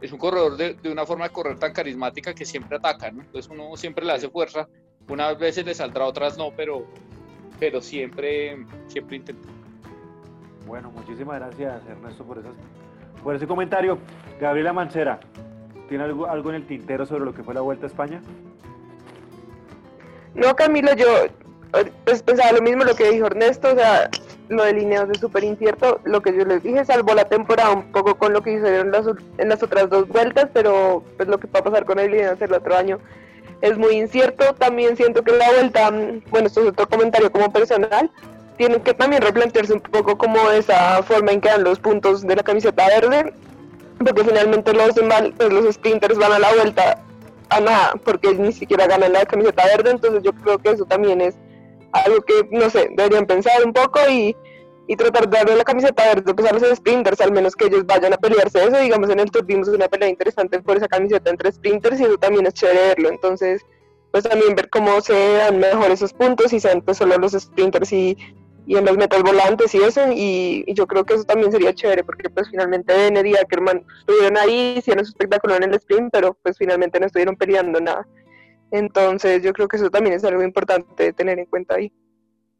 es 0.00 0.12
un 0.12 0.18
corredor 0.18 0.56
de, 0.56 0.76
una 0.90 1.06
forma 1.06 1.24
de 1.24 1.30
correr 1.30 1.58
tan 1.58 1.72
carismática 1.72 2.34
que 2.34 2.44
siempre 2.44 2.76
ataca, 2.76 3.10
¿no? 3.10 3.22
entonces 3.22 3.50
uno 3.50 3.76
siempre 3.76 4.04
le 4.04 4.12
hace 4.12 4.28
fuerza, 4.28 4.68
unas 5.08 5.38
veces 5.38 5.64
le 5.64 5.74
saldrá, 5.74 6.04
otras 6.04 6.36
no, 6.36 6.50
pero, 6.54 6.84
pero 7.58 7.80
siempre, 7.80 8.66
siempre 8.86 9.16
intenta. 9.16 9.48
Bueno, 10.66 10.90
muchísimas 10.90 11.38
gracias 11.38 11.82
Ernesto 11.88 12.24
por, 12.24 12.38
esas, 12.38 12.54
por 13.22 13.34
ese 13.34 13.46
comentario. 13.46 13.98
Gabriela 14.40 14.72
Mancera, 14.72 15.20
¿tiene 15.88 16.04
algo, 16.04 16.26
algo 16.26 16.50
en 16.50 16.56
el 16.56 16.66
tintero 16.66 17.06
sobre 17.06 17.24
lo 17.24 17.34
que 17.34 17.42
fue 17.42 17.54
la 17.54 17.60
Vuelta 17.60 17.86
a 17.86 17.88
España? 17.88 18.20
No, 20.34 20.54
Camilo, 20.56 20.94
yo, 20.96 21.06
pues 22.04 22.22
pensaba 22.22 22.52
lo 22.52 22.62
mismo 22.62 22.84
lo 22.84 22.94
que 22.94 23.10
dijo 23.10 23.26
Ernesto, 23.26 23.72
o 23.72 23.74
sea, 23.74 24.10
lo 24.48 24.64
de 24.64 24.74
líneas 24.74 25.08
es 25.10 25.18
súper 25.18 25.44
incierto, 25.44 26.00
lo 26.04 26.20
que 26.20 26.36
yo 26.36 26.44
les 26.44 26.62
dije 26.62 26.84
salvó 26.84 27.14
la 27.14 27.24
temporada 27.24 27.70
un 27.70 27.90
poco 27.90 28.16
con 28.16 28.32
lo 28.32 28.42
que 28.42 28.52
hicieron 28.52 28.90
las, 28.90 29.06
en 29.38 29.48
las 29.48 29.62
otras 29.62 29.90
dos 29.90 30.08
vueltas, 30.08 30.48
pero 30.52 31.02
pues 31.16 31.28
lo 31.28 31.38
que 31.38 31.48
va 31.48 31.60
a 31.60 31.64
pasar 31.64 31.84
con 31.84 31.98
el 31.98 32.10
Lineos 32.10 32.40
el 32.40 32.52
otro 32.52 32.76
año 32.76 32.98
es 33.60 33.78
muy 33.78 33.94
incierto, 33.94 34.54
también 34.54 34.96
siento 34.96 35.22
que 35.22 35.32
la 35.32 35.50
vuelta, 35.50 35.90
bueno, 36.30 36.46
esto 36.46 36.60
es 36.60 36.68
otro 36.68 36.86
comentario 36.86 37.32
como 37.32 37.50
personal, 37.52 38.10
tienen 38.58 38.80
que 38.82 38.94
también 38.94 39.22
replantearse 39.22 39.72
un 39.72 39.80
poco 39.80 40.18
como 40.18 40.50
esa 40.50 41.02
forma 41.02 41.32
en 41.32 41.40
que 41.40 41.48
dan 41.48 41.64
los 41.64 41.78
puntos 41.78 42.22
de 42.22 42.36
la 42.36 42.42
camiseta 42.42 42.86
verde, 42.86 43.32
porque 43.98 44.24
finalmente 44.24 44.72
los, 44.74 44.92
pues, 44.92 45.52
los 45.52 45.74
sprinters 45.74 46.18
van 46.18 46.32
a 46.32 46.38
la 46.38 46.52
vuelta 46.52 46.98
a 47.48 47.60
nada, 47.60 47.92
porque 48.04 48.34
ni 48.34 48.52
siquiera 48.52 48.86
ganan 48.86 49.12
la 49.12 49.24
camiseta 49.24 49.64
verde, 49.64 49.92
entonces 49.92 50.22
yo 50.22 50.32
creo 50.32 50.58
que 50.58 50.70
eso 50.70 50.84
también 50.84 51.20
es 51.20 51.34
algo 51.94 52.20
que, 52.22 52.48
no 52.50 52.68
sé, 52.70 52.88
deberían 52.96 53.26
pensar 53.26 53.64
un 53.64 53.72
poco 53.72 54.00
y, 54.10 54.36
y 54.86 54.96
tratar 54.96 55.28
de 55.28 55.38
darle 55.38 55.56
la 55.56 55.64
camiseta 55.64 56.04
verde 56.14 56.34
pues, 56.34 56.50
a 56.50 56.54
los 56.54 56.76
sprinters, 56.76 57.20
al 57.20 57.32
menos 57.32 57.54
que 57.54 57.66
ellos 57.66 57.86
vayan 57.86 58.12
a 58.12 58.16
pelearse 58.16 58.64
eso, 58.64 58.78
digamos 58.78 59.10
en 59.10 59.20
el 59.20 59.30
Tour 59.30 59.44
vimos 59.44 59.68
una 59.68 59.88
pelea 59.88 60.08
interesante 60.08 60.60
por 60.60 60.76
esa 60.76 60.88
camiseta 60.88 61.30
entre 61.30 61.52
sprinters 61.52 62.00
y 62.00 62.04
eso 62.04 62.18
también 62.18 62.46
es 62.46 62.54
chévere 62.54 62.88
verlo, 62.88 63.08
entonces 63.08 63.62
pues 64.10 64.24
también 64.24 64.54
ver 64.54 64.70
cómo 64.70 65.00
se 65.00 65.34
dan 65.38 65.58
mejor 65.58 65.90
esos 65.90 66.12
puntos 66.12 66.52
y 66.52 66.60
sean 66.60 66.82
pues 66.82 66.98
solo 66.98 67.16
los 67.18 67.32
sprinters 67.32 67.92
y 67.92 68.16
y 68.66 68.76
en 68.76 68.84
los 68.84 68.96
metas 68.96 69.22
volantes 69.22 69.74
y 69.74 69.78
eso, 69.78 70.00
y, 70.10 70.64
yo 70.74 70.86
creo 70.86 71.04
que 71.04 71.14
eso 71.14 71.24
también 71.24 71.52
sería 71.52 71.74
chévere, 71.74 72.04
porque 72.04 72.30
pues 72.30 72.48
finalmente 72.50 72.94
Bened 72.94 73.24
y 73.24 73.36
Ackerman 73.36 73.84
estuvieron 74.00 74.38
ahí, 74.38 74.76
hicieron 74.78 75.04
su 75.04 75.10
espectáculo 75.10 75.56
en 75.56 75.64
el 75.64 75.74
sprint, 75.74 76.10
pero 76.12 76.36
pues 76.42 76.56
finalmente 76.56 76.98
no 76.98 77.06
estuvieron 77.06 77.36
peleando 77.36 77.80
nada. 77.80 78.06
Entonces 78.74 79.40
yo 79.40 79.52
creo 79.52 79.68
que 79.68 79.76
eso 79.76 79.88
también 79.88 80.16
es 80.16 80.24
algo 80.24 80.42
importante 80.42 81.04
de 81.04 81.12
tener 81.12 81.38
en 81.38 81.46
cuenta 81.46 81.76
ahí. 81.76 81.92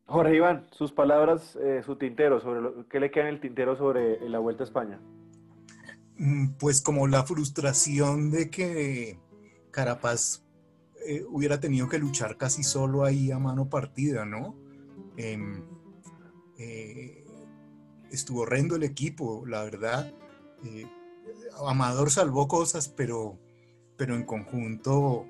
Jorge 0.07 0.37
Iván, 0.37 0.69
sus 0.71 0.93
palabras, 0.93 1.59
eh, 1.61 1.83
su 1.85 1.97
tintero, 1.97 2.41
sobre 2.41 2.61
lo, 2.61 2.89
¿qué 2.89 3.01
le 3.01 3.11
queda 3.11 3.25
en 3.25 3.35
el 3.35 3.41
tintero 3.41 3.77
sobre 3.77 4.21
la 4.29 4.39
Vuelta 4.39 4.63
a 4.63 4.67
España? 4.67 5.01
Mm, 6.17 6.51
pues 6.61 6.81
como 6.81 7.09
la 7.09 7.25
frustración 7.25 8.31
de 8.31 8.49
que 8.49 9.19
Carapaz 9.73 10.45
eh, 11.05 11.25
hubiera 11.29 11.59
tenido 11.59 11.89
que 11.89 11.99
luchar 11.99 12.37
casi 12.37 12.63
solo 12.63 13.03
ahí 13.05 13.33
a 13.33 13.41
mano 13.41 13.69
partida, 13.69 14.25
¿no? 14.25 14.55
Em, 15.17 15.65
eh, 16.59 17.25
estuvo 18.13 18.43
horrendo 18.43 18.77
el 18.77 18.85
equipo, 18.85 19.45
la 19.47 19.65
verdad. 19.65 20.13
Eh, 20.65 20.87
Amador 21.67 22.13
salvó 22.13 22.47
cosas, 22.47 22.89
pero, 22.89 23.37
pero 23.97 24.15
en 24.15 24.23
conjunto, 24.23 25.27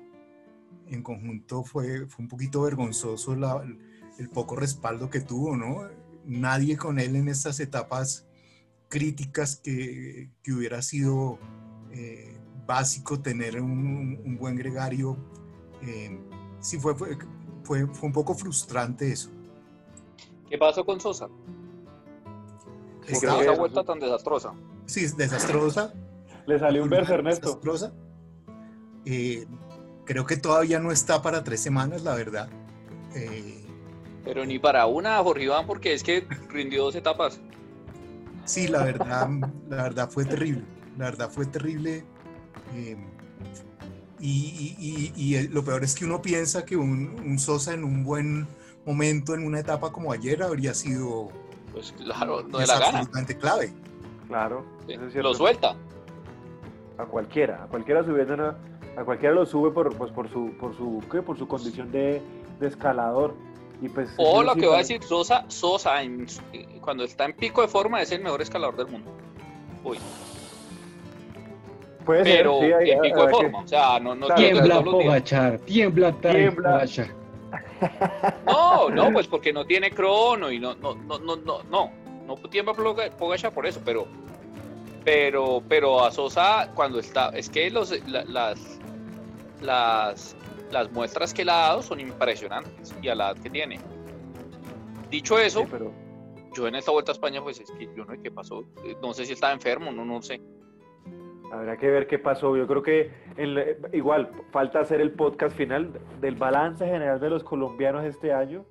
en 0.87 1.03
conjunto 1.03 1.63
fue, 1.63 2.07
fue 2.07 2.23
un 2.23 2.29
poquito 2.29 2.61
vergonzoso 2.61 3.33
el 3.33 4.29
poco 4.29 4.55
respaldo 4.55 5.09
que 5.09 5.21
tuvo, 5.21 5.57
¿no? 5.57 5.87
Nadie 6.25 6.77
con 6.77 6.99
él 6.99 7.15
en 7.15 7.27
estas 7.27 7.59
etapas 7.59 8.27
críticas 8.89 9.57
que, 9.57 10.29
hubiera 10.47 10.81
sido 10.81 11.39
eh, 11.91 12.37
básico 12.65 13.19
tener 13.19 13.61
un, 13.61 14.37
buen 14.39 14.55
gregario. 14.55 15.17
sí, 16.59 16.79
fue, 16.79 16.95
fue, 16.95 17.17
fue, 17.63 17.87
fue 17.87 18.07
un 18.07 18.13
poco 18.13 18.33
frustrante 18.35 19.11
eso. 19.11 19.29
¿Qué 20.49 20.57
pasó 20.57 20.85
con 20.85 20.99
Sosa? 20.99 21.27
¿Por 21.27 23.07
qué 23.07 23.13
esa 23.13 23.51
vuelta 23.55 23.83
tan 23.83 23.99
desastrosa? 23.99 24.53
Sí, 24.85 25.05
desastrosa. 25.17 25.93
Le 26.45 26.59
salió 26.59 26.83
un 26.83 26.89
verso, 26.89 27.13
Ernesto. 27.13 27.47
Desastrosa. 27.47 27.93
Eh, 29.05 29.45
creo 30.05 30.25
que 30.25 30.37
todavía 30.37 30.79
no 30.79 30.91
está 30.91 31.21
para 31.21 31.43
tres 31.43 31.61
semanas, 31.61 32.03
la 32.03 32.15
verdad. 32.15 32.49
Eh, 33.13 33.65
Pero 34.23 34.45
ni 34.45 34.59
para 34.59 34.85
una, 34.85 35.17
Jorge 35.23 35.43
Iván, 35.43 35.65
porque 35.67 35.93
es 35.93 36.03
que 36.03 36.27
rindió 36.49 36.83
dos 36.83 36.95
etapas. 36.95 37.39
Sí, 38.45 38.67
la 38.67 38.83
verdad, 38.83 39.27
la 39.69 39.83
verdad 39.83 40.09
fue 40.09 40.25
terrible. 40.25 40.63
La 40.97 41.05
verdad 41.05 41.29
fue 41.29 41.45
terrible. 41.45 42.05
Eh, 42.73 42.97
y, 44.19 45.47
lo 45.49 45.63
peor 45.63 45.83
es 45.83 45.95
que 45.95 46.05
uno 46.05 46.21
piensa 46.21 46.65
que 46.65 46.77
un 46.77 47.37
Sosa 47.37 47.73
en 47.73 47.83
un 47.83 48.03
buen 48.03 48.47
momento 48.85 49.33
en 49.33 49.45
una 49.45 49.59
etapa 49.59 49.91
como 49.91 50.11
ayer 50.11 50.41
habría 50.41 50.73
sido 50.73 51.31
pues 51.75 51.91
claro, 51.91 52.41
no 52.43 52.59
de 52.59 52.67
la 52.67 52.75
gana. 52.75 52.85
absolutamente 52.85 53.37
clave. 53.37 53.73
Claro, 54.29 54.65
lo 55.13 55.33
suelta. 55.33 55.75
A 56.97 57.05
cualquiera, 57.05 57.65
a 57.65 57.67
cualquiera 57.67 58.01
subiendo 58.05 58.55
a 58.97 59.03
cualquiera 59.03 59.35
lo 59.35 59.45
sube 59.45 59.71
por, 59.71 59.95
pues, 59.95 60.11
por 60.11 60.29
su, 60.29 60.51
por 60.59 60.75
su, 60.75 61.03
¿qué? 61.11 61.21
por 61.21 61.37
su 61.37 61.47
condición 61.47 61.91
de, 61.91 62.21
escalador. 62.61 63.33
Y 63.81 63.89
pues, 63.89 64.09
o 64.17 64.41
lo 64.41 64.55
que 64.55 64.67
va 64.67 64.75
a 64.75 64.77
decir 64.79 65.03
Sosa, 65.03 65.43
Sosa 65.49 65.95
cuando 66.79 67.03
está 67.03 67.25
en 67.25 67.33
pico 67.33 67.61
de 67.61 67.67
forma 67.67 68.01
es 68.01 68.11
el 68.11 68.21
mejor 68.21 68.41
escalador 68.41 68.77
del 68.77 68.87
mundo. 68.87 69.11
Uy. 69.83 69.97
Puede 72.05 72.23
pero 72.23 72.59
ser, 72.59 72.83
sí, 72.83 72.91
en 72.91 73.01
pico 73.01 73.25
de 73.25 73.31
forma, 73.31 73.59
o 73.59 73.67
sea, 73.67 73.99
no, 73.99 74.15
no 74.15 74.27
tiembla 74.27 74.81
Pogachar, 74.81 75.57
tiembla 75.59 76.11
tiembla. 76.21 76.85
No, 78.45 78.89
no, 78.89 79.11
pues 79.11 79.27
porque 79.27 79.51
no 79.51 79.65
tiene 79.65 79.91
crono 79.91 80.51
y 80.51 80.59
no, 80.59 80.75
no, 80.75 80.95
no, 80.95 81.19
no, 81.19 81.35
no, 81.35 81.63
no, 81.63 81.91
no 82.25 82.35
tiembla 82.49 82.73
Pogachar 83.17 83.51
por 83.51 83.65
eso, 83.65 83.81
pero, 83.83 84.07
pero, 85.03 85.61
pero 85.67 86.03
a 86.03 86.11
Sosa 86.11 86.71
cuando 86.75 86.99
está, 86.99 87.29
es 87.29 87.49
que 87.49 87.69
los, 87.71 87.91
las, 88.07 88.79
las, 89.65 90.35
las 90.71 90.91
muestras 90.91 91.33
que 91.33 91.43
le 91.43 91.51
ha 91.51 91.55
dado 91.55 91.81
son 91.81 91.99
impresionantes 91.99 92.95
y 93.01 93.09
a 93.09 93.15
la 93.15 93.31
edad 93.31 93.41
que 93.41 93.49
tiene. 93.49 93.79
Dicho 95.09 95.37
eso, 95.37 95.65
pero... 95.69 95.91
yo 96.53 96.67
en 96.67 96.75
esta 96.75 96.91
vuelta 96.91 97.11
a 97.11 97.13
España, 97.13 97.41
pues 97.41 97.59
es 97.59 97.71
que 97.71 97.85
yo 97.85 98.05
no 98.05 98.13
sé 98.13 98.21
qué 98.21 98.31
pasó, 98.31 98.63
no 99.01 99.13
sé 99.13 99.25
si 99.25 99.33
estaba 99.33 99.53
enfermo, 99.53 99.91
no, 99.91 100.05
no 100.05 100.21
sé 100.21 100.41
Habrá 101.51 101.77
que 101.77 101.87
ver 101.87 102.07
qué 102.07 102.19
pasó. 102.19 102.57
Yo 102.57 102.67
creo 102.67 102.81
que 102.81 103.11
igual 103.93 104.29
falta 104.51 104.79
hacer 104.79 105.01
el 105.01 105.11
podcast 105.11 105.55
final 105.55 105.91
del 106.19 106.35
balance 106.35 106.85
general 106.85 107.19
de 107.19 107.29
los 107.29 107.43
colombianos 107.43 108.03
este 108.05 108.33
año, 108.33 108.65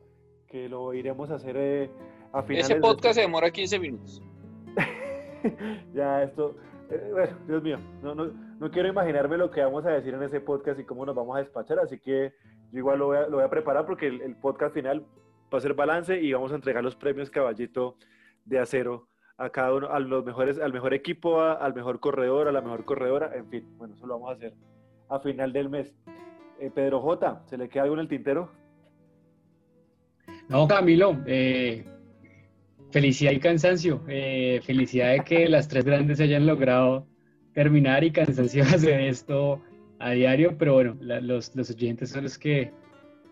que 0.48 0.68
lo 0.68 0.92
iremos 0.92 1.30
a 1.30 1.36
hacer 1.36 1.56
eh, 1.56 1.90
a 2.32 2.42
finales. 2.42 2.70
Ese 2.70 2.80
podcast 2.80 3.14
se 3.14 3.22
demora 3.22 3.50
15 3.50 3.78
minutos. 3.78 4.22
ya, 5.94 6.24
esto. 6.24 6.56
Eh, 6.90 7.10
bueno, 7.12 7.38
Dios 7.46 7.62
mío, 7.62 7.78
no, 8.02 8.14
no, 8.14 8.32
no, 8.58 8.70
quiero 8.70 8.88
imaginarme 8.88 9.36
lo 9.36 9.50
que 9.50 9.62
vamos 9.62 9.84
a 9.86 9.90
decir 9.90 10.14
en 10.14 10.22
ese 10.22 10.40
podcast 10.40 10.78
y 10.80 10.84
cómo 10.84 11.04
nos 11.04 11.14
vamos 11.14 11.36
a 11.36 11.40
despachar, 11.40 11.78
así 11.78 11.98
que 11.98 12.32
yo 12.72 12.78
igual 12.78 12.98
lo 12.98 13.06
voy 13.06 13.42
a, 13.42 13.44
a 13.44 13.50
preparar 13.50 13.86
porque 13.86 14.06
el, 14.06 14.36
podcast 14.36 14.74
final 14.74 15.04
va 15.52 15.58
a 15.58 15.60
ser 15.60 15.74
balance 15.74 16.20
y 16.20 16.32
vamos 16.32 16.52
a 16.52 16.56
entregar 16.56 16.82
los 16.82 16.96
premios 16.96 17.30
Caballito 17.30 17.96
de 18.44 18.58
Acero 18.58 19.08
a 19.36 19.50
cada 19.50 19.74
uno, 19.74 19.88
a 19.88 19.98
los 19.98 20.24
mejores, 20.24 20.58
al 20.58 20.72
mejor 20.72 20.94
equipo, 20.94 21.40
al 21.40 21.74
mejor 21.74 22.00
corredor, 22.00 22.48
a 22.48 22.52
la 22.52 22.60
mejor 22.60 22.84
corredora, 22.84 23.32
en 23.34 23.48
fin, 23.48 23.66
bueno, 23.76 23.94
eso 23.94 24.06
lo 24.06 24.14
vamos 24.14 24.30
a 24.30 24.34
hacer 24.34 24.54
a 25.08 25.20
final 25.20 25.52
del 25.52 25.68
mes. 25.68 25.92
Eh, 26.60 26.70
Pedro 26.72 27.00
J, 27.00 27.42
¿se 27.46 27.58
le 27.58 27.68
queda 27.68 27.82
algo 27.84 27.94
en 27.94 28.00
el 28.00 28.08
tintero? 28.08 28.50
No, 30.48 30.68
Camilo, 30.68 31.16
eh, 31.26 31.84
felicidad 32.90 33.32
y 33.32 33.40
cansancio. 33.40 34.02
Eh, 34.08 34.60
felicidad 34.64 35.12
de 35.12 35.20
que 35.20 35.48
las 35.48 35.68
tres 35.68 35.84
grandes 35.84 36.20
hayan 36.20 36.46
logrado 36.46 37.06
terminar 37.54 38.04
y 38.04 38.10
cansancio 38.10 38.62
hacer 38.64 39.00
esto 39.00 39.60
a 39.98 40.10
diario, 40.10 40.56
pero 40.58 40.74
bueno, 40.74 40.96
los, 41.00 41.54
los 41.54 41.70
oyentes 41.70 42.10
son 42.10 42.24
los 42.24 42.36
que, 42.36 42.72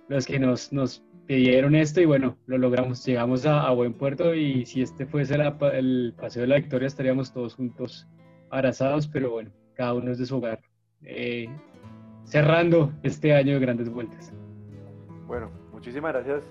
los 0.08 0.26
que 0.26 0.38
nos, 0.38 0.72
nos 0.72 1.02
pidieron 1.26 1.74
esto 1.74 2.00
y 2.00 2.06
bueno, 2.06 2.36
lo 2.46 2.58
logramos, 2.58 3.04
llegamos 3.04 3.46
a, 3.46 3.70
buen 3.70 3.94
puerto 3.94 4.34
y 4.34 4.64
si 4.64 4.82
este 4.82 5.06
fuese 5.06 5.36
el 5.72 6.14
paseo 6.18 6.42
de 6.42 6.48
la 6.48 6.56
victoria 6.56 6.86
estaríamos 6.86 7.32
todos 7.32 7.54
juntos 7.54 8.06
abrazados, 8.50 9.06
pero 9.08 9.30
bueno, 9.30 9.50
cada 9.74 9.94
uno 9.94 10.12
es 10.12 10.18
de 10.18 10.26
su 10.26 10.36
hogar. 10.36 10.60
Eh, 11.02 11.48
cerrando 12.24 12.92
este 13.02 13.34
año 13.34 13.54
de 13.54 13.60
grandes 13.60 13.90
vueltas. 13.90 14.32
Bueno, 15.26 15.50
muchísimas 15.72 16.12
gracias 16.12 16.44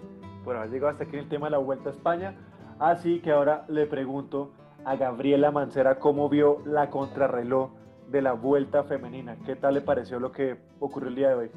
por 0.44 0.56
haber 0.56 0.72
llegado 0.72 0.92
hasta 0.92 1.04
aquí 1.06 1.16
en 1.16 1.24
el 1.24 1.30
tema 1.30 1.48
de 1.48 1.52
la 1.52 1.58
Vuelta 1.60 1.90
a 1.90 1.94
España. 1.94 2.36
Así 2.80 3.20
que 3.20 3.32
ahora 3.32 3.66
le 3.70 3.86
pregunto 3.86 4.52
a 4.86 4.96
Gabriela 4.96 5.52
Mancera 5.52 6.00
cómo 6.00 6.30
vio 6.30 6.62
la 6.66 6.90
contrarreloj 6.90 7.72
de 8.10 8.22
la 8.22 8.34
Vuelta 8.34 8.84
Femenina. 8.84 9.38
¿Qué 9.46 9.56
tal 9.56 9.76
le 9.76 9.82
pareció 9.82 10.20
lo 10.20 10.32
que 10.32 10.58
ocurrió 10.80 11.10
el 11.10 11.16
día 11.16 11.30
de 11.30 11.36
hoy? 11.36 11.52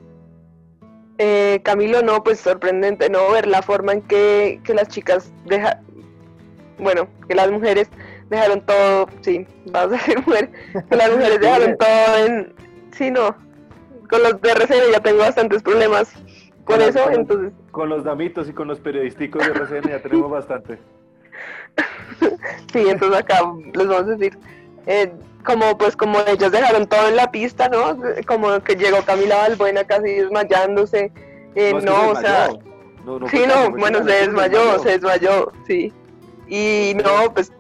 Eh, 1.19 1.61
Camilo, 1.65 2.03
no, 2.03 2.23
pues 2.25 2.41
sorprendente, 2.41 3.09
¿no? 3.09 3.31
Ver 3.31 3.47
la 3.47 3.63
forma 3.63 3.93
en 3.93 4.03
que, 4.03 4.61
las 4.75 4.89
chicas 4.89 5.33
dejan, 5.47 5.81
bueno, 6.79 7.09
que 7.29 7.35
las 7.35 7.51
mujeres 7.51 7.89
dejaron 8.31 8.61
todo, 8.63 9.07
sí, 9.21 9.47
vas 9.67 9.85
a 9.85 9.89
decir 9.89 10.19
mujer, 10.27 10.51
que 10.89 10.97
las 10.97 11.11
mujeres 11.13 11.41
dejaron 11.41 11.77
todo 11.77 12.27
en, 12.27 12.55
sí, 12.93 13.11
no, 13.11 13.37
con 14.09 14.23
los 14.23 14.41
de 14.41 14.51
RCN 14.51 14.93
ya 14.93 15.01
tengo 15.01 15.19
bastantes 15.19 15.63
problemas 15.63 16.13
con, 16.65 16.81
eso, 16.81 17.11
entonces. 17.11 17.53
Con 17.71 17.89
los 17.89 18.03
damitos 18.03 18.49
y 18.49 18.53
con 18.53 18.67
los 18.67 18.81
periodísticos 18.81 19.47
de 19.47 19.53
RCN 19.53 19.89
ya 19.91 20.03
tenemos 20.03 20.31
bastante. 20.31 20.79
Sí, 22.73 22.89
entonces 22.89 23.19
acá 23.19 23.41
les 23.75 23.87
vamos 23.87 24.05
a 24.05 24.17
decir, 24.17 24.39
eh, 24.87 25.13
como 25.45 25.77
pues 25.79 25.97
como 25.97 26.21
ellos 26.27 26.51
dejaron 26.51 26.87
todo 26.87 27.09
en 27.09 27.17
la 27.17 27.31
pista, 27.31 27.69
¿no? 27.69 27.99
Como 28.27 28.61
que 28.61 28.77
llegó 28.77 29.03
Camila 29.03 29.37
Balbuena 29.49 29.85
casi 29.85 30.15
desmayándose. 30.15 31.13
Eh, 31.55 31.73
no, 31.85 32.11
o 32.11 32.17
sea, 32.17 32.49
sí, 33.31 33.43
no, 33.47 33.71
bueno, 33.71 33.99
se 34.05 34.13
desmayó, 34.13 34.79
se 34.81 34.91
desmayó, 34.91 35.53
sí. 35.67 35.93
Y 36.49 36.95
no, 36.97 37.33
pues 37.33 37.53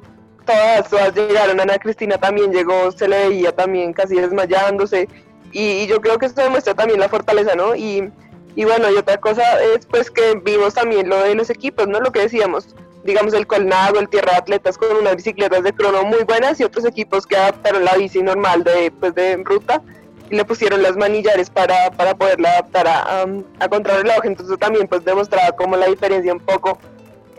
todas, 0.45 0.89
todas 0.89 1.15
llegaron, 1.15 1.61
Ana 1.61 1.79
Cristina 1.79 2.19
también 2.19 2.53
llegó, 2.53 2.91
se 2.93 3.09
le 3.09 3.29
veía 3.29 3.53
también 3.53 3.93
casi 3.93 4.17
desmayándose. 4.17 5.09
Y, 5.53 5.87
yo 5.87 6.01
creo 6.01 6.19
que 6.19 6.27
eso 6.27 6.41
demuestra 6.41 6.75
también 6.75 6.99
la 6.99 7.09
fortaleza, 7.09 7.55
¿no? 7.55 7.77
Y, 7.77 8.11
y 8.57 8.65
bueno, 8.65 8.91
y 8.91 8.97
otra 8.97 9.19
cosa 9.19 9.63
es 9.63 9.87
pues 9.87 10.11
que 10.11 10.35
vimos 10.45 10.75
también 10.75 11.09
lo 11.09 11.23
de 11.23 11.35
los 11.35 11.51
equipos, 11.51 11.87
¿no? 11.87 12.01
Lo 12.01 12.11
que 12.11 12.21
decíamos, 12.21 12.75
digamos, 13.05 13.35
el 13.35 13.47
Colnago, 13.47 14.01
el 14.01 14.09
Tierra 14.09 14.33
de 14.33 14.39
Atletas 14.39 14.79
con 14.79 14.97
unas 14.97 15.17
bicicletas 15.17 15.63
de 15.63 15.73
crono 15.73 16.05
muy 16.05 16.25
buenas 16.25 16.59
y 16.61 16.65
otros 16.65 16.85
equipos 16.87 17.27
que 17.27 17.37
adaptaron 17.37 17.85
la 17.85 17.95
bici 17.97 18.23
normal 18.23 18.65
de, 18.65 18.91
pues, 18.99 19.15
de 19.15 19.37
ruta 19.45 19.83
y 20.31 20.37
le 20.37 20.45
pusieron 20.45 20.83
las 20.83 20.97
manillares 20.97 21.51
para, 21.51 21.91
para 21.91 22.15
poderla 22.15 22.51
adaptar 22.53 22.89
a, 22.89 23.27
a, 23.61 23.69
contrarreloj. 23.69 24.25
Entonces 24.25 24.59
también 24.59 24.89
pues 24.89 25.05
demostraba 25.05 25.53
como 25.53 25.77
la 25.77 25.87
diferencia 25.87 26.33
un 26.33 26.41
poco 26.41 26.79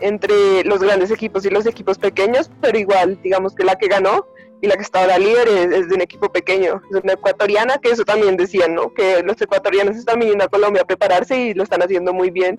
entre 0.00 0.62
los 0.64 0.80
grandes 0.80 1.10
equipos 1.10 1.44
y 1.46 1.50
los 1.50 1.66
equipos 1.66 1.98
pequeños, 1.98 2.50
pero 2.60 2.78
igual, 2.78 3.18
digamos 3.22 3.54
que 3.54 3.64
la 3.64 3.76
que 3.76 3.88
ganó 3.88 4.26
y 4.60 4.68
la 4.68 4.76
que 4.76 4.82
está 4.82 5.00
ahora 5.00 5.18
líder 5.18 5.48
es, 5.48 5.88
de 5.88 5.94
un 5.94 6.00
equipo 6.00 6.30
pequeño, 6.30 6.80
es 6.90 7.02
una 7.02 7.14
ecuatoriana, 7.14 7.78
que 7.78 7.90
eso 7.90 8.04
también 8.04 8.36
decían, 8.36 8.74
¿no? 8.74 8.92
Que 8.92 9.22
los 9.22 9.40
ecuatorianos 9.40 9.96
están 9.96 10.20
viniendo 10.20 10.44
a 10.44 10.48
Colombia 10.48 10.82
a 10.82 10.86
prepararse 10.86 11.36
y 11.38 11.54
lo 11.54 11.62
están 11.62 11.82
haciendo 11.82 12.12
muy 12.12 12.30
bien 12.30 12.58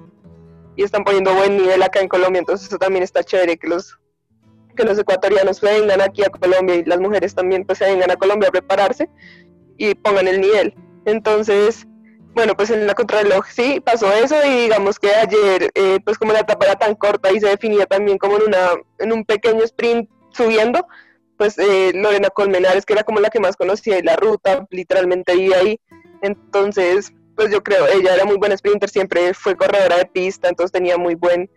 y 0.77 0.83
están 0.83 1.03
poniendo 1.03 1.33
buen 1.33 1.57
nivel 1.57 1.83
acá 1.83 1.99
en 1.99 2.07
Colombia, 2.07 2.39
entonces 2.39 2.67
eso 2.67 2.77
también 2.77 3.03
está 3.03 3.23
chévere 3.23 3.57
que 3.57 3.67
los 3.67 3.99
que 4.77 4.83
los 4.83 4.97
ecuatorianos 4.97 5.59
vengan 5.59 5.99
aquí 6.01 6.23
a 6.23 6.29
Colombia 6.29 6.75
y 6.75 6.85
las 6.85 6.99
mujeres 6.99 7.33
también 7.33 7.65
pues 7.65 7.79
vengan 7.79 8.11
a 8.11 8.15
Colombia 8.15 8.47
a 8.47 8.51
prepararse 8.51 9.09
y 9.75 9.95
pongan 9.95 10.27
el 10.27 10.39
nivel. 10.39 10.75
Entonces, 11.05 11.87
bueno, 12.35 12.55
pues 12.55 12.69
en 12.69 12.85
la 12.85 12.93
contrarreloj 12.93 13.47
sí 13.47 13.81
pasó 13.83 14.13
eso 14.13 14.35
y 14.45 14.65
digamos 14.65 14.99
que 14.99 15.09
ayer 15.09 15.71
eh, 15.73 15.99
pues 16.05 16.19
como 16.19 16.31
la 16.31 16.41
etapa 16.41 16.65
era 16.65 16.75
tan 16.75 16.93
corta 16.93 17.31
y 17.31 17.39
se 17.39 17.47
definía 17.47 17.87
también 17.87 18.19
como 18.19 18.37
en 18.37 18.43
una 18.43 18.69
en 18.99 19.11
un 19.11 19.25
pequeño 19.25 19.63
sprint 19.63 20.07
subiendo, 20.31 20.85
pues 21.37 21.57
eh, 21.57 21.91
Lorena 21.95 22.29
Colmenares 22.29 22.85
que 22.85 22.93
era 22.93 23.03
como 23.03 23.19
la 23.19 23.31
que 23.31 23.39
más 23.39 23.55
conocía 23.55 23.97
y 23.97 24.03
la 24.03 24.15
ruta 24.15 24.67
literalmente 24.69 25.35
iba 25.35 25.57
ahí. 25.57 25.79
Entonces, 26.21 27.11
pues 27.37 27.51
yo 27.51 27.63
creo, 27.63 27.85
ella 27.87 28.15
era 28.15 28.25
muy 28.25 28.37
buena 28.37 28.57
sprinter, 28.57 28.89
siempre 28.89 29.33
fue 29.35 29.55
corredora 29.55 29.97
de 29.97 30.07
pista, 30.07 30.49
entonces 30.49 30.71
tenía 30.71 30.97
muy 30.97 31.13
buen, 31.13 31.49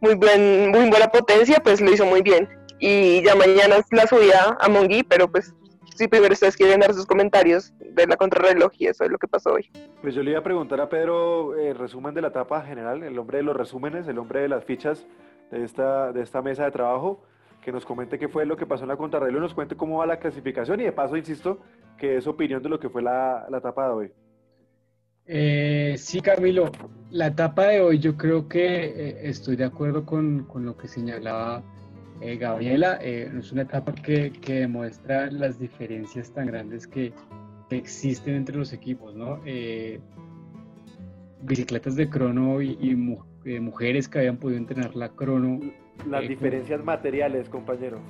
muy 0.00 0.14
buen, 0.14 0.70
muy 0.70 0.88
buena 0.88 1.08
potencia, 1.08 1.60
pues 1.62 1.80
lo 1.82 1.92
hizo 1.92 2.06
muy 2.06 2.22
bien. 2.22 2.48
Y 2.78 3.22
ya 3.22 3.34
mañana 3.34 3.76
la 3.90 4.06
subía 4.06 4.56
a 4.58 4.68
Mongi, 4.70 5.02
pero 5.02 5.30
pues 5.30 5.54
si 5.94 6.08
primero 6.08 6.32
ustedes 6.32 6.56
quieren 6.56 6.80
dar 6.80 6.94
sus 6.94 7.04
comentarios 7.04 7.74
de 7.78 8.06
la 8.06 8.16
contrarreloj 8.16 8.72
y 8.78 8.86
eso 8.86 9.04
es 9.04 9.10
lo 9.10 9.18
que 9.18 9.28
pasó 9.28 9.52
hoy. 9.52 9.70
Pues 10.00 10.14
yo 10.14 10.22
le 10.22 10.30
iba 10.30 10.40
a 10.40 10.42
preguntar 10.42 10.80
a 10.80 10.88
Pedro 10.88 11.54
el 11.54 11.76
resumen 11.76 12.14
de 12.14 12.22
la 12.22 12.28
etapa 12.28 12.62
general, 12.62 13.02
el 13.02 13.18
hombre 13.18 13.38
de 13.38 13.44
los 13.44 13.54
resúmenes, 13.54 14.08
el 14.08 14.18
hombre 14.18 14.40
de 14.40 14.48
las 14.48 14.64
fichas 14.64 15.06
de 15.50 15.62
esta, 15.62 16.12
de 16.12 16.22
esta 16.22 16.40
mesa 16.40 16.64
de 16.64 16.70
trabajo, 16.70 17.22
que 17.60 17.72
nos 17.72 17.84
comente 17.84 18.18
qué 18.18 18.28
fue 18.28 18.46
lo 18.46 18.56
que 18.56 18.64
pasó 18.64 18.84
en 18.84 18.88
la 18.88 18.96
contrarreloj, 18.96 19.42
nos 19.42 19.52
cuente 19.52 19.76
cómo 19.76 19.98
va 19.98 20.06
la 20.06 20.18
clasificación 20.18 20.80
y 20.80 20.84
de 20.84 20.92
paso, 20.92 21.14
insisto, 21.14 21.58
que 21.98 22.16
es 22.16 22.26
opinión 22.26 22.62
de 22.62 22.70
lo 22.70 22.80
que 22.80 22.88
fue 22.88 23.02
la, 23.02 23.44
la 23.50 23.58
etapa 23.58 23.86
de 23.86 23.92
hoy. 23.92 24.12
Eh, 25.32 25.94
sí, 25.96 26.20
Camilo, 26.20 26.72
la 27.12 27.28
etapa 27.28 27.66
de 27.66 27.80
hoy 27.80 28.00
yo 28.00 28.16
creo 28.16 28.48
que 28.48 28.84
eh, 28.84 29.16
estoy 29.22 29.54
de 29.54 29.62
acuerdo 29.62 30.04
con, 30.04 30.42
con 30.46 30.64
lo 30.64 30.76
que 30.76 30.88
señalaba 30.88 31.62
eh, 32.20 32.36
Gabriela. 32.36 32.98
Eh, 33.00 33.30
es 33.38 33.52
una 33.52 33.62
etapa 33.62 33.94
que, 33.94 34.32
que, 34.32 34.54
demuestra 34.54 35.30
las 35.30 35.60
diferencias 35.60 36.32
tan 36.32 36.48
grandes 36.48 36.88
que, 36.88 37.12
existen 37.70 38.34
entre 38.34 38.56
los 38.56 38.72
equipos, 38.72 39.14
¿no? 39.14 39.40
bicicletas 41.42 41.94
de 41.94 42.10
crono 42.10 42.60
y, 42.60 42.96
mujeres 42.96 44.08
que 44.08 44.18
habían 44.18 44.38
podido 44.38 44.58
entrenar 44.58 44.96
la 44.96 45.10
crono. 45.10 45.60
Las 46.08 46.26
diferencias 46.26 46.82
materiales, 46.82 47.48
compañero. 47.48 48.00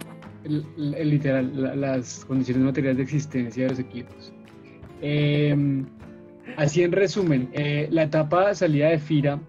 literal, 0.78 1.78
las 1.78 2.24
condiciones 2.24 2.64
materiales 2.64 2.96
de 2.96 3.02
existencia 3.02 3.64
de 3.64 3.68
los 3.68 3.78
equipos. 3.78 4.32
Así 6.56 6.82
en 6.82 6.92
resumen, 6.92 7.48
eh, 7.52 7.88
la 7.90 8.04
etapa 8.04 8.54
salida 8.54 8.88
de 8.88 8.98
Fira 8.98 9.40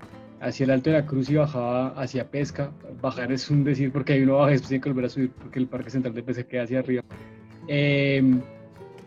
hacia 0.41 0.63
el 0.63 0.72
Alto 0.72 0.89
de 0.89 0.97
la 0.97 1.05
Cruz 1.05 1.30
y 1.30 1.35
bajaba 1.35 1.89
hacia 1.89 2.30
Pesca. 2.30 2.72
Bajar 3.01 3.31
es 3.31 3.49
un 3.49 3.63
decir 3.63 3.91
porque 3.91 4.13
hay 4.13 4.23
uno 4.23 4.38
baja 4.38 4.49
y 4.49 4.53
después 4.53 4.69
tiene 4.69 4.84
que 4.84 4.89
volver 4.89 5.05
a 5.05 5.09
subir 5.09 5.31
porque 5.31 5.59
el 5.59 5.68
Parque 5.68 5.89
Central 5.89 6.13
de 6.13 6.23
Pesca 6.23 6.43
queda 6.43 6.63
hacia 6.63 6.80
arriba. 6.80 7.03
Em, 7.68 8.41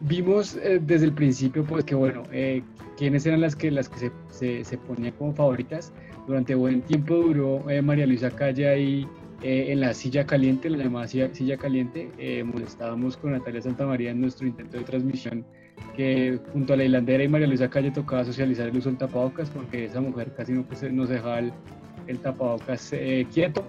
vimos 0.01 0.57
eh, 0.57 0.81
desde 0.81 1.07
el 1.07 1.13
principio, 1.13 1.65
pues 1.65 1.85
que 1.85 1.95
bueno, 1.95 2.23
eh, 2.33 2.63
quiénes 2.97 3.27
eran 3.27 3.41
las 3.41 3.57
que, 3.57 3.71
las 3.71 3.89
que 3.89 4.11
se, 4.31 4.65
se, 4.65 4.79
ponían 4.79 5.13
como 5.13 5.35
favoritas. 5.35 5.93
Durante 6.27 6.55
buen 6.55 6.83
tiempo 6.83 7.17
duró 7.17 7.69
eh, 7.69 7.83
María 7.83 8.07
Luisa 8.07 8.31
Calle 8.31 8.69
ahí 8.69 9.09
en 9.43 9.81
la 9.81 9.93
silla 9.93 10.25
caliente, 10.25 10.71
la 10.71 10.79
llamada 10.79 11.07
silla, 11.07 11.59
caliente. 11.59 12.09
estábamos 12.67 13.19
con 13.19 13.33
Natalia 13.33 13.61
Santamaría 13.61 14.13
en 14.13 14.23
nuestro 14.23 14.47
intento 14.47 14.79
de 14.79 14.85
transmisión, 14.85 15.45
que 15.97 16.39
junto 16.53 16.75
a 16.75 16.77
la 16.77 16.85
hilandera 16.85 17.25
y 17.25 17.29
María 17.29 17.47
Luisa 17.47 17.71
Calle 17.71 17.91
tocaba 17.91 18.25
socializar 18.25 18.69
el 18.69 18.77
uso 18.77 18.89
del 18.89 18.99
tapabocas, 18.99 19.51
porque 19.51 19.85
esa 19.85 20.01
mujer 20.01 20.33
casi 20.37 20.53
no, 20.53 20.63
pues, 20.65 20.83
no 20.93 21.07
se 21.07 21.15
dejaba 21.15 21.39
el, 21.39 21.53
el 22.07 22.19
tapabocas 22.19 22.93
quieto. 23.33 23.65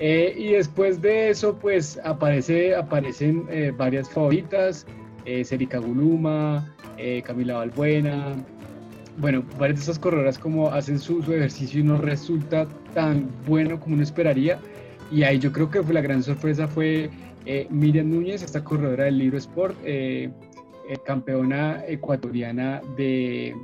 y 0.00 0.52
después 0.52 1.02
de 1.02 1.30
eso, 1.30 1.58
pues 1.58 2.00
aparece, 2.04 2.74
aparecen 2.74 3.46
varias 3.76 4.08
favoritas 4.08 4.86
eh, 5.24 5.44
Serica 5.44 5.78
Guluma, 5.78 6.74
eh, 6.96 7.22
Camila 7.24 7.54
Balbuena. 7.54 8.34
Bueno, 9.18 9.44
varias 9.58 9.80
de 9.80 9.82
esas 9.84 9.98
corredoras 9.98 10.38
como 10.38 10.68
hacen 10.70 10.98
su, 10.98 11.20
ejercicio 11.20 11.80
y 11.80 11.82
no 11.82 11.98
resulta 11.98 12.66
tan 12.94 13.28
bueno 13.46 13.78
como 13.78 13.94
uno 13.94 14.02
esperaría. 14.02 14.58
Y 15.10 15.24
ahí 15.24 15.38
yo 15.38 15.52
creo 15.52 15.70
que 15.70 15.82
fue 15.82 15.92
la 15.92 16.00
gran 16.00 16.22
sorpresa 16.22 16.68
fue 16.68 17.10
eh, 17.44 17.66
Miriam 17.70 18.10
Núñez, 18.10 18.42
esta 18.42 18.62
corredora 18.62 19.04
del 19.04 19.18
libro 19.18 19.38
Sport, 19.38 19.76
eh, 19.84 20.30
campeona 20.98 21.84
ecuatoriana 21.86 22.82
de, 22.96 23.54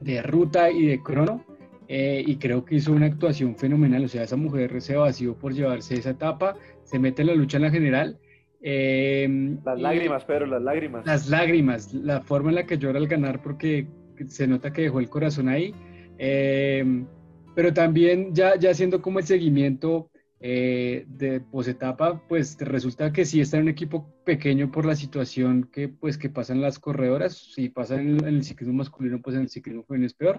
de 0.00 0.22
ruta 0.22 0.70
y 0.70 0.86
de 0.86 1.02
crono. 1.02 1.44
y 1.88 2.36
creo 2.36 2.64
que 2.64 2.76
hizo 2.76 2.92
una 2.92 3.06
actuación 3.06 3.56
fenomenal. 3.56 4.04
O 4.04 4.08
sea, 4.08 4.22
esa 4.22 4.36
mujer 4.36 4.80
se 4.80 4.96
vació 4.96 5.36
por 5.36 5.52
llevarse 5.52 5.94
esa 5.94 6.10
etapa, 6.10 6.56
se 6.84 6.98
mete 6.98 7.22
en 7.22 7.28
la 7.28 7.34
lucha 7.34 7.56
en 7.58 7.62
la 7.62 7.70
general 7.70 8.18
Em, 8.62 9.58
las 9.64 9.80
lágrimas, 9.80 10.24
Pedro, 10.24 10.46
las 10.46 10.62
lágrimas. 10.62 11.06
Las 11.06 11.28
lágrimas, 11.28 11.94
la 11.94 12.20
forma 12.20 12.50
en 12.50 12.56
la 12.56 12.66
que 12.66 12.76
llora 12.76 12.98
al 12.98 13.08
ganar 13.08 13.42
porque 13.42 13.86
se 14.26 14.46
nota 14.46 14.72
que 14.72 14.82
dejó 14.82 15.00
el 15.00 15.08
corazón 15.08 15.48
ahí. 15.48 15.74
Em, 16.18 17.06
pero 17.54 17.72
también 17.72 18.34
ya, 18.34 18.56
ya 18.56 18.70
haciendo 18.70 19.00
como 19.00 19.18
el 19.18 19.24
seguimiento 19.24 20.10
eh, 20.42 21.04
de 21.06 21.40
posetapa, 21.40 22.26
pues 22.26 22.56
resulta 22.58 23.12
que 23.12 23.26
sí 23.26 23.42
está 23.42 23.58
en 23.58 23.64
un 23.64 23.68
equipo 23.68 24.10
pequeño 24.24 24.72
por 24.72 24.86
la 24.86 24.96
situación 24.96 25.68
que 25.70 25.88
pues 25.88 26.16
que 26.16 26.30
pasan 26.30 26.62
las 26.62 26.78
corredoras, 26.78 27.36
si 27.36 27.68
pasa 27.68 28.00
en, 28.00 28.24
el 28.24 28.42
ciclismo 28.42 28.74
masculino, 28.74 29.20
pues 29.20 29.36
en 29.36 29.42
el 29.42 29.50
ciclismo 29.50 29.84
femenino 29.84 30.06
es 30.06 30.14
peor, 30.14 30.38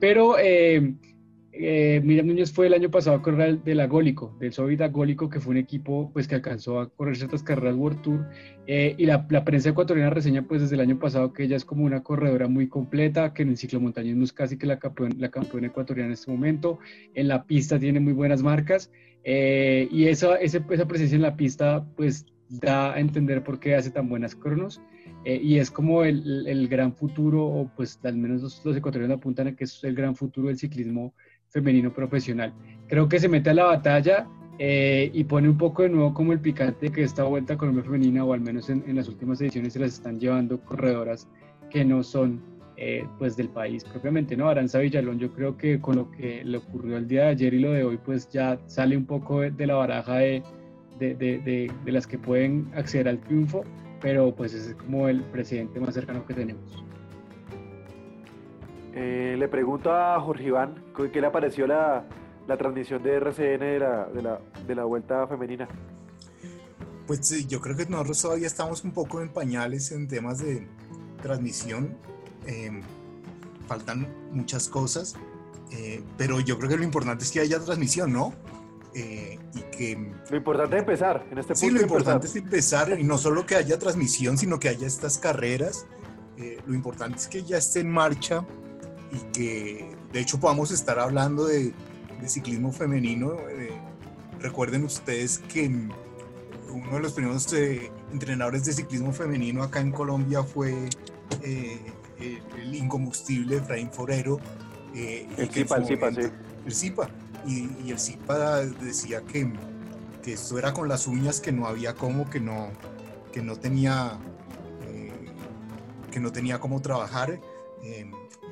pero 0.00 0.38
eh, 0.38 0.94
eh, 1.56 2.00
Miriam 2.02 2.26
Núñez 2.26 2.52
fue 2.52 2.66
el 2.66 2.74
año 2.74 2.90
pasado 2.90 3.16
a 3.16 3.22
correr 3.22 3.62
del 3.62 3.78
Agólico, 3.78 4.36
del 4.40 4.52
Soviet 4.52 4.80
Agólico, 4.80 5.28
que 5.28 5.40
fue 5.40 5.52
un 5.52 5.56
equipo 5.58 6.10
pues, 6.12 6.26
que 6.26 6.34
alcanzó 6.34 6.80
a 6.80 6.88
correr 6.90 7.16
ciertas 7.16 7.42
carreras 7.42 7.76
World 7.76 8.02
Tour. 8.02 8.26
Eh, 8.66 8.94
y 8.98 9.06
la, 9.06 9.26
prensa 9.26 9.68
ecuatoriana 9.68 10.10
reseña 10.10 10.42
pues, 10.42 10.62
desde 10.62 10.74
el 10.74 10.80
año 10.80 10.98
pasado 10.98 11.32
que 11.32 11.44
ella 11.44 11.56
es 11.56 11.64
como 11.64 11.84
una 11.84 12.02
corredora 12.02 12.48
muy 12.48 12.68
completa, 12.68 13.32
que 13.32 13.42
en 13.42 13.50
el 13.50 13.56
ciclomontañismo 13.56 14.24
es 14.24 14.32
casi 14.32 14.58
que 14.58 14.66
la, 14.66 14.78
campeona, 14.78 15.14
la 15.18 15.30
campeona 15.30 15.68
ecuatoriana 15.68 16.08
en 16.08 16.14
este 16.14 16.30
momento. 16.30 16.80
En 17.14 17.28
la 17.28 17.44
pista 17.44 17.78
tiene 17.78 18.00
muy 18.00 18.12
buenas 18.12 18.42
marcas. 18.42 18.90
Eh, 19.22 19.88
y 19.90 20.06
esa, 20.06 20.36
esa, 20.36 20.60
presencia 20.66 21.14
en 21.14 21.22
la 21.22 21.36
pista 21.36 21.86
pues, 21.96 22.26
da 22.48 22.94
a 22.94 23.00
entender 23.00 23.44
por 23.44 23.60
qué 23.60 23.76
hace 23.76 23.90
tan 23.90 24.08
buenas 24.08 24.34
cronos. 24.34 24.80
Eh, 25.24 25.40
y 25.42 25.58
es 25.58 25.70
como 25.70 26.04
el, 26.04 26.46
el, 26.46 26.68
gran 26.68 26.92
futuro, 26.92 27.46
o 27.46 27.70
pues 27.74 27.98
al 28.02 28.16
menos 28.16 28.42
los, 28.42 28.62
los 28.64 28.76
ecuatorianos 28.76 29.16
apuntan 29.16 29.46
a 29.46 29.56
que 29.56 29.64
es 29.64 29.82
el 29.82 29.94
gran 29.94 30.14
futuro 30.16 30.48
del 30.48 30.58
ciclismo 30.58 31.14
femenino 31.54 31.92
profesional. 31.92 32.52
Creo 32.88 33.08
que 33.08 33.18
se 33.20 33.28
mete 33.28 33.50
a 33.50 33.54
la 33.54 33.64
batalla 33.64 34.26
eh, 34.58 35.10
y 35.14 35.24
pone 35.24 35.48
un 35.48 35.56
poco 35.56 35.82
de 35.82 35.88
nuevo 35.88 36.12
como 36.12 36.32
el 36.32 36.40
picante 36.40 36.90
que 36.90 37.04
esta 37.04 37.22
vuelta 37.22 37.54
a 37.54 37.56
Colombia 37.56 37.84
femenina, 37.84 38.24
o 38.24 38.32
al 38.32 38.40
menos 38.40 38.68
en, 38.68 38.82
las 38.94 39.08
últimas 39.08 39.40
ediciones, 39.40 39.72
se 39.72 39.78
las 39.78 39.94
están 39.94 40.18
llevando 40.18 40.60
corredoras 40.60 41.28
que 41.70 41.84
no 41.84 42.02
son 42.02 42.42
eh, 42.76 43.06
pues 43.18 43.36
del 43.36 43.48
país 43.48 43.84
propiamente, 43.84 44.36
¿no? 44.36 44.48
Aranza 44.48 44.80
Villalón, 44.80 45.20
yo 45.20 45.32
creo 45.32 45.56
que 45.56 45.80
con 45.80 45.96
lo 45.96 46.10
que 46.10 46.44
le 46.44 46.58
ocurrió 46.58 46.96
el 46.96 47.06
día 47.06 47.22
de 47.22 47.28
ayer 47.28 47.54
y 47.54 47.60
lo 47.60 47.70
de 47.70 47.84
hoy, 47.84 47.98
pues 48.04 48.28
ya 48.30 48.58
sale 48.66 48.96
un 48.96 49.06
poco 49.06 49.40
de, 49.40 49.66
la 49.66 49.76
baraja 49.76 50.16
de, 50.16 50.42
de, 50.98 51.14
de, 51.14 51.70
de 51.84 51.92
las 51.92 52.06
que 52.08 52.18
pueden 52.18 52.68
acceder 52.74 53.08
al 53.08 53.20
triunfo, 53.20 53.64
pero 54.00 54.34
pues 54.34 54.54
es 54.54 54.74
como 54.74 55.08
el 55.08 55.22
presidente 55.22 55.78
más 55.78 55.94
cercano 55.94 56.26
que 56.26 56.34
tenemos. 56.34 56.83
Eh, 58.96 59.34
le 59.36 59.48
pregunto 59.48 59.92
a 59.92 60.20
Jorge 60.20 60.44
Iván, 60.44 60.84
¿qué 61.12 61.20
le 61.20 61.28
pareció 61.30 61.66
la, 61.66 62.04
transmisión 62.46 63.02
de 63.02 63.16
RCN 63.16 63.58
de 63.58 63.78
la, 63.80 64.38
de 64.66 64.74
la, 64.76 64.84
vuelta 64.84 65.26
femenina? 65.26 65.66
Pues 67.04 67.26
sí, 67.26 67.44
yo 67.46 67.60
creo 67.60 67.76
que 67.76 67.86
nosotros 67.86 68.22
todavía 68.22 68.46
estamos 68.46 68.84
un 68.84 68.92
poco 68.92 69.20
en 69.20 69.30
pañales 69.30 69.90
en 69.90 70.06
temas 70.06 70.38
de 70.38 70.68
transmisión. 71.20 71.96
Em, 72.46 72.82
faltan 73.66 74.06
muchas 74.30 74.68
cosas, 74.68 75.16
eh, 75.72 76.00
pero 76.16 76.38
yo 76.38 76.56
creo 76.56 76.70
que 76.70 76.76
lo 76.76 76.84
importante 76.84 77.24
es 77.24 77.32
que 77.32 77.40
haya 77.40 77.58
transmisión, 77.58 78.12
¿no? 78.12 78.32
Eh, 78.94 79.40
y 79.54 79.60
que... 79.76 80.12
Lo 80.30 80.36
importante 80.36 80.76
es 80.76 80.82
empezar 80.82 81.26
en 81.32 81.38
este 81.38 81.54
punto. 81.54 81.66
Sí, 81.66 81.70
lo 81.70 81.82
importante 81.82 82.28
es 82.28 82.36
empezar 82.36 82.96
y 82.96 83.02
no 83.02 83.18
solo 83.18 83.44
que 83.44 83.56
haya 83.56 83.76
transmisión, 83.76 84.38
sino 84.38 84.60
que 84.60 84.68
haya 84.68 84.86
estas 84.86 85.18
carreras. 85.18 85.84
lo 86.66 86.74
importante 86.74 87.18
es 87.18 87.26
que 87.26 87.42
ya 87.42 87.58
esté 87.58 87.80
en 87.80 87.90
marcha 87.90 88.44
y 89.14 89.18
que 89.32 89.96
de 90.12 90.20
hecho 90.20 90.38
podamos 90.40 90.70
estar 90.70 90.98
hablando 90.98 91.46
de, 91.46 91.72
ciclismo 92.26 92.72
femenino. 92.72 93.36
Eh, 93.50 93.70
recuerden 94.40 94.84
ustedes 94.84 95.38
que 95.38 95.66
uno 95.66 96.92
de 96.92 97.00
los 97.00 97.12
primeros 97.12 97.52
eh, 97.52 97.90
entrenadores 98.12 98.64
de 98.64 98.72
ciclismo 98.72 99.12
femenino 99.12 99.62
acá 99.62 99.80
en 99.80 99.92
Colombia 99.92 100.42
fue 100.42 100.88
eh, 101.42 101.78
el 102.18 102.74
incombustible 102.74 103.58
Efraín 103.58 103.90
Forero. 103.90 104.40
el 104.94 105.50
CIPA, 105.50 105.76
el 105.76 105.86
CIPA, 105.86 106.12
sí. 106.12 106.20
El 106.64 106.74
CIPA. 106.74 107.10
Y, 107.46 107.90
el 107.90 107.98
CIPA 107.98 108.60
decía 108.60 109.20
que, 109.20 109.52
que, 110.22 110.32
esto 110.32 110.58
era 110.58 110.72
con 110.72 110.88
las 110.88 111.06
uñas, 111.06 111.40
que 111.40 111.52
no 111.52 111.66
había 111.66 111.94
cómo, 111.94 112.30
que 112.30 112.40
no, 112.40 112.70
que 113.32 113.42
no 113.42 113.56
tenía 113.56 114.18
que 116.10 116.20
no 116.20 116.30
tenía 116.30 116.60
cómo 116.60 116.80
trabajar 116.80 117.40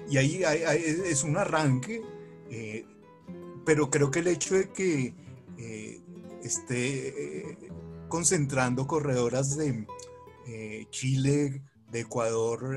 y 0.08 0.16
ahí 0.18 0.42
es 0.42 1.24
un 1.24 1.36
arranque, 1.36 2.02
eh, 2.50 2.84
pero 3.64 3.90
creo 3.90 4.10
que 4.10 4.18
el 4.18 4.28
hecho 4.28 4.54
de 4.54 4.70
que 4.70 5.14
eh, 5.58 6.00
esté 6.42 7.48
eh, 7.48 7.58
concentrando 8.08 8.86
corredoras 8.86 9.56
de 9.56 9.86
Chile, 10.90 11.62
de 11.90 12.00
Ecuador, 12.00 12.76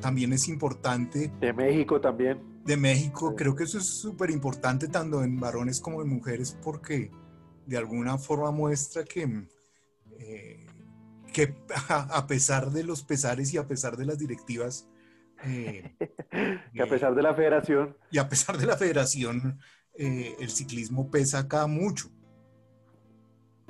también 0.00 0.32
es 0.32 0.48
importante. 0.48 1.30
De 1.40 1.52
México 1.52 2.00
también. 2.00 2.38
De 2.64 2.76
México, 2.76 3.34
creo 3.34 3.54
que 3.54 3.64
eso 3.64 3.78
es 3.78 3.84
súper 3.84 4.30
importante 4.30 4.88
tanto 4.88 5.22
en 5.22 5.38
varones 5.40 5.80
como 5.80 6.02
en 6.02 6.08
mujeres 6.08 6.56
porque 6.62 7.10
de 7.66 7.76
alguna 7.76 8.16
forma 8.16 8.50
muestra 8.52 9.04
que, 9.04 9.46
que 11.32 11.54
a 11.88 12.26
pesar 12.26 12.70
de 12.70 12.84
los 12.84 13.02
pesares 13.02 13.52
y 13.52 13.58
a 13.58 13.66
pesar 13.66 13.96
de 13.96 14.06
las 14.06 14.18
directivas, 14.18 14.86
eh, 15.44 15.94
que 16.74 16.82
a 16.82 16.86
pesar 16.86 17.14
de 17.14 17.22
la 17.22 17.34
federación. 17.34 17.96
Y 18.10 18.18
a 18.18 18.28
pesar 18.28 18.56
de 18.56 18.66
la 18.66 18.76
federación, 18.76 19.58
eh, 19.94 20.36
el 20.38 20.50
ciclismo 20.50 21.10
pesa 21.10 21.40
acá 21.40 21.66
mucho. 21.66 22.08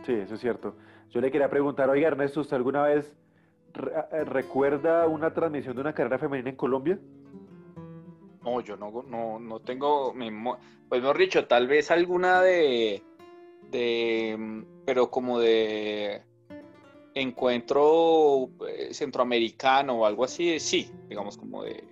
Sí, 0.05 0.13
eso 0.13 0.35
es 0.35 0.41
cierto. 0.41 0.77
Yo 1.11 1.21
le 1.21 1.31
quería 1.31 1.51
preguntar, 1.51 1.91
oiga 1.91 2.09
Ernesto, 2.09 2.41
¿usted 2.41 2.57
alguna 2.57 2.83
vez 2.83 3.17
eh, 4.13 4.25
recuerda 4.25 5.07
una 5.07 5.33
transmisión 5.33 5.75
de 5.75 5.81
una 5.83 5.95
carrera 5.95 6.19
femenina 6.19 6.51
en 6.51 6.57
Colombia? 6.57 6.99
No, 8.43 8.61
yo 8.61 8.77
no, 8.77 9.05
no, 9.07 9.39
no 9.39 9.61
tengo, 9.61 10.15
pues 10.89 11.03
mejor 11.03 11.19
dicho, 11.19 11.47
tal 11.47 11.67
vez 11.67 11.91
alguna 11.91 12.41
de, 12.41 13.03
de, 13.71 14.65
pero 14.87 15.11
como 15.11 15.39
de 15.39 16.23
encuentro 17.15 18.51
eh, 18.69 18.93
centroamericano 18.93 20.01
o 20.01 20.07
algo 20.07 20.25
así, 20.25 20.61
sí, 20.61 20.91
digamos 21.09 21.37
como 21.37 21.63
de 21.63 21.85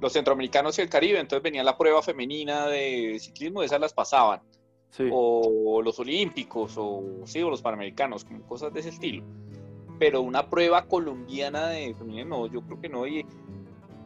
los 0.00 0.12
centroamericanos 0.12 0.78
y 0.78 0.82
el 0.82 0.88
Caribe, 0.88 1.18
entonces 1.18 1.42
venía 1.42 1.64
la 1.64 1.78
prueba 1.78 2.02
femenina 2.02 2.66
de 2.66 3.16
ciclismo, 3.18 3.62
esas 3.62 3.80
las 3.80 3.92
pasaban. 3.92 4.40
O 5.10 5.82
los 5.84 5.98
olímpicos, 5.98 6.74
o 6.78 7.02
sí, 7.24 7.42
o 7.42 7.50
los 7.50 7.60
panamericanos, 7.60 8.24
como 8.24 8.46
cosas 8.46 8.72
de 8.72 8.80
ese 8.80 8.88
estilo. 8.88 9.24
Pero 9.98 10.22
una 10.22 10.48
prueba 10.48 10.86
colombiana 10.86 11.68
de 11.68 11.94
femenino, 11.94 12.24
no, 12.24 12.46
yo 12.46 12.62
creo 12.62 12.80
que 12.80 12.88
no. 12.88 13.06
Y 13.06 13.18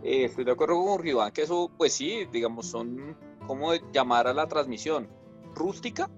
eh, 0.03 0.25
estoy 0.25 0.45
de 0.45 0.51
acuerdo 0.51 0.85
con 0.85 1.01
Riván 1.01 1.31
que 1.33 1.43
eso, 1.43 1.71
pues 1.77 1.93
sí, 1.93 2.27
digamos, 2.33 2.67
son 2.67 3.17
como 3.47 3.73
llamar 3.93 4.27
a 4.27 4.35
la 4.35 4.49
transmisión 4.49 5.09
rústica, 5.55 6.11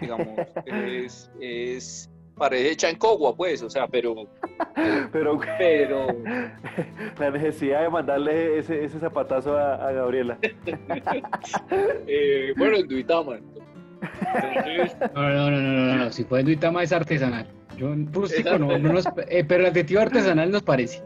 digamos, 0.00 0.28
es, 0.66 1.30
es 1.40 2.10
parece 2.36 2.70
hecha 2.70 2.90
en 2.90 2.96
Cogua, 2.96 3.34
pues, 3.34 3.62
o 3.62 3.70
sea, 3.70 3.86
pero... 3.86 4.14
pero, 5.12 5.38
pero... 5.58 6.06
La 7.18 7.30
necesidad 7.30 7.82
de 7.82 7.90
mandarle 7.90 8.58
ese, 8.58 8.84
ese 8.84 8.98
zapatazo 8.98 9.56
a, 9.56 9.92
Gabriela. 9.92 10.38
eh, 12.06 12.52
bueno, 12.56 12.76
en 12.78 12.88
Duitama. 12.88 13.38
No, 15.14 15.22
no, 15.22 15.50
no, 15.50 15.60
no, 15.60 15.70
no, 15.72 15.96
no, 15.96 16.12
si 16.12 16.24
fue 16.24 16.42
Duitama 16.42 16.82
es 16.82 16.92
artesanal. 16.92 17.46
Yo 17.76 17.94
rústico 18.12 18.58
no, 18.58 18.78
no 18.78 18.92
nos, 18.92 19.06
eh, 19.28 19.44
pero 19.44 19.64
el 19.64 19.70
adjetivo 19.70 20.00
artesanal 20.00 20.50
nos 20.50 20.62
parece. 20.62 21.02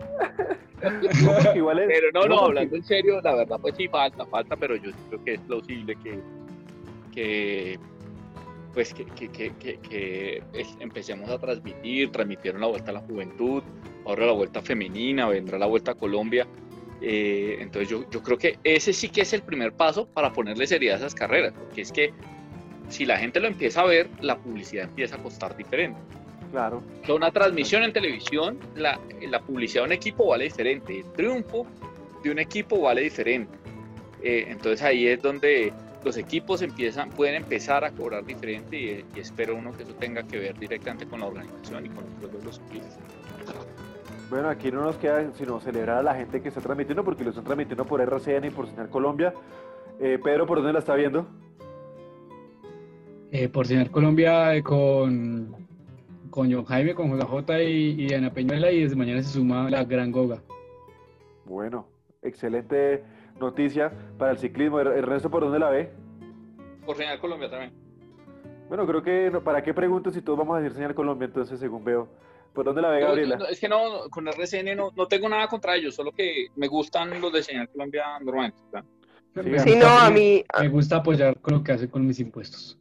igual 1.55 1.79
es, 1.81 1.87
pero 1.89 2.13
no, 2.13 2.27
no, 2.27 2.41
hablando 2.47 2.77
en 2.77 2.85
serio, 2.85 3.21
la 3.23 3.35
verdad 3.35 3.59
pues 3.61 3.75
sí 3.77 3.89
falta, 3.89 4.27
falta, 4.27 4.57
pero 4.57 4.77
yo 4.77 4.91
creo 5.09 5.25
que 5.25 5.35
es 5.35 5.41
plausible 5.41 5.97
que, 6.03 6.21
que 7.15 7.79
pues 8.79 8.95
que, 8.95 9.07
que, 9.07 9.29
que, 9.29 9.81
que 9.81 10.41
empecemos 10.79 11.29
a 11.31 11.37
transmitir, 11.37 12.13
transmitieron 12.13 12.61
la 12.61 12.69
vuelta 12.69 12.93
a 12.93 12.95
la 12.95 13.01
juventud, 13.01 13.61
ahora 14.07 14.25
la 14.25 14.31
vuelta 14.31 14.63
femenina, 14.63 15.27
vendrá 15.27 15.59
la 15.59 15.67
vuelta 15.67 15.91
a 15.91 15.95
Colombia. 15.97 16.47
Eh, 17.01 17.57
entonces 17.59 17.89
yo, 17.89 18.09
yo, 18.09 18.23
creo 18.23 18.39
que 18.39 18.61
ese 18.63 18.93
sí 18.93 19.09
que 19.09 19.23
es 19.23 19.33
el 19.33 19.43
primer 19.43 19.73
paso 19.73 20.07
para 20.07 20.33
ponerle 20.33 20.65
seriedad 20.69 20.95
a 20.95 20.99
esas 21.01 21.17
carreras, 21.17 21.55
porque 21.55 21.81
es 21.81 21.91
que 21.91 22.13
si 22.89 23.05
la 23.05 23.19
gente 23.19 23.41
lo 23.41 23.49
empieza 23.49 23.81
a 23.81 23.85
ver, 23.85 24.11
la 24.21 24.39
publicidad 24.39 24.85
empieza 24.85 25.17
a 25.17 25.19
costar 25.25 25.57
diferente. 25.57 25.99
Claro. 26.53 26.81
Una 27.09 27.33
transmisión 27.33 27.83
en 27.83 27.93
televisión, 27.93 28.61
la, 28.77 29.01
la 29.29 29.41
publicidad 29.41 29.83
de 29.83 29.87
un 29.87 29.93
equipo 29.95 30.29
vale 30.29 30.45
diferente, 30.45 31.01
el 31.01 31.13
triunfo 31.15 31.67
de 32.23 32.31
un 32.31 32.39
equipo 32.39 32.81
vale 32.83 33.01
diferente. 33.01 33.59
Eh, 34.23 34.47
entonces 34.47 34.83
ahí 34.83 35.09
es 35.09 35.21
donde 35.21 35.73
los 36.09 36.17
equipos 36.17 36.63
empiezan, 36.63 37.11
pueden 37.11 37.35
empezar 37.35 37.85
a 37.85 37.91
cobrar 37.91 38.25
diferente 38.25 39.05
y, 39.15 39.21
espero 39.21 39.55
uno 39.55 39.73
que 39.77 39.83
eso 39.83 39.93
tenga 39.93 40.23
que 40.23 40.39
ver 40.39 40.59
directamente 40.59 41.07
con 41.07 41.21
la 41.21 41.27
organización 41.27 41.85
y 41.85 41.91
con 41.91 42.03
los, 42.23 42.45
los 42.45 42.61
Bueno, 44.31 44.49
aquí 44.49 44.73
no 44.73 44.85
nos 44.85 44.97
queda 44.97 45.31
sino 45.35 45.61
celebrar 45.61 45.99
a 45.99 46.03
la 46.03 46.15
gente 46.15 46.41
que 46.41 46.49
está 46.49 46.63
transmitiendo, 46.63 47.05
porque 47.05 47.25
lo 47.25 47.31
están 47.31 47.45
transmitiendo 47.45 47.85
por 47.85 48.01
RCN 48.01 48.47
y 48.47 48.51
por 48.51 48.67
Señal 48.69 48.89
Colombia. 48.89 49.35
Eh, 50.01 50.19
Pedro, 50.25 50.47
¿por 50.47 50.57
dónde 50.59 50.73
la 50.73 50.79
está 50.79 50.95
viendo? 50.95 51.27
Eh, 53.31 53.51
por 53.51 53.67
Señal 53.67 53.91
Colombia 53.91 54.55
eh, 54.55 54.63
con, 54.63 55.55
con 56.31 56.51
John 56.51 56.65
Jaime, 56.65 56.95
con 56.95 57.11
JJ 57.11 57.65
y, 57.65 58.07
y 58.07 58.15
Ana 58.15 58.33
Peñuela, 58.33 58.73
y 58.73 58.81
desde 58.81 58.97
mañana 58.97 59.23
se 59.23 59.29
suma 59.29 59.69
la 59.69 59.85
Gran 59.85 60.11
Goga. 60.11 60.41
Bueno, 61.45 61.87
excelente 62.23 63.03
noticia 63.41 63.93
para 64.19 64.33
el 64.33 64.39
ciclismo. 64.39 64.81
Ernesto, 64.81 65.31
¿por 65.31 65.43
dónde 65.43 65.59
la 65.59 65.71
ve? 65.71 65.93
Por 66.85 66.97
Señal 66.97 67.21
Colombia 67.21 67.51
también. 67.51 67.73
Bueno, 68.69 68.87
creo 68.87 69.03
que, 69.03 69.31
¿para 69.43 69.63
qué 69.63 69.73
pregunto 69.73 70.11
si 70.11 70.21
todos 70.21 70.39
vamos 70.39 70.57
a 70.57 70.61
decir 70.61 70.75
Señal 70.75 70.95
Colombia? 70.95 71.27
Entonces, 71.27 71.59
según 71.59 71.85
veo. 71.85 72.09
¿Por 72.53 72.65
dónde 72.65 72.83
la 72.83 72.89
ve, 72.91 73.01
Gabriela? 73.01 73.39
es 73.51 73.61
que 73.61 73.69
no, 73.69 74.09
con 74.11 74.27
RCN 74.27 74.77
no, 74.77 74.91
no, 74.97 75.07
tengo 75.07 75.29
nada 75.29 75.47
contra 75.47 75.77
ellos, 75.77 75.95
solo 75.95 76.13
que 76.13 76.49
me 76.57 76.67
gustan 76.67 77.21
los 77.21 77.33
de 77.33 77.43
Señal 77.43 77.69
Colombia 77.69 78.05
normalmente. 78.21 78.61
Sí, 79.63 79.77
no, 79.77 79.87
a 79.87 80.11
mí... 80.11 80.45
Me 80.59 80.69
gusta 80.69 80.97
apoyar 80.97 81.39
con 81.41 81.55
lo 81.55 81.63
que 81.63 81.73
hace 81.73 81.89
con 81.89 82.07
mis 82.07 82.19
impuestos. 82.19 82.79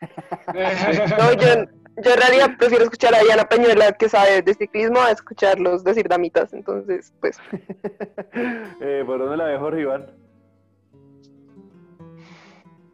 no, 0.54 1.32
yo, 1.32 1.64
yo 2.02 2.12
en 2.12 2.18
realidad 2.18 2.50
prefiero 2.58 2.84
escuchar 2.84 3.14
a 3.14 3.22
Diana 3.22 3.48
Peñuela 3.48 3.92
que 3.92 4.08
sabe 4.08 4.42
de 4.42 4.54
ciclismo 4.54 5.00
a 5.00 5.10
escucharlos 5.10 5.84
decir 5.84 6.08
damitas, 6.08 6.52
entonces 6.52 7.12
pues. 7.20 7.38
eh, 8.80 9.02
¿Por 9.06 9.18
dónde 9.18 9.36
la 9.36 9.44
ve 9.44 9.58
Jorge 9.58 9.80
Iván? 9.82 10.06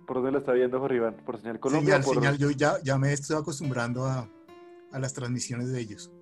¿Por 0.06 0.16
dónde 0.16 0.32
la 0.32 0.39
está 0.39 0.52
viendo 0.52 0.81
Jorge 0.81 0.97
Iván? 0.97 1.16
¿Por 1.24 1.39
señal 1.39 1.60
Colombia? 1.60 2.02
Señal, 2.02 2.14
señal. 2.14 2.39
Yo 2.39 2.51
ya, 2.51 2.76
ya 2.82 2.98
me 2.98 3.12
estoy 3.12 3.36
acostumbrando 3.36 4.06
a, 4.06 4.28
a 4.93 4.98
las 4.98 5.14
transmisiones 5.14 5.70
de 5.72 5.81
ellos. 5.81 6.12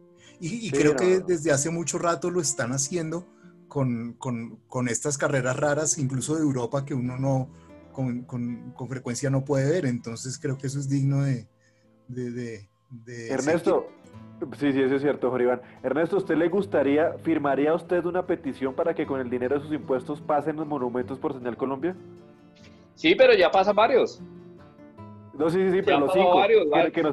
Y, 0.41 0.67
y 0.67 0.71
creo 0.71 0.97
que 0.97 1.21
desde 1.21 1.53
hace 1.53 1.71
mucho 1.71 1.99
rato 1.99 2.31
lo 2.31 2.41
están 2.41 2.73
haciendo 2.73 3.29
con, 3.69 4.15
con, 4.15 4.57
con, 4.67 4.89
estas 4.89 5.19
carreras 5.19 5.57
raras, 5.57 5.99
incluso 5.99 6.35
de 6.35 6.43
Europa, 6.43 6.85
que 6.85 6.95
uno 6.95 7.17
no 7.17 7.49
con, 7.93 8.23
con 8.23 8.89
frecuencia 8.89 9.31
no 9.31 9.45
puede 9.45 9.71
ver. 9.71 9.87
Entonces 9.87 10.39
creo 10.39 10.59
que 10.59 10.67
eso 10.67 10.79
es 10.79 10.89
digno 10.89 11.23
de, 11.23 11.49
de, 12.09 12.71
Ernesto, 13.07 13.89
sí, 14.59 14.73
sí, 14.73 14.83
eso 14.83 14.97
es 14.97 15.03
cierto, 15.03 15.31
Jorge 15.31 15.45
Iván. 15.45 15.63
Ernesto, 15.83 16.17
¿usted 16.17 16.37
le 16.37 16.49
gustaría, 16.49 17.13
firmaría 17.19 17.75
usted 17.75 18.05
una 18.05 18.27
petición 18.27 18.75
para 18.75 18.95
que 18.95 19.07
con 19.07 19.21
el 19.21 19.31
dinero 19.31 19.57
de 19.57 19.63
sus 19.63 19.73
impuestos 19.73 20.21
pasen 20.21 20.57
los 20.57 20.67
monumentos 20.67 21.19
por 21.19 21.33
Señal 21.33 21.57
Colombia? 21.57 21.95
Sí, 22.95 23.15
pero 23.15 23.35
ya 23.35 23.51
pasan 23.51 23.75
varios. 23.75 24.21
No, 25.35 25.49
sí, 25.49 25.59
sí, 25.59 25.77
sí, 25.77 25.83
pero 25.83 26.01
los 26.01 26.13
cinco. 26.13 26.43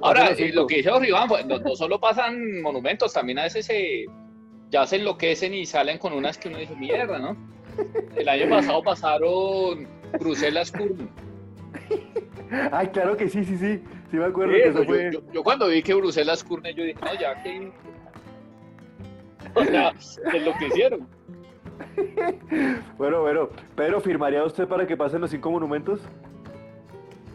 Ahora, 0.01 0.30
lo 0.53 0.68
que 0.68 0.76
dice 0.77 0.89
Jorge 0.89 1.07
Iván, 1.07 1.30
pues, 1.30 1.45
no, 1.45 1.76
solo 1.76 1.99
pasan 1.99 2.61
monumentos, 2.61 3.14
también 3.14 3.39
a 3.39 3.43
veces 3.43 3.65
se, 3.65 4.06
ya 4.69 4.85
se 4.85 4.97
enloquecen 4.97 5.53
y 5.53 5.65
salen 5.65 5.97
con 5.97 6.11
unas 6.14 6.38
que 6.38 6.49
uno 6.49 6.57
dice, 6.57 6.76
mierda, 6.76 7.18
¿no? 7.18 7.38
El 8.15 8.27
año 8.27 8.49
pasado 8.49 8.84
pasaron 8.84 9.88
Bruselas-Kurm. 10.19 11.07
Ay, 12.72 12.88
claro 12.88 13.15
que 13.15 13.30
sí, 13.30 13.45
sí, 13.45 13.57
sí. 13.57 13.81
Sí, 14.11 14.18
me 14.18 14.26
acuerdo 14.26 14.53
que 14.53 14.68
eso 14.68 14.80
yo, 14.80 14.86
fue... 14.86 15.11
yo, 15.34 15.44
cuando 15.44 15.68
vi 15.68 15.84
que 15.84 15.94
Bruselas 15.94 16.44
Curne, 16.44 16.73
yo 16.73 16.84
dije, 16.84 16.99
no, 17.03 17.19
ya 17.19 17.41
que. 17.44 17.72
O 19.56 19.64
sea, 19.64 19.90
es 19.90 20.45
lo 20.45 20.53
que 20.60 20.68
hicieron. 20.68 21.07
bueno, 22.98 23.22
bueno, 23.22 23.49
pero 23.76 23.99
¿firmaría 23.99 24.44
usted 24.44 24.68
para 24.68 24.86
que 24.86 24.95
pasen 24.95 25.22
los 25.22 25.31
cinco 25.31 25.49
monumentos? 25.49 26.02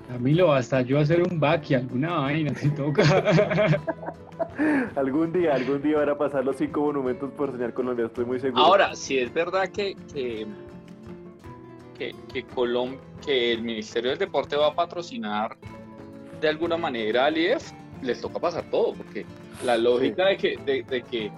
Camilo, 0.09 0.53
hasta 0.53 0.83
yo 0.83 0.99
hacer 0.99 1.23
un 1.23 1.41
back 1.41 1.71
y 1.71 1.75
alguna 1.75 2.19
vaina 2.19 2.55
si 2.55 2.71
toca. 2.71 3.03
algún 4.97 5.33
día, 5.33 5.55
algún 5.55 5.83
día 5.83 5.99
van 5.99 6.11
a 6.11 6.19
pasar 6.19 6.45
los 6.45 6.57
cinco 6.57 6.83
monumentos 6.83 7.31
por 7.33 7.53
señal 7.53 7.73
Colombia, 7.75 8.07
estoy 8.07 8.25
muy 8.25 8.39
seguro. 8.39 8.63
Ahora, 8.63 8.95
si 8.95 9.19
es 9.19 9.33
verdad 9.33 9.69
que, 9.71 9.97
que, 10.13 10.47
que, 11.99 12.15
que, 12.33 12.45
que 13.25 13.53
el 13.53 13.63
Ministerio 13.63 14.11
del 14.11 14.19
Deporte 14.19 14.57
va 14.57 14.69
a 14.69 14.75
patrocinar 14.75 15.57
de 16.45 16.51
alguna 16.51 16.77
manera 16.77 17.25
al 17.25 17.39
IEF, 17.39 17.73
les 18.03 18.21
toca 18.21 18.39
pasar 18.39 18.65
todo, 18.71 18.93
porque 18.93 19.25
la 19.65 19.79
lógica 19.79 20.27
de, 20.27 20.37
que, 20.37 20.59
de, 20.59 21.03
que 21.03 21.33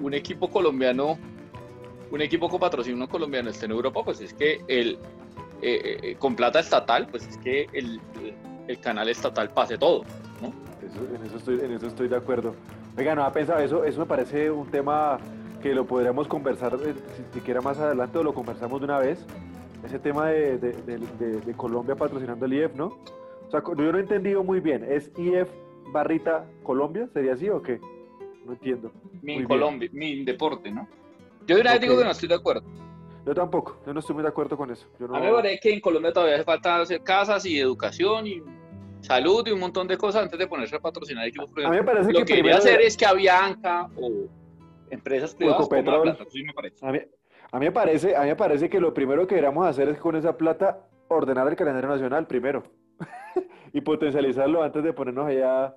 un 0.00 0.14
equipo 0.14 0.50
colombiano, 0.50 1.16
un 2.10 2.20
equipo 2.20 2.48
con 2.48 2.58
patrocinio 2.58 3.08
colombiano 3.08 3.50
esté 3.50 3.66
en 3.66 3.70
Europa, 3.70 4.02
pues 4.04 4.20
es 4.20 4.34
que 4.34 4.60
el, 4.66 4.98
eh, 5.62 6.00
eh, 6.02 6.16
con 6.18 6.34
plata 6.34 6.58
estatal, 6.58 7.06
pues 7.06 7.28
es 7.28 7.36
que 7.36 7.68
el, 7.72 8.00
el 8.66 8.80
canal 8.80 9.08
estatal 9.08 9.50
pase 9.50 9.78
todo, 9.78 10.02
¿no? 10.42 10.52
en, 11.14 11.24
eso 11.24 11.36
estoy, 11.36 11.60
en 11.60 11.72
eso 11.74 11.86
estoy 11.86 12.08
de 12.08 12.16
acuerdo. 12.16 12.56
Oiga, 12.96 13.14
no 13.14 13.22
ha 13.22 13.32
pensado 13.32 13.60
eso, 13.60 13.84
eso 13.84 14.00
me 14.00 14.06
parece 14.06 14.50
un 14.50 14.68
tema 14.72 15.18
que 15.62 15.72
lo 15.72 15.86
podríamos 15.86 16.26
conversar 16.26 16.76
eh, 16.84 16.94
si 17.16 17.38
siquiera 17.38 17.60
más 17.60 17.78
adelante 17.78 18.18
o 18.18 18.24
lo 18.24 18.34
conversamos 18.34 18.80
de 18.80 18.86
una 18.86 18.98
vez. 18.98 19.24
Ese 19.84 20.00
tema 20.00 20.26
de, 20.30 20.58
de, 20.58 20.98
de 20.98 21.54
Colombia 21.54 21.94
patrocinando 21.94 22.44
el 22.44 22.54
IEF, 22.54 22.74
¿no? 22.74 22.98
O 23.48 23.50
sea, 23.50 23.62
yo 23.66 23.92
no 23.92 23.98
he 23.98 24.02
entendido 24.02 24.44
muy 24.44 24.60
bien. 24.60 24.84
¿Es 24.84 25.10
IF 25.16 25.48
barrita 25.90 26.46
Colombia? 26.62 27.08
¿Sería 27.14 27.32
así 27.32 27.48
o 27.48 27.62
qué? 27.62 27.80
No 28.44 28.52
entiendo. 28.52 28.92
Mi 29.22 29.42
Colombia, 29.44 29.88
mi 29.92 30.22
deporte, 30.24 30.70
¿no? 30.70 30.86
Yo 31.46 31.54
de 31.56 31.62
una 31.62 31.72
vez 31.72 31.80
digo 31.80 31.96
que 31.96 32.04
no 32.04 32.10
estoy 32.10 32.28
de 32.28 32.34
acuerdo. 32.34 32.62
Yo 33.24 33.34
tampoco, 33.34 33.78
yo 33.86 33.92
no 33.94 34.00
estoy 34.00 34.14
muy 34.14 34.22
de 34.22 34.28
acuerdo 34.28 34.56
con 34.56 34.70
eso. 34.70 34.86
A 35.00 35.20
mí 35.20 35.26
me 35.26 35.32
parece 35.32 35.60
que 35.60 35.72
en 35.72 35.80
Colombia 35.80 36.12
todavía 36.12 36.36
hace 36.36 36.44
falta 36.44 36.80
hacer 36.80 37.02
casas 37.02 37.44
y 37.46 37.58
educación 37.58 38.26
y 38.26 38.42
salud 39.00 39.46
y 39.46 39.50
un 39.50 39.60
montón 39.60 39.86
de 39.88 39.96
cosas 39.96 40.24
antes 40.24 40.38
de 40.38 40.46
ponerse 40.46 40.76
a 40.76 40.80
patrocinar 40.80 41.26
equipos. 41.26 41.50
A 41.64 41.70
mí 41.70 41.76
me 41.76 41.84
parece 41.84 42.12
lo 42.12 42.20
que, 42.20 42.34
quería 42.36 42.56
hacer 42.56 42.80
es 42.82 42.96
que 42.96 43.06
Avianca 43.06 43.88
o 43.96 44.28
empresas 44.90 45.34
privadas 45.34 45.68
me 45.70 46.52
parece. 46.54 46.86
A 46.86 46.92
mí, 46.92 46.98
a 47.50 47.58
mí 47.58 47.66
me 47.66 47.72
parece, 47.72 48.14
a 48.14 48.22
mí 48.22 48.28
me 48.28 48.36
parece 48.36 48.68
que 48.68 48.80
lo 48.80 48.92
primero 48.92 49.26
que 49.26 49.36
deberíamos 49.36 49.66
hacer 49.66 49.88
es 49.88 49.98
con 49.98 50.16
esa 50.16 50.36
plata 50.36 50.86
ordenar 51.08 51.48
el 51.48 51.56
calendario 51.56 51.88
nacional 51.88 52.26
primero. 52.26 52.62
Y 53.72 53.80
potencializarlo 53.80 54.62
antes 54.62 54.82
de 54.82 54.92
ponernos 54.92 55.26
allá 55.26 55.74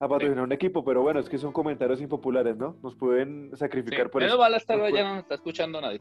a 0.00 0.08
patrocinar 0.08 0.44
un 0.44 0.52
equipo, 0.52 0.84
pero 0.84 1.02
bueno, 1.02 1.20
es 1.20 1.28
que 1.28 1.38
son 1.38 1.52
comentarios 1.52 2.00
impopulares, 2.00 2.56
¿no? 2.56 2.76
Nos 2.82 2.94
pueden 2.94 3.50
sacrificar 3.56 4.10
por 4.10 4.22
eso. 4.22 4.38
Menos 4.38 4.68
mal 4.68 4.92
ya 4.92 5.04
no 5.04 5.18
está 5.18 5.34
escuchando 5.34 5.80
nadie. 5.80 6.00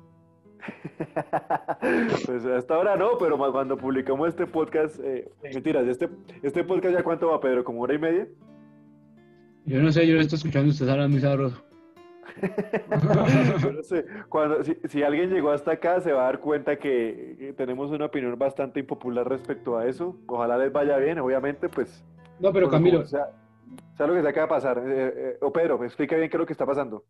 pues 2.25 2.45
hasta 2.45 2.75
ahora 2.75 2.95
no, 2.95 3.17
pero 3.17 3.37
cuando 3.37 3.77
publicamos 3.77 4.29
este 4.29 4.45
podcast, 4.45 4.99
eh, 5.03 5.29
mentiras, 5.41 5.87
este, 5.87 6.09
este 6.43 6.63
podcast 6.63 6.95
ya 6.95 7.03
cuánto 7.03 7.27
va, 7.29 7.39
Pedro, 7.39 7.63
como 7.63 7.81
hora 7.81 7.95
y 7.95 7.99
media. 7.99 8.27
Yo 9.65 9.81
no 9.81 9.91
sé, 9.91 10.07
yo 10.07 10.15
lo 10.15 10.21
estoy 10.21 10.37
escuchando, 10.37 10.69
ustedes 10.71 10.91
hablan 10.91 11.11
muy 11.11 11.19
sabroso. 11.19 11.66
cuando, 14.29 14.63
si, 14.63 15.03
alguien 15.03 15.29
llegó 15.29 15.51
hasta 15.51 15.71
acá 15.73 16.01
se 16.01 16.11
va 16.11 16.23
a 16.23 16.25
dar 16.25 16.39
cuenta 16.39 16.77
que, 16.77 17.53
tenemos 17.57 17.91
una 17.91 18.05
opinión 18.05 18.37
bastante 18.37 18.79
impopular 18.79 19.27
respecto 19.27 19.77
a 19.77 19.87
eso. 19.87 20.17
Ojalá 20.27 20.57
les 20.57 20.71
vaya 20.71 20.97
bien, 20.97 21.19
obviamente, 21.19 21.69
pues. 21.69 22.03
No, 22.39 22.53
pero 22.53 22.69
Camilo. 22.69 23.05
sea, 23.05 23.27
lo 23.97 24.13
que 24.13 24.21
se 24.21 24.27
acaba 24.27 24.47
de 24.47 24.49
pasar. 24.49 24.77
Eh, 24.85 25.13
eh, 25.15 25.37
o 25.41 25.51
Pedro, 25.51 25.83
explica 25.83 26.15
bien 26.15 26.29
qué 26.29 26.37
es 26.37 26.39
lo 26.39 26.45
que 26.45 26.53
está 26.53 26.65
pasando. 26.65 27.03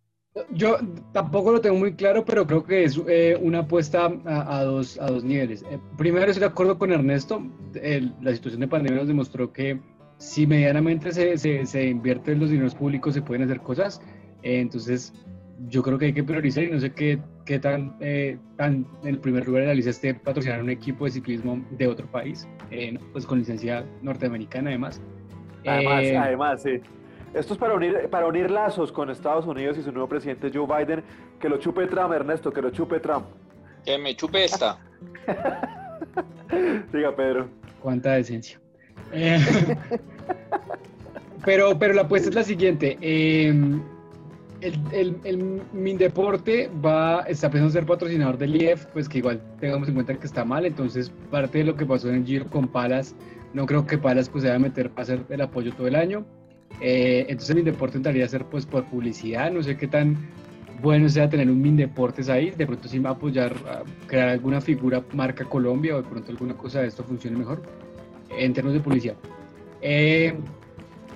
Yo 0.51 0.77
tampoco 1.13 1.51
lo 1.51 1.61
tengo 1.61 1.77
muy 1.77 1.95
claro, 1.95 2.23
pero 2.23 2.45
creo 2.45 2.63
que 2.63 2.83
es 2.83 3.01
eh, 3.07 3.37
una 3.41 3.59
apuesta 3.59 4.11
a, 4.25 4.63
dos, 4.63 4.99
a 4.99 5.07
dos 5.07 5.23
niveles. 5.23 5.65
primero, 5.97 6.25
estoy 6.25 6.41
de 6.41 6.47
acuerdo 6.47 6.77
con 6.77 6.91
Ernesto. 6.91 7.41
la 8.21 8.35
situación 8.35 8.61
de 8.61 8.67
pandemia 8.67 8.99
nos 8.99 9.07
demostró 9.07 9.51
que 9.51 9.79
si 10.17 10.45
medianamente 10.45 11.11
se, 11.11 11.37
se, 11.37 11.65
se 11.65 11.87
invierte 11.87 12.33
en 12.33 12.39
los 12.39 12.49
dineros 12.49 12.75
públicos 12.75 13.13
se 13.13 13.21
pueden 13.21 13.43
hacer 13.43 13.61
cosas. 13.61 14.01
Entonces, 14.43 15.13
yo 15.69 15.81
creo 15.83 15.97
que 15.97 16.05
hay 16.05 16.13
que 16.13 16.23
priorizar 16.23 16.63
y 16.63 16.71
no 16.71 16.79
sé 16.79 16.91
qué, 16.91 17.19
qué 17.45 17.59
tan, 17.59 17.95
eh, 17.99 18.37
tan 18.57 18.85
en 19.03 19.07
el 19.07 19.19
primer 19.19 19.47
lugar 19.47 19.63
de 19.63 19.67
la 19.69 19.73
lista 19.73 19.91
esté 19.91 20.13
patrocinar 20.13 20.61
un 20.61 20.69
equipo 20.69 21.05
de 21.05 21.11
ciclismo 21.11 21.63
de 21.71 21.87
otro 21.87 22.07
país, 22.07 22.47
eh, 22.71 22.97
pues 23.11 23.25
con 23.25 23.39
licencia 23.39 23.85
norteamericana 24.01 24.69
además. 24.69 25.01
Además, 25.65 26.05
además, 26.15 26.63
sí. 26.63 26.81
Esto 27.33 27.53
es 27.53 27.59
para 27.59 27.73
unir, 27.73 28.07
para 28.09 28.27
unir 28.27 28.49
lazos 28.49 28.91
con 28.91 29.09
Estados 29.09 29.45
Unidos 29.45 29.77
y 29.77 29.83
su 29.83 29.91
nuevo 29.91 30.07
presidente 30.07 30.49
Joe 30.53 30.65
Biden. 30.65 31.03
Que 31.39 31.49
lo 31.49 31.57
chupe 31.57 31.85
Trump, 31.87 32.13
Ernesto, 32.13 32.51
que 32.51 32.61
lo 32.61 32.71
chupe 32.71 32.99
Trump. 32.99 33.25
Que 33.85 33.97
me 33.97 34.15
chupe 34.15 34.45
esta. 34.45 34.79
Diga, 36.93 37.15
Pedro. 37.15 37.49
Cuánta 37.81 38.13
decencia. 38.13 38.59
pero, 41.45 41.77
pero 41.77 41.93
la 41.93 42.01
apuesta 42.03 42.29
es 42.29 42.35
la 42.35 42.43
siguiente. 42.43 42.97
El, 44.67 44.79
el, 44.91 45.15
el, 45.23 45.61
Mindeporte 45.71 46.69
va, 46.85 47.21
está 47.21 47.49
pensando 47.49 47.71
ser 47.71 47.85
patrocinador 47.85 48.37
del 48.37 48.61
IEF, 48.61 48.85
pues 48.87 49.07
que 49.07 49.19
igual 49.19 49.41
tengamos 49.59 49.87
en 49.87 49.93
cuenta 49.93 50.13
que 50.13 50.27
está 50.27 50.43
mal, 50.43 50.65
entonces 50.65 51.11
parte 51.31 51.59
de 51.59 51.63
lo 51.63 51.75
que 51.75 51.85
pasó 51.85 52.09
en 52.09 52.15
el 52.15 52.25
Giro 52.25 52.49
con 52.49 52.67
Palas, 52.67 53.15
no 53.53 53.65
creo 53.65 53.85
que 53.87 53.97
Palas 53.97 54.27
pues 54.27 54.41
se 54.41 54.49
vaya 54.49 54.57
a 54.57 54.59
meter 54.59 54.89
para 54.89 55.03
hacer 55.03 55.23
el 55.29 55.41
apoyo 55.41 55.71
todo 55.73 55.87
el 55.87 55.95
año, 55.95 56.25
eh, 56.81 57.25
entonces 57.29 57.51
el 57.51 57.55
Mindeporte 57.57 57.95
entraría 57.95 58.25
a 58.25 58.27
ser 58.27 58.43
pues 58.45 58.65
por 58.65 58.83
publicidad, 58.83 59.51
no 59.51 59.63
sé 59.63 59.77
qué 59.77 59.87
tan 59.87 60.17
bueno 60.81 61.07
sea 61.07 61.29
tener 61.29 61.49
un 61.49 61.61
Mindeportes 61.61 62.27
ahí, 62.27 62.51
de 62.51 62.65
pronto 62.67 62.89
sí 62.89 62.99
va 62.99 63.11
a 63.11 63.13
apoyar, 63.13 63.55
crear 64.07 64.29
alguna 64.29 64.59
figura 64.59 65.01
marca 65.13 65.45
Colombia 65.45 65.95
o 65.95 66.01
de 66.01 66.09
pronto 66.09 66.31
alguna 66.31 66.55
cosa 66.55 66.81
de 66.81 66.87
esto 66.87 67.03
funcione 67.03 67.37
mejor 67.37 67.61
en 68.37 68.53
términos 68.53 68.73
de 68.73 68.83
publicidad. 68.83 69.15
Eh, 69.81 70.35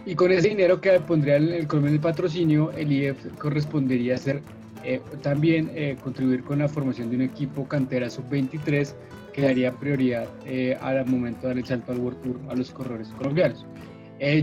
y 0.05 0.15
con 0.15 0.31
ese 0.31 0.49
dinero 0.49 0.81
que 0.81 0.99
pondría 0.99 1.35
el, 1.35 1.53
el 1.53 1.67
del 1.67 1.99
patrocinio, 1.99 2.71
el 2.71 2.91
IEF 2.91 3.17
correspondería 3.37 4.17
ser 4.17 4.41
eh, 4.83 4.99
también 5.21 5.69
eh, 5.75 5.95
contribuir 6.03 6.43
con 6.43 6.59
la 6.59 6.67
formación 6.67 7.09
de 7.09 7.17
un 7.17 7.21
equipo 7.21 7.67
cantera 7.67 8.09
sub-23 8.09 8.95
que 9.31 9.43
daría 9.43 9.71
prioridad 9.71 10.27
eh, 10.45 10.75
al 10.81 11.05
momento 11.05 11.41
de 11.41 11.47
dar 11.49 11.57
el 11.57 11.65
salto 11.65 11.91
al 11.91 11.99
World 11.99 12.21
Tour 12.21 12.39
a 12.49 12.55
los 12.55 12.71
corredores 12.71 13.09
colombianos. 13.09 13.65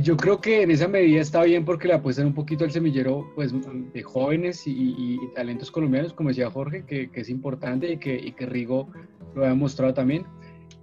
yo 0.02 0.16
creo 0.16 0.40
que 0.40 0.62
en 0.62 0.70
esa 0.70 0.88
medida 0.88 1.20
está 1.20 1.42
bien 1.42 1.64
porque 1.64 1.88
le 1.88 1.94
apuestan 1.94 2.26
un 2.26 2.34
poquito 2.34 2.64
al 2.64 2.70
semillero 2.70 3.30
pues, 3.34 3.52
de 3.92 4.02
jóvenes 4.02 4.62
y, 4.66 5.18
talentos 5.34 5.70
colombianos, 5.70 6.12
como 6.12 6.30
decía 6.30 6.50
Jorge, 6.50 6.84
que, 6.84 7.10
que 7.10 7.20
es 7.20 7.28
importante 7.28 7.92
y 7.92 7.98
que, 7.98 8.16
y 8.16 8.32
que 8.32 8.46
Rigo 8.46 8.88
lo 9.34 9.44
ha 9.44 9.48
demostrado 9.48 9.92
también. 9.94 10.24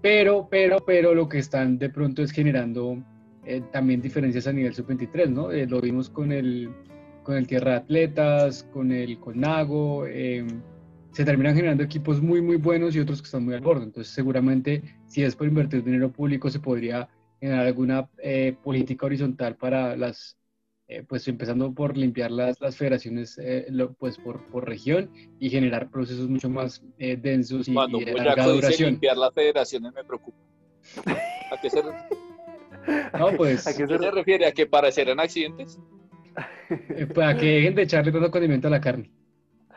Pero, 0.02 0.48
pero, 0.50 0.78
pero 0.86 1.16
lo 1.16 1.28
que 1.28 1.40
están 1.40 1.78
de 1.78 1.90
pronto 1.90 2.22
es 2.22 2.32
generando 2.32 3.04
eh, 3.46 3.62
también 3.72 4.02
diferencias 4.02 4.48
a 4.48 4.54
nivel 4.54 4.74
sub-23, 4.74 5.30
¿no? 5.30 5.52
Eh, 5.52 5.68
lo 5.68 5.80
vimos 5.80 6.10
con 6.10 6.32
el, 6.32 6.70
con 7.22 7.36
el 7.36 7.46
Tierra 7.46 7.72
de 7.72 7.78
Atletas, 7.78 8.68
con 8.74 8.92
el 8.92 9.20
Colnago, 9.20 10.08
eh, 10.08 10.46
se 11.12 11.24
terminan 11.24 11.56
generando 11.56 11.84
equipos 11.84 12.22
muy, 12.22 12.42
muy 12.42 12.58
buenos 12.58 12.96
y 12.96 13.00
otros 13.00 13.22
que 13.22 13.26
están 13.26 13.46
muy 13.46 13.54
al 13.54 13.62
borde. 13.62 13.84
Entonces, 13.84 14.12
seguramente, 14.12 14.82
si 15.06 15.24
es 15.24 15.36
por 15.36 15.48
invertir 15.48 15.84
dinero 15.84 16.12
público, 16.12 16.50
se 16.50 16.60
podría 16.60 17.08
generar 17.40 17.68
alguna 17.68 18.10
política 18.64 19.06
horizontal 19.06 19.56
para 19.56 19.96
las, 19.96 20.38
pues 21.08 21.28
empezando 21.28 21.72
por 21.74 21.96
limpiar 21.96 22.32
las, 22.32 22.60
las 22.60 22.76
federaciones, 22.76 23.40
pues 23.98 24.18
por, 24.18 24.46
por, 24.48 24.68
región 24.68 25.10
y 25.40 25.50
generar 25.50 25.90
procesos 25.90 26.28
mucho 26.28 26.50
más 26.50 26.84
densos 26.98 27.68
y, 27.70 27.74
Cuando 27.74 28.00
de 28.00 28.14
larga 28.14 28.48
duración. 28.48 28.92
limpiar 28.92 29.16
las 29.16 29.34
federaciones 29.34 29.94
me 29.94 30.04
preocupa. 30.04 30.38
¿A 31.52 31.62
qué 31.62 31.70
se 31.70 31.82
no, 33.18 33.32
pues. 33.38 33.68
¿A 33.68 33.76
qué 33.76 33.88
se 33.88 34.12
refiere? 34.12 34.46
¿A 34.46 34.52
que 34.52 34.66
parecerán 34.66 35.20
accidentes? 35.20 35.80
Eh, 36.70 37.08
para 37.08 37.38
que 37.38 37.46
dejen 37.46 37.76
de 37.76 37.84
echarle 37.84 38.12
tanto 38.12 38.32
condimento 38.32 38.68
a 38.68 38.72
la 38.72 38.82
carne. 38.82 39.10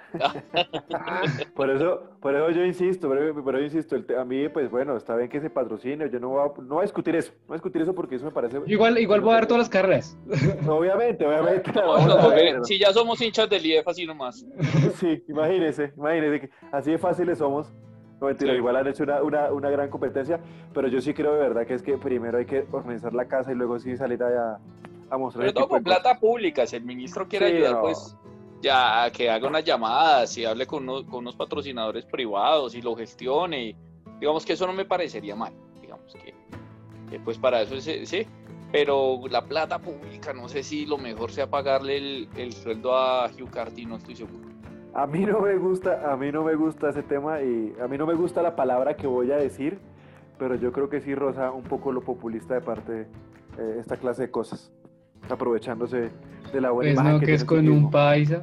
por 1.55 1.70
eso, 1.70 2.02
por 2.20 2.35
eso 2.35 2.51
yo 2.51 2.64
insisto, 2.64 3.09
por 3.09 3.18
eso, 3.18 3.59
yo 3.59 3.64
insisto, 3.64 3.97
a 4.18 4.24
mí, 4.24 4.48
pues 4.48 4.70
bueno, 4.70 4.97
está 4.97 5.16
bien 5.16 5.28
que 5.28 5.40
se 5.40 5.51
patrocine, 5.51 6.10
yo 6.10 6.18
no 6.18 6.30
voy, 6.30 6.40
a, 6.40 6.62
no 6.62 6.74
voy 6.74 6.78
a 6.78 6.82
discutir 6.82 7.14
eso, 7.14 7.32
no 7.43 7.48
voy 7.48 7.55
a 7.55 7.59
discutir 7.59 7.82
eso 7.82 7.94
porque 7.94 8.16
eso 8.16 8.24
me 8.24 8.30
parece... 8.30 8.59
Igual, 8.66 8.98
igual 8.98 9.20
voy 9.20 9.32
a 9.32 9.35
dar 9.35 9.47
todas 9.47 9.60
las 9.60 9.68
carreras. 9.68 10.18
obviamente, 10.66 11.26
obviamente. 11.26 11.72
si 12.64 12.78
ya 12.78 12.93
somos 12.93 13.20
hinchas 13.20 13.48
del 13.51 13.64
IEF 13.66 13.86
así 13.86 14.06
nomás. 14.06 14.47
Sí, 14.98 15.22
imagínese, 15.28 15.93
imagínese, 15.97 16.51
así 16.72 16.93
de 16.93 16.98
fáciles 16.98 17.39
somos. 17.39 17.72
No, 18.20 18.27
mentira, 18.27 18.53
igual 18.55 18.77
han 18.77 18.86
hecho 18.89 19.05
una, 19.05 19.23
una, 19.23 19.53
una, 19.53 19.70
gran 19.70 19.90
competencia, 19.90 20.40
pero 20.74 20.89
yo 20.89 21.01
sí 21.01 21.15
creo 21.15 21.35
de 21.35 21.40
verdad 21.40 21.66
que 21.66 21.74
es 21.74 21.82
que 21.82 21.97
primero 21.99 22.39
hay 22.39 22.47
que 22.47 22.66
organizar 22.73 23.15
la 23.15 23.27
casa 23.27 23.53
y 23.53 23.55
luego 23.55 23.78
sí 23.78 23.97
salir 23.97 24.23
allá 24.23 24.59
a 25.09 25.19
mostrar. 25.19 25.43
Pero 25.43 25.55
todo 25.55 25.69
con 25.69 25.85
plata 25.85 26.19
pública, 26.19 26.66
si 26.66 26.77
el 26.77 26.85
ministro 26.85 27.28
quiere 27.28 27.47
ayudar, 27.47 27.81
pues 27.81 28.16
ya 28.61 29.09
que 29.12 29.31
haga 29.31 29.47
unas 29.47 29.65
llamadas 29.65 30.36
y 30.36 30.45
hable 30.45 30.66
con 30.66 30.82
unos, 30.82 31.05
con 31.05 31.20
unos 31.20 31.36
patrocinadores 31.36 32.05
privados 32.07 32.74
y 32.74 32.82
lo 32.82 32.97
gestione. 32.97 33.77
digamos 34.19 34.45
que 34.45 34.55
eso 34.55 34.66
no 34.66 34.73
me 34.73 34.85
parecería 34.85 35.36
mal, 35.36 35.53
digamos 35.81 36.12
que, 36.15 36.35
pues 37.20 37.39
para 37.39 37.62
eso 37.62 37.77
es, 37.77 38.09
sí, 38.09 38.27
pero 38.73 39.20
la 39.31 39.45
plata 39.45 39.78
pública, 39.78 40.32
no 40.32 40.49
sé 40.49 40.65
si 40.65 40.86
lo 40.86 40.99
mejor 40.99 41.31
sea 41.31 41.49
pagarle 41.49 41.97
el, 41.97 42.28
el 42.36 42.53
sueldo 42.53 42.97
a 42.97 43.27
Hugh 43.27 43.51
Carty, 43.51 43.86
no 43.86 43.97
estoy 43.97 44.16
seguro. 44.16 44.57
A 44.94 45.06
mí 45.06 45.24
no 45.27 45.40
me 45.40 45.56
gusta, 45.56 46.12
a 46.12 46.16
mí 46.16 46.32
no 46.32 46.44
me 46.44 46.55
gusta 46.55 46.90
ese 46.90 47.02
tema 47.02 47.43
y 47.43 47.74
a 47.82 47.86
mí 47.89 47.98
no 47.98 48.06
me 48.06 48.15
gusta 48.15 48.43
la 48.43 48.56
palabra 48.56 48.97
que 48.97 49.06
voy 49.06 49.31
a 49.31 49.36
decir, 49.36 49.78
pero 50.39 50.55
yo 50.55 50.73
creo 50.73 50.89
que 50.89 51.01
sí 51.01 51.15
roza 51.15 51.52
un 51.52 51.62
poco 51.62 51.93
lo 51.93 52.01
populista 52.01 52.55
de 52.55 52.60
parte 52.60 52.93
de 52.93 53.02
eh, 53.59 53.77
esta 53.81 53.97
clase 53.97 54.23
de 54.23 54.31
cosas, 54.31 54.73
aprovechándose 55.28 56.10
de 56.52 56.60
la 56.60 56.70
buena 56.70 57.02
pues 57.02 57.12
no, 57.15 57.20
que, 57.20 57.35
es 57.35 57.44
con 57.44 57.69
un 57.69 57.90
paisa. 57.90 58.43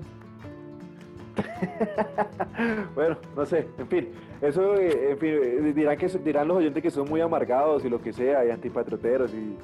bueno, 2.95 3.17
no 3.35 3.45
sé, 3.45 3.67
en 3.77 3.87
fin, 3.87 4.09
eso, 4.41 4.75
eh, 4.75 5.11
en 5.11 5.17
fin, 5.17 5.29
eh, 5.33 5.73
dirán, 5.75 5.97
que, 5.97 6.07
dirán 6.07 6.47
los 6.47 6.57
oyentes 6.57 6.81
que 6.81 6.91
son 6.91 7.09
muy 7.09 7.21
amargados 7.21 7.83
y 7.83 7.89
lo 7.89 8.01
que 8.01 8.13
sea, 8.13 8.45
y 8.45 8.51
antipatrioteros 8.51 9.33
y, 9.33 9.57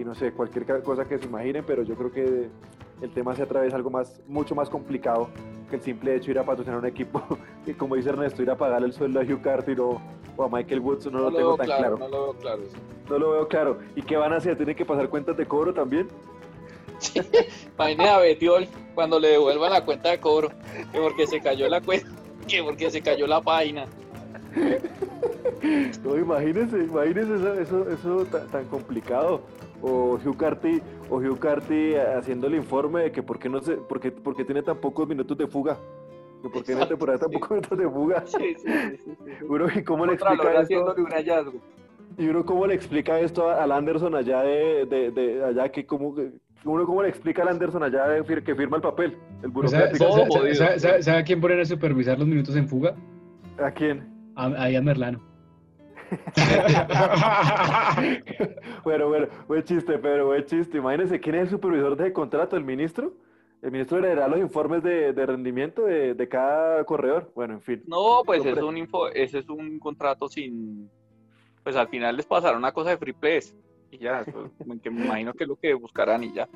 y 0.00 0.04
no 0.04 0.14
sé, 0.14 0.32
cualquier 0.32 0.66
cosa 0.82 1.06
que 1.06 1.18
se 1.18 1.26
imaginen, 1.26 1.64
pero 1.66 1.82
yo 1.82 1.94
creo 1.94 2.12
que 2.12 2.48
el 3.00 3.10
tema 3.10 3.34
se 3.36 3.42
atraviesa 3.42 3.76
algo 3.76 3.90
más, 3.90 4.20
mucho 4.26 4.54
más 4.54 4.68
complicado 4.70 5.28
que 5.68 5.76
el 5.76 5.82
simple 5.82 6.14
hecho 6.14 6.26
de 6.26 6.32
ir 6.32 6.38
a 6.38 6.44
patrocinar 6.44 6.78
un 6.78 6.86
equipo 6.86 7.22
y 7.66 7.72
como 7.74 7.96
dice 7.96 8.10
Ernesto, 8.10 8.42
ir 8.42 8.50
a 8.50 8.56
pagarle 8.56 8.86
el 8.88 8.92
sueldo 8.92 9.20
a 9.20 9.22
Hugh 9.22 9.42
Carter 9.42 9.80
o, 9.80 10.00
a 10.38 10.48
Michael 10.48 10.80
Woods, 10.80 11.10
no, 11.10 11.18
lo, 11.18 11.32
tengo 11.32 11.56
tan 11.56 11.66
claro, 11.66 11.98
No 11.98 12.08
lo 12.08 12.22
veo 12.24 12.32
claro. 12.34 12.62
No 13.08 13.18
lo 13.18 13.30
veo 13.30 13.48
claro. 13.48 13.78
¿Y 13.94 14.02
qué 14.02 14.16
van 14.16 14.32
a 14.32 14.36
hacer? 14.36 14.56
¿Tienen 14.56 14.76
que 14.76 14.84
pasar 14.84 15.08
cuentas 15.08 15.36
de 15.36 15.46
cobro 15.46 15.72
también? 15.72 16.08
Sí. 16.98 17.20
a 17.78 18.18
Betiol 18.18 18.68
cuando 18.94 19.18
le 19.18 19.28
devuelvan 19.28 19.72
la 19.72 19.84
cuenta 19.84 20.10
de 20.10 20.20
cobro, 20.20 20.50
que 20.92 21.00
porque 21.00 21.26
se 21.26 21.40
cayó 21.40 21.68
la 21.68 21.80
cuenta, 21.80 22.08
que 22.48 22.62
porque 22.62 22.90
se 22.90 23.00
cayó 23.00 23.26
la 23.26 23.40
página. 23.40 23.86
No, 26.02 26.16
imagínense, 26.16 26.78
imagínense 26.78 27.62
eso, 27.62 27.90
eso, 27.90 28.26
tan 28.26 28.64
complicado 28.66 29.42
o 29.82 30.14
Hugh 30.14 30.36
Carty, 30.36 30.80
o 31.10 31.16
Hugh 31.16 31.38
Carty 31.38 31.94
haciendo 31.94 32.46
el 32.46 32.54
informe 32.54 33.02
de 33.02 33.12
que 33.12 33.22
por 33.22 33.38
qué 33.38 33.48
no 33.48 33.60
se, 33.60 33.76
por 33.76 34.00
qué, 34.00 34.10
por 34.10 34.36
qué 34.36 34.44
tiene 34.44 34.62
tan 34.62 34.78
pocos 34.78 35.08
minutos 35.08 35.36
de 35.36 35.46
fuga. 35.46 35.78
Que 36.42 36.48
por 36.48 36.64
qué 36.64 36.72
en 36.72 36.80
la 36.80 36.88
temporada 36.88 37.18
tan 37.18 37.30
pocos 37.30 37.50
minutos 37.50 37.78
de 37.78 37.88
fuga. 37.88 38.24
Sí, 38.26 38.54
sí, 38.58 38.96
sí, 39.04 39.16
Uno, 39.48 39.66
¿y 39.74 39.82
cómo 39.82 40.06
le 40.06 40.14
explica 40.14 40.60
esto? 40.60 40.94
Un 40.96 41.10
hallazgo. 41.10 41.60
Y 42.18 42.28
uno 42.28 42.44
cómo 42.44 42.66
le 42.66 42.74
explica 42.74 43.20
esto 43.20 43.50
al 43.50 43.72
Anderson 43.72 44.14
allá 44.14 44.42
de, 44.42 44.86
de, 44.86 45.10
de 45.10 45.44
allá 45.44 45.68
que 45.68 45.84
como 45.84 46.14
uno 46.64 46.86
cómo 46.86 47.02
le 47.02 47.08
explica 47.08 47.42
al 47.42 47.48
Anderson 47.48 47.82
allá 47.82 48.08
de, 48.08 48.42
que 48.42 48.54
firma 48.54 48.76
el 48.76 48.82
papel, 48.82 49.16
el 49.42 49.52
pues, 49.52 49.70
¿Sabe, 49.70 50.54
sabe, 50.54 51.02
sabe, 51.02 51.18
a 51.18 51.24
quién 51.24 51.40
poner 51.40 51.60
a 51.60 51.64
supervisar 51.64 52.18
los 52.18 52.26
minutos 52.26 52.56
en 52.56 52.66
fuga? 52.66 52.94
¿A 53.62 53.70
quién? 53.70 54.08
A, 54.34 54.46
a 54.46 54.80
Merlano. 54.80 55.20
bueno, 58.84 59.08
bueno, 59.08 59.28
buen 59.48 59.64
chiste, 59.64 59.98
pero 59.98 60.26
buen 60.26 60.44
chiste. 60.44 60.78
Imagínense 60.78 61.20
quién 61.20 61.36
es 61.36 61.42
el 61.42 61.50
supervisor 61.50 61.96
de 61.96 62.12
contrato, 62.12 62.56
el 62.56 62.64
ministro. 62.64 63.14
El 63.62 63.72
ministro 63.72 63.98
leerá 63.98 64.28
los 64.28 64.38
informes 64.38 64.82
de, 64.82 65.12
rendimiento 65.12 65.84
de, 65.84 66.28
cada 66.28 66.84
corredor. 66.84 67.32
Bueno, 67.34 67.54
en 67.54 67.62
fin. 67.62 67.82
No, 67.86 68.22
pues 68.24 68.44
es 68.44 68.58
un 68.58 68.76
info, 68.76 69.08
ese 69.08 69.38
es 69.38 69.48
un 69.48 69.78
contrato 69.78 70.28
sin. 70.28 70.90
Pues 71.62 71.74
al 71.74 71.88
final 71.88 72.16
les 72.16 72.26
pasará 72.26 72.56
una 72.56 72.72
cosa 72.72 72.90
de 72.90 72.98
free. 72.98 73.14
Y 73.90 73.98
ya, 73.98 74.24
que 74.24 74.90
me 74.90 75.04
imagino 75.04 75.32
que 75.32 75.44
es 75.44 75.48
lo 75.48 75.56
que 75.56 75.74
buscarán 75.74 76.24
y 76.24 76.32
ya. 76.32 76.48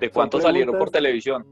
¿De 0.00 0.10
cuánto 0.10 0.40
salieron 0.40 0.78
por 0.78 0.90
televisión? 0.90 1.44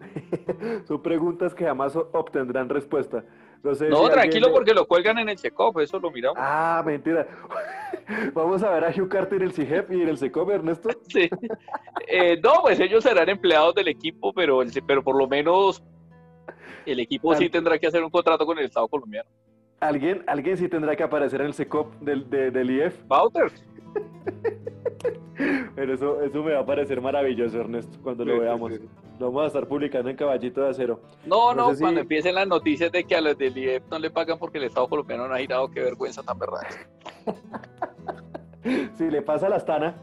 Son 0.86 1.02
preguntas 1.02 1.54
que 1.54 1.64
jamás 1.64 1.96
obtendrán 1.96 2.68
respuesta. 2.68 3.24
No, 3.62 4.08
tranquilo 4.08 4.50
porque 4.52 4.72
lo 4.72 4.86
cuelgan 4.86 5.18
en 5.18 5.28
el 5.28 5.38
SECOP, 5.38 5.80
eso 5.80 5.98
lo 6.00 6.10
miramos. 6.10 6.38
Ah, 6.40 6.82
mentira. 6.84 7.26
Vamos 8.34 8.62
a 8.62 8.70
ver 8.70 8.84
a 8.84 8.88
Hugh 8.88 9.08
Carter 9.08 9.42
en 9.42 9.48
el 9.48 9.52
CIGEP 9.52 9.92
y 9.92 10.02
en 10.02 10.08
el 10.08 10.18
SECOP, 10.18 10.50
Ernesto. 10.50 10.88
Sí. 11.08 11.28
Eh, 12.06 12.40
no, 12.42 12.62
pues 12.62 12.80
ellos 12.80 13.04
serán 13.04 13.28
empleados 13.28 13.74
del 13.74 13.88
equipo, 13.88 14.32
pero, 14.32 14.60
pero 14.86 15.02
por 15.02 15.16
lo 15.16 15.28
menos 15.28 15.82
el 16.86 17.00
equipo 17.00 17.34
sí 17.34 17.50
tendrá 17.50 17.78
que 17.78 17.86
hacer 17.86 18.02
un 18.02 18.10
contrato 18.10 18.46
con 18.46 18.58
el 18.58 18.64
Estado 18.66 18.88
colombiano. 18.88 19.28
¿Alguien, 19.80 20.22
alguien 20.26 20.56
sí 20.56 20.68
tendrá 20.68 20.96
que 20.96 21.02
aparecer 21.02 21.40
en 21.40 21.48
el 21.48 21.54
SECOP 21.54 21.94
del, 22.00 22.28
del 22.30 22.70
IEF? 22.70 23.06
Bauter. 23.06 23.50
Pero 25.74 25.94
eso, 25.94 26.22
eso 26.22 26.42
me 26.42 26.52
va 26.52 26.60
a 26.60 26.66
parecer 26.66 27.00
maravilloso, 27.00 27.60
Ernesto, 27.60 27.98
cuando 28.02 28.24
lo 28.24 28.40
veamos. 28.40 28.72
Lo 29.18 29.26
vamos 29.26 29.44
a 29.44 29.46
estar 29.48 29.66
publicando 29.66 30.10
en 30.10 30.16
Caballito 30.16 30.62
de 30.62 30.70
Acero. 30.70 31.00
No, 31.26 31.54
no, 31.54 31.72
cuando 31.78 32.00
empiecen 32.00 32.34
las 32.34 32.48
noticias 32.48 32.90
de 32.90 33.04
que 33.04 33.14
a 33.14 33.20
los 33.20 33.36
del 33.36 33.56
IEP 33.56 33.84
no 33.90 33.98
le 33.98 34.10
pagan 34.10 34.38
porque 34.38 34.58
el 34.58 34.64
Estado 34.64 34.88
colombiano 34.88 35.28
no 35.28 35.34
ha 35.34 35.38
girado, 35.38 35.70
qué 35.70 35.80
vergüenza 35.80 36.22
tan 36.22 36.38
verdad. 36.38 36.60
si 38.96 39.10
le 39.10 39.22
pasa 39.22 39.46
a 39.46 39.50
la 39.50 39.56
Astana. 39.56 39.94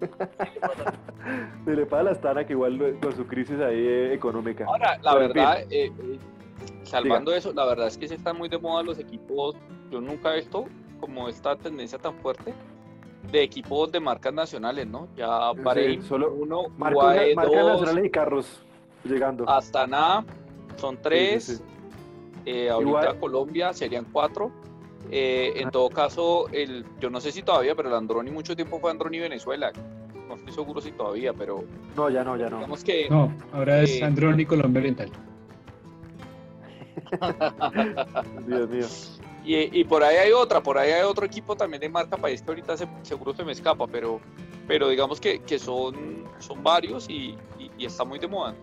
si 1.64 1.70
le 1.70 1.86
pasa 1.86 2.00
a 2.00 2.04
la 2.04 2.10
Astana, 2.12 2.46
que 2.46 2.52
igual 2.52 2.98
con 3.00 3.16
su 3.16 3.26
crisis 3.26 3.58
ahí 3.60 3.78
eh, 3.78 4.14
económica. 4.14 4.64
Ahora, 4.66 4.98
la 5.02 5.14
verdad, 5.14 5.60
eh, 5.70 5.90
eh, 5.98 6.18
salvando 6.82 7.34
eso, 7.34 7.52
la 7.52 7.64
verdad 7.64 7.88
es 7.88 7.98
que 7.98 8.06
se 8.06 8.14
están 8.14 8.36
muy 8.36 8.48
de 8.48 8.58
moda 8.58 8.82
los 8.82 8.98
equipos. 8.98 9.56
Yo 9.90 10.00
nunca 10.00 10.34
he 10.34 10.36
visto 10.36 10.66
como 11.00 11.28
esta 11.28 11.56
tendencia 11.56 11.98
tan 11.98 12.14
fuerte 12.16 12.52
de 13.30 13.42
equipos 13.42 13.92
de 13.92 14.00
marcas 14.00 14.32
nacionales, 14.32 14.86
¿no? 14.86 15.08
Ya 15.16 15.52
Bahrein, 15.52 16.02
solo 16.02 16.32
uno, 16.32 16.68
marcas, 16.76 17.34
nacionales 17.36 18.04
y 18.04 18.10
carros 18.10 18.62
llegando. 19.04 19.48
Hasta 19.48 19.86
nada, 19.86 20.24
son 20.76 20.98
tres. 21.00 21.62
Eh, 22.44 22.70
ahorita 22.70 23.18
Colombia 23.18 23.72
serían 23.72 24.06
cuatro. 24.10 24.50
Eh, 25.10 25.52
en 25.56 25.70
todo 25.70 25.88
caso, 25.88 26.48
el, 26.52 26.84
yo 27.00 27.10
no 27.10 27.20
sé 27.20 27.32
si 27.32 27.42
todavía, 27.42 27.74
pero 27.74 27.88
el 27.88 27.94
Androni 27.94 28.30
mucho 28.30 28.54
tiempo 28.56 28.78
fue 28.78 28.90
Androni 28.90 29.18
Venezuela. 29.18 29.72
No 30.28 30.34
estoy 30.34 30.52
seguro 30.52 30.80
si 30.80 30.92
todavía, 30.92 31.32
pero. 31.32 31.64
No, 31.96 32.10
ya 32.10 32.24
no, 32.24 32.36
ya 32.36 32.50
no. 32.50 32.60
Que, 32.84 33.08
no, 33.08 33.32
ahora 33.52 33.82
es 33.82 34.00
eh, 34.00 34.04
Androni 34.04 34.44
Colombia 34.44 34.80
Oriental. 34.80 35.10
Dios 38.46 38.68
mío. 38.68 38.86
Y, 39.50 39.82
por 39.84 40.04
ahí 40.04 40.18
hay 40.18 40.32
otra, 40.32 40.62
por 40.62 40.76
ahí 40.76 40.92
hay 40.92 41.04
otro 41.04 41.24
equipo 41.24 41.56
también 41.56 41.80
de 41.80 41.88
marca 41.88 42.18
país 42.18 42.42
que 42.42 42.50
ahorita 42.50 42.76
seguro 43.00 43.32
se 43.34 43.44
me 43.44 43.52
escapa, 43.52 43.86
pero, 43.86 44.20
pero 44.66 44.90
digamos 44.90 45.18
que, 45.18 45.40
son, 45.58 46.24
son 46.38 46.62
varios 46.62 47.08
y, 47.08 47.34
está 47.78 48.04
muy 48.04 48.18
de 48.18 48.28
moda. 48.28 48.54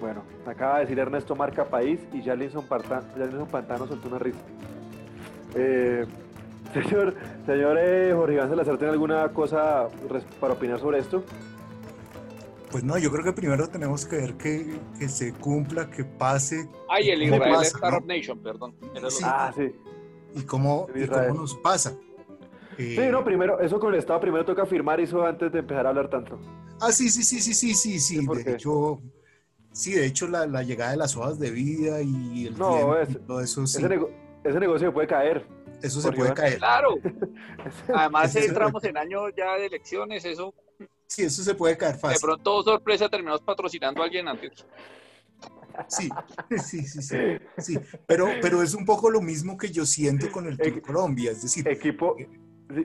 Bueno, 0.00 0.24
acaba 0.44 0.78
de 0.78 0.80
decir 0.80 0.98
Ernesto 0.98 1.36
marca 1.36 1.64
país 1.64 2.00
y 2.12 2.20
Jalinson, 2.20 2.66
Pantano 2.66 3.86
soltó 3.86 4.08
una 4.08 4.18
risa. 4.18 4.40
Eh, 5.54 6.04
señor, 6.74 7.14
señor 7.46 7.78
eh, 7.80 8.12
Jorge 8.12 8.34
Iván 8.34 8.48
Salazar, 8.48 8.76
¿tiene 8.76 8.92
alguna 8.92 9.28
cosa 9.28 9.86
para 10.40 10.54
opinar 10.54 10.80
sobre 10.80 10.98
esto? 10.98 11.22
Pues 12.70 12.84
no, 12.84 12.96
yo 12.98 13.10
creo 13.10 13.24
que 13.24 13.32
primero 13.32 13.68
tenemos 13.68 14.06
que 14.06 14.16
ver 14.16 14.34
que, 14.34 14.78
que 14.98 15.08
se 15.08 15.32
cumpla, 15.32 15.90
que 15.90 16.04
pase. 16.04 16.68
Ay, 16.88 17.10
el 17.10 17.24
Israel 17.24 17.62
Startup 17.62 18.06
Nation, 18.06 18.38
perdón. 18.40 18.76
Ah, 19.24 19.52
sí. 19.54 19.72
Y 20.34 20.42
cómo, 20.42 20.86
y 20.94 21.06
cómo 21.06 21.34
nos 21.34 21.56
pasa. 21.56 21.96
sí, 22.76 22.96
no, 23.10 23.20
eh, 23.20 23.24
primero, 23.24 23.58
eso 23.60 23.80
con 23.80 23.92
el 23.92 23.98
Estado 23.98 24.20
primero 24.20 24.44
toca 24.44 24.66
firmar 24.66 25.00
eso 25.00 25.26
antes 25.26 25.50
de 25.50 25.58
empezar 25.58 25.86
a 25.86 25.88
hablar 25.88 26.08
tanto. 26.08 26.38
Ah, 26.80 26.92
sí, 26.92 27.10
sí, 27.10 27.24
sí, 27.24 27.40
sí, 27.40 27.54
sí, 27.54 27.74
sí, 27.74 27.98
sí. 27.98 28.26
de 28.44 28.52
hecho, 28.52 29.00
sí, 29.72 29.92
de 29.92 30.06
hecho 30.06 30.28
la, 30.28 30.46
la, 30.46 30.62
llegada 30.62 30.92
de 30.92 30.96
las 30.96 31.16
hojas 31.16 31.40
de 31.40 31.50
vida 31.50 32.00
y 32.02 32.46
el 32.46 32.56
no, 32.56 32.78
todo 33.26 33.40
eso 33.40 33.66
sí. 33.66 33.84
Ese, 33.84 33.98
ese 34.44 34.60
negocio 34.60 34.94
puede 34.94 35.08
caer. 35.08 35.44
Eso 35.82 36.00
se 36.00 36.12
puede 36.12 36.32
caer. 36.34 36.58
Claro. 36.58 36.94
Además, 37.94 38.36
entramos 38.36 38.84
en 38.84 38.96
año 38.96 39.28
ya 39.30 39.56
de 39.56 39.66
elecciones, 39.66 40.24
eso 40.24 40.54
Sí, 41.10 41.24
eso 41.24 41.42
se 41.42 41.54
puede 41.56 41.76
caer 41.76 41.98
fácil. 41.98 42.20
De 42.20 42.20
pronto, 42.20 42.62
sorpresa, 42.62 43.08
terminamos 43.08 43.42
patrocinando 43.42 44.00
a 44.00 44.04
alguien 44.04 44.28
antes. 44.28 44.64
Sí, 45.88 46.08
sí, 46.64 46.86
sí, 46.86 47.02
sí, 47.58 47.78
Pero, 48.06 48.28
pero 48.40 48.62
es 48.62 48.74
un 48.74 48.84
poco 48.84 49.10
lo 49.10 49.20
mismo 49.20 49.58
que 49.58 49.72
yo 49.72 49.84
siento 49.86 50.30
con 50.30 50.46
el 50.46 50.56
Tour 50.56 50.80
Colombia. 50.80 51.32
Es 51.32 51.42
decir, 51.42 51.66
equipo. 51.66 52.16
Eh, 52.16 52.28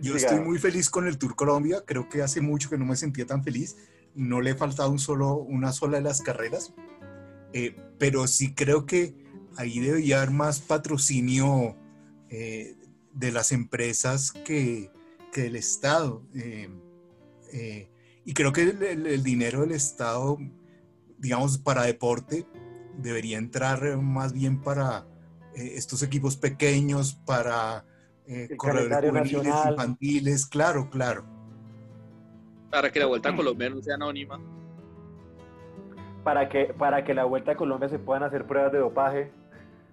yo 0.02 0.16
estoy 0.16 0.40
muy 0.40 0.58
feliz 0.58 0.90
con 0.90 1.06
el 1.06 1.20
Tour 1.20 1.36
Colombia. 1.36 1.84
Creo 1.86 2.10
que 2.10 2.24
hace 2.24 2.42
mucho 2.42 2.68
que 2.68 2.80
no 2.80 2.86
me 2.86 2.96
sentía 2.96 3.28
tan 3.28 3.44
feliz. 3.44 3.78
No 4.16 4.42
le 4.42 4.52
he 4.52 4.56
faltado 4.56 4.90
un 4.90 4.98
solo, 4.98 5.36
una 5.36 5.72
sola 5.72 5.98
de 5.98 6.04
las 6.04 6.22
carreras. 6.22 6.74
Eh, 7.54 7.76
pero 8.00 8.26
sí 8.26 8.56
creo 8.56 8.88
que 8.88 9.14
ahí 9.56 9.80
debería 9.80 10.18
haber 10.18 10.32
más 10.32 10.62
patrocinio 10.62 11.76
eh, 12.30 12.76
de 13.14 13.32
las 13.32 13.52
empresas 13.52 14.32
que, 14.32 14.90
que 15.32 15.44
del 15.44 15.58
Estado. 15.58 16.24
Eh, 16.34 17.92
y 18.26 18.34
creo 18.34 18.52
que 18.52 18.64
el, 18.64 19.24
dinero 19.24 19.62
del 19.62 19.72
Estado, 19.72 20.38
digamos, 21.20 21.60
para 21.60 21.84
deporte, 21.84 22.48
debería 22.98 23.38
entrar 23.38 23.98
más 23.98 24.34
bien 24.34 24.62
para 24.62 25.06
eh, 25.56 25.74
estos 25.76 26.02
equipos 26.02 26.36
pequeños, 26.36 27.14
para 27.14 27.86
eh, 28.28 28.50
corredores 28.58 29.12
juveniles, 29.12 29.54
infantiles, 29.70 30.46
claro, 30.48 30.90
claro. 30.90 31.24
Para 32.72 32.92
que 32.92 33.00
la 33.00 33.06
Vuelta 33.06 33.30
a 33.30 33.36
Colombia 33.36 33.70
no 33.70 33.82
sea 33.84 33.94
anónima. 33.94 34.40
Para 36.24 36.50
que, 36.50 36.74
para 36.74 37.04
que 37.04 37.14
la 37.14 37.26
Vuelta 37.26 37.52
a 37.52 37.56
Colombia 37.56 37.88
se 37.90 38.00
puedan 38.00 38.24
hacer 38.24 38.48
pruebas 38.48 38.72
de 38.72 38.80
dopaje. 38.80 39.32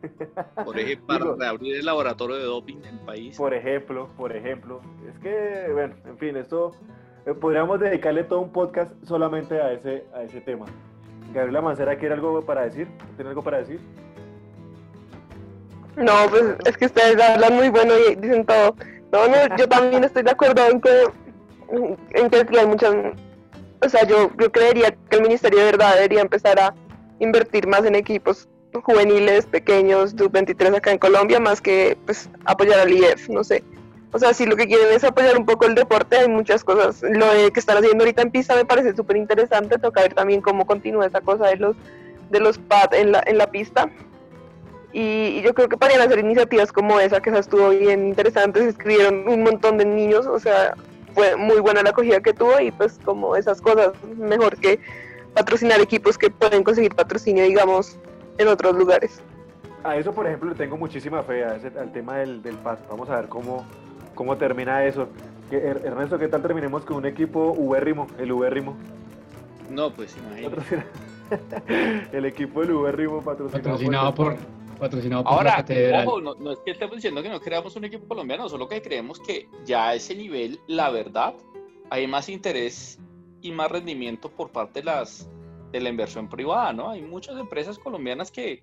Por 0.64 0.78
ejemplo, 0.78 1.06
para 1.06 1.34
reabrir 1.36 1.76
el 1.76 1.84
laboratorio 1.84 2.36
de 2.36 2.44
doping 2.44 2.78
en 2.78 2.98
el 2.98 3.00
país. 3.00 3.36
Por 3.36 3.52
ejemplo, 3.52 4.08
por 4.16 4.34
ejemplo. 4.34 4.80
Es 5.08 5.18
que, 5.20 5.70
bueno, 5.72 5.94
en 6.06 6.18
fin, 6.18 6.36
esto 6.36 6.72
eh, 6.72 7.01
podríamos 7.40 7.80
dedicarle 7.80 8.24
todo 8.24 8.40
un 8.40 8.52
podcast 8.52 8.90
solamente 9.04 9.60
a 9.60 9.72
ese, 9.72 10.04
a 10.14 10.22
ese 10.22 10.40
tema. 10.40 10.66
Gabriela 11.32 11.62
Mancera, 11.62 11.96
¿quiere 11.96 12.14
algo 12.14 12.42
para 12.44 12.62
decir? 12.62 12.88
¿Tiene 13.16 13.30
algo 13.30 13.42
para 13.42 13.58
decir? 13.58 13.80
No, 15.96 16.12
pues 16.30 16.44
es 16.64 16.76
que 16.76 16.86
ustedes 16.86 17.20
hablan 17.20 17.54
muy 17.54 17.68
bueno 17.68 17.94
y 18.08 18.14
dicen 18.16 18.44
todo. 18.44 18.74
No, 19.12 19.28
no, 19.28 19.56
yo 19.56 19.68
también 19.68 20.04
estoy 20.04 20.22
de 20.22 20.30
acuerdo 20.30 20.66
en 20.68 20.80
que, 20.80 21.04
en 22.14 22.30
que 22.30 22.58
hay 22.58 22.66
muchas... 22.66 22.94
O 23.84 23.88
sea, 23.88 24.06
yo, 24.06 24.30
yo 24.38 24.50
creería 24.50 24.94
que 25.10 25.16
el 25.16 25.22
Ministerio 25.22 25.58
de 25.60 25.64
Verdad 25.66 25.94
debería 25.94 26.22
empezar 26.22 26.58
a 26.58 26.74
invertir 27.18 27.66
más 27.66 27.84
en 27.84 27.94
equipos 27.94 28.48
juveniles, 28.80 29.46
pequeños, 29.46 30.10
sub-23 30.10 30.76
acá 30.76 30.92
en 30.92 30.98
Colombia, 30.98 31.40
más 31.40 31.60
que 31.60 31.96
pues 32.06 32.30
apoyar 32.44 32.80
al 32.80 32.92
IEF, 32.92 33.28
no 33.28 33.44
sé. 33.44 33.62
O 34.12 34.18
sea, 34.18 34.34
si 34.34 34.44
lo 34.44 34.56
que 34.56 34.66
quieren 34.66 34.92
es 34.92 35.04
apoyar 35.04 35.36
un 35.38 35.46
poco 35.46 35.64
el 35.64 35.74
deporte, 35.74 36.18
hay 36.18 36.28
muchas 36.28 36.62
cosas. 36.64 37.02
Lo 37.02 37.26
que 37.52 37.60
están 37.60 37.78
haciendo 37.78 38.04
ahorita 38.04 38.22
en 38.22 38.30
pista 38.30 38.54
me 38.54 38.66
parece 38.66 38.94
súper 38.94 39.16
interesante. 39.16 39.78
Toca 39.78 40.02
ver 40.02 40.12
también 40.12 40.42
cómo 40.42 40.66
continúa 40.66 41.06
esa 41.06 41.22
cosa 41.22 41.46
de 41.46 41.56
los, 41.56 41.76
de 42.30 42.40
los 42.40 42.58
pads 42.58 42.98
en 42.98 43.12
la, 43.12 43.22
en 43.26 43.38
la 43.38 43.46
pista. 43.46 43.90
Y, 44.92 45.40
yo 45.40 45.54
creo 45.54 45.70
que 45.70 45.78
podrían 45.78 46.02
hacer 46.02 46.18
iniciativas 46.18 46.70
como 46.70 47.00
esa, 47.00 47.20
que 47.20 47.30
esa 47.30 47.38
estuvo 47.38 47.70
bien 47.70 48.06
interesante. 48.06 48.60
Se 48.60 48.68
escribieron 48.68 49.26
un 49.26 49.42
montón 49.42 49.78
de 49.78 49.86
niños, 49.86 50.26
o 50.26 50.38
sea, 50.38 50.74
fue 51.14 51.34
muy 51.36 51.60
buena 51.60 51.82
la 51.82 51.90
acogida 51.90 52.20
que 52.20 52.34
tuvo 52.34 52.60
y 52.60 52.70
pues 52.70 52.98
como 53.04 53.34
esas 53.34 53.62
cosas, 53.62 53.92
mejor 54.18 54.58
que 54.58 54.78
patrocinar 55.32 55.80
equipos 55.80 56.18
que 56.18 56.28
pueden 56.30 56.62
conseguir 56.62 56.94
patrocinio, 56.94 57.44
digamos, 57.44 57.96
en 58.36 58.48
otros 58.48 58.76
lugares. 58.76 59.22
A 59.84 59.96
eso, 59.96 60.12
por 60.12 60.26
ejemplo, 60.26 60.50
le 60.50 60.54
tengo 60.54 60.76
muchísima 60.76 61.22
fe 61.22 61.44
al 61.44 61.92
tema 61.92 62.18
del, 62.18 62.42
del 62.42 62.56
PAS. 62.56 62.78
Vamos 62.88 63.08
a 63.08 63.16
ver 63.16 63.28
cómo, 63.28 63.64
cómo 64.14 64.36
termina 64.36 64.84
eso. 64.84 65.08
Ernesto, 65.50 66.18
¿qué 66.18 66.28
tal 66.28 66.42
terminemos 66.42 66.84
con 66.84 66.96
un 66.98 67.06
equipo 67.06 67.52
ubérrimo, 67.52 68.06
el 68.18 68.32
ubérrimo? 68.32 68.76
No, 69.70 69.92
pues 69.92 70.16
imagínate. 70.16 70.84
el 72.12 72.24
equipo 72.24 72.60
del 72.60 72.72
ubérrimo 72.72 73.22
patrocinado, 73.22 73.62
patrocinado 73.62 74.14
por, 74.14 74.36
patrocinado 74.78 75.24
por 75.24 75.32
Ahora, 75.32 75.50
la 75.50 75.56
catedral. 75.56 76.06
ojo, 76.06 76.20
no, 76.20 76.34
no, 76.34 76.52
es 76.52 76.58
que 76.64 76.72
estemos 76.72 76.96
diciendo 76.96 77.22
que 77.22 77.28
no 77.28 77.40
creamos 77.40 77.76
un 77.76 77.84
equipo 77.84 78.06
colombiano, 78.06 78.48
solo 78.48 78.68
que 78.68 78.80
creemos 78.82 79.20
que 79.20 79.48
ya 79.64 79.88
a 79.88 79.94
ese 79.94 80.14
nivel, 80.14 80.58
la 80.66 80.90
verdad, 80.90 81.34
hay 81.90 82.06
más 82.06 82.28
interés 82.28 82.98
y 83.42 83.52
más 83.52 83.70
rendimiento 83.70 84.30
por 84.30 84.50
parte 84.50 84.80
de 84.80 84.86
las 84.86 85.28
de 85.72 85.80
la 85.80 85.88
inversión 85.88 86.28
privada, 86.28 86.72
¿no? 86.72 86.90
Hay 86.90 87.02
muchas 87.02 87.36
empresas 87.38 87.78
colombianas 87.78 88.30
que, 88.30 88.62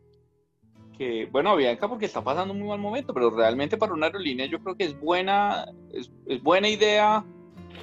que, 0.99 1.27
bueno, 1.31 1.55
Bianca 1.55 1.87
porque 1.87 2.07
está 2.07 2.21
pasando 2.21 2.53
un 2.53 2.59
muy 2.59 2.67
mal 2.67 2.77
momento, 2.77 3.13
pero 3.13 3.29
realmente 3.29 3.77
para 3.77 3.93
una 3.93 4.07
aerolínea 4.07 4.47
yo 4.47 4.59
creo 4.59 4.75
que 4.75 4.83
es 4.83 4.99
buena, 4.99 5.65
es, 5.93 6.11
buena 6.43 6.67
idea 6.67 7.23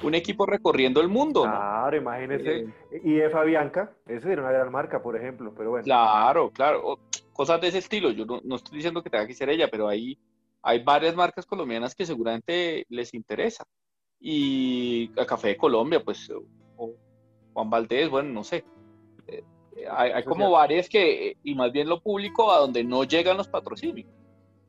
un 0.03 0.13
equipo 0.13 0.45
recorriendo 0.45 1.01
el 1.01 1.07
mundo. 1.07 1.41
Claro, 1.41 1.97
imagínese. 1.97 2.67
y 3.03 3.15
IF 3.15 3.33
Bianca, 3.43 3.91
esa 4.05 4.27
sería 4.27 4.43
una 4.43 4.51
gran 4.51 4.71
marca, 4.71 5.01
por 5.01 5.17
ejemplo, 5.17 5.51
pero 5.57 5.71
bueno. 5.71 5.83
Claro, 5.83 6.51
claro. 6.51 6.99
Cosas 7.33 7.59
de 7.59 7.69
ese 7.69 7.79
estilo. 7.79 8.11
Yo 8.11 8.23
no, 8.43 8.55
estoy 8.55 8.75
diciendo 8.77 9.01
que 9.01 9.09
tenga 9.09 9.25
que 9.25 9.33
ser 9.33 9.49
ella, 9.49 9.67
pero 9.71 9.87
hay, 9.87 10.19
hay 10.61 10.83
varias 10.83 11.15
marcas 11.15 11.47
colombianas 11.47 11.95
que 11.95 12.05
seguramente 12.05 12.85
les 12.89 13.15
interesa. 13.15 13.65
Y 14.19 15.11
a 15.19 15.25
Café 15.25 15.47
de 15.47 15.57
Colombia, 15.57 16.03
pues, 16.03 16.29
o 16.29 16.93
Juan 17.53 17.69
Valdés, 17.71 18.11
bueno, 18.11 18.29
no 18.31 18.43
sé. 18.43 18.63
Eh, 19.77 19.85
hay, 19.89 20.23
como 20.23 20.51
varias 20.51 20.89
que, 20.89 21.37
y 21.43 21.55
más 21.55 21.71
bien 21.71 21.87
lo 21.87 22.01
público, 22.01 22.51
a 22.51 22.59
donde 22.59 22.83
no 22.83 23.03
llegan 23.03 23.37
los 23.37 23.47
patrocinios. 23.47 24.09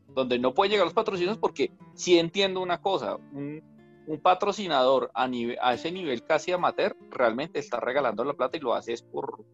Donde 0.08 0.38
no 0.38 0.54
pueden 0.54 0.72
llegar 0.72 0.86
los 0.86 0.94
patrocinios 0.94 1.38
porque 1.38 1.70
sí 1.94 2.18
entiendo 2.18 2.60
una 2.60 2.80
cosa, 2.80 3.16
un, 3.16 3.62
patrocinador 4.22 5.10
a, 5.12 5.28
nivel, 5.28 5.58
a 5.60 5.74
ese 5.74 5.92
nivel 5.92 6.24
casi 6.24 6.50
amateur 6.50 6.96
realmente 7.10 7.58
está 7.58 7.78
regalando 7.78 8.24
la 8.24 8.32
plata 8.32 8.56
y 8.56 8.60
lo 8.60 8.72
hace 8.72 8.94
es 8.94 9.02
por, 9.02 9.44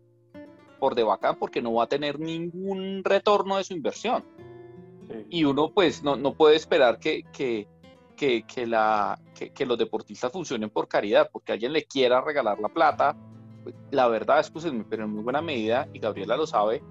por 0.79 0.95
de 0.95 1.03
bacán 1.03 1.37
porque 1.41 1.61
no 1.61 1.75
va 1.75 1.85
a 1.85 1.89
tener 1.89 2.21
ningún 2.21 3.03
retorno 3.03 3.57
de 3.57 3.65
su 3.65 3.75
inversión. 3.75 4.25
Y 5.29 5.45
uno 5.45 5.73
pues 5.73 6.05
no, 6.05 6.15
no 6.17 6.35
puede 6.35 6.55
esperar 6.55 7.01
que, 7.01 7.25
que, 7.33 7.67
que, 8.17 8.45
que, 8.45 8.67
la, 8.67 9.19
que, 9.35 9.67
los 9.67 9.77
deportistas 9.77 10.33
funcionen 10.33 10.71
por 10.71 10.89
caridad, 10.89 11.29
porque 11.33 11.53
alguien 11.53 11.73
le 11.73 11.85
quiera 11.85 12.21
regalar 12.21 12.59
la 12.61 12.69
plata. 12.69 13.17
La 13.91 14.09
verdad 14.09 14.41
es 14.41 14.51
que 14.51 14.85
pero 14.89 15.05
en 15.05 15.11
muy 15.11 15.23
buena 15.23 15.41
medida, 15.41 15.89
y 15.93 15.99
Gabriela 15.99 16.37
lo 16.37 16.47
sabe, 16.47 16.83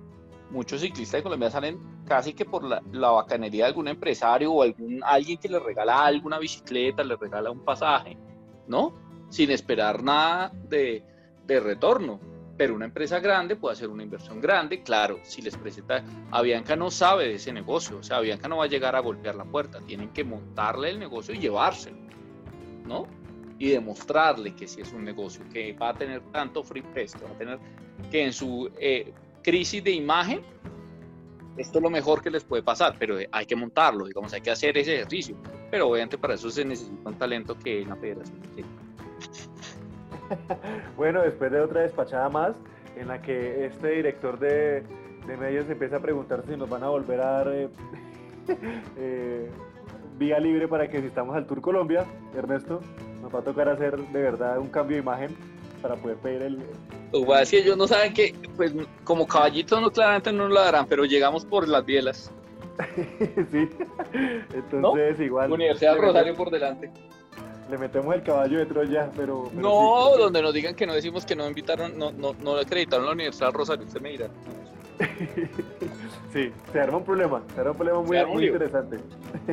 muchos 0.50 0.82
ciclistas 0.82 1.20
de 1.20 1.24
Colombia 1.24 1.50
salen 1.50 1.80
casi 2.06 2.34
que 2.34 2.46
por 2.46 2.64
la, 2.64 2.82
la, 2.92 3.12
bacanería 3.12 3.66
de 3.66 3.70
algún 3.70 3.88
empresario 3.88 4.52
o 4.52 4.62
algún, 4.62 5.02
alguien 5.04 5.38
que 5.38 5.50
le 5.50 5.60
regala 5.60 6.06
alguna 6.06 6.40
bicicleta, 6.40 7.04
le 7.04 7.16
regala 7.16 7.52
un 7.52 7.64
pasaje, 7.64 8.18
¿no? 8.68 8.94
Sin 9.30 9.52
esperar 9.52 10.04
nada 10.04 10.52
de, 10.70 11.04
de 11.46 11.60
retorno. 11.60 12.20
Pero 12.56 12.76
una 12.76 12.86
empresa 12.86 13.20
grande 13.20 13.56
puede 13.56 13.74
hacer 13.74 13.90
una 13.90 14.04
inversión 14.04 14.40
grande, 14.40 14.84
claro, 14.84 15.18
si 15.24 15.42
les 15.42 15.58
presenta, 15.58 16.04
Avianca 16.30 16.76
no 16.76 16.92
sabe 16.92 17.28
de 17.28 17.36
ese 17.36 17.52
negocio, 17.52 17.98
o 17.98 18.04
sea, 18.04 18.18
Avianca 18.18 18.48
no 18.48 18.58
va 18.58 18.66
a 18.66 18.68
llegar 18.68 18.96
a 18.96 19.00
golpear 19.00 19.36
la 19.36 19.46
puerta, 19.46 19.80
tienen 19.80 20.10
que 20.10 20.24
montarle 20.24 20.92
el 20.92 21.00
negocio 21.00 21.34
y 21.34 21.40
llevárselo, 21.40 21.98
¿no? 22.86 23.08
Y 23.64 23.70
demostrarle 23.70 24.54
que 24.54 24.68
si 24.68 24.82
es 24.82 24.92
un 24.92 25.06
negocio 25.06 25.42
que 25.54 25.72
va 25.72 25.92
a 25.92 25.94
tener 25.94 26.20
tanto 26.34 26.66
free 26.66 26.82
press, 26.82 27.16
que 27.16 27.24
va 27.24 27.32
a 27.32 27.38
tener 27.38 27.60
que 28.12 28.26
en 28.26 28.34
su 28.34 28.70
eh, 28.78 29.14
crisis 29.42 29.82
de 29.82 29.92
imagen, 29.92 30.42
esto 31.56 31.80
es 31.80 31.82
lo 31.82 31.90
mejor 31.90 32.22
que 32.22 32.30
les 32.30 32.44
puede 32.44 32.62
pasar, 32.62 32.98
pero 33.00 33.16
hay 33.32 33.46
que 33.46 33.56
montarlo, 33.56 34.06
digamos, 34.06 34.34
hay 34.34 34.42
que 34.42 34.52
hacer 34.52 34.78
ese 34.78 34.96
ejercicio, 34.96 35.38
pero 35.72 35.88
obviamente 35.88 36.18
para 36.18 36.34
eso 36.34 36.50
se 36.50 36.66
necesita 36.66 37.10
un 37.10 37.18
talento 37.18 37.58
que 37.58 37.86
la 37.86 37.96
federación 37.96 38.42
tiene. 38.54 38.70
bueno, 40.98 41.22
después 41.22 41.50
de 41.50 41.62
otra 41.62 41.84
despachada 41.84 42.28
más, 42.28 42.58
en 42.98 43.08
la 43.08 43.22
que 43.22 43.68
este 43.68 43.92
director 43.92 44.40
de, 44.40 44.84
medios 45.40 45.70
empieza 45.70 45.96
a 45.96 46.02
preguntar 46.02 46.44
si 46.46 46.58
nos 46.58 46.70
van 46.70 46.84
a 46.84 46.90
volver 46.90 47.22
a 47.22 47.32
dar 47.32 47.48
eh, 47.48 47.70
eh, 48.98 49.50
vía 50.18 50.38
libre 50.42 50.68
para 50.68 50.90
que 50.90 50.98
asistamos 50.98 51.34
al 51.38 51.48
Tour 51.48 51.62
Colombia, 51.62 52.06
Ernesto, 52.36 52.82
nos 53.34 53.36
va 53.36 53.40
a 53.40 53.44
tocar 53.44 53.70
hacer 53.70 53.98
de 53.98 54.22
verdad 54.22 54.60
un 54.60 54.70
cambio 54.70 54.98
de 54.98 55.02
imagen 55.02 55.36
para 55.82 55.96
poder 55.96 56.18
pedir 56.18 56.42
el... 56.44 56.58
Que 57.12 57.42
es 57.42 57.50
que 57.50 57.58
ellos 57.60 57.78
no 57.78 57.88
saben 57.88 58.14
que, 58.14 58.34
pues 58.56 58.74
como 59.04 59.28
caballitos 59.28 59.82
no 59.82 59.92
claramente 59.92 60.32
no 60.32 60.48
lo 60.48 60.60
darán, 60.60 60.86
pero 60.88 61.06
llegamos 61.06 61.46
por 61.46 61.68
las 61.68 61.86
bielas. 61.86 62.32
sí, 63.52 63.70
entonces 64.54 65.20
igual... 65.20 65.52
Universidad 65.52 65.98
Rosario 65.98 66.36
por 66.36 66.50
delante 66.50 66.92
le 67.70 67.78
metemos 67.78 68.14
el 68.14 68.22
caballo 68.24 68.60
de 68.60 68.66
Troya, 68.66 69.10
pero... 69.16 69.50
no, 69.54 70.18
donde 70.18 70.42
nos 70.42 70.54
digan 70.54 70.76
que 70.76 70.86
no 70.86 70.94
decimos 70.94 71.26
que 71.26 71.36
no 71.36 71.48
invitaron, 71.48 71.98
no, 71.98 72.12
no, 72.12 72.34
no 72.44 72.58
acreditaron 72.58 73.06
la 73.06 73.14
Universidad 73.14 73.52
Rosario, 73.52 73.86
usted 73.86 74.02
me 74.02 74.10
dirá. 74.10 74.28
sí, 76.34 76.52
se 76.72 76.80
arma 76.80 76.98
un 76.98 77.06
problema, 77.06 77.42
se 77.56 77.62
arma 77.62 77.72
un 77.72 77.78
problema 77.78 78.02
muy, 78.02 78.26
muy 78.26 78.46
interesante. 78.48 78.98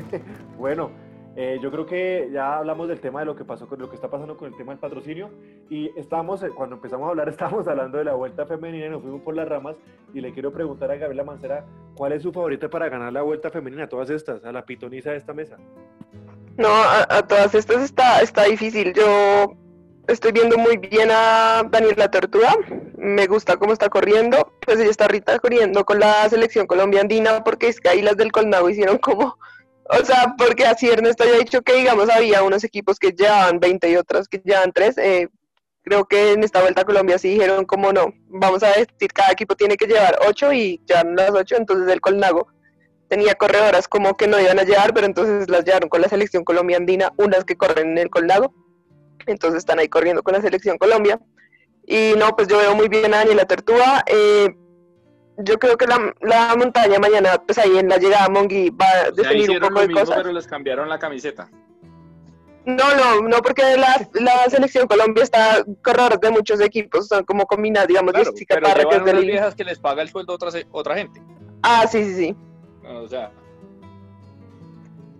bueno, 0.58 0.90
eh, 1.36 1.58
yo 1.62 1.70
creo 1.70 1.86
que 1.86 2.28
ya 2.32 2.58
hablamos 2.58 2.88
del 2.88 3.00
tema 3.00 3.20
de 3.20 3.26
lo 3.26 3.36
que 3.36 3.44
pasó 3.44 3.68
con 3.68 3.78
lo 3.78 3.88
que 3.88 3.94
está 3.94 4.10
pasando 4.10 4.36
con 4.36 4.48
el 4.48 4.56
tema 4.56 4.72
del 4.72 4.80
patrocinio 4.80 5.30
y 5.68 5.90
estamos, 5.96 6.42
eh, 6.42 6.50
cuando 6.54 6.76
empezamos 6.76 7.06
a 7.06 7.10
hablar, 7.10 7.28
estábamos 7.30 7.68
hablando 7.68 7.98
de 7.98 8.04
la 8.04 8.14
vuelta 8.14 8.46
femenina 8.46 8.86
y 8.86 8.90
nos 8.90 9.02
fuimos 9.02 9.22
por 9.22 9.36
las 9.36 9.48
ramas 9.48 9.76
y 10.12 10.20
le 10.20 10.32
quiero 10.32 10.52
preguntar 10.52 10.90
a 10.90 10.96
Gabriela 10.96 11.24
Mancera, 11.24 11.64
¿cuál 11.94 12.12
es 12.12 12.22
su 12.22 12.32
favorita 12.32 12.68
para 12.68 12.88
ganar 12.88 13.12
la 13.12 13.22
vuelta 13.22 13.50
femenina? 13.50 13.88
Todas 13.88 14.10
estas, 14.10 14.44
a 14.44 14.50
la 14.50 14.64
pitoniza 14.64 15.12
de 15.12 15.18
esta 15.18 15.32
mesa. 15.32 15.56
No, 16.56 16.68
a, 16.68 17.26
todas 17.26 17.54
estas 17.54 17.82
está, 17.82 18.20
está 18.20 18.44
difícil. 18.44 18.92
Yo 18.92 19.56
estoy 20.08 20.32
viendo 20.32 20.58
muy 20.58 20.76
bien 20.76 21.08
a 21.10 21.62
Daniela 21.70 22.10
Tortuga. 22.10 22.54
Me 22.98 23.26
gusta 23.28 23.56
cómo 23.56 23.72
está 23.72 23.88
corriendo. 23.88 24.52
Pues 24.66 24.78
ella 24.80 24.90
está 24.90 25.04
ahorita 25.04 25.38
corriendo 25.38 25.84
con 25.86 26.00
la 26.00 26.28
selección 26.28 26.66
colombiana 26.66 27.02
andina 27.02 27.44
porque 27.44 27.68
es 27.68 27.80
que 27.80 27.88
ahí 27.88 28.02
las 28.02 28.16
del 28.16 28.32
Colnago 28.32 28.68
hicieron 28.68 28.98
como... 28.98 29.38
O 29.98 30.04
sea, 30.04 30.34
porque 30.38 30.64
así 30.64 30.88
Ernesto 30.88 31.24
había 31.24 31.38
dicho 31.38 31.62
que, 31.62 31.74
digamos, 31.74 32.08
había 32.08 32.42
unos 32.42 32.62
equipos 32.62 32.98
que 32.98 33.10
llevaban 33.10 33.58
20 33.58 33.90
y 33.90 33.96
otros 33.96 34.28
que 34.28 34.40
llevaban 34.44 34.72
3. 34.72 34.98
Eh, 34.98 35.28
creo 35.82 36.04
que 36.04 36.32
en 36.32 36.44
esta 36.44 36.60
vuelta 36.60 36.82
a 36.82 36.84
Colombia 36.84 37.18
sí 37.18 37.30
dijeron 37.30 37.64
como 37.64 37.92
no, 37.92 38.12
vamos 38.28 38.62
a 38.62 38.68
decir, 38.68 39.12
cada 39.12 39.32
equipo 39.32 39.56
tiene 39.56 39.76
que 39.76 39.86
llevar 39.86 40.18
8 40.26 40.52
y 40.52 40.80
llevan 40.86 41.16
las 41.16 41.30
8, 41.30 41.56
entonces 41.56 41.92
el 41.92 42.00
Colnago 42.00 42.48
tenía 43.08 43.34
corredoras 43.34 43.88
como 43.88 44.16
que 44.16 44.28
no 44.28 44.38
iban 44.38 44.60
a 44.60 44.62
llegar, 44.62 44.94
pero 44.94 45.06
entonces 45.06 45.48
las 45.48 45.64
llevaron 45.64 45.88
con 45.88 46.00
la 46.00 46.08
selección 46.08 46.44
Colombia 46.44 46.76
andina, 46.76 47.12
unas 47.16 47.44
que 47.44 47.56
corren 47.56 47.92
en 47.92 47.98
el 47.98 48.10
Colnago, 48.10 48.54
entonces 49.26 49.58
están 49.58 49.80
ahí 49.80 49.88
corriendo 49.88 50.22
con 50.22 50.34
la 50.34 50.40
selección 50.40 50.78
Colombia. 50.78 51.20
Y 51.86 52.12
no, 52.16 52.36
pues 52.36 52.46
yo 52.46 52.58
veo 52.58 52.76
muy 52.76 52.88
bien 52.88 53.12
a 53.12 53.18
Daniela 53.18 53.46
Tertúa. 53.46 54.04
Eh, 54.06 54.54
yo 55.38 55.58
creo 55.58 55.76
que 55.76 55.86
la, 55.86 56.14
la, 56.20 56.54
montaña 56.56 56.98
mañana, 56.98 57.42
pues 57.44 57.58
ahí 57.58 57.78
en 57.78 57.88
la 57.88 57.96
llegada 57.96 58.26
a 58.26 58.28
Mongi 58.28 58.70
va 58.70 58.86
a 58.86 59.10
definir 59.10 59.50
un 59.50 59.60
poco 59.60 59.80
de 59.80 59.92
cosas. 59.92 60.16
Pero 60.16 60.32
les 60.32 60.46
cambiaron 60.46 60.88
la 60.88 60.98
camiseta. 60.98 61.50
No, 62.66 62.94
no, 62.94 63.26
no, 63.26 63.38
porque 63.38 63.62
la, 63.76 64.08
la 64.14 64.50
selección 64.50 64.86
Colombia 64.86 65.24
está 65.24 65.64
corredores 65.82 66.20
de 66.20 66.30
muchos 66.30 66.60
equipos, 66.60 67.08
son 67.08 67.24
como 67.24 67.46
combinadas, 67.46 67.88
digamos, 67.88 68.12
claro, 68.12 68.32
pero 68.74 68.88
que 68.90 68.96
es 68.96 69.04
de 69.04 69.12
viejas 69.20 69.54
que 69.54 69.64
les 69.64 69.78
paga 69.78 70.02
el 70.02 70.10
sueldo 70.10 70.32
a 70.32 70.36
otra, 70.36 70.50
otra 70.70 70.94
gente. 70.94 71.22
Ah, 71.62 71.86
sí, 71.90 72.04
sí, 72.04 72.14
sí. 72.14 72.36
O 72.86 73.08
sea, 73.08 73.32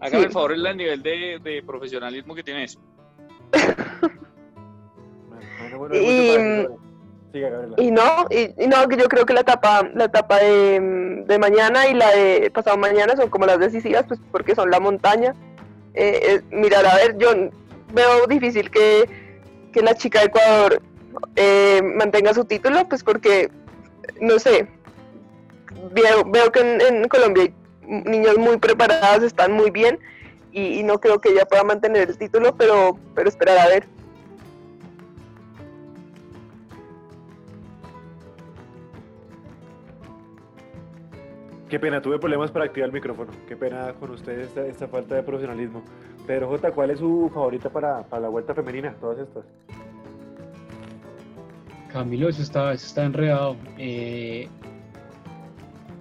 hágame 0.01 0.25
el 0.25 0.33
favor 0.33 0.53
el 0.53 0.77
nivel 0.77 1.03
de, 1.03 1.41
de 1.43 1.63
profesionalismo 1.63 2.35
que 2.35 2.43
tiene 2.43 2.65
eso. 2.65 2.79
y, 7.33 7.91
no, 7.91 8.27
y, 8.31 8.67
no, 8.67 8.89
yo 8.91 9.09
creo 9.09 9.25
que 9.25 9.35
la 9.35 9.41
etapa, 9.41 9.89
la 9.95 10.05
etapa 10.05 10.39
de, 10.39 11.25
de, 11.27 11.39
mañana 11.39 11.87
y 11.89 11.95
la 11.95 12.11
de 12.11 12.51
pasado 12.53 12.77
mañana 12.77 13.15
son 13.17 13.31
como 13.31 13.47
las 13.47 13.59
decisivas, 13.59 14.05
pues 14.09 14.19
porque 14.33 14.55
son 14.55 14.71
la 14.71 14.81
montaña. 14.81 15.35
Eh, 15.95 16.21
eh, 16.23 16.43
mirar, 16.51 16.87
a 16.87 16.97
ver, 16.97 17.17
yo 17.19 17.31
veo 17.93 18.27
difícil 18.29 18.71
que, 18.71 19.09
que 19.73 19.83
la 19.83 19.95
chica 19.95 20.21
de 20.21 20.27
Ecuador 20.27 20.83
eh, 21.37 21.81
mantenga 21.83 22.35
su 22.35 22.45
título, 22.45 22.89
pues 22.89 23.03
porque, 23.03 23.51
no 24.21 24.39
sé, 24.39 24.69
veo, 25.93 26.25
veo 26.27 26.53
que 26.53 26.61
en, 26.61 27.09
Colombia 27.09 27.45
hay 27.45 27.55
niños 27.87 28.39
muy 28.39 28.59
preparados, 28.59 29.25
están 29.25 29.53
muy 29.53 29.71
bien 29.71 29.99
y, 30.53 30.83
no 30.83 30.99
creo 31.01 31.21
que 31.21 31.31
ella 31.31 31.47
pueda 31.47 31.65
mantener 31.65 32.09
el 32.09 32.19
título, 32.19 32.57
pero, 32.57 32.99
pero 33.15 33.29
esperar 33.29 33.59
a 33.59 33.69
ver. 33.69 33.87
Qué 41.71 41.79
pena, 41.79 42.03
tuve 42.03 42.19
problemas 42.19 42.51
para 42.51 42.65
activar 42.65 42.89
el 42.89 42.93
micrófono. 42.93 43.31
Qué 43.47 43.57
pena 43.57 43.93
con 43.93 44.11
ustedes 44.11 44.57
esta, 44.57 44.89
falta 44.89 45.15
de 45.15 45.23
profesionalismo. 45.23 45.85
Pero 46.27 46.49
Jota, 46.49 46.73
¿cuál 46.73 46.91
es 46.91 46.99
su 46.99 47.31
favorita 47.33 47.71
para, 47.71 48.05
la 48.11 48.29
vuelta 48.29 48.53
femenina? 48.55 48.93
Todas 49.01 49.21
estas. 49.21 49.45
Camilo, 51.93 52.29
eso 52.29 52.43
está, 52.43 52.73
eso 52.73 52.87
está 52.87 53.05
enredado. 53.05 53.57
Eh, 53.79 54.49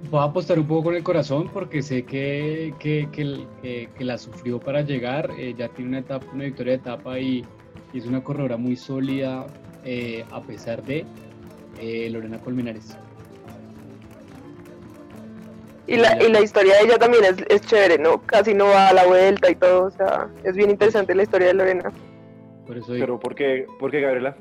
voy 0.10 0.22
a 0.22 0.24
apostar 0.24 0.58
un 0.58 0.66
poco 0.66 0.86
con 0.86 0.96
el 0.96 1.04
corazón 1.04 1.50
porque 1.54 1.84
sé 1.84 2.04
que, 2.04 2.74
que, 2.80 4.04
la 4.04 4.18
sufrió 4.18 4.60
para 4.60 4.82
llegar. 4.82 5.30
Eh, 5.38 5.54
ya 5.56 5.68
tiene 5.70 5.90
una, 5.90 6.00
etapa, 6.00 6.26
una 6.34 6.46
victoria 6.46 6.74
de 6.74 6.80
etapa 6.80 7.20
y, 7.20 7.46
es 7.94 8.08
una 8.08 8.24
corredora 8.24 8.58
muy 8.58 8.76
sólida 8.76 9.46
eh, 9.84 10.26
a 10.32 10.42
pesar 10.42 10.84
de 10.84 11.06
eh, 11.80 12.10
Lorena 12.10 12.40
Colmenares. 12.40 12.98
Y 15.90 15.98
la, 15.98 16.22
y 16.22 16.32
la 16.32 16.42
historia 16.42 16.76
de 16.76 16.84
ella 16.84 17.00
también 17.00 17.26
es, 17.26 17.44
es, 17.50 17.62
chévere, 17.62 17.98
¿no? 17.98 18.22
Casi 18.22 18.54
no 18.54 18.66
va 18.66 18.90
a 18.90 18.94
la 18.94 19.08
vuelta 19.08 19.50
y 19.50 19.56
todo, 19.56 19.86
o 19.86 19.92
sea, 19.92 20.30
es 20.44 20.56
bien 20.56 20.70
interesante 20.70 21.16
la 21.16 21.24
historia 21.24 21.48
de 21.48 21.56
Lorena. 21.56 21.92
Por 22.68 22.78
eso 22.78 22.94
Pero 22.94 23.20
¿por 23.20 23.34
qué, 23.34 23.66
por 23.80 23.90
qué 23.90 24.02
Gabriela? 24.02 24.38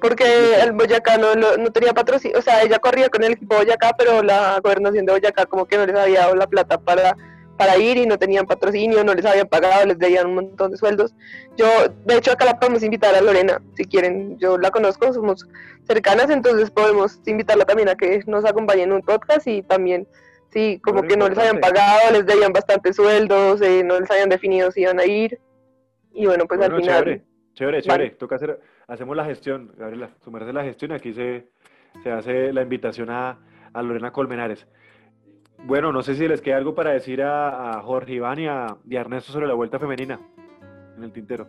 Porque 0.00 0.54
el 0.62 0.72
Boyacá 0.72 1.18
no, 1.18 1.34
no, 1.34 1.70
tenía 1.70 1.92
patrocinio, 1.92 2.38
o 2.38 2.42
sea, 2.42 2.62
ella 2.62 2.78
corría 2.78 3.10
con 3.10 3.22
el 3.22 3.32
equipo 3.32 3.56
Boyacá, 3.56 3.94
pero 3.98 4.22
la 4.22 4.58
gobernación 4.62 5.04
de 5.04 5.12
Boyacá 5.12 5.44
como 5.46 5.66
que 5.66 5.76
no 5.76 5.84
les 5.84 5.96
había 5.96 6.20
dado 6.20 6.34
la 6.34 6.46
plata 6.46 6.80
para, 6.80 7.14
para 7.58 7.76
ir 7.76 7.98
y 7.98 8.06
no 8.06 8.18
tenían 8.18 8.46
patrocinio, 8.46 9.04
no 9.04 9.12
les 9.12 9.26
habían 9.26 9.48
pagado, 9.48 9.84
les 9.84 9.98
debían 9.98 10.28
un 10.28 10.34
montón 10.36 10.70
de 10.70 10.78
sueldos. 10.78 11.14
Yo, 11.58 11.66
de 12.06 12.16
hecho, 12.16 12.32
acá 12.32 12.46
la 12.46 12.58
podemos 12.58 12.82
invitar 12.82 13.14
a 13.14 13.20
Lorena, 13.20 13.60
si 13.76 13.84
quieren, 13.84 14.38
yo 14.38 14.56
la 14.56 14.70
conozco, 14.70 15.12
somos 15.12 15.46
cercanas, 15.86 16.30
entonces 16.30 16.70
podemos 16.70 17.20
invitarla 17.26 17.66
también 17.66 17.90
a 17.90 17.96
que 17.96 18.22
nos 18.26 18.46
acompañe 18.46 18.84
en 18.84 18.92
un 18.92 19.02
podcast 19.02 19.46
y 19.46 19.62
también, 19.62 20.08
sí, 20.52 20.80
como 20.82 21.02
que 21.02 21.16
no 21.16 21.28
les 21.28 21.38
habían 21.38 21.60
pagado, 21.60 22.12
les 22.12 22.26
debían 22.26 22.52
bastantes 22.52 22.96
sueldos, 22.96 23.60
eh, 23.62 23.82
no 23.84 23.98
les 24.00 24.10
habían 24.10 24.28
definido 24.28 24.70
si 24.70 24.82
iban 24.82 25.00
a 25.00 25.04
ir. 25.04 25.38
Y 26.12 26.26
bueno, 26.26 26.46
pues 26.46 26.60
al 26.60 26.76
final... 26.76 27.04
Chévere, 27.04 27.24
chévere, 27.54 27.82
chévere. 27.82 28.10
Toca 28.10 28.36
hacer 28.36 28.60
hacemos 28.90 29.16
la 29.16 29.24
gestión, 29.24 29.72
Gabriela, 29.78 30.10
sumarse 30.24 30.52
la 30.52 30.64
gestión 30.64 30.90
y 30.90 30.94
aquí 30.94 31.14
se, 31.14 31.48
se 32.02 32.10
hace 32.10 32.52
la 32.52 32.62
invitación 32.62 33.08
a, 33.10 33.38
a, 33.72 33.82
Lorena 33.82 34.12
Colmenares. 34.12 34.66
Bueno, 35.64 35.92
no 35.92 36.02
sé 36.02 36.16
si 36.16 36.26
les 36.26 36.40
queda 36.40 36.56
algo 36.56 36.74
para 36.74 36.90
decir 36.90 37.22
a, 37.22 37.80
Jorge 37.82 38.14
Iván 38.14 38.40
y 38.40 38.46
a, 38.48 38.76
Ernesto 38.90 39.32
sobre 39.32 39.46
la 39.46 39.54
vuelta 39.54 39.78
femenina 39.78 40.20
en 40.96 41.04
el 41.04 41.12
tintero. 41.12 41.48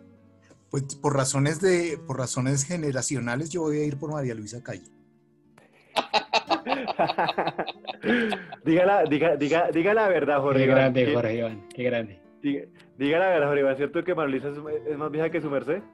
Pues 0.70 0.94
por 0.94 1.16
razones 1.16 1.60
de, 1.60 1.98
por 2.06 2.18
razones 2.18 2.64
generacionales, 2.64 3.50
yo 3.50 3.62
voy 3.62 3.78
a 3.78 3.84
ir 3.84 3.98
por 3.98 4.12
María 4.12 4.34
Luisa 4.34 4.62
Calle. 4.62 4.84
dígala, 8.64 9.04
diga, 9.04 9.36
diga, 9.36 9.70
diga 9.70 9.94
la 9.94 10.08
verdad, 10.08 10.40
Jorge. 10.40 10.60
Qué 10.60 10.66
grande, 10.66 11.14
Jorge 11.14 11.36
Iván, 11.36 11.68
qué 11.68 11.82
grande. 11.82 12.22
Diga, 12.42 12.64
Diga 13.02 13.18
la 13.18 13.30
verdad, 13.30 13.48
Jorge, 13.48 13.70
¿es 13.70 13.76
cierto 13.78 14.04
que 14.04 14.14
Marlisa 14.14 14.48
es, 14.48 14.96
más 14.96 15.10
vieja 15.10 15.28
que 15.30 15.40
su 15.40 15.50
merced? 15.50 15.82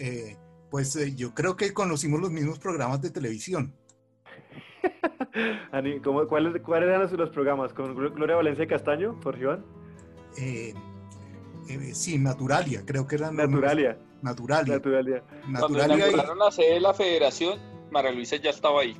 Eh, 0.00 0.36
pues 0.70 0.94
eh, 0.94 1.12
yo 1.16 1.34
creo 1.34 1.56
que 1.56 1.74
conocimos 1.74 2.20
los 2.20 2.30
mismos 2.30 2.60
programas 2.60 3.02
de 3.02 3.10
televisión. 3.10 3.74
¿cuáles, 6.28 6.62
¿Cuáles 6.62 6.88
eran 6.88 7.16
los, 7.16 7.30
programas? 7.30 7.72
¿Con 7.72 7.96
Gloria 7.96 8.36
Valencia 8.36 8.64
Castaño, 8.68 9.18
Jorge 9.24 9.42
Iván? 9.42 9.66
Eh, 10.40 10.72
sí, 11.92 12.16
Naturalia, 12.16 12.84
creo 12.86 13.08
que 13.08 13.16
eran. 13.16 13.34
Naturalia. 13.34 13.98
Naturalia. 14.22 14.74
Naturalia. 14.74 15.22
Cuando 15.58 15.84
inauguraron 15.84 16.38
la 16.38 16.52
sede 16.52 16.74
de 16.74 16.80
la 16.80 16.94
federación, 16.94 17.58
María 17.90 18.12
Luisa 18.12 18.36
ya 18.36 18.50
estaba 18.50 18.82
ahí. 18.82 18.96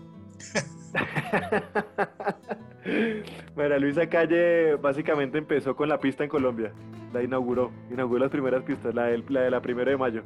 María 3.56 3.78
Luisa 3.78 4.08
Calle 4.08 4.76
básicamente 4.76 5.38
empezó 5.38 5.76
con 5.76 5.88
la 5.88 5.98
pista 5.98 6.24
en 6.24 6.30
Colombia. 6.30 6.72
La 7.12 7.22
inauguró. 7.22 7.70
Inauguró 7.90 8.20
las 8.20 8.30
primeras 8.30 8.62
pistas, 8.62 8.94
la 8.94 9.04
de 9.04 9.22
la, 9.28 9.42
de 9.42 9.50
la 9.50 9.60
primera 9.60 9.90
de 9.90 9.96
mayo. 9.96 10.22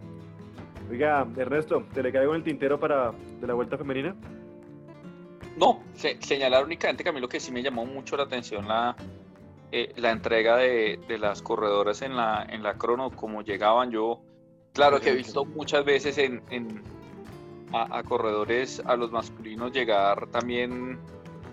Oiga, 0.91 1.27
Ernesto, 1.37 1.87
¿te 1.95 2.03
le 2.03 2.13
caigo 2.13 2.33
en 2.33 2.39
el 2.39 2.45
tintero 2.45 2.79
para 2.79 3.13
de 3.13 3.47
la 3.47 3.55
vuelta 3.55 3.79
femenina? 3.79 4.15
No, 5.57 5.83
señalar 5.95 6.65
únicamente 6.65 7.03
que 7.03 7.11
a 7.11 7.13
mí 7.13 7.21
lo 7.21 7.29
que 7.29 7.41
sí 7.41 7.53
me 7.53 7.63
llamó 7.63 7.85
mucho 7.85 8.17
la 8.17 8.25
atención 8.25 8.67
la, 8.67 8.97
eh, 9.71 9.93
la 9.97 10.11
entrega 10.11 10.57
de, 10.57 10.99
las 11.19 11.43
corredoras 11.43 12.03
en 12.03 12.17
la, 12.17 12.47
en 12.49 12.63
la 12.63 12.77
crono, 12.77 13.11
como 13.11 13.43
llegaban 13.43 13.91
yo. 13.91 14.23
Claro 14.75 15.01
que 15.01 15.11
he 15.11 15.15
visto 15.15 15.45
muchas 15.45 15.85
veces 15.85 16.17
en, 16.19 16.43
a, 17.73 18.03
corredores, 18.03 18.83
a 18.85 18.97
los 18.97 19.11
masculinos, 19.11 19.73
llegar 19.73 20.27
también 20.29 20.99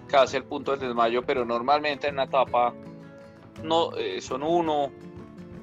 casi 0.07 0.37
al 0.37 0.43
punto 0.43 0.71
del 0.71 0.81
desmayo, 0.81 1.23
pero 1.23 1.45
normalmente 1.45 2.07
en 2.07 2.15
una 2.15 2.23
etapa 2.23 2.73
no, 3.63 3.95
eh, 3.95 4.21
son 4.21 4.43
uno, 4.43 4.91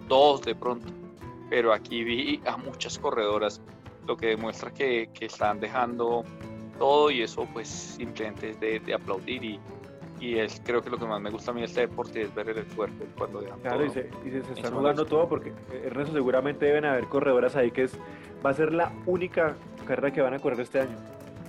dos 0.09 0.43
de 0.43 0.55
pronto. 0.55 0.89
Pero 1.51 1.73
aquí 1.73 2.03
vi 2.03 2.41
a 2.47 2.57
muchas 2.57 2.99
corredoras, 2.99 3.61
lo 4.07 4.16
que 4.16 4.28
demuestra 4.28 4.73
que, 4.73 5.11
que 5.12 5.27
están 5.27 5.61
dejando 5.61 6.24
todo 6.78 7.11
y 7.11 7.23
eso 7.23 7.47
pues 7.53 7.69
simplemente 7.69 8.51
es 8.51 8.61
de, 8.61 8.95
aplaudir 8.95 9.45
y, 9.45 9.61
y, 10.20 10.38
es 10.38 10.60
creo 10.64 10.82
que 10.82 10.90
lo 10.90 10.98
que 10.98 11.06
más 11.06 11.20
me 11.20 11.30
gusta 11.30 11.51
a 11.51 11.55
mí 11.55 11.60
de 11.60 11.66
este 11.66 11.82
deporte 11.82 12.22
es 12.22 12.34
ver 12.34 12.48
el 12.48 12.59
esfuerzo 12.59 13.05
cuando 13.16 13.40
dejan 13.40 13.60
claro, 13.60 13.84
y 13.84 13.90
se, 13.90 14.10
y 14.24 14.30
se, 14.30 14.38
están 14.38 14.74
jugando 14.74 15.05
todo 15.05 15.28
porque 15.28 15.51
eh, 15.72 15.84
Ernesto 15.86 16.12
seguramente 16.12 16.66
deben 16.66 16.84
haber 16.84 17.06
corredoras 17.06 17.56
ahí 17.56 17.70
que 17.70 17.84
es 17.84 17.98
va 18.44 18.51
a 18.51 18.55
ser 18.55 18.72
la 18.72 18.93
única 19.06 19.56
carrera 19.86 20.12
que 20.12 20.20
van 20.20 20.34
a 20.34 20.38
correr 20.38 20.60
este 20.60 20.80
año 20.80 20.97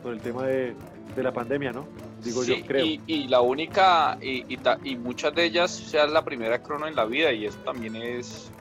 por 0.01 0.13
el 0.13 0.21
tema 0.21 0.45
de, 0.45 0.73
de 1.15 1.23
la 1.23 1.33
pandemia, 1.33 1.71
¿no? 1.71 1.85
Digo 2.23 2.43
yo, 2.43 2.55
creo. 2.65 2.85
Y, 2.85 3.01
y 3.07 3.27
la 3.27 3.41
única, 3.41 4.17
y, 4.21 4.45
y, 4.83 4.95
muchas 4.95 5.33
de 5.35 5.45
ellas 5.45 5.71
sea 5.71 6.07
la 6.07 6.23
primera 6.23 6.61
crono 6.61 6.87
en 6.87 6.95
la 6.95 7.05
vida 7.05 7.31
y 7.31 7.45
eso 7.45 7.59
también 7.59 7.95
es, 7.95 8.51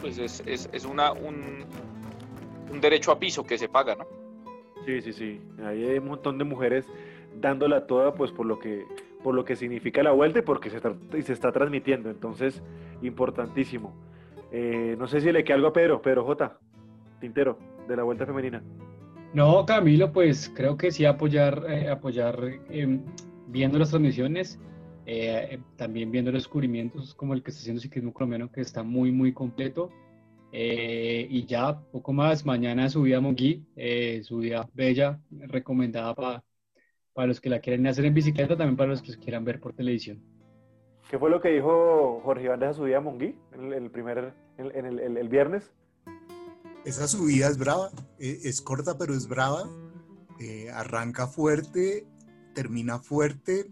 pues 0.00 0.18
es, 0.18 0.42
es, 0.46 0.68
es 0.72 0.84
una, 0.84 1.12
un, 1.12 1.64
un 2.70 2.80
derecho 2.80 3.12
a 3.12 3.18
piso 3.18 3.44
que 3.44 3.58
se 3.58 3.68
paga, 3.68 3.94
¿no? 3.94 4.06
Sí, 4.84 5.00
sí, 5.00 5.12
sí. 5.12 5.40
hay 5.64 5.98
un 5.98 6.08
montón 6.08 6.38
de 6.38 6.44
mujeres 6.44 6.86
dándola 7.40 7.86
toda, 7.86 8.14
pues 8.14 8.32
por 8.32 8.46
lo 8.46 8.58
que 8.58 8.84
por 9.22 9.34
lo 9.34 9.44
que 9.44 9.56
significa 9.56 10.02
la 10.02 10.12
vuelta 10.12 10.40
y 10.40 10.42
porque 10.42 10.70
se, 10.70 10.76
está, 10.76 10.94
y 11.16 11.22
se 11.22 11.32
está 11.32 11.52
transmitiendo. 11.52 12.10
Entonces, 12.10 12.62
importantísimo. 13.02 13.94
Eh, 14.50 14.96
no 14.98 15.06
sé 15.06 15.20
si 15.20 15.32
le 15.32 15.44
queda 15.44 15.56
algo 15.56 15.68
a 15.68 15.72
Pedro, 15.72 16.02
Pedro 16.02 16.24
J. 16.24 16.58
Tintero, 17.20 17.58
de 17.88 17.96
la 17.96 18.02
vuelta 18.02 18.26
femenina. 18.26 18.62
No, 19.32 19.64
Camilo, 19.64 20.12
pues 20.12 20.52
creo 20.54 20.76
que 20.76 20.90
sí 20.90 21.06
apoyar, 21.06 21.64
eh, 21.68 21.88
apoyar 21.88 22.38
em, 22.68 23.00
viendo 23.48 23.78
las 23.78 23.90
transmisiones, 23.90 24.60
eh, 25.06 25.58
también 25.76 26.10
viendo 26.10 26.30
los 26.30 26.42
descubrimientos 26.42 27.14
como 27.14 27.34
el 27.34 27.42
que 27.42 27.50
está 27.50 27.60
haciendo 27.60 27.80
Ciclismo 27.80 28.12
Colombiano, 28.12 28.50
que 28.50 28.60
está 28.60 28.82
muy, 28.82 29.10
muy 29.10 29.32
completo. 29.32 29.90
Eh, 30.52 31.26
y 31.30 31.46
ya, 31.46 31.80
poco 31.80 32.12
más, 32.12 32.44
mañana 32.44 32.88
subí 32.90 33.14
a 33.14 33.20
Monguí, 33.20 33.64
eh, 33.74 34.20
subida 34.22 34.68
bella, 34.74 35.18
recomendada 35.30 36.14
para 36.14 36.44
para 37.14 37.28
los 37.28 37.40
que 37.40 37.50
la 37.50 37.60
quieren 37.60 37.86
hacer 37.86 38.04
en 38.04 38.14
bicicleta, 38.14 38.56
también 38.56 38.76
para 38.76 38.90
los 38.90 39.02
que 39.02 39.16
quieran 39.16 39.44
ver 39.44 39.60
por 39.60 39.72
televisión. 39.72 40.22
¿Qué 41.10 41.18
fue 41.18 41.30
lo 41.30 41.40
que 41.40 41.50
dijo 41.50 42.20
Jorge 42.24 42.44
Iván 42.44 42.60
de 42.60 42.66
esa 42.66 42.74
subida 42.74 42.98
a 42.98 43.00
Monguí 43.00 43.34
en 43.52 43.72
el, 43.72 43.90
primer, 43.90 44.34
en, 44.56 44.86
el, 44.86 45.16
el, 45.16 45.28
viernes? 45.28 45.72
Esa 46.84 47.06
subida 47.06 47.48
es 47.48 47.58
brava, 47.58 47.90
e, 48.18 48.38
es 48.44 48.62
corta 48.62 48.96
pero 48.96 49.14
es 49.14 49.28
brava, 49.28 49.64
eh, 50.40 50.70
arranca 50.70 51.26
fuerte, 51.26 52.06
termina 52.54 52.98
fuerte, 52.98 53.66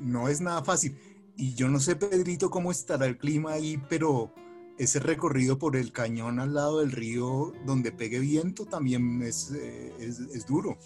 no 0.00 0.28
es 0.28 0.40
nada 0.40 0.64
fácil. 0.64 0.96
Y 1.36 1.54
yo 1.54 1.68
no 1.68 1.80
sé, 1.80 1.96
Pedrito, 1.96 2.50
cómo 2.50 2.70
estará 2.70 3.06
el 3.06 3.18
clima 3.18 3.52
ahí, 3.52 3.80
pero 3.88 4.32
ese 4.78 4.98
recorrido 4.98 5.58
por 5.58 5.76
el 5.76 5.92
cañón 5.92 6.40
al 6.40 6.54
lado 6.54 6.80
del 6.80 6.92
río 6.92 7.52
donde 7.64 7.92
pegue 7.92 8.18
viento 8.18 8.66
también 8.66 9.22
es, 9.22 9.52
eh, 9.52 9.92
es, 9.98 10.46
duro. 10.46 10.76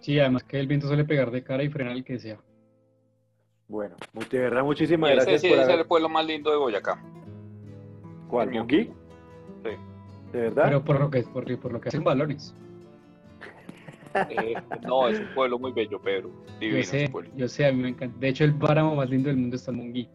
Sí, 0.00 0.18
además 0.20 0.44
que 0.44 0.58
el 0.58 0.66
viento 0.66 0.86
suele 0.86 1.04
pegar 1.04 1.30
de 1.30 1.42
cara 1.42 1.62
y 1.62 1.68
frenar 1.68 1.94
el 1.94 2.04
que 2.04 2.18
sea. 2.18 2.38
Bueno, 3.68 3.96
de 4.30 4.38
verdad, 4.38 4.62
muchísimas 4.62 5.10
gracias. 5.10 5.40
Sí, 5.40 5.48
ese 5.48 5.62
es 5.62 5.68
el 5.68 5.86
pueblo 5.86 6.08
más 6.08 6.24
lindo 6.24 6.50
de 6.50 6.56
Boyacá. 6.56 7.02
¿Cuál? 8.28 8.50
¿Monquí? 8.52 8.90
Sí. 9.64 9.70
¿De 10.32 10.40
verdad? 10.40 10.64
Pero 10.66 10.84
por 10.84 11.00
lo 11.00 11.10
que, 11.10 11.22
por, 11.22 11.58
por 11.58 11.72
lo 11.72 11.80
que 11.80 11.88
hacen 11.88 12.04
balones. 12.04 12.54
Eh, 14.30 14.54
no, 14.86 15.08
es 15.08 15.20
un 15.20 15.26
pueblo 15.34 15.58
muy 15.58 15.72
bello, 15.72 16.00
Pedro. 16.00 16.30
yo 16.60 16.82
sé, 16.82 17.10
yo 17.34 17.48
sé, 17.48 17.66
a 17.66 17.72
mí 17.72 17.82
me 17.82 17.88
encanta. 17.90 18.18
De 18.18 18.28
hecho, 18.28 18.44
el 18.44 18.54
páramo 18.54 18.94
más 18.94 19.10
lindo 19.10 19.28
del 19.28 19.36
mundo 19.36 19.56
está 19.56 19.72
en 19.72 19.76
Monguí. 19.76 20.08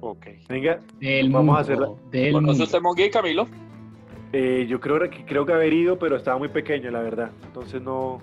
Ok. 0.00 0.26
Venga, 0.48 0.80
vamos 1.30 1.58
a 1.58 1.60
hacerla. 1.60 1.90
¿Conoce 2.32 2.62
usted 2.62 2.80
Monguí, 2.80 3.08
Camilo? 3.10 3.46
Eh, 4.32 4.66
yo 4.68 4.80
creo 4.80 4.98
que 5.10 5.24
creo 5.24 5.44
que 5.44 5.52
haber 5.52 5.72
ido, 5.72 5.98
pero 5.98 6.16
estaba 6.16 6.38
muy 6.38 6.48
pequeño, 6.48 6.90
la 6.90 7.02
verdad. 7.02 7.30
Entonces 7.44 7.80
no, 7.82 8.20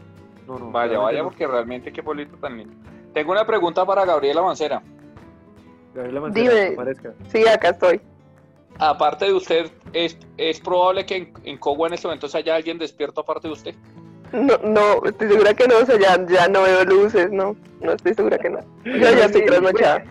Vaya, 0.58 1.00
vaya, 1.00 1.24
porque 1.24 1.46
realmente 1.46 1.92
qué 1.92 2.02
pueblito 2.02 2.38
tan 2.38 2.58
lindo. 2.58 2.74
Tengo 3.14 3.32
una 3.32 3.46
pregunta 3.46 3.86
para 3.86 4.06
Gabriela 4.06 4.42
Mancera. 4.42 4.82
Gabriela 5.94 6.22
Mancera, 6.22 6.54
Dime. 6.54 6.74
Aparezca. 6.74 7.14
Sí, 7.28 7.48
acá 7.48 7.70
estoy. 7.70 8.02
Aparte 8.80 9.26
de 9.26 9.34
usted, 9.34 9.72
¿es, 9.94 10.18
es 10.38 10.60
probable 10.62 11.06
que 11.06 11.16
en, 11.16 11.34
en 11.44 11.58
Cogua 11.58 11.88
en 11.88 11.96
este 11.96 12.08
momento 12.08 12.28
haya 12.34 12.56
alguien 12.56 12.78
despierto 12.78 13.22
aparte 13.22 13.48
de 13.48 13.54
usted? 13.54 13.76
No, 14.32 14.58
no, 14.64 15.06
estoy 15.06 15.28
segura 15.28 15.54
que 15.54 15.68
no, 15.68 15.78
o 15.78 15.86
sea, 15.86 16.00
ya, 16.00 16.26
ya 16.28 16.48
no 16.48 16.62
veo 16.62 16.86
luces, 16.86 17.32
no, 17.32 17.56
no 17.82 17.92
estoy 17.94 18.14
segura 18.14 18.38
que 18.38 18.50
no. 18.50 18.60
Yo 18.86 18.94
ya 18.94 19.26
estoy 19.26 19.46
trasnochada. 19.46 20.04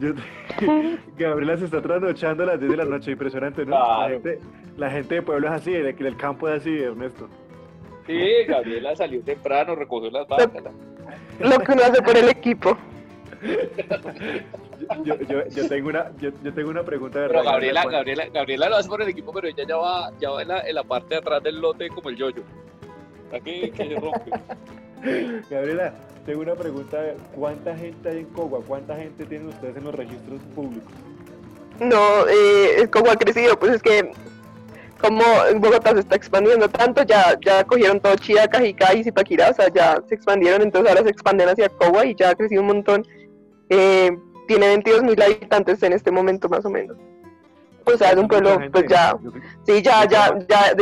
Gabriela 1.18 1.56
se 1.56 1.64
está 1.66 1.82
trasnochando 1.82 2.44
a 2.44 2.46
las 2.46 2.60
10 2.60 2.70
de 2.70 2.76
la 2.76 2.84
noche, 2.84 3.12
impresionante, 3.12 3.64
¿no? 3.64 3.72
La, 3.72 4.08
gente, 4.08 4.40
la, 4.76 4.90
gente, 4.90 5.14
de 5.16 5.22
pueblo 5.22 5.48
es 5.48 5.54
así, 5.54 5.74
el, 5.74 5.86
el 5.86 6.16
campo 6.16 6.48
es 6.48 6.60
así, 6.60 6.78
Ernesto. 6.78 7.28
Sí, 8.06 8.44
Gabriela 8.46 8.96
salió 8.96 9.22
temprano, 9.22 9.74
recogió 9.74 10.10
las 10.10 10.26
vacas. 10.26 10.50
Lo 11.38 11.58
que 11.58 11.72
uno 11.72 11.82
hace 11.82 12.02
por 12.02 12.16
el 12.16 12.28
equipo. 12.28 12.76
Yo, 15.04 15.16
yo, 15.20 15.46
yo, 15.48 15.68
tengo 15.68 15.88
una, 15.88 16.10
yo, 16.18 16.30
yo, 16.42 16.52
tengo 16.52 16.70
una 16.70 16.82
pregunta 16.82 17.20
de 17.20 17.28
Pero 17.28 17.42
Gabriela, 17.42 17.84
Gabriela, 17.84 18.26
Gabriela 18.32 18.68
lo 18.68 18.76
hace 18.76 18.88
por 18.88 19.00
el 19.02 19.08
equipo, 19.08 19.32
pero 19.32 19.46
ella 19.46 19.64
ya 19.66 19.76
va, 19.76 20.10
ya 20.18 20.30
va 20.30 20.42
en, 20.42 20.48
la, 20.48 20.60
en 20.60 20.74
la 20.74 20.84
parte 20.84 21.14
de 21.14 21.20
atrás 21.20 21.42
del 21.42 21.60
lote 21.60 21.88
como 21.88 22.10
el 22.10 22.16
yoyo. 22.16 22.42
Aquí 23.32 23.70
que 23.70 23.88
se 23.88 23.94
rompe. 23.94 24.30
Gabriela, 25.50 25.94
tengo 26.26 26.42
una 26.42 26.54
pregunta. 26.54 26.98
¿Cuánta 27.34 27.76
gente 27.76 28.08
hay 28.08 28.18
en 28.18 28.26
Cogua? 28.26 28.60
¿Cuánta 28.66 28.96
gente 28.96 29.24
tienen 29.24 29.48
ustedes 29.48 29.76
en 29.76 29.84
los 29.84 29.94
registros 29.94 30.40
públicos? 30.54 30.92
No, 31.78 32.26
eh, 32.28 32.88
Cogua 32.90 33.12
ha 33.12 33.16
crecido, 33.16 33.58
pues 33.58 33.76
es 33.76 33.82
que 33.82 34.12
como 35.00 35.22
en 35.50 35.60
Bogotá 35.60 35.92
se 35.92 36.00
está 36.00 36.16
expandiendo 36.16 36.68
tanto, 36.68 37.02
ya, 37.02 37.38
ya 37.44 37.64
cogieron 37.64 38.00
todo 38.00 38.14
Chía, 38.16 38.46
Cajicá 38.48 38.94
y 38.94 39.04
Zipaquirá, 39.04 39.50
o 39.50 39.54
sea, 39.54 39.68
ya 39.72 40.02
se 40.08 40.14
expandieron, 40.14 40.62
entonces 40.62 40.90
ahora 40.90 41.02
se 41.02 41.10
expanden 41.10 41.48
hacia 41.48 41.68
Cogua 41.68 42.04
y 42.04 42.14
ya 42.14 42.30
ha 42.30 42.34
crecido 42.34 42.60
un 42.62 42.68
montón. 42.68 43.06
Eh, 43.68 44.10
tiene 44.46 44.68
22 44.68 45.02
mil 45.02 45.22
habitantes 45.22 45.82
en 45.82 45.92
este 45.92 46.10
momento 46.10 46.48
más 46.48 46.64
o 46.64 46.70
menos. 46.70 46.96
O 47.84 47.96
sea, 47.96 48.10
es 48.10 48.16
un 48.16 48.28
pueblo, 48.28 48.58
pues 48.72 48.84
ya, 48.88 49.16
sí, 49.64 49.82
ya, 49.82 50.06
ya, 50.06 50.38
ya, 50.48 50.74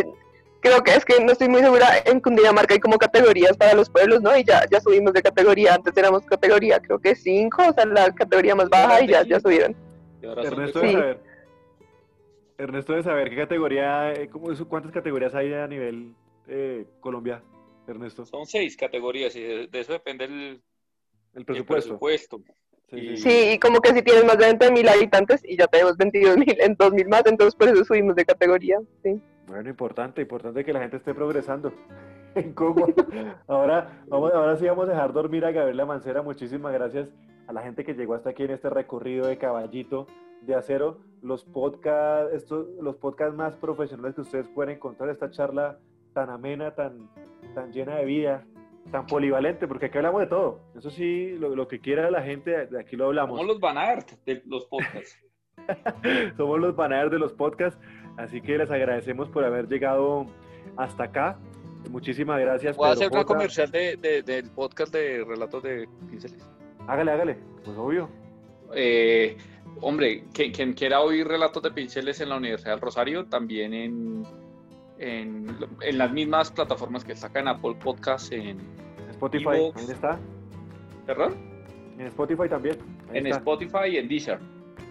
creo 0.60 0.82
que 0.82 0.94
es 0.94 1.04
que 1.04 1.22
no 1.22 1.32
estoy 1.32 1.48
muy 1.48 1.60
segura, 1.60 1.86
en 2.04 2.20
Cundinamarca 2.20 2.74
hay 2.74 2.80
como 2.80 2.98
categorías 2.98 3.56
para 3.56 3.74
los 3.74 3.88
pueblos, 3.88 4.20
¿no? 4.20 4.36
Y 4.36 4.44
ya, 4.44 4.64
ya 4.70 4.80
subimos 4.80 5.12
de 5.12 5.22
categoría, 5.22 5.74
antes 5.74 5.96
éramos 5.96 6.24
categoría 6.24 6.80
creo 6.80 6.98
que 6.98 7.14
5, 7.14 7.62
o 7.68 7.72
sea, 7.72 7.86
la 7.86 8.12
categoría 8.12 8.54
más 8.54 8.68
baja 8.68 9.02
y 9.02 9.08
ya, 9.08 9.22
ya 9.22 9.38
subieron. 9.38 9.76
Saber. 10.72 11.27
Ernesto 12.58 12.92
debe 12.92 13.04
saber 13.04 13.30
qué 13.30 13.36
categoría, 13.36 14.12
eh, 14.12 14.28
cuántas 14.28 14.90
categorías 14.90 15.32
hay 15.34 15.52
a 15.52 15.68
nivel 15.68 16.12
eh, 16.48 16.86
Colombia, 16.98 17.40
Ernesto. 17.86 18.26
Son 18.26 18.46
seis 18.46 18.76
categorías 18.76 19.34
y 19.36 19.40
de, 19.42 19.68
eso 19.72 19.92
depende 19.92 20.24
el, 20.24 20.60
el 21.34 21.44
presupuesto. 21.44 22.42
Sí, 22.90 23.52
y... 23.52 23.58
como 23.58 23.80
que 23.80 23.92
si 23.92 24.02
tienes 24.02 24.24
más 24.24 24.38
de 24.38 24.46
20 24.46 24.72
mil 24.72 24.88
habitantes 24.88 25.42
y 25.44 25.56
ya 25.56 25.68
tenemos 25.68 25.96
22 25.96 26.36
mil, 26.36 26.56
en 26.60 26.74
2 26.74 26.92
mil 26.94 27.08
más, 27.08 27.24
entonces 27.26 27.54
por 27.54 27.68
eso 27.68 27.84
subimos 27.84 28.16
de 28.16 28.24
categoría, 28.24 28.78
sí. 29.04 29.20
Bueno, 29.46 29.70
importante, 29.70 30.22
importante 30.22 30.64
que 30.64 30.72
la 30.72 30.80
gente 30.80 30.96
esté 30.96 31.14
progresando 31.14 31.72
en 32.34 32.54
Cuba. 32.54 32.88
Ahora, 33.46 34.02
vamos, 34.08 34.32
ahora 34.32 34.56
sí 34.56 34.66
vamos 34.66 34.88
a 34.88 34.92
dejar 34.92 35.12
dormir 35.12 35.44
a 35.44 35.52
Gabriela 35.52 35.86
Mancera. 35.86 36.22
Muchísimas 36.22 36.72
gracias 36.72 37.08
a 37.46 37.52
la 37.52 37.62
gente 37.62 37.84
que 37.84 37.94
llegó 37.94 38.14
hasta 38.14 38.30
aquí 38.30 38.42
en 38.42 38.50
este 38.50 38.68
recorrido 38.68 39.26
de 39.26 39.38
caballito 39.38 40.06
de 40.42 40.54
Acero, 40.54 40.98
los 41.22 41.44
podcasts, 41.44 42.34
estos, 42.34 42.68
los 42.80 42.96
podcasts 42.96 43.34
más 43.34 43.54
profesionales 43.56 44.14
que 44.14 44.22
ustedes 44.22 44.48
pueden 44.48 44.76
encontrar, 44.76 45.10
esta 45.10 45.30
charla 45.30 45.78
tan 46.14 46.30
amena, 46.30 46.74
tan, 46.74 47.08
tan 47.54 47.72
llena 47.72 47.96
de 47.96 48.04
vida, 48.04 48.46
tan 48.90 49.06
polivalente, 49.06 49.66
porque 49.68 49.86
aquí 49.86 49.98
hablamos 49.98 50.20
de 50.22 50.26
todo. 50.26 50.60
Eso 50.76 50.90
sí, 50.90 51.36
lo, 51.38 51.68
que 51.68 51.80
quiera 51.80 52.10
la 52.10 52.22
gente, 52.22 52.66
de 52.66 52.80
aquí 52.80 52.96
lo 52.96 53.06
hablamos. 53.06 53.38
Somos 53.38 53.46
los 53.46 53.60
Banart 53.60 54.10
de 54.24 54.42
los 54.46 54.66
podcasts. 54.66 55.18
Somos 56.36 56.60
los 56.60 56.76
Banart 56.76 57.12
de 57.12 57.18
los 57.18 57.32
podcasts, 57.32 57.80
así 58.16 58.40
que 58.40 58.58
les 58.58 58.70
agradecemos 58.70 59.28
por 59.28 59.44
haber 59.44 59.68
llegado 59.68 60.26
hasta 60.76 61.04
acá. 61.04 61.38
Muchísimas 61.90 62.40
gracias. 62.40 62.76
Voy 62.76 62.88
a 62.88 62.92
hacer 62.92 63.10
una 63.10 63.24
comercial 63.24 63.70
de, 63.70 64.22
del 64.24 64.50
podcast 64.50 64.92
de 64.92 65.24
Relatos 65.24 65.62
de 65.62 65.88
Pinceles. 66.10 66.48
Hágale, 66.86 67.12
hágale, 67.12 67.38
pues 67.64 67.76
obvio. 67.76 68.08
Eh, 68.74 69.36
hombre, 69.80 70.24
quien, 70.32 70.72
quiera 70.74 71.00
oír 71.00 71.26
Relatos 71.26 71.62
de 71.62 71.70
Pinceles 71.70 72.20
en 72.20 72.28
la 72.28 72.36
Universidad 72.36 72.72
del 72.72 72.80
Rosario, 72.80 73.26
también 73.26 73.74
en, 73.74 74.26
en, 74.98 75.56
las 75.92 76.12
mismas 76.12 76.50
plataformas 76.50 77.04
que 77.04 77.14
sacan 77.14 77.48
Apple 77.48 77.76
Podcasts, 77.82 78.30
en 78.32 78.58
Spotify, 79.10 79.72
¿dónde 79.74 79.92
está? 79.92 80.18
¿Perdón? 81.06 81.36
En 81.98 82.06
Spotify 82.06 82.48
también. 82.48 82.76
en 83.12 83.26
Spotify 83.26 83.88
y 83.92 83.96
en 83.96 84.08
Deezer. 84.08 84.38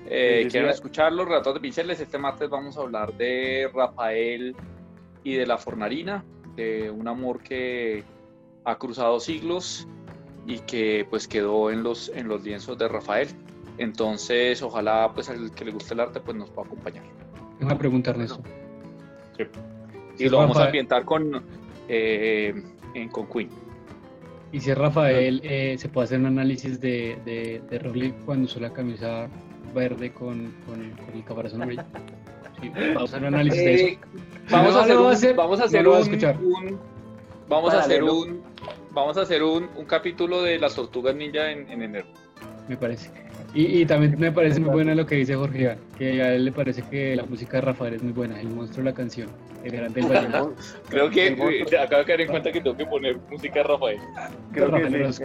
Eh, 0.09 0.47
quieren 0.49 0.69
escuchar 0.69 1.11
los 1.11 1.27
relatos 1.27 1.53
de 1.53 1.59
Pinceles. 1.59 1.99
Este 1.99 2.17
martes 2.17 2.49
vamos 2.49 2.77
a 2.77 2.81
hablar 2.81 3.13
de 3.13 3.69
Rafael 3.73 4.55
y 5.23 5.35
de 5.35 5.45
la 5.45 5.57
Fornarina, 5.57 6.23
de 6.55 6.89
un 6.89 7.07
amor 7.07 7.41
que 7.41 8.03
ha 8.63 8.77
cruzado 8.77 9.19
siglos 9.19 9.87
y 10.45 10.59
que 10.59 11.05
pues 11.09 11.27
quedó 11.27 11.71
en 11.71 11.83
los, 11.83 12.09
en 12.09 12.29
los 12.29 12.43
lienzos 12.43 12.77
de 12.77 12.87
Rafael. 12.87 13.27
Entonces, 13.77 14.61
ojalá 14.61 15.11
pues 15.13 15.29
al 15.29 15.51
que 15.51 15.65
le 15.65 15.71
guste 15.71 15.93
el 15.93 15.99
arte 15.99 16.19
pues 16.19 16.35
nos 16.35 16.49
pueda 16.49 16.67
acompañar. 16.67 17.03
Una 17.59 17.77
pregunta, 17.77 18.11
Ernesto. 18.11 18.41
Sí. 19.37 19.43
Y 20.19 20.29
lo 20.29 20.37
vamos 20.39 20.57
a 20.57 20.65
ambientar 20.65 21.05
con, 21.05 21.43
eh, 21.87 22.53
en, 22.93 23.09
con 23.09 23.27
Queen. 23.27 23.49
Y 24.51 24.59
si 24.59 24.73
Rafael, 24.73 25.41
eh, 25.43 25.75
se 25.77 25.89
puede 25.89 26.05
hacer 26.05 26.19
un 26.19 26.27
análisis 26.27 26.79
de, 26.79 27.19
de, 27.25 27.61
de 27.69 28.13
cuando 28.25 28.45
usó 28.45 28.59
la 28.59 28.71
camisa 28.71 29.27
verde 29.75 30.13
con, 30.13 30.53
con, 30.65 30.81
el 30.81 31.23
caparazón 31.25 31.61
amarillo. 31.61 31.83
Sí, 32.61 32.69
vamos 32.69 33.13
a 33.13 33.17
hacer 33.17 33.19
un 33.19 33.35
análisis 33.35 33.59
de 33.59 33.75
eso. 33.75 33.85
Eh, 33.85 33.99
vamos, 34.49 34.75
a 34.75 34.81
hacer 34.81 34.97
un, 34.97 35.35
vamos 35.35 35.59
a 35.59 35.63
hacer 35.65 35.87
un, 35.87 36.79
vamos 37.49 37.73
a 37.73 37.79
hacer 37.79 38.03
un 38.03 38.41
vamos 38.91 39.17
a 39.17 39.21
hacer 39.21 39.43
un, 39.43 39.69
un 39.75 39.85
capítulo 39.85 40.41
de 40.41 40.57
las 40.57 40.73
tortugas 40.73 41.15
ninja 41.15 41.51
en, 41.51 41.69
en 41.69 41.83
enero. 41.83 42.07
Me 42.67 42.77
parece. 42.77 43.11
Y, 43.53 43.81
y, 43.81 43.85
también 43.85 44.19
me 44.19 44.31
parece 44.31 44.59
muy 44.59 44.71
buena 44.71 44.93
lo 44.93 45.05
que 45.05 45.15
dice 45.15 45.35
Jorge 45.35 45.61
Iván, 45.61 45.77
que 45.97 46.21
a 46.21 46.33
él 46.33 46.45
le 46.45 46.51
parece 46.51 46.83
que 46.83 47.15
la 47.15 47.23
música 47.23 47.57
de 47.57 47.61
Rafael 47.61 47.93
es 47.95 48.03
muy 48.03 48.11
buena, 48.11 48.39
el 48.39 48.49
monstruo 48.49 48.83
de 48.83 48.91
la 48.91 48.95
canción, 48.95 49.29
el 49.63 49.71
grande 49.71 50.01
del 50.01 50.09
Creo 50.89 51.09
que 51.09 51.27
eh, 51.27 51.79
acabo 51.79 52.01
de 52.01 52.05
caer 52.05 52.21
en 52.21 52.27
cuenta 52.27 52.51
que 52.51 52.61
tengo 52.61 52.75
que 52.75 52.85
poner 52.85 53.17
música 53.31 53.55
de 53.55 53.63
Rafael. 53.63 53.99
Creo 54.51 54.71
que 54.71 55.11
sí, 55.13 55.23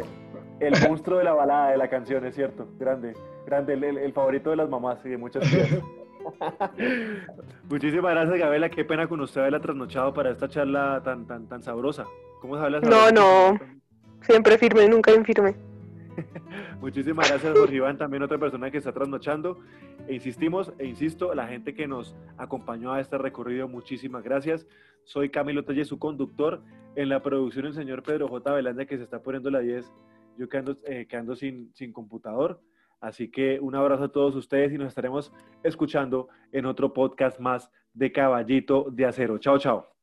el 0.60 0.74
monstruo 0.88 1.18
de 1.18 1.24
la 1.24 1.32
balada 1.32 1.72
de 1.72 1.76
la 1.76 1.88
canción, 1.88 2.24
es 2.24 2.34
cierto, 2.34 2.68
grande, 2.78 3.14
grande, 3.44 3.74
el, 3.74 3.84
el 3.98 4.12
favorito 4.12 4.50
de 4.50 4.56
las 4.56 4.68
mamás 4.68 4.98
y 5.04 5.10
de 5.10 5.18
muchas 5.18 5.42
cosas. 5.42 5.82
Muchísimas 7.68 8.12
gracias, 8.12 8.38
Gabela. 8.38 8.68
Qué 8.70 8.84
pena 8.84 9.08
con 9.08 9.20
usted 9.20 9.40
haberla 9.40 9.60
trasnochado 9.60 10.14
para 10.14 10.30
esta 10.30 10.48
charla 10.48 11.00
tan, 11.04 11.26
tan, 11.26 11.48
tan 11.48 11.62
sabrosa. 11.62 12.06
¿Cómo 12.40 12.56
se 12.56 12.62
habla? 12.62 12.80
No, 12.80 13.10
no. 13.10 13.58
Siempre 14.22 14.56
firme, 14.56 14.88
nunca 14.88 15.12
infirme. 15.12 15.54
Muchísimas 16.80 17.28
gracias, 17.28 17.56
Jorge 17.56 17.76
Iván, 17.76 17.98
también 17.98 18.22
otra 18.22 18.38
persona 18.38 18.70
que 18.70 18.78
está 18.78 18.92
trasnochando. 18.92 19.60
E 20.06 20.14
insistimos 20.14 20.72
e 20.78 20.86
insisto, 20.86 21.34
la 21.34 21.46
gente 21.46 21.74
que 21.74 21.86
nos 21.86 22.16
acompañó 22.36 22.92
a 22.92 23.00
este 23.00 23.18
recorrido, 23.18 23.68
muchísimas 23.68 24.22
gracias. 24.22 24.66
Soy 25.04 25.30
Camilo 25.30 25.64
Telle, 25.64 25.84
su 25.84 25.98
conductor. 25.98 26.62
En 26.94 27.08
la 27.08 27.22
producción, 27.22 27.66
el 27.66 27.74
señor 27.74 28.02
Pedro 28.02 28.28
J. 28.28 28.52
Velanda, 28.52 28.84
que 28.84 28.96
se 28.96 29.04
está 29.04 29.22
poniendo 29.22 29.50
la 29.50 29.60
10. 29.60 29.92
Yo 30.38 30.48
quedando, 30.48 30.76
eh, 30.84 31.06
quedando 31.08 31.34
sin, 31.34 31.72
sin 31.74 31.92
computador. 31.92 32.60
Así 33.00 33.30
que 33.30 33.58
un 33.60 33.74
abrazo 33.74 34.04
a 34.04 34.12
todos 34.12 34.36
ustedes 34.36 34.72
y 34.72 34.78
nos 34.78 34.88
estaremos 34.88 35.32
escuchando 35.64 36.28
en 36.52 36.66
otro 36.66 36.92
podcast 36.92 37.40
más 37.40 37.70
de 37.92 38.12
Caballito 38.12 38.86
de 38.90 39.06
Acero. 39.06 39.38
Chao, 39.38 39.58
chao. 39.58 40.01